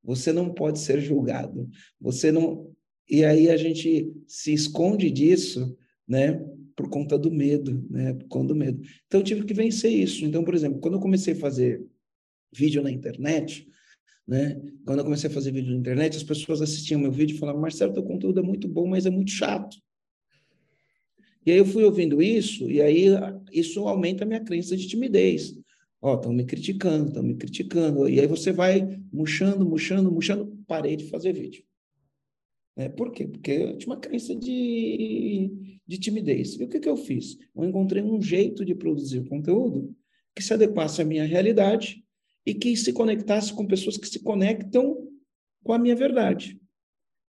você 0.02 0.32
não 0.32 0.52
pode 0.52 0.78
ser 0.78 1.00
julgado, 1.00 1.68
você 2.00 2.30
não. 2.30 2.70
E 3.08 3.24
aí 3.24 3.50
a 3.50 3.56
gente 3.56 4.12
se 4.28 4.52
esconde 4.52 5.10
disso, 5.10 5.76
né? 6.10 6.38
por 6.80 6.88
conta 6.88 7.18
do 7.18 7.30
medo, 7.30 7.86
né? 7.90 8.14
Por 8.14 8.26
conta 8.28 8.48
do 8.48 8.56
medo. 8.56 8.80
Então 9.06 9.20
eu 9.20 9.24
tive 9.24 9.44
que 9.44 9.52
vencer 9.52 9.92
isso. 9.92 10.24
Então, 10.24 10.42
por 10.42 10.54
exemplo, 10.54 10.80
quando 10.80 10.94
eu 10.94 11.00
comecei 11.00 11.34
a 11.34 11.36
fazer 11.36 11.84
vídeo 12.50 12.82
na 12.82 12.90
internet, 12.90 13.68
né? 14.26 14.58
Quando 14.86 15.00
eu 15.00 15.04
comecei 15.04 15.28
a 15.28 15.32
fazer 15.32 15.52
vídeo 15.52 15.72
na 15.72 15.78
internet, 15.78 16.16
as 16.16 16.22
pessoas 16.22 16.62
assistiam 16.62 16.98
meu 16.98 17.12
vídeo 17.12 17.34
e 17.36 17.38
falavam: 17.38 17.60
"Marcelo, 17.60 17.92
teu 17.92 18.02
conteúdo 18.02 18.40
é 18.40 18.42
muito 18.42 18.66
bom, 18.66 18.86
mas 18.86 19.04
é 19.04 19.10
muito 19.10 19.30
chato". 19.30 19.76
E 21.44 21.50
aí 21.50 21.58
eu 21.58 21.66
fui 21.66 21.84
ouvindo 21.84 22.22
isso 22.22 22.70
e 22.70 22.80
aí 22.80 23.06
isso 23.52 23.86
aumenta 23.86 24.24
a 24.24 24.26
minha 24.26 24.40
crença 24.40 24.74
de 24.76 24.88
timidez. 24.88 25.54
Ó, 26.00 26.14
estão 26.14 26.32
me 26.32 26.44
criticando, 26.44 27.08
estão 27.08 27.22
me 27.22 27.34
criticando. 27.34 28.08
E 28.08 28.20
aí 28.20 28.26
você 28.26 28.52
vai 28.52 28.98
murchando, 29.12 29.66
murchando, 29.66 30.10
murchando, 30.10 30.46
parei 30.66 30.96
de 30.96 31.08
fazer 31.10 31.34
vídeo. 31.34 31.62
É, 32.80 32.88
por 32.88 33.12
quê? 33.12 33.26
Porque 33.26 33.50
eu 33.50 33.76
tinha 33.76 33.92
uma 33.92 34.00
crença 34.00 34.34
de, 34.34 35.78
de 35.86 35.98
timidez. 35.98 36.58
E 36.58 36.64
o 36.64 36.68
que, 36.68 36.80
que 36.80 36.88
eu 36.88 36.96
fiz? 36.96 37.36
Eu 37.54 37.64
encontrei 37.64 38.02
um 38.02 38.22
jeito 38.22 38.64
de 38.64 38.74
produzir 38.74 39.22
conteúdo 39.28 39.94
que 40.34 40.42
se 40.42 40.54
adequasse 40.54 41.02
à 41.02 41.04
minha 41.04 41.26
realidade 41.26 42.02
e 42.46 42.54
que 42.54 42.74
se 42.74 42.90
conectasse 42.94 43.52
com 43.52 43.66
pessoas 43.66 43.98
que 43.98 44.08
se 44.08 44.20
conectam 44.20 44.96
com 45.62 45.74
a 45.74 45.78
minha 45.78 45.94
verdade. 45.94 46.58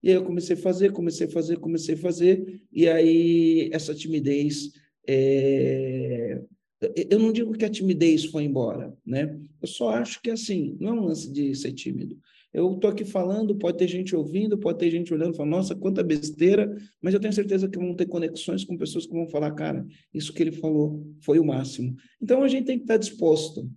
E 0.01 0.07
aí 0.07 0.15
eu 0.15 0.23
comecei 0.23 0.55
a 0.55 0.59
fazer, 0.59 0.93
comecei 0.93 1.27
a 1.27 1.29
fazer, 1.29 1.59
comecei 1.59 1.95
a 1.95 1.97
fazer, 1.97 2.61
e 2.71 2.87
aí 2.87 3.69
essa 3.73 3.93
timidez. 3.93 4.71
É... 5.05 6.41
Eu 7.09 7.19
não 7.19 7.33
digo 7.33 7.51
que 7.53 7.65
a 7.65 7.69
timidez 7.69 8.23
foi 8.23 8.45
embora, 8.45 8.97
né? 9.05 9.37
Eu 9.61 9.67
só 9.67 9.89
acho 9.89 10.21
que 10.21 10.31
assim, 10.31 10.77
não 10.79 10.89
é 10.89 10.93
um 10.93 11.05
lance 11.05 11.29
de 11.29 11.53
ser 11.55 11.73
tímido. 11.73 12.17
Eu 12.53 12.73
estou 12.73 12.89
aqui 12.89 13.05
falando, 13.05 13.55
pode 13.55 13.77
ter 13.77 13.87
gente 13.87 14.15
ouvindo, 14.15 14.57
pode 14.57 14.79
ter 14.79 14.89
gente 14.89 15.13
olhando, 15.13 15.35
falando, 15.35 15.51
nossa, 15.51 15.75
quanta 15.75 16.03
besteira, 16.03 16.69
mas 17.01 17.13
eu 17.13 17.19
tenho 17.19 17.33
certeza 17.33 17.69
que 17.69 17.77
vão 17.77 17.95
ter 17.95 18.05
conexões 18.05 18.65
com 18.65 18.77
pessoas 18.77 19.05
que 19.05 19.13
vão 19.13 19.27
falar, 19.27 19.51
cara, 19.51 19.85
isso 20.13 20.33
que 20.33 20.43
ele 20.43 20.51
falou 20.51 21.05
foi 21.21 21.39
o 21.39 21.45
máximo. 21.45 21.95
Então 22.21 22.43
a 22.43 22.47
gente 22.47 22.65
tem 22.65 22.77
que 22.77 22.83
estar 22.83 22.97
disposto, 22.97 23.69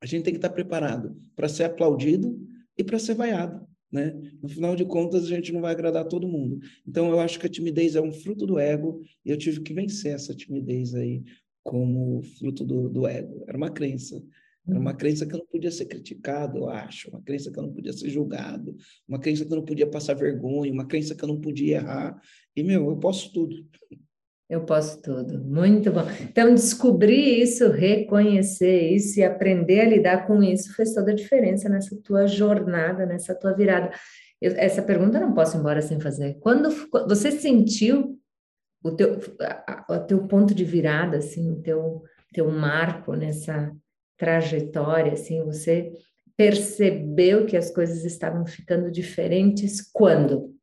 a 0.00 0.06
gente 0.06 0.22
tem 0.22 0.32
que 0.32 0.38
estar 0.38 0.50
preparado 0.50 1.16
para 1.34 1.48
ser 1.48 1.64
aplaudido 1.64 2.38
e 2.78 2.84
para 2.84 2.98
ser 2.98 3.14
vaiado. 3.14 3.66
Né? 3.90 4.12
No 4.42 4.48
final 4.48 4.74
de 4.74 4.84
contas, 4.84 5.24
a 5.24 5.28
gente 5.28 5.52
não 5.52 5.60
vai 5.60 5.70
agradar 5.70 6.04
todo 6.06 6.26
mundo. 6.26 6.58
Então, 6.84 7.10
eu 7.10 7.20
acho 7.20 7.38
que 7.38 7.46
a 7.46 7.48
timidez 7.48 7.94
é 7.94 8.00
um 8.00 8.10
fruto 8.10 8.44
do 8.44 8.58
ego, 8.58 9.00
e 9.24 9.30
eu 9.30 9.36
tive 9.36 9.60
que 9.60 9.72
vencer 9.72 10.12
essa 10.12 10.34
timidez 10.34 10.96
aí 10.96 11.22
como 11.62 12.20
fruto 12.22 12.64
do, 12.64 12.88
do 12.88 13.06
ego. 13.06 13.44
Era 13.46 13.56
uma 13.56 13.70
crença. 13.70 14.20
Era 14.66 14.78
uma 14.78 14.94
crença 14.94 15.26
que 15.26 15.34
eu 15.34 15.38
não 15.38 15.46
podia 15.46 15.70
ser 15.70 15.84
criticado, 15.84 16.58
eu 16.58 16.70
acho, 16.70 17.10
uma 17.10 17.20
crença 17.20 17.50
que 17.50 17.58
eu 17.58 17.62
não 17.62 17.72
podia 17.72 17.92
ser 17.92 18.08
julgado, 18.08 18.74
uma 19.06 19.18
crença 19.18 19.44
que 19.44 19.52
eu 19.52 19.56
não 19.56 19.64
podia 19.64 19.86
passar 19.86 20.14
vergonha, 20.14 20.72
uma 20.72 20.86
crença 20.86 21.14
que 21.14 21.22
eu 21.22 21.28
não 21.28 21.40
podia 21.40 21.76
errar. 21.76 22.18
E, 22.56 22.62
meu, 22.62 22.88
eu 22.88 22.96
posso 22.96 23.30
tudo. 23.32 23.54
Eu 24.48 24.64
posso 24.64 25.00
tudo. 25.02 25.42
Muito 25.44 25.90
bom. 25.90 26.02
Então, 26.22 26.54
descobrir 26.54 27.42
isso, 27.42 27.70
reconhecer 27.70 28.90
isso 28.92 29.18
e 29.18 29.22
aprender 29.22 29.80
a 29.80 29.88
lidar 29.88 30.26
com 30.26 30.42
isso 30.42 30.74
fez 30.74 30.94
toda 30.94 31.12
a 31.12 31.14
diferença 31.14 31.68
nessa 31.68 31.96
tua 32.02 32.26
jornada, 32.26 33.04
nessa 33.04 33.34
tua 33.34 33.52
virada. 33.52 33.90
Eu, 34.40 34.52
essa 34.56 34.82
pergunta 34.82 35.18
eu 35.18 35.26
não 35.26 35.34
posso 35.34 35.56
ir 35.56 35.60
embora 35.60 35.82
sem 35.82 36.00
fazer. 36.00 36.38
Quando 36.40 36.70
você 37.06 37.30
sentiu 37.30 38.18
o 38.82 38.90
teu, 38.92 39.18
o 39.88 39.98
teu 40.00 40.26
ponto 40.26 40.54
de 40.54 40.64
virada, 40.64 41.18
assim, 41.18 41.50
o 41.50 41.60
teu, 41.60 42.02
teu 42.32 42.50
marco 42.50 43.14
nessa 43.14 43.74
trajetória, 44.16 45.12
assim, 45.12 45.44
você 45.44 45.92
percebeu 46.36 47.46
que 47.46 47.56
as 47.56 47.70
coisas 47.70 48.04
estavam 48.04 48.46
ficando 48.46 48.90
diferentes 48.90 49.80
quando? 49.80 50.54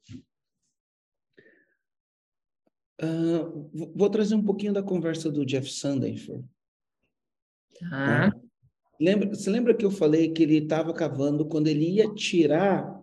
Uh, 3.02 3.92
vou 3.96 4.10
trazer 4.10 4.36
um 4.36 4.44
pouquinho 4.44 4.74
da 4.74 4.84
conversa 4.84 5.32
do 5.32 5.46
Jeff 5.46 5.72
Sandenford. 5.72 6.46
Tá. 7.80 8.30
tá? 8.30 8.42
Lembra, 9.00 9.30
você 9.30 9.50
lembra 9.50 9.74
que 9.74 9.84
eu 9.84 9.90
falei 9.90 10.32
que 10.32 10.44
ele 10.44 10.58
estava 10.58 10.94
cavando, 10.94 11.48
quando 11.48 11.68
ele 11.68 11.90
ia 11.90 12.14
tirar 12.14 13.02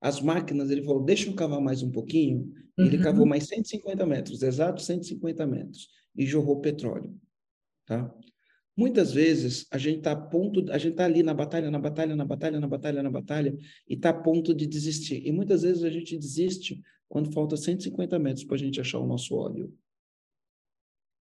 as 0.00 0.20
máquinas, 0.20 0.70
ele 0.70 0.82
falou, 0.82 1.04
deixa 1.04 1.28
eu 1.28 1.34
cavar 1.34 1.60
mais 1.60 1.82
um 1.82 1.90
pouquinho. 1.90 2.50
Uhum. 2.78 2.86
Ele 2.86 2.98
cavou 2.98 3.26
mais 3.26 3.46
150 3.46 4.06
metros, 4.06 4.42
exato 4.42 4.80
150 4.80 5.46
metros, 5.46 5.90
e 6.16 6.24
jorrou 6.24 6.60
petróleo. 6.60 7.14
Tá? 7.84 8.12
Muitas 8.76 9.12
vezes 9.12 9.66
a 9.70 9.76
gente 9.76 9.98
está 9.98 10.12
a 10.12 10.16
ponto, 10.16 10.70
a 10.72 10.78
gente 10.78 10.92
está 10.92 11.04
ali 11.04 11.22
na 11.22 11.34
batalha, 11.34 11.70
na 11.70 11.78
batalha, 11.78 12.16
na 12.16 12.24
batalha, 12.24 12.58
na 12.58 12.66
batalha, 12.66 13.02
na 13.02 13.10
batalha, 13.10 13.56
e 13.88 13.94
está 13.94 14.10
a 14.10 14.14
ponto 14.14 14.54
de 14.54 14.66
desistir. 14.66 15.26
E 15.26 15.30
muitas 15.30 15.62
vezes 15.62 15.84
a 15.84 15.90
gente 15.90 16.16
desiste 16.16 16.80
quando 17.08 17.30
falta 17.32 17.56
150 17.56 18.18
metros 18.18 18.44
para 18.44 18.56
a 18.56 18.58
gente 18.58 18.80
achar 18.80 18.98
o 18.98 19.06
nosso 19.06 19.34
óleo. 19.34 19.72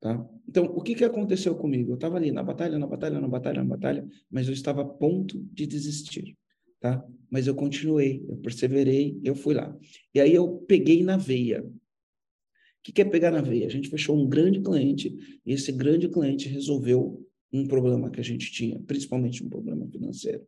Tá? 0.00 0.28
Então, 0.46 0.66
o 0.66 0.82
que, 0.82 0.94
que 0.94 1.04
aconteceu 1.04 1.56
comigo? 1.56 1.92
Eu 1.92 1.94
estava 1.94 2.16
ali 2.16 2.30
na 2.30 2.42
batalha, 2.42 2.78
na 2.78 2.86
batalha, 2.86 3.20
na 3.20 3.28
batalha, 3.28 3.62
na 3.64 3.68
batalha, 3.68 4.08
mas 4.30 4.46
eu 4.46 4.52
estava 4.52 4.82
a 4.82 4.84
ponto 4.84 5.42
de 5.52 5.66
desistir. 5.66 6.36
Tá? 6.80 7.04
Mas 7.30 7.46
eu 7.46 7.54
continuei, 7.54 8.24
eu 8.28 8.36
perseverei, 8.36 9.18
eu 9.24 9.34
fui 9.34 9.54
lá. 9.54 9.76
E 10.14 10.20
aí 10.20 10.34
eu 10.34 10.58
peguei 10.68 11.02
na 11.02 11.16
veia. 11.16 11.62
O 11.62 11.72
que, 12.82 12.92
que 12.92 13.02
é 13.02 13.04
pegar 13.04 13.30
na 13.30 13.40
veia? 13.40 13.66
A 13.66 13.70
gente 13.70 13.88
fechou 13.88 14.16
um 14.16 14.28
grande 14.28 14.60
cliente 14.60 15.40
e 15.44 15.52
esse 15.52 15.72
grande 15.72 16.08
cliente 16.08 16.48
resolveu 16.48 17.27
um 17.52 17.66
problema 17.66 18.10
que 18.10 18.20
a 18.20 18.24
gente 18.24 18.50
tinha, 18.50 18.80
principalmente 18.80 19.44
um 19.44 19.48
problema 19.48 19.86
financeiro. 19.86 20.46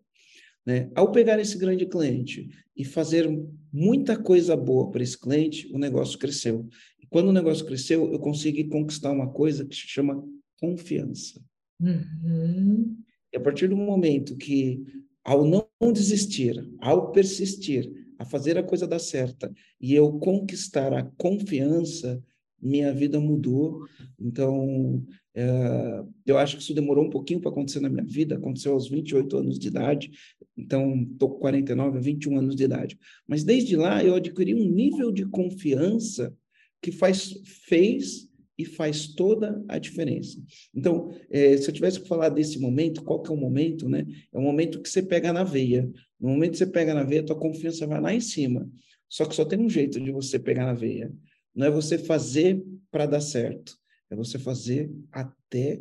Né? 0.64 0.90
Ao 0.94 1.10
pegar 1.10 1.38
esse 1.40 1.56
grande 1.56 1.86
cliente 1.86 2.48
e 2.76 2.84
fazer 2.84 3.28
muita 3.72 4.16
coisa 4.16 4.56
boa 4.56 4.90
para 4.90 5.02
esse 5.02 5.18
cliente, 5.18 5.70
o 5.72 5.78
negócio 5.78 6.18
cresceu. 6.18 6.68
E 7.00 7.06
quando 7.06 7.28
o 7.28 7.32
negócio 7.32 7.64
cresceu, 7.64 8.12
eu 8.12 8.18
consegui 8.18 8.64
conquistar 8.64 9.10
uma 9.10 9.30
coisa 9.30 9.64
que 9.64 9.74
se 9.74 9.88
chama 9.88 10.22
confiança. 10.60 11.42
Uhum. 11.80 12.96
E 13.32 13.36
a 13.36 13.40
partir 13.40 13.68
do 13.68 13.76
momento 13.76 14.36
que, 14.36 14.84
ao 15.24 15.44
não 15.44 15.66
desistir, 15.92 16.62
ao 16.78 17.10
persistir, 17.10 17.90
a 18.18 18.24
fazer 18.24 18.58
a 18.58 18.62
coisa 18.62 18.86
dar 18.86 18.98
certa, 18.98 19.50
e 19.80 19.94
eu 19.94 20.12
conquistar 20.18 20.92
a 20.92 21.04
confiança, 21.16 22.22
minha 22.60 22.92
vida 22.92 23.20
mudou. 23.20 23.86
Então, 24.18 25.04
é, 25.34 26.04
eu 26.26 26.38
acho 26.38 26.56
que 26.56 26.62
isso 26.62 26.74
demorou 26.74 27.04
um 27.04 27.10
pouquinho 27.10 27.40
para 27.40 27.50
acontecer 27.50 27.80
na 27.80 27.88
minha 27.88 28.04
vida, 28.04 28.36
aconteceu 28.36 28.72
aos 28.72 28.88
28 28.88 29.36
anos 29.36 29.58
de 29.58 29.68
idade, 29.68 30.10
então 30.56 31.06
estou 31.12 31.30
com 31.30 31.38
49, 31.38 32.00
21 32.00 32.38
anos 32.38 32.56
de 32.56 32.64
idade. 32.64 32.98
Mas 33.26 33.44
desde 33.44 33.76
lá 33.76 34.04
eu 34.04 34.14
adquiri 34.14 34.54
um 34.54 34.68
nível 34.68 35.12
de 35.12 35.26
confiança 35.26 36.34
que 36.82 36.90
faz, 36.90 37.40
fez 37.44 38.28
e 38.58 38.64
faz 38.64 39.08
toda 39.08 39.62
a 39.68 39.78
diferença. 39.78 40.38
Então, 40.74 41.10
é, 41.30 41.56
se 41.56 41.68
eu 41.68 41.72
tivesse 41.72 42.00
que 42.00 42.08
falar 42.08 42.28
desse 42.28 42.58
momento, 42.58 43.02
qual 43.02 43.22
que 43.22 43.30
é 43.30 43.34
o 43.34 43.36
momento, 43.36 43.88
né? 43.88 44.06
É 44.32 44.38
o 44.38 44.42
momento 44.42 44.82
que 44.82 44.88
você 44.88 45.02
pega 45.02 45.32
na 45.32 45.42
veia. 45.42 45.90
No 46.20 46.28
momento 46.30 46.52
que 46.52 46.58
você 46.58 46.66
pega 46.66 46.92
na 46.92 47.02
veia, 47.02 47.22
tua 47.22 47.38
confiança 47.38 47.86
vai 47.86 48.00
lá 48.00 48.14
em 48.14 48.20
cima. 48.20 48.68
Só 49.08 49.24
que 49.24 49.34
só 49.34 49.44
tem 49.44 49.58
um 49.58 49.68
jeito 49.68 49.98
de 49.98 50.12
você 50.12 50.38
pegar 50.38 50.66
na 50.66 50.74
veia. 50.74 51.10
Não 51.54 51.66
é 51.66 51.70
você 51.70 51.98
fazer 51.98 52.64
para 52.90 53.06
dar 53.06 53.20
certo 53.20 53.80
é 54.10 54.16
você 54.16 54.38
fazer 54.38 54.90
até 55.12 55.80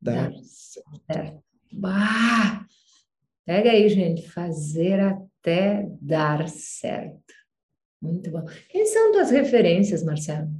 dar 0.00 0.32
certo. 0.44 1.02
É. 1.08 1.34
Bah! 1.72 2.66
Pega 3.46 3.70
aí, 3.70 3.88
gente. 3.88 4.28
Fazer 4.28 5.00
até 5.00 5.88
dar 6.00 6.46
certo. 6.48 7.34
Muito 8.00 8.30
bom. 8.30 8.44
Quem 8.68 8.86
são 8.86 9.12
tuas 9.12 9.30
referências, 9.30 10.02
Marcelo? 10.04 10.50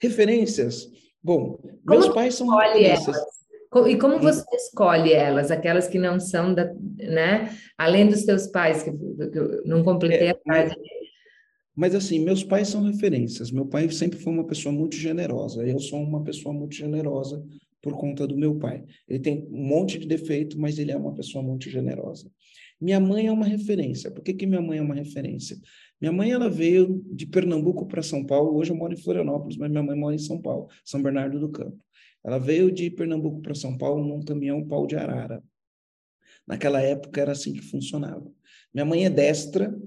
Referências? 0.00 0.90
Bom, 1.22 1.56
como 1.56 2.00
meus 2.00 2.08
pais 2.08 2.34
são 2.34 2.48
referências. 2.48 3.16
Elas? 3.16 3.88
E 3.88 3.96
como 3.96 4.16
hum. 4.16 4.20
você 4.20 4.44
escolhe 4.56 5.12
elas, 5.12 5.50
aquelas 5.52 5.86
que 5.86 5.98
não 5.98 6.18
são 6.18 6.52
da, 6.52 6.72
né? 6.98 7.56
Além 7.78 8.08
dos 8.08 8.24
teus 8.24 8.48
pais, 8.48 8.82
que, 8.82 8.90
que 8.90 9.38
eu 9.38 9.64
não 9.64 9.84
completei 9.84 10.28
é, 10.28 10.30
a 10.32 10.38
frase. 10.38 10.74
Mas 11.74 11.94
assim, 11.94 12.18
meus 12.18 12.42
pais 12.42 12.68
são 12.68 12.82
referências. 12.82 13.50
Meu 13.50 13.66
pai 13.66 13.88
sempre 13.90 14.18
foi 14.18 14.32
uma 14.32 14.46
pessoa 14.46 14.72
muito 14.72 14.96
generosa. 14.96 15.66
Eu 15.66 15.78
sou 15.78 16.02
uma 16.02 16.22
pessoa 16.22 16.52
muito 16.52 16.74
generosa 16.74 17.44
por 17.80 17.96
conta 17.96 18.26
do 18.26 18.36
meu 18.36 18.58
pai. 18.58 18.84
Ele 19.08 19.18
tem 19.18 19.48
um 19.50 19.66
monte 19.66 19.98
de 19.98 20.06
defeito, 20.06 20.58
mas 20.58 20.78
ele 20.78 20.92
é 20.92 20.96
uma 20.96 21.14
pessoa 21.14 21.42
muito 21.42 21.70
generosa. 21.70 22.30
Minha 22.80 22.98
mãe 22.98 23.26
é 23.26 23.32
uma 23.32 23.44
referência. 23.44 24.10
Por 24.10 24.22
que, 24.22 24.34
que 24.34 24.46
minha 24.46 24.62
mãe 24.62 24.78
é 24.78 24.82
uma 24.82 24.94
referência? 24.94 25.56
Minha 26.00 26.12
mãe 26.12 26.30
ela 26.30 26.48
veio 26.48 27.04
de 27.12 27.26
Pernambuco 27.26 27.86
para 27.86 28.02
São 28.02 28.24
Paulo. 28.24 28.56
Hoje 28.56 28.70
eu 28.72 28.76
moro 28.76 28.94
em 28.94 28.96
Florianópolis, 28.96 29.56
mas 29.58 29.70
minha 29.70 29.82
mãe 29.82 29.98
mora 29.98 30.14
em 30.14 30.18
São 30.18 30.40
Paulo, 30.40 30.68
São 30.84 31.02
Bernardo 31.02 31.38
do 31.38 31.50
Campo. 31.50 31.78
Ela 32.24 32.38
veio 32.38 32.70
de 32.70 32.90
Pernambuco 32.90 33.40
para 33.40 33.54
São 33.54 33.76
Paulo 33.76 34.02
num 34.06 34.22
caminhão 34.22 34.66
pau 34.66 34.86
de 34.86 34.96
arara. 34.96 35.42
Naquela 36.46 36.80
época 36.80 37.20
era 37.20 37.32
assim 37.32 37.52
que 37.52 37.62
funcionava. 37.62 38.30
Minha 38.72 38.84
mãe 38.84 39.04
é 39.04 39.10
destra, 39.10 39.78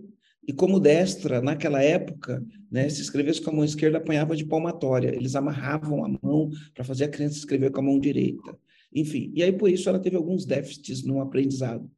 e 0.45 0.51
como 0.51 0.79
destra, 0.79 1.41
naquela 1.41 1.81
época, 1.81 2.45
né, 2.69 2.89
se 2.89 3.01
escrevesse 3.01 3.41
com 3.41 3.49
a 3.49 3.53
mão 3.53 3.63
esquerda, 3.63 3.97
apanhava 3.97 4.35
de 4.35 4.45
palmatória. 4.45 5.15
Eles 5.15 5.35
amarravam 5.35 6.03
a 6.03 6.09
mão 6.21 6.49
para 6.73 6.83
fazer 6.83 7.05
a 7.05 7.09
criança 7.09 7.37
escrever 7.37 7.71
com 7.71 7.79
a 7.79 7.83
mão 7.83 7.99
direita. 7.99 8.57
Enfim, 8.93 9.31
e 9.33 9.41
aí 9.41 9.51
por 9.53 9.69
isso 9.69 9.87
ela 9.87 9.99
teve 9.99 10.17
alguns 10.17 10.45
déficits 10.45 11.03
no 11.03 11.21
aprendizado. 11.21 11.89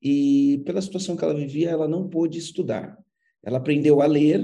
E 0.00 0.62
pela 0.64 0.80
situação 0.80 1.16
que 1.16 1.22
ela 1.22 1.34
vivia, 1.34 1.70
ela 1.70 1.86
não 1.86 2.08
pôde 2.08 2.38
estudar. 2.38 2.98
Ela 3.42 3.58
aprendeu 3.58 4.00
a 4.00 4.06
ler, 4.06 4.40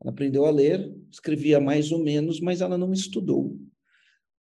ela 0.00 0.10
aprendeu 0.10 0.44
a 0.44 0.50
ler, 0.50 0.92
escrevia 1.10 1.60
mais 1.60 1.92
ou 1.92 2.02
menos, 2.02 2.40
mas 2.40 2.60
ela 2.60 2.76
não 2.76 2.92
estudou. 2.92 3.56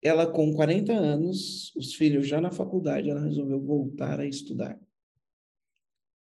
Ela, 0.02 0.26
com 0.26 0.52
40 0.52 0.92
anos, 0.92 1.74
os 1.74 1.94
filhos 1.94 2.28
já 2.28 2.40
na 2.40 2.50
faculdade, 2.50 3.08
ela 3.08 3.24
resolveu 3.24 3.58
voltar 3.58 4.20
a 4.20 4.26
estudar 4.26 4.78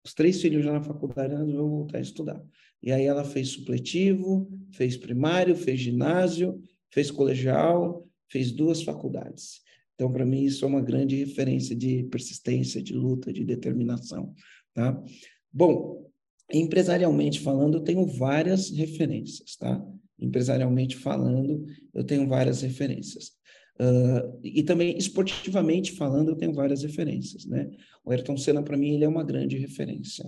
os 0.08 0.14
três 0.14 0.42
filhos 0.42 0.64
já 0.64 0.72
na 0.72 0.82
faculdade, 0.82 1.34
ela 1.34 1.44
resolveu 1.44 1.70
voltar 1.70 1.98
a 1.98 2.02
estudar. 2.02 2.42
E 2.82 2.94
aí 2.94 3.04
ela 3.04 3.26
fez 3.26 3.50
supletivo, 3.50 4.50
fez 4.72 4.96
primário, 4.96 5.54
fez 5.54 5.82
ginásio, 5.82 6.62
fez 6.90 7.12
colegial, 7.12 8.08
fez 8.30 8.54
duas 8.54 8.82
faculdades. 8.82 9.62
Então, 9.96 10.10
para 10.10 10.26
mim, 10.26 10.44
isso 10.44 10.64
é 10.64 10.68
uma 10.68 10.82
grande 10.82 11.18
referência 11.18 11.76
de 11.76 12.04
persistência, 12.06 12.82
de 12.82 12.94
luta, 12.94 13.34
de 13.34 13.44
determinação. 13.44 14.34
Tá? 14.74 15.04
Bom, 15.52 16.10
empresarialmente 16.54 17.42
falando, 17.42 17.80
eu 17.80 17.84
tenho 17.84 18.06
várias 18.06 18.70
referências, 18.70 19.58
tá? 19.58 19.84
Empresarialmente 20.18 20.96
falando, 20.96 21.66
eu 21.94 22.04
tenho 22.04 22.28
várias 22.28 22.62
referências. 22.62 23.32
Uh, 23.80 24.40
e 24.44 24.64
também 24.64 24.98
esportivamente 24.98 25.92
falando, 25.92 26.30
eu 26.30 26.36
tenho 26.36 26.54
várias 26.54 26.82
referências, 26.82 27.46
né? 27.46 27.70
O 28.04 28.12
Ayrton 28.12 28.36
Senna 28.36 28.64
para 28.64 28.76
mim 28.76 28.96
ele 28.96 29.04
é 29.04 29.08
uma 29.08 29.24
grande 29.24 29.56
referência. 29.58 30.28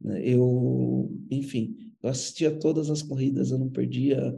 Né? 0.00 0.20
Eu, 0.24 1.08
enfim, 1.30 1.76
eu 2.02 2.10
assistia 2.10 2.50
todas 2.50 2.90
as 2.90 3.00
corridas, 3.00 3.50
eu 3.50 3.58
não 3.58 3.68
perdia 3.68 4.34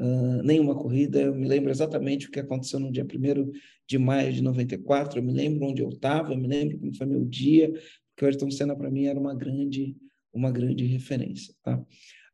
uh, 0.00 0.42
nenhuma 0.42 0.74
corrida. 0.74 1.20
Eu 1.20 1.34
me 1.34 1.46
lembro 1.46 1.70
exatamente 1.70 2.26
o 2.26 2.30
que 2.30 2.40
aconteceu 2.40 2.80
no 2.80 2.90
dia 2.90 3.04
1 3.04 3.52
de 3.86 3.98
maio 3.98 4.32
de 4.32 4.42
94. 4.42 5.18
Eu 5.18 5.22
me 5.22 5.32
lembro 5.32 5.66
onde 5.66 5.82
eu 5.82 5.90
estava, 5.90 6.32
eu 6.32 6.38
me 6.38 6.48
lembro 6.48 6.78
como 6.78 6.94
foi 6.94 7.06
meu 7.06 7.24
dia, 7.24 7.70
porque 7.70 8.24
o 8.24 8.26
Ayrton 8.26 8.50
Senna 8.50 8.74
para 8.74 8.90
mim 8.90 9.04
era 9.04 9.18
uma 9.18 9.34
grande, 9.34 9.94
uma 10.32 10.50
grande 10.50 10.86
referência, 10.86 11.54
tá? 11.62 11.84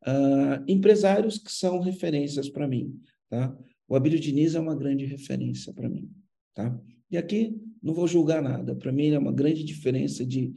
Uh, 0.06 0.62
empresários 0.68 1.38
que 1.38 1.50
são 1.50 1.80
referências 1.80 2.48
para 2.48 2.68
mim, 2.68 3.00
tá? 3.28 3.56
O 3.88 3.96
Abílio 3.96 4.20
Diniz 4.20 4.54
é 4.54 4.60
uma 4.60 4.74
grande 4.74 5.04
referência 5.04 5.72
para 5.72 5.88
mim, 5.88 6.08
tá? 6.54 6.78
E 7.10 7.16
aqui 7.16 7.56
não 7.82 7.94
vou 7.94 8.06
julgar 8.06 8.42
nada. 8.42 8.74
Para 8.74 8.92
mim 8.92 9.10
é 9.10 9.18
uma 9.18 9.32
grande 9.32 9.64
diferença 9.64 10.24
de, 10.24 10.52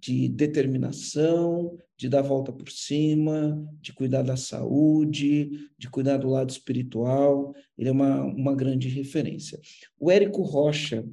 de 0.00 0.28
determinação, 0.28 1.76
de 1.96 2.08
dar 2.08 2.20
a 2.20 2.22
volta 2.22 2.52
por 2.52 2.70
cima, 2.70 3.62
de 3.80 3.92
cuidar 3.92 4.22
da 4.22 4.36
saúde, 4.36 5.50
de 5.78 5.88
cuidar 5.88 6.18
do 6.18 6.28
lado 6.28 6.50
espiritual. 6.50 7.54
Ele 7.76 7.88
é 7.88 7.92
uma, 7.92 8.22
uma 8.24 8.54
grande 8.54 8.88
referência. 8.88 9.58
O 9.98 10.10
Érico 10.10 10.42
Rocha, 10.42 11.06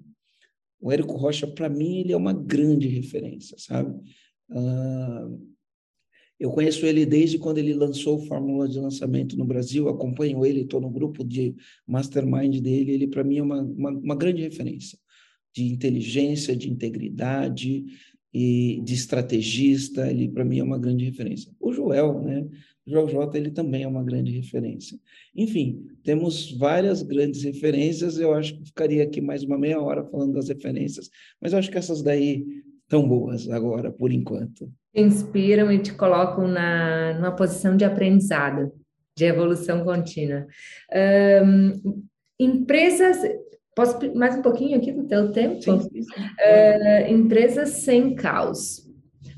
o 0.79 0.91
Érico 0.91 1.15
Rocha, 1.15 1.47
para 1.47 1.69
mim, 1.69 1.99
ele 1.99 2.13
é 2.13 2.17
uma 2.17 2.33
grande 2.33 2.87
referência, 2.87 3.55
sabe? 3.59 3.97
Uh, 4.49 5.50
eu 6.41 6.49
conheço 6.49 6.87
ele 6.87 7.05
desde 7.05 7.37
quando 7.37 7.59
ele 7.59 7.71
lançou 7.71 8.17
Fórmula 8.25 8.67
de 8.67 8.79
Lançamento 8.79 9.37
no 9.37 9.45
Brasil, 9.45 9.87
acompanho 9.87 10.43
ele, 10.43 10.61
estou 10.61 10.81
no 10.81 10.89
grupo 10.89 11.23
de 11.23 11.55
mastermind 11.85 12.59
dele. 12.59 12.93
Ele, 12.93 13.07
para 13.07 13.23
mim, 13.23 13.37
é 13.37 13.43
uma, 13.43 13.61
uma, 13.61 13.91
uma, 13.91 14.15
grande 14.15 14.41
referência 14.41 14.97
de 15.55 15.71
inteligência, 15.71 16.55
de 16.55 16.67
integridade 16.67 17.85
e 18.33 18.81
de 18.83 18.91
estrategista. 18.91 20.09
Ele, 20.09 20.29
para 20.29 20.43
mim, 20.43 20.57
é 20.57 20.63
uma 20.63 20.79
grande 20.79 21.05
referência. 21.05 21.51
O 21.59 21.71
Joel, 21.71 22.19
né? 22.23 22.49
Joel 22.87 23.07
J, 23.07 23.37
ele 23.37 23.51
também 23.51 23.83
é 23.83 23.87
uma 23.87 24.03
grande 24.03 24.31
referência. 24.31 24.99
Enfim, 25.35 25.85
temos 26.01 26.51
várias 26.53 27.03
grandes 27.03 27.43
referências. 27.43 28.17
Eu 28.17 28.33
acho 28.33 28.57
que 28.57 28.65
ficaria 28.65 29.03
aqui 29.03 29.21
mais 29.21 29.43
uma 29.43 29.59
meia 29.59 29.79
hora 29.79 30.03
falando 30.05 30.33
das 30.33 30.49
referências, 30.49 31.07
mas 31.39 31.53
eu 31.53 31.59
acho 31.59 31.69
que 31.69 31.77
essas 31.77 32.01
daí 32.01 32.63
estão 32.91 33.07
boas 33.07 33.49
agora, 33.49 33.91
por 33.91 34.11
enquanto 34.11 34.69
inspiram 34.93 35.71
e 35.71 35.79
te 35.79 35.93
colocam 35.93 36.47
na, 36.47 37.13
numa 37.13 37.31
posição 37.31 37.75
de 37.75 37.85
aprendizado, 37.85 38.71
de 39.17 39.25
evolução 39.25 39.83
contínua. 39.83 40.45
Um, 41.45 42.03
empresas, 42.39 43.17
posso 43.75 43.97
mais 44.15 44.35
um 44.35 44.41
pouquinho 44.41 44.77
aqui 44.77 44.91
do 44.91 45.05
teu 45.05 45.31
tempo? 45.31 45.61
Sim, 45.61 45.79
sim, 45.79 46.01
sim. 46.01 46.21
Uh, 46.21 47.11
empresas 47.11 47.69
sem 47.69 48.15
caos. 48.15 48.87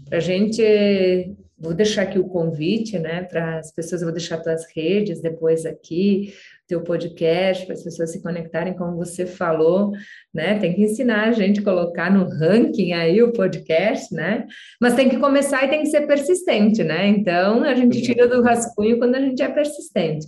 Para 0.06 0.18
a 0.18 0.22
gente, 0.22 1.36
vou 1.58 1.74
deixar 1.74 2.04
aqui 2.04 2.20
o 2.20 2.28
convite, 2.28 3.00
né, 3.00 3.24
para 3.24 3.60
as 3.60 3.72
pessoas, 3.72 4.02
eu 4.02 4.08
vou 4.08 4.14
deixar 4.14 4.40
tuas 4.40 4.66
redes 4.76 5.22
depois 5.22 5.66
aqui, 5.66 6.34
teu 6.68 6.82
podcast, 6.82 7.66
para 7.66 7.74
as 7.74 7.84
pessoas 7.84 8.12
se 8.12 8.22
conectarem, 8.22 8.76
como 8.76 8.96
você 8.96 9.26
falou, 9.26 9.92
né? 10.34 10.58
Tem 10.60 10.74
que 10.74 10.84
ensinar 10.84 11.28
a 11.28 11.32
gente 11.32 11.60
a 11.60 11.64
colocar 11.64 12.12
no 12.12 12.28
ranking 12.28 12.94
aí 12.94 13.22
o 13.22 13.34
podcast, 13.34 14.14
né? 14.14 14.46
Mas 14.80 14.96
tem 14.96 15.10
que 15.10 15.18
começar 15.18 15.64
e 15.66 15.70
tem 15.70 15.82
que 15.82 15.90
ser 15.90 16.08
persistente, 16.08 16.84
né? 16.84 17.08
Então, 17.08 17.64
a 17.64 17.76
gente 17.76 18.02
tira 18.02 18.28
do 18.28 18.42
rascunho 18.42 18.98
quando 18.98 19.16
a 19.16 19.22
gente 19.22 19.42
é 19.42 19.50
persistente. 19.50 20.28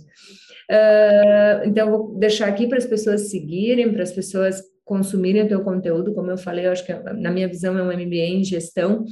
Uh, 0.70 1.66
então, 1.66 1.90
vou 1.90 2.18
deixar 2.18 2.48
aqui 2.48 2.66
para 2.66 2.78
as 2.78 2.86
pessoas 2.86 3.30
seguirem, 3.30 3.92
para 3.92 4.02
as 4.02 4.12
pessoas 4.12 4.62
consumirem 4.84 5.42
o 5.42 5.48
teu 5.48 5.62
conteúdo, 5.62 6.14
como 6.14 6.30
eu 6.30 6.38
falei, 6.38 6.66
eu 6.66 6.72
acho 6.72 6.86
que 6.86 6.92
na 6.92 7.30
minha 7.30 7.48
visão 7.48 7.76
é 7.76 7.82
um 7.82 7.86
MBA 7.86 8.16
em 8.16 8.44
gestão, 8.44 9.04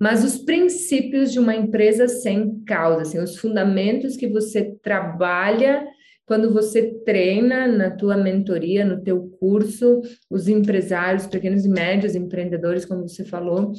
mas 0.00 0.24
os 0.24 0.38
princípios 0.38 1.32
de 1.32 1.38
uma 1.38 1.54
empresa 1.54 2.08
sem 2.08 2.62
causa, 2.64 3.02
assim, 3.02 3.18
os 3.20 3.36
fundamentos 3.36 4.16
que 4.16 4.26
você 4.26 4.74
trabalha 4.82 5.86
quando 6.26 6.52
você 6.52 6.94
treina 7.04 7.66
na 7.66 7.90
tua 7.90 8.16
mentoria, 8.16 8.84
no 8.84 9.02
teu 9.02 9.28
curso, 9.38 10.00
os 10.30 10.48
empresários, 10.48 11.26
pequenos 11.26 11.64
e 11.64 11.68
médios 11.68 12.14
empreendedores, 12.14 12.84
como 12.84 13.06
você 13.06 13.24
falou, 13.24 13.72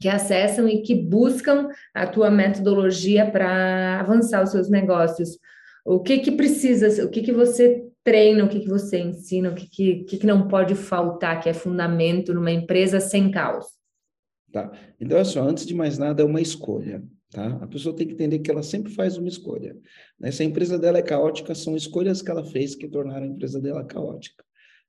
que 0.00 0.08
acessam 0.08 0.68
e 0.68 0.82
que 0.82 0.94
buscam 0.94 1.68
a 1.92 2.06
tua 2.06 2.30
metodologia 2.30 3.28
para 3.30 4.00
avançar 4.00 4.42
os 4.42 4.50
seus 4.50 4.68
negócios. 4.68 5.38
O 5.84 6.00
que 6.00 6.18
que 6.18 6.32
precisa, 6.32 7.04
o 7.04 7.10
que 7.10 7.22
que 7.22 7.32
você 7.32 7.84
treina, 8.04 8.44
o 8.44 8.48
que 8.48 8.60
que 8.60 8.68
você 8.68 8.98
ensina, 8.98 9.50
o 9.50 9.54
que 9.54 9.68
que, 9.68 10.04
que, 10.04 10.18
que 10.18 10.26
não 10.26 10.46
pode 10.46 10.74
faltar, 10.74 11.40
que 11.40 11.48
é 11.48 11.54
fundamento 11.54 12.32
numa 12.32 12.50
empresa 12.50 13.00
sem 13.00 13.30
caos? 13.30 13.66
Tá. 14.52 14.70
Então, 15.00 15.18
é 15.18 15.24
só, 15.24 15.42
antes 15.42 15.66
de 15.66 15.74
mais 15.74 15.98
nada, 15.98 16.22
é 16.22 16.24
uma 16.24 16.40
escolha. 16.40 17.02
Tá? 17.30 17.58
A 17.60 17.66
pessoa 17.66 17.94
tem 17.94 18.06
que 18.06 18.14
entender 18.14 18.38
que 18.38 18.50
ela 18.50 18.62
sempre 18.62 18.92
faz 18.92 19.18
uma 19.18 19.28
escolha. 19.28 19.76
Né? 20.18 20.30
Se 20.30 20.42
a 20.42 20.46
empresa 20.46 20.78
dela 20.78 20.98
é 20.98 21.02
caótica, 21.02 21.54
são 21.54 21.76
escolhas 21.76 22.22
que 22.22 22.30
ela 22.30 22.44
fez 22.44 22.74
que 22.74 22.88
tornaram 22.88 23.24
a 23.24 23.28
empresa 23.28 23.60
dela 23.60 23.84
caótica. 23.84 24.44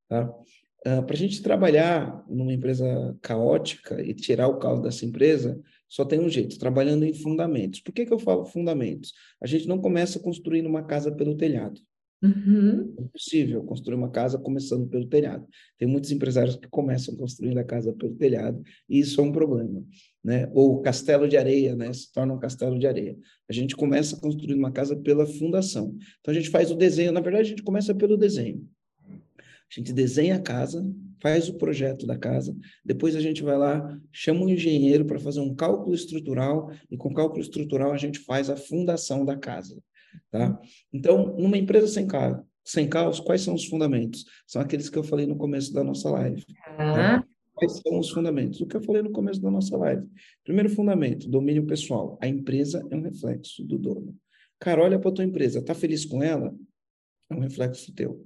Tá? 0.07 0.30
Uh, 0.30 0.99
ah, 0.99 1.02
Para 1.02 1.16
a 1.16 1.18
gente 1.18 1.41
trabalhar 1.41 2.24
numa 2.30 2.53
empresa 2.53 3.18
caótica 3.22 4.02
e 4.02 4.14
tirar 4.14 4.48
o 4.48 4.57
caos 4.57 4.82
dessa 4.82 5.06
empresa, 5.06 5.61
só 5.88 6.06
tem 6.06 6.20
um 6.20 6.30
jeito, 6.30 6.57
trabalhando 6.57 7.03
em 7.03 7.14
fundamentos. 7.14 7.82
Por 7.82 7.91
que, 7.91 8.06
que 8.06 8.14
eu 8.14 8.20
falo 8.20 8.45
fundamentos? 8.45 9.14
A 9.41 9.48
gente 9.48 9.68
não 9.68 9.80
começa 9.80 10.20
construindo 10.20 10.68
uma 10.68 10.84
casa 10.84 11.11
pelo 11.11 11.36
telhado. 11.36 11.82
Uhum. 12.22 12.94
É 12.98 13.02
possível 13.14 13.64
construir 13.64 13.96
uma 13.96 14.10
casa 14.10 14.38
começando 14.38 14.88
pelo 14.88 15.08
telhado. 15.08 15.48
Tem 15.78 15.88
muitos 15.88 16.12
empresários 16.12 16.58
que 16.58 16.68
começam 16.68 17.16
construindo 17.16 17.58
a 17.58 17.64
casa 17.64 17.94
pelo 17.94 18.14
telhado, 18.16 18.62
e 18.90 19.00
isso 19.00 19.22
é 19.22 19.24
um 19.24 19.32
problema. 19.32 19.84
Né? 20.24 20.50
Ou 20.54 20.82
castelo 20.82 21.30
de 21.30 21.38
areia, 21.38 21.76
né? 21.76 21.94
se 21.94 22.12
torna 22.12 22.34
um 22.34 22.40
castelo 22.40 22.78
de 22.78 22.86
areia. 22.86 23.18
A 23.50 23.54
gente 23.54 23.76
começa 23.76 24.18
construindo 24.18 24.60
uma 24.60 24.72
casa 24.72 24.98
pela 24.98 25.26
fundação. 25.26 25.96
Então 26.20 26.34
a 26.34 26.36
gente 26.36 26.50
faz 26.50 26.70
o 26.72 26.76
desenho, 26.76 27.14
na 27.14 27.22
verdade 27.22 27.46
a 27.48 27.50
gente 27.50 27.64
começa 27.64 27.96
pelo 27.96 28.18
desenho. 28.18 28.68
A 29.08 29.80
gente 29.80 29.94
desenha 29.94 30.36
a 30.36 30.41
casa, 30.41 30.84
faz 31.22 31.48
o 31.48 31.54
projeto 31.54 32.08
da 32.08 32.18
casa, 32.18 32.58
depois 32.84 33.16
a 33.16 33.22
gente 33.22 33.44
vai 33.44 33.56
lá, 33.56 33.98
chama 34.12 34.41
um 34.41 34.50
engenheiro 34.50 35.06
para 35.06 35.20
fazer 35.20 35.41
um 35.41 35.54
cálculo 35.54 35.94
estrutural, 35.94 36.72
e 36.90 36.98
com 36.98 37.14
cálculo 37.14 37.40
estrutural 37.40 37.91
a 37.94 37.98
gente 37.98 38.20
faz 38.20 38.50
a 38.50 38.58
fundação 38.58 39.24
da 39.24 39.38
casa. 39.38 39.80
Tá? 40.31 40.60
Então, 40.94 41.36
numa 41.38 41.57
empresa 41.57 41.88
sem 41.88 42.07
caos, 42.07 42.44
sem 42.64 42.88
caos, 42.88 43.19
quais 43.19 43.41
são 43.41 43.56
os 43.56 43.65
fundamentos? 43.65 44.26
São 44.45 44.61
aqueles 44.61 44.90
que 44.90 44.98
eu 44.98 45.03
falei 45.03 45.26
no 45.26 45.36
começo 45.36 45.73
da 45.73 45.84
nossa 45.84 46.10
live. 46.10 46.45
Tá? 46.77 47.26
Quais 47.56 47.81
são 47.81 47.99
os 47.99 48.10
fundamentos? 48.10 48.61
O 48.61 48.68
que 48.68 48.77
eu 48.77 48.81
falei 48.81 49.02
no 49.02 49.11
começo 49.11 49.41
da 49.41 49.52
nossa 49.52 49.76
live. 49.76 50.07
Primeiro 50.44 50.69
fundamento, 50.69 51.27
domínio 51.27 51.65
pessoal. 51.65 52.18
A 52.22 52.27
empresa 52.27 52.86
é 52.90 52.95
um 52.95 53.02
reflexo 53.02 53.64
do 53.65 53.77
dono. 53.77 54.15
Cara, 54.60 54.84
olha 54.84 54.99
para 54.99 55.11
tua 55.11 55.26
empresa, 55.26 55.64
tá 55.64 55.73
feliz 55.73 56.06
com 56.06 56.22
ela? 56.22 56.56
É 57.30 57.36
um 57.36 57.40
reflexo 57.40 57.94
teu. 57.94 58.26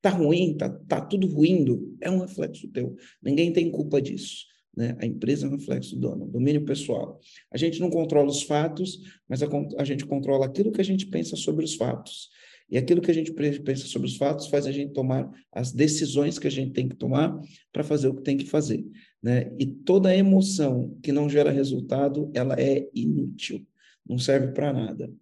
Tá 0.00 0.10
ruim, 0.10 0.56
tá, 0.56 0.68
tá 0.68 1.00
tudo 1.00 1.28
ruindo, 1.28 1.96
é 2.00 2.10
um 2.10 2.18
reflexo 2.18 2.66
teu. 2.68 2.96
Ninguém 3.22 3.52
tem 3.52 3.70
culpa 3.70 4.02
disso. 4.02 4.46
Né? 4.76 4.96
A 5.00 5.06
empresa 5.06 5.46
é 5.46 5.48
um 5.48 5.52
reflexo 5.52 5.94
do 5.94 6.00
dono, 6.00 6.26
domínio 6.26 6.64
pessoal. 6.64 7.20
A 7.50 7.56
gente 7.56 7.80
não 7.80 7.90
controla 7.90 8.28
os 8.28 8.42
fatos, 8.42 8.98
mas 9.28 9.42
a, 9.42 9.48
a 9.78 9.84
gente 9.84 10.06
controla 10.06 10.46
aquilo 10.46 10.72
que 10.72 10.80
a 10.80 10.84
gente 10.84 11.06
pensa 11.06 11.36
sobre 11.36 11.64
os 11.64 11.74
fatos. 11.74 12.30
E 12.70 12.78
aquilo 12.78 13.02
que 13.02 13.10
a 13.10 13.14
gente 13.14 13.30
pensa 13.32 13.86
sobre 13.86 14.08
os 14.08 14.16
fatos 14.16 14.46
faz 14.46 14.66
a 14.66 14.72
gente 14.72 14.94
tomar 14.94 15.30
as 15.52 15.72
decisões 15.72 16.38
que 16.38 16.46
a 16.46 16.50
gente 16.50 16.72
tem 16.72 16.88
que 16.88 16.96
tomar 16.96 17.38
para 17.70 17.84
fazer 17.84 18.08
o 18.08 18.14
que 18.14 18.22
tem 18.22 18.36
que 18.36 18.46
fazer. 18.46 18.82
Né? 19.22 19.54
E 19.58 19.66
toda 19.66 20.16
emoção 20.16 20.98
que 21.02 21.12
não 21.12 21.28
gera 21.28 21.50
resultado, 21.50 22.30
ela 22.34 22.58
é 22.58 22.88
inútil, 22.94 23.66
não 24.08 24.18
serve 24.18 24.52
para 24.52 24.72
nada. 24.72 25.12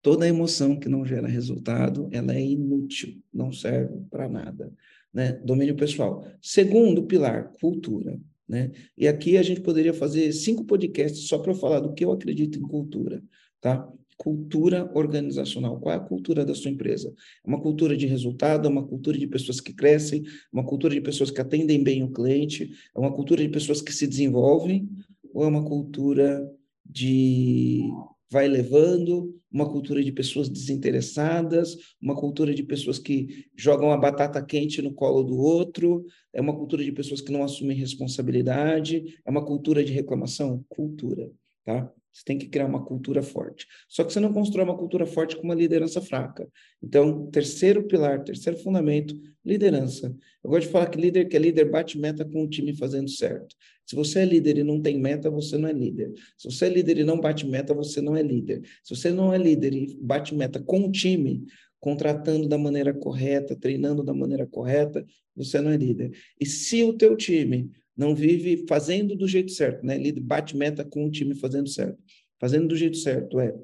Toda 0.00 0.26
emoção 0.26 0.78
que 0.78 0.88
não 0.88 1.04
gera 1.04 1.28
resultado, 1.28 2.08
ela 2.12 2.34
é 2.34 2.40
inútil, 2.40 3.20
não 3.30 3.52
serve 3.52 4.00
para 4.10 4.26
nada. 4.26 4.72
Né? 5.12 5.32
Domínio 5.44 5.74
pessoal. 5.74 6.24
Segundo 6.40 7.06
pilar, 7.06 7.52
cultura. 7.60 8.18
Né? 8.48 8.70
E 8.96 9.06
aqui 9.06 9.36
a 9.36 9.42
gente 9.42 9.60
poderia 9.60 9.92
fazer 9.92 10.32
cinco 10.32 10.64
podcasts 10.64 11.26
só 11.28 11.38
para 11.38 11.54
falar 11.54 11.80
do 11.80 11.92
que 11.92 12.04
eu 12.04 12.12
acredito 12.12 12.58
em 12.58 12.62
cultura. 12.62 13.22
Tá? 13.60 13.86
Cultura 14.16 14.90
organizacional. 14.94 15.78
Qual 15.78 15.94
é 15.94 15.98
a 15.98 16.00
cultura 16.00 16.44
da 16.44 16.54
sua 16.54 16.70
empresa? 16.70 17.12
É 17.44 17.48
uma 17.48 17.60
cultura 17.60 17.96
de 17.96 18.06
resultado, 18.06 18.66
é 18.66 18.70
uma 18.70 18.86
cultura 18.86 19.18
de 19.18 19.26
pessoas 19.26 19.60
que 19.60 19.72
crescem, 19.72 20.22
uma 20.52 20.64
cultura 20.64 20.94
de 20.94 21.00
pessoas 21.00 21.30
que 21.30 21.40
atendem 21.40 21.82
bem 21.82 22.02
o 22.02 22.10
cliente, 22.10 22.70
é 22.94 22.98
uma 22.98 23.12
cultura 23.12 23.42
de 23.42 23.48
pessoas 23.48 23.80
que 23.80 23.92
se 23.92 24.06
desenvolvem, 24.06 24.88
ou 25.32 25.44
é 25.44 25.46
uma 25.46 25.64
cultura 25.64 26.50
de 26.84 27.82
vai 28.30 28.48
levando, 28.48 29.37
uma 29.50 29.68
cultura 29.68 30.02
de 30.02 30.12
pessoas 30.12 30.48
desinteressadas, 30.48 31.76
uma 32.00 32.14
cultura 32.14 32.54
de 32.54 32.62
pessoas 32.62 32.98
que 32.98 33.46
jogam 33.56 33.90
a 33.90 33.96
batata 33.96 34.44
quente 34.44 34.82
no 34.82 34.92
colo 34.92 35.22
do 35.22 35.38
outro, 35.38 36.04
é 36.32 36.40
uma 36.40 36.54
cultura 36.54 36.84
de 36.84 36.92
pessoas 36.92 37.20
que 37.20 37.32
não 37.32 37.42
assumem 37.42 37.76
responsabilidade, 37.76 39.18
é 39.24 39.30
uma 39.30 39.44
cultura 39.44 39.82
de 39.82 39.92
reclamação? 39.92 40.64
Cultura, 40.68 41.30
tá? 41.64 41.92
Você 42.12 42.24
tem 42.24 42.38
que 42.38 42.48
criar 42.48 42.66
uma 42.66 42.84
cultura 42.84 43.22
forte. 43.22 43.66
Só 43.88 44.02
que 44.02 44.12
você 44.12 44.18
não 44.18 44.32
constrói 44.32 44.64
uma 44.64 44.76
cultura 44.76 45.06
forte 45.06 45.36
com 45.36 45.42
uma 45.44 45.54
liderança 45.54 46.00
fraca. 46.00 46.48
Então, 46.82 47.30
terceiro 47.30 47.86
pilar, 47.86 48.24
terceiro 48.24 48.58
fundamento, 48.58 49.14
liderança. 49.44 50.14
Eu 50.42 50.50
gosto 50.50 50.66
de 50.66 50.72
falar 50.72 50.86
que 50.90 51.00
líder 51.00 51.26
que 51.26 51.36
é 51.36 51.38
líder 51.38 51.70
bate 51.70 51.98
meta 51.98 52.24
com 52.24 52.42
o 52.42 52.48
time 52.48 52.76
fazendo 52.76 53.08
certo. 53.08 53.54
Se 53.88 53.96
você 53.96 54.18
é 54.18 54.24
líder 54.26 54.58
e 54.58 54.62
não 54.62 54.82
tem 54.82 54.98
meta, 54.98 55.30
você 55.30 55.56
não 55.56 55.66
é 55.66 55.72
líder. 55.72 56.12
Se 56.36 56.50
você 56.50 56.66
é 56.66 56.68
líder 56.68 56.98
e 56.98 57.04
não 57.04 57.18
bate 57.18 57.46
meta, 57.46 57.72
você 57.72 58.02
não 58.02 58.14
é 58.14 58.22
líder. 58.22 58.60
Se 58.84 58.94
você 58.94 59.10
não 59.10 59.32
é 59.32 59.38
líder 59.38 59.72
e 59.72 59.96
bate 59.98 60.34
meta 60.34 60.60
com 60.60 60.84
o 60.84 60.92
time, 60.92 61.46
contratando 61.80 62.46
da 62.46 62.58
maneira 62.58 62.92
correta, 62.92 63.56
treinando 63.56 64.04
da 64.04 64.12
maneira 64.12 64.46
correta, 64.46 65.06
você 65.34 65.58
não 65.62 65.70
é 65.70 65.76
líder. 65.78 66.12
E 66.38 66.44
se 66.44 66.84
o 66.84 66.92
teu 66.92 67.16
time 67.16 67.70
não 67.96 68.14
vive 68.14 68.66
fazendo 68.68 69.16
do 69.16 69.26
jeito 69.26 69.52
certo, 69.52 69.86
né? 69.86 69.96
Ele 69.96 70.20
bate 70.20 70.54
meta 70.54 70.84
com 70.84 71.06
o 71.06 71.10
time 71.10 71.34
fazendo 71.34 71.70
certo. 71.70 71.98
Fazendo 72.38 72.68
do 72.68 72.76
jeito 72.76 72.98
certo 72.98 73.40
é 73.40 73.54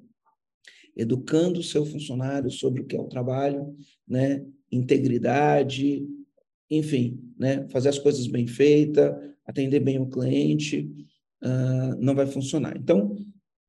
educando 0.97 1.61
o 1.61 1.63
seu 1.63 1.85
funcionário 1.85 2.51
sobre 2.51 2.81
o 2.81 2.87
que 2.87 2.97
é 2.97 3.01
o 3.01 3.09
trabalho, 3.09 3.77
né? 4.09 4.43
Integridade, 4.73 6.09
enfim, 6.71 7.21
né? 7.39 7.69
Fazer 7.69 7.91
as 7.91 7.99
coisas 7.99 8.27
bem 8.27 8.47
feitas, 8.47 9.34
atender 9.47 9.81
bem 9.81 9.99
o 9.99 10.09
cliente, 10.09 10.91
uh, 11.43 11.97
não 12.01 12.15
vai 12.15 12.27
funcionar. 12.27 12.77
Então, 12.77 13.17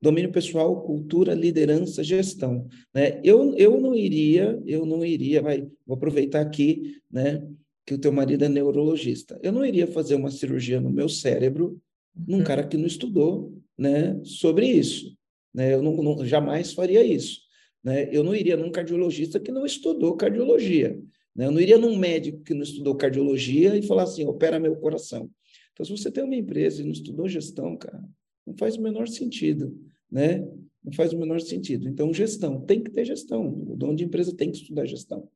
domínio 0.02 0.32
pessoal, 0.32 0.82
cultura, 0.84 1.34
liderança, 1.34 2.04
gestão, 2.04 2.68
né? 2.94 3.20
Eu, 3.24 3.56
eu 3.56 3.80
não 3.80 3.96
iria, 3.96 4.62
eu 4.66 4.86
não 4.86 5.04
iria, 5.04 5.42
vai, 5.42 5.68
vou 5.86 5.96
aproveitar 5.96 6.42
aqui, 6.42 6.98
né? 7.12 7.42
que 7.86 7.94
o 7.94 8.00
teu 8.00 8.12
marido 8.12 8.44
é 8.44 8.50
neurologista. 8.50 9.40
Eu 9.44 9.52
não 9.52 9.64
iria 9.64 9.86
fazer 9.86 10.16
uma 10.16 10.32
cirurgia 10.32 10.82
no 10.82 10.90
meu 10.90 11.08
cérebro 11.08 11.80
num 12.16 12.40
uhum. 12.40 12.44
cara 12.44 12.66
que 12.66 12.78
não 12.78 12.88
estudou, 12.88 13.54
né, 13.78 14.20
sobre 14.24 14.68
isso. 14.68 15.16
Né? 15.54 15.74
Eu 15.74 15.84
não, 15.84 15.96
não, 15.98 16.26
jamais 16.26 16.74
faria 16.74 17.04
isso. 17.04 17.42
Né? 17.84 18.10
Eu 18.12 18.24
não 18.24 18.34
iria 18.34 18.58
num 18.58 18.72
cardiologista 18.72 19.40
que 19.40 19.52
não 19.52 19.66
estudou 19.66 20.16
cardiologia. 20.16 21.00
Né? 21.36 21.46
Eu 21.46 21.52
não 21.52 21.60
iria 21.60 21.78
num 21.78 21.96
médico 21.96 22.42
que 22.42 22.54
não 22.54 22.64
estudou 22.64 22.96
cardiologia 22.96 23.76
e 23.78 23.84
falar 23.84 24.04
assim, 24.04 24.26
opera 24.26 24.60
meu 24.60 24.76
coração. 24.78 25.30
Então, 25.76 25.86
se 25.86 25.92
você 25.92 26.10
tem 26.10 26.24
uma 26.24 26.36
empresa 26.36 26.82
e 26.82 26.86
não 26.86 26.94
estudou 26.94 27.28
gestão, 27.28 27.76
cara, 27.76 28.02
não 28.48 28.56
faz 28.58 28.78
o 28.78 28.82
menor 28.82 29.10
sentido, 29.10 29.78
né? 30.10 30.40
Não 30.82 30.94
faz 30.94 31.12
o 31.12 31.20
menor 31.20 31.42
sentido. 31.42 31.90
Então, 31.90 32.14
gestão, 32.14 32.62
tem 32.62 32.82
que 32.82 32.90
ter 32.90 33.04
gestão. 33.04 33.46
O 33.46 33.76
dono 33.76 33.94
de 33.94 34.06
empresa 34.06 34.34
tem 34.34 34.52
que 34.52 34.58
estudar 34.58 34.86
gestão. 34.86 35.28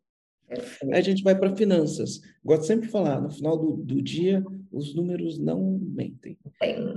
Aí 0.49 0.93
a 0.93 1.01
gente 1.01 1.23
vai 1.23 1.37
para 1.37 1.55
finanças. 1.55 2.21
Gosto 2.43 2.65
sempre 2.65 2.87
de 2.87 2.91
falar, 2.91 3.21
no 3.21 3.29
final 3.29 3.57
do, 3.57 3.73
do 3.73 4.01
dia, 4.01 4.41
os 4.71 4.95
números 4.95 5.37
não 5.37 5.77
mentem. 5.77 6.37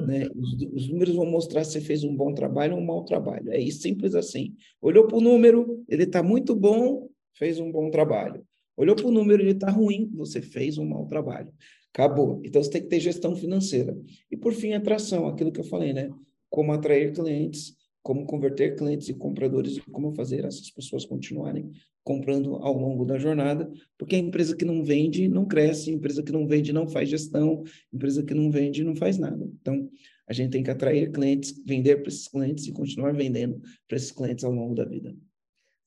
Né? 0.07 0.29
Os, 0.35 0.55
os, 0.73 0.89
números 0.89 1.17
vão 1.17 1.27
mostrar 1.27 1.65
se 1.65 1.73
você 1.73 1.81
fez 1.81 2.05
um 2.05 2.15
bom 2.15 2.33
trabalho 2.33 2.75
ou 2.77 2.81
um 2.81 2.85
mau 2.85 3.05
trabalho. 3.05 3.53
É 3.53 3.61
simples 3.71 4.15
assim. 4.15 4.55
Olhou 4.81 5.07
para 5.07 5.19
o 5.19 5.21
número, 5.21 5.85
ele 5.89 6.05
está 6.05 6.23
muito 6.23 6.55
bom, 6.55 7.11
fez 7.35 7.59
um 7.59 7.73
bom 7.73 7.91
trabalho. 7.91 8.47
Olhou 8.77 8.97
para 8.97 9.07
o 9.07 9.13
número, 9.13 9.43
ele 9.43 9.51
está 9.51 9.71
ruim, 9.71 10.11
você 10.15 10.41
fez 10.41 10.79
um 10.79 10.87
mau 10.87 11.07
trabalho. 11.07 11.53
Acabou. 11.93 12.41
Então, 12.45 12.63
você 12.63 12.71
tem 12.71 12.83
que 12.83 12.89
ter 12.89 13.01
gestão 13.01 13.37
financeira. 13.37 13.97
E, 14.31 14.37
por 14.37 14.53
fim, 14.53 14.73
atração, 14.73 15.27
aquilo 15.27 15.53
que 15.53 15.61
eu 15.61 15.65
falei, 15.65 15.93
né? 15.93 16.11
Como 16.49 16.73
atrair 16.73 17.13
clientes, 17.13 17.77
como 18.03 18.27
converter 18.27 18.77
clientes 18.77 19.09
e 19.09 19.15
compradores 19.15 19.77
e 19.77 19.81
como 19.91 20.15
fazer 20.15 20.45
essas 20.45 20.71
pessoas 20.71 21.05
continuarem 21.05 21.71
comprando 22.05 22.57
ao 22.57 22.77
longo 22.77 23.05
da 23.05 23.17
jornada, 23.17 23.71
porque 23.97 24.17
a 24.17 24.19
empresa 24.19 24.57
que 24.57 24.65
não 24.65 24.83
vende 24.83 25.29
não 25.29 25.45
cresce, 25.45 25.93
empresa 25.93 26.23
que 26.23 26.33
não 26.33 26.47
vende 26.47 26.73
não 26.73 26.89
faz 26.89 27.09
gestão, 27.09 27.63
empresa 27.93 28.25
que 28.25 28.35
não 28.35 28.51
vende 28.51 28.83
não 28.83 28.97
faz 28.97 29.19
nada. 29.19 29.49
Então, 29.61 29.89
a 30.27 30.33
gente 30.33 30.51
tem 30.51 30.63
que 30.63 30.71
atrair 30.71 31.13
clientes, 31.13 31.55
vender 31.65 31.97
para 31.97 32.09
esses 32.09 32.27
clientes 32.27 32.67
e 32.67 32.73
continuar 32.73 33.13
vendendo 33.13 33.61
para 33.87 33.97
esses 33.97 34.11
clientes 34.11 34.45
ao 34.45 34.53
longo 34.53 34.75
da 34.75 34.85
vida. 34.85 35.15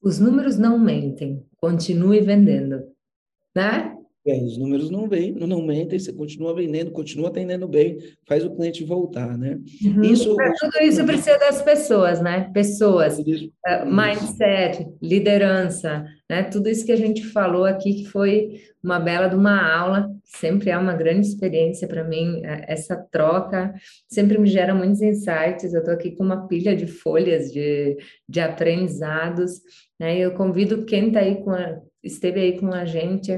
Os 0.01 0.19
números 0.19 0.57
não 0.57 0.79
mentem, 0.79 1.43
continue 1.57 2.21
vendendo, 2.21 2.87
né? 3.55 3.94
É, 4.27 4.41
os 4.41 4.57
números 4.57 4.89
não 4.89 5.07
vêm, 5.07 5.33
não 5.33 5.61
mentem, 5.61 5.99
você 5.99 6.11
continua 6.11 6.55
vendendo, 6.55 6.89
continua 6.89 7.27
atendendo 7.27 7.67
bem, 7.67 7.99
faz 8.27 8.43
o 8.43 8.55
cliente 8.55 8.83
voltar, 8.83 9.37
né? 9.37 9.59
Uhum. 9.83 10.01
Isso, 10.01 10.35
tudo 10.35 10.81
isso 10.81 11.05
precisa 11.05 11.37
das 11.37 11.61
pessoas, 11.61 12.19
né? 12.19 12.49
Pessoas, 12.51 13.19
isso, 13.19 13.51
uh, 13.67 13.85
mindset, 13.85 14.87
liderança, 14.99 16.05
né? 16.27 16.41
Tudo 16.41 16.67
isso 16.69 16.83
que 16.83 16.91
a 16.91 16.95
gente 16.95 17.23
falou 17.23 17.65
aqui, 17.65 17.93
que 17.93 18.05
foi 18.05 18.61
uma 18.83 18.99
bela 18.99 19.27
de 19.27 19.35
uma 19.35 19.61
aula, 19.71 20.09
sempre 20.23 20.71
é 20.71 20.77
uma 20.77 20.93
grande 20.93 21.27
experiência 21.27 21.87
para 21.87 22.03
mim, 22.03 22.43
é, 22.43 22.65
essa 22.67 22.95
troca 22.95 23.75
sempre 24.07 24.39
me 24.39 24.47
gera 24.47 24.73
muitos 24.73 25.03
insights, 25.03 25.71
eu 25.71 25.81
estou 25.81 25.93
aqui 25.93 26.15
com 26.15 26.23
uma 26.23 26.47
pilha 26.47 26.75
de 26.75 26.87
folhas 26.87 27.51
de, 27.51 27.95
de 28.27 28.39
aprendizados, 28.39 29.61
né? 29.99 30.17
Eu 30.17 30.31
convido 30.33 30.83
quem 30.83 31.09
está 31.09 31.19
aí 31.19 31.43
com 31.43 31.51
a, 31.51 31.79
esteve 32.05 32.39
aí 32.39 32.59
com 32.59 32.71
a 32.71 32.85
gente 32.85 33.31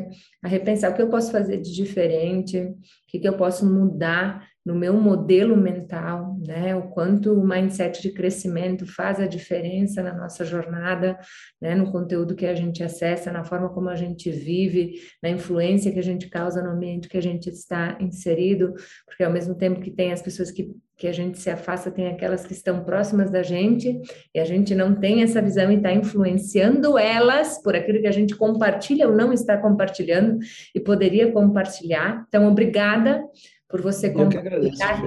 a 0.44 0.48
repensar 0.48 0.91
o 0.91 0.95
que 0.95 1.02
eu 1.02 1.10
posso 1.10 1.31
fazer 1.31 1.57
de 1.57 1.73
diferente, 1.73 2.60
o 2.60 2.76
que, 3.07 3.19
que 3.19 3.27
eu 3.27 3.38
posso 3.38 3.65
mudar 3.65 4.48
no 4.68 4.76
meu 4.76 4.94
modelo 4.94 5.56
mental, 5.56 6.38
né? 6.45 6.76
O 6.76 6.89
quanto 6.89 7.31
o 7.31 7.48
mindset 7.48 8.02
de 8.02 8.11
crescimento 8.11 8.85
faz 8.85 9.18
a 9.18 9.26
diferença 9.26 10.03
na 10.03 10.14
nossa 10.14 10.44
jornada, 10.44 11.18
né? 11.61 11.73
No 11.73 11.89
conteúdo 11.89 12.35
que 12.35 12.45
a 12.45 12.53
gente 12.53 12.84
acessa, 12.84 13.31
na 13.31 13.45
forma 13.45 13.69
como 13.69 13.88
a 13.88 13.95
gente 13.95 14.30
vive, 14.30 14.95
na 15.23 15.30
influência 15.30 15.91
que 15.91 15.99
a 15.99 16.03
gente 16.03 16.30
causa 16.30 16.61
no 16.61 16.72
ambiente 16.72 17.07
que 17.07 17.18
a 17.18 17.22
gente 17.22 17.49
está 17.49 17.98
inserido, 18.02 18.73
porque 19.06 19.23
ao 19.23 19.31
mesmo 19.31 19.56
tempo 19.56 19.80
que 19.80 19.89
tem 19.89 20.11
as 20.11 20.22
pessoas 20.22 20.52
que 20.52 20.69
que 20.98 21.07
a 21.07 21.11
gente 21.11 21.38
se 21.38 21.49
afasta, 21.49 21.91
tem 21.91 22.07
aquelas 22.07 22.45
que 22.45 22.53
estão 22.53 22.84
próximas 22.84 23.30
da 23.30 23.44
gente, 23.44 24.02
e 24.34 24.40
a 24.40 24.45
gente 24.45 24.74
não 24.74 24.95
tem 24.95 25.22
essa 25.22 25.40
visão 25.41 25.72
e 25.72 25.76
está 25.76 25.94
influenciando 25.94 26.98
elas 26.98 27.61
por 27.61 27.76
aquilo 27.76 28.02
que 28.02 28.07
a 28.07 28.11
gente 28.11 28.36
compartilha 28.36 29.07
ou 29.07 29.15
não 29.15 29.32
está 29.32 29.57
compartilhando 29.57 30.40
e 30.74 30.80
poderia 30.80 31.32
compartilhar. 31.32 32.26
Então, 32.28 32.48
obrigada 32.48 33.24
por 33.69 33.82
você 33.82 34.10
compartilhar 34.10 35.03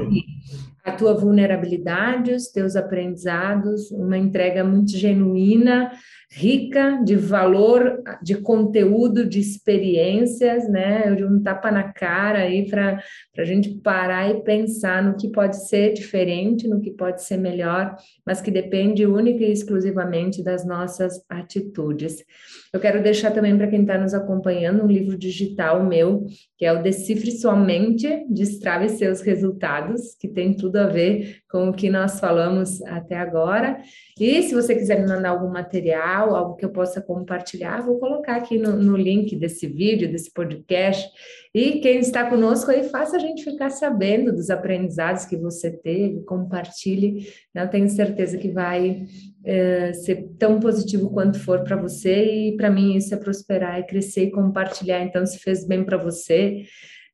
a 0.84 0.92
tua 0.92 1.14
vulnerabilidade, 1.14 2.32
os 2.32 2.48
teus 2.48 2.76
aprendizados, 2.76 3.90
uma 3.90 4.16
entrega 4.16 4.62
muito 4.62 4.96
genuína, 4.96 5.90
rica 6.32 7.02
de 7.04 7.16
valor, 7.16 8.02
de 8.22 8.36
conteúdo, 8.36 9.28
de 9.28 9.40
experiências, 9.40 10.68
né? 10.68 11.12
De 11.14 11.24
um 11.24 11.42
tapa 11.42 11.72
na 11.72 11.92
cara 11.92 12.42
aí 12.42 12.68
para 12.70 13.02
a 13.36 13.44
gente 13.44 13.70
parar 13.80 14.30
e 14.30 14.42
pensar 14.44 15.02
no 15.02 15.16
que 15.16 15.28
pode 15.28 15.66
ser 15.68 15.92
diferente, 15.92 16.68
no 16.68 16.80
que 16.80 16.92
pode 16.92 17.22
ser 17.24 17.36
melhor, 17.36 17.96
mas 18.24 18.40
que 18.40 18.50
depende 18.50 19.04
única 19.04 19.42
e 19.42 19.50
exclusivamente 19.50 20.42
das 20.42 20.64
nossas 20.64 21.20
atitudes. 21.28 22.24
Eu 22.72 22.78
quero 22.78 23.02
deixar 23.02 23.32
também 23.32 23.56
para 23.56 23.66
quem 23.66 23.80
está 23.80 23.98
nos 23.98 24.14
acompanhando 24.14 24.84
um 24.84 24.86
livro 24.86 25.18
digital 25.18 25.84
meu, 25.84 26.26
que 26.56 26.64
é 26.64 26.72
o 26.72 26.80
Decifre 26.80 27.32
Sua 27.32 27.56
Mente, 27.56 28.24
Destrave 28.30 28.88
Seus 28.88 29.20
Resultados, 29.20 30.14
que 30.14 30.28
tem 30.28 30.54
tudo 30.54 30.76
a 30.76 30.86
ver 30.86 31.39
com 31.50 31.68
o 31.68 31.72
que 31.72 31.90
nós 31.90 32.20
falamos 32.20 32.80
até 32.82 33.16
agora. 33.16 33.82
E 34.18 34.42
se 34.42 34.54
você 34.54 34.74
quiser 34.74 35.00
me 35.00 35.08
mandar 35.08 35.30
algum 35.30 35.48
material, 35.48 36.34
algo 36.34 36.54
que 36.54 36.64
eu 36.64 36.70
possa 36.70 37.00
compartilhar, 37.00 37.80
vou 37.80 37.98
colocar 37.98 38.36
aqui 38.36 38.56
no, 38.56 38.76
no 38.76 38.96
link 38.96 39.34
desse 39.34 39.66
vídeo, 39.66 40.10
desse 40.10 40.32
podcast. 40.32 41.10
E 41.52 41.80
quem 41.80 41.98
está 41.98 42.30
conosco 42.30 42.70
aí, 42.70 42.84
faça 42.88 43.16
a 43.16 43.18
gente 43.18 43.42
ficar 43.42 43.70
sabendo 43.70 44.32
dos 44.32 44.48
aprendizados 44.48 45.24
que 45.24 45.36
você 45.36 45.70
teve, 45.72 46.20
compartilhe. 46.20 47.26
Eu 47.52 47.68
tenho 47.68 47.88
certeza 47.88 48.38
que 48.38 48.52
vai 48.52 49.04
é, 49.44 49.92
ser 49.92 50.28
tão 50.38 50.60
positivo 50.60 51.10
quanto 51.10 51.40
for 51.40 51.64
para 51.64 51.74
você. 51.74 52.50
E 52.50 52.56
para 52.56 52.70
mim, 52.70 52.96
isso 52.96 53.12
é 53.12 53.16
prosperar, 53.16 53.80
é 53.80 53.82
crescer 53.82 54.24
e 54.24 54.30
compartilhar. 54.30 55.02
Então, 55.02 55.26
se 55.26 55.38
fez 55.40 55.66
bem 55.66 55.82
para 55.82 55.96
você 55.96 56.62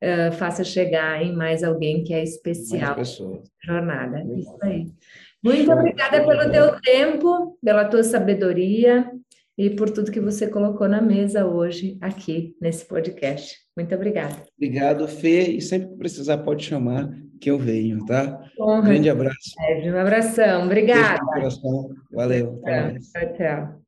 uh, 0.02 0.32
faça 0.32 0.64
chegar 0.64 1.22
em 1.22 1.34
mais 1.34 1.62
alguém 1.62 2.02
que 2.04 2.12
é 2.14 2.22
especial 2.22 2.96
jornada. 3.64 4.24
Isso 4.36 4.56
aí. 4.62 4.86
Muito 5.42 5.70
obrigada 5.70 6.24
pelo 6.24 6.50
teu 6.50 6.80
tempo, 6.80 7.58
pela 7.62 7.84
tua 7.84 8.02
sabedoria 8.02 9.10
e 9.56 9.70
por 9.70 9.88
tudo 9.90 10.10
que 10.10 10.20
você 10.20 10.48
colocou 10.48 10.88
na 10.88 11.00
mesa 11.00 11.46
hoje 11.46 11.96
aqui 12.00 12.54
nesse 12.60 12.84
podcast. 12.84 13.56
Muito 13.76 13.94
obrigada. 13.94 14.34
Obrigado, 14.56 15.06
Fê. 15.06 15.50
E 15.50 15.60
sempre 15.60 15.88
que 15.90 15.96
precisar, 15.96 16.38
pode 16.38 16.64
chamar 16.64 17.10
que 17.40 17.50
eu 17.50 17.58
venho, 17.58 18.04
tá? 18.06 18.40
Honra. 18.58 18.80
Um 18.80 18.84
grande 18.84 19.10
abraço. 19.10 19.54
É, 19.60 19.92
um 19.92 19.98
abração. 19.98 20.64
Obrigada. 20.64 21.20
Valeu. 22.10 22.60
Tchau, 22.62 23.32
tchau. 23.36 23.85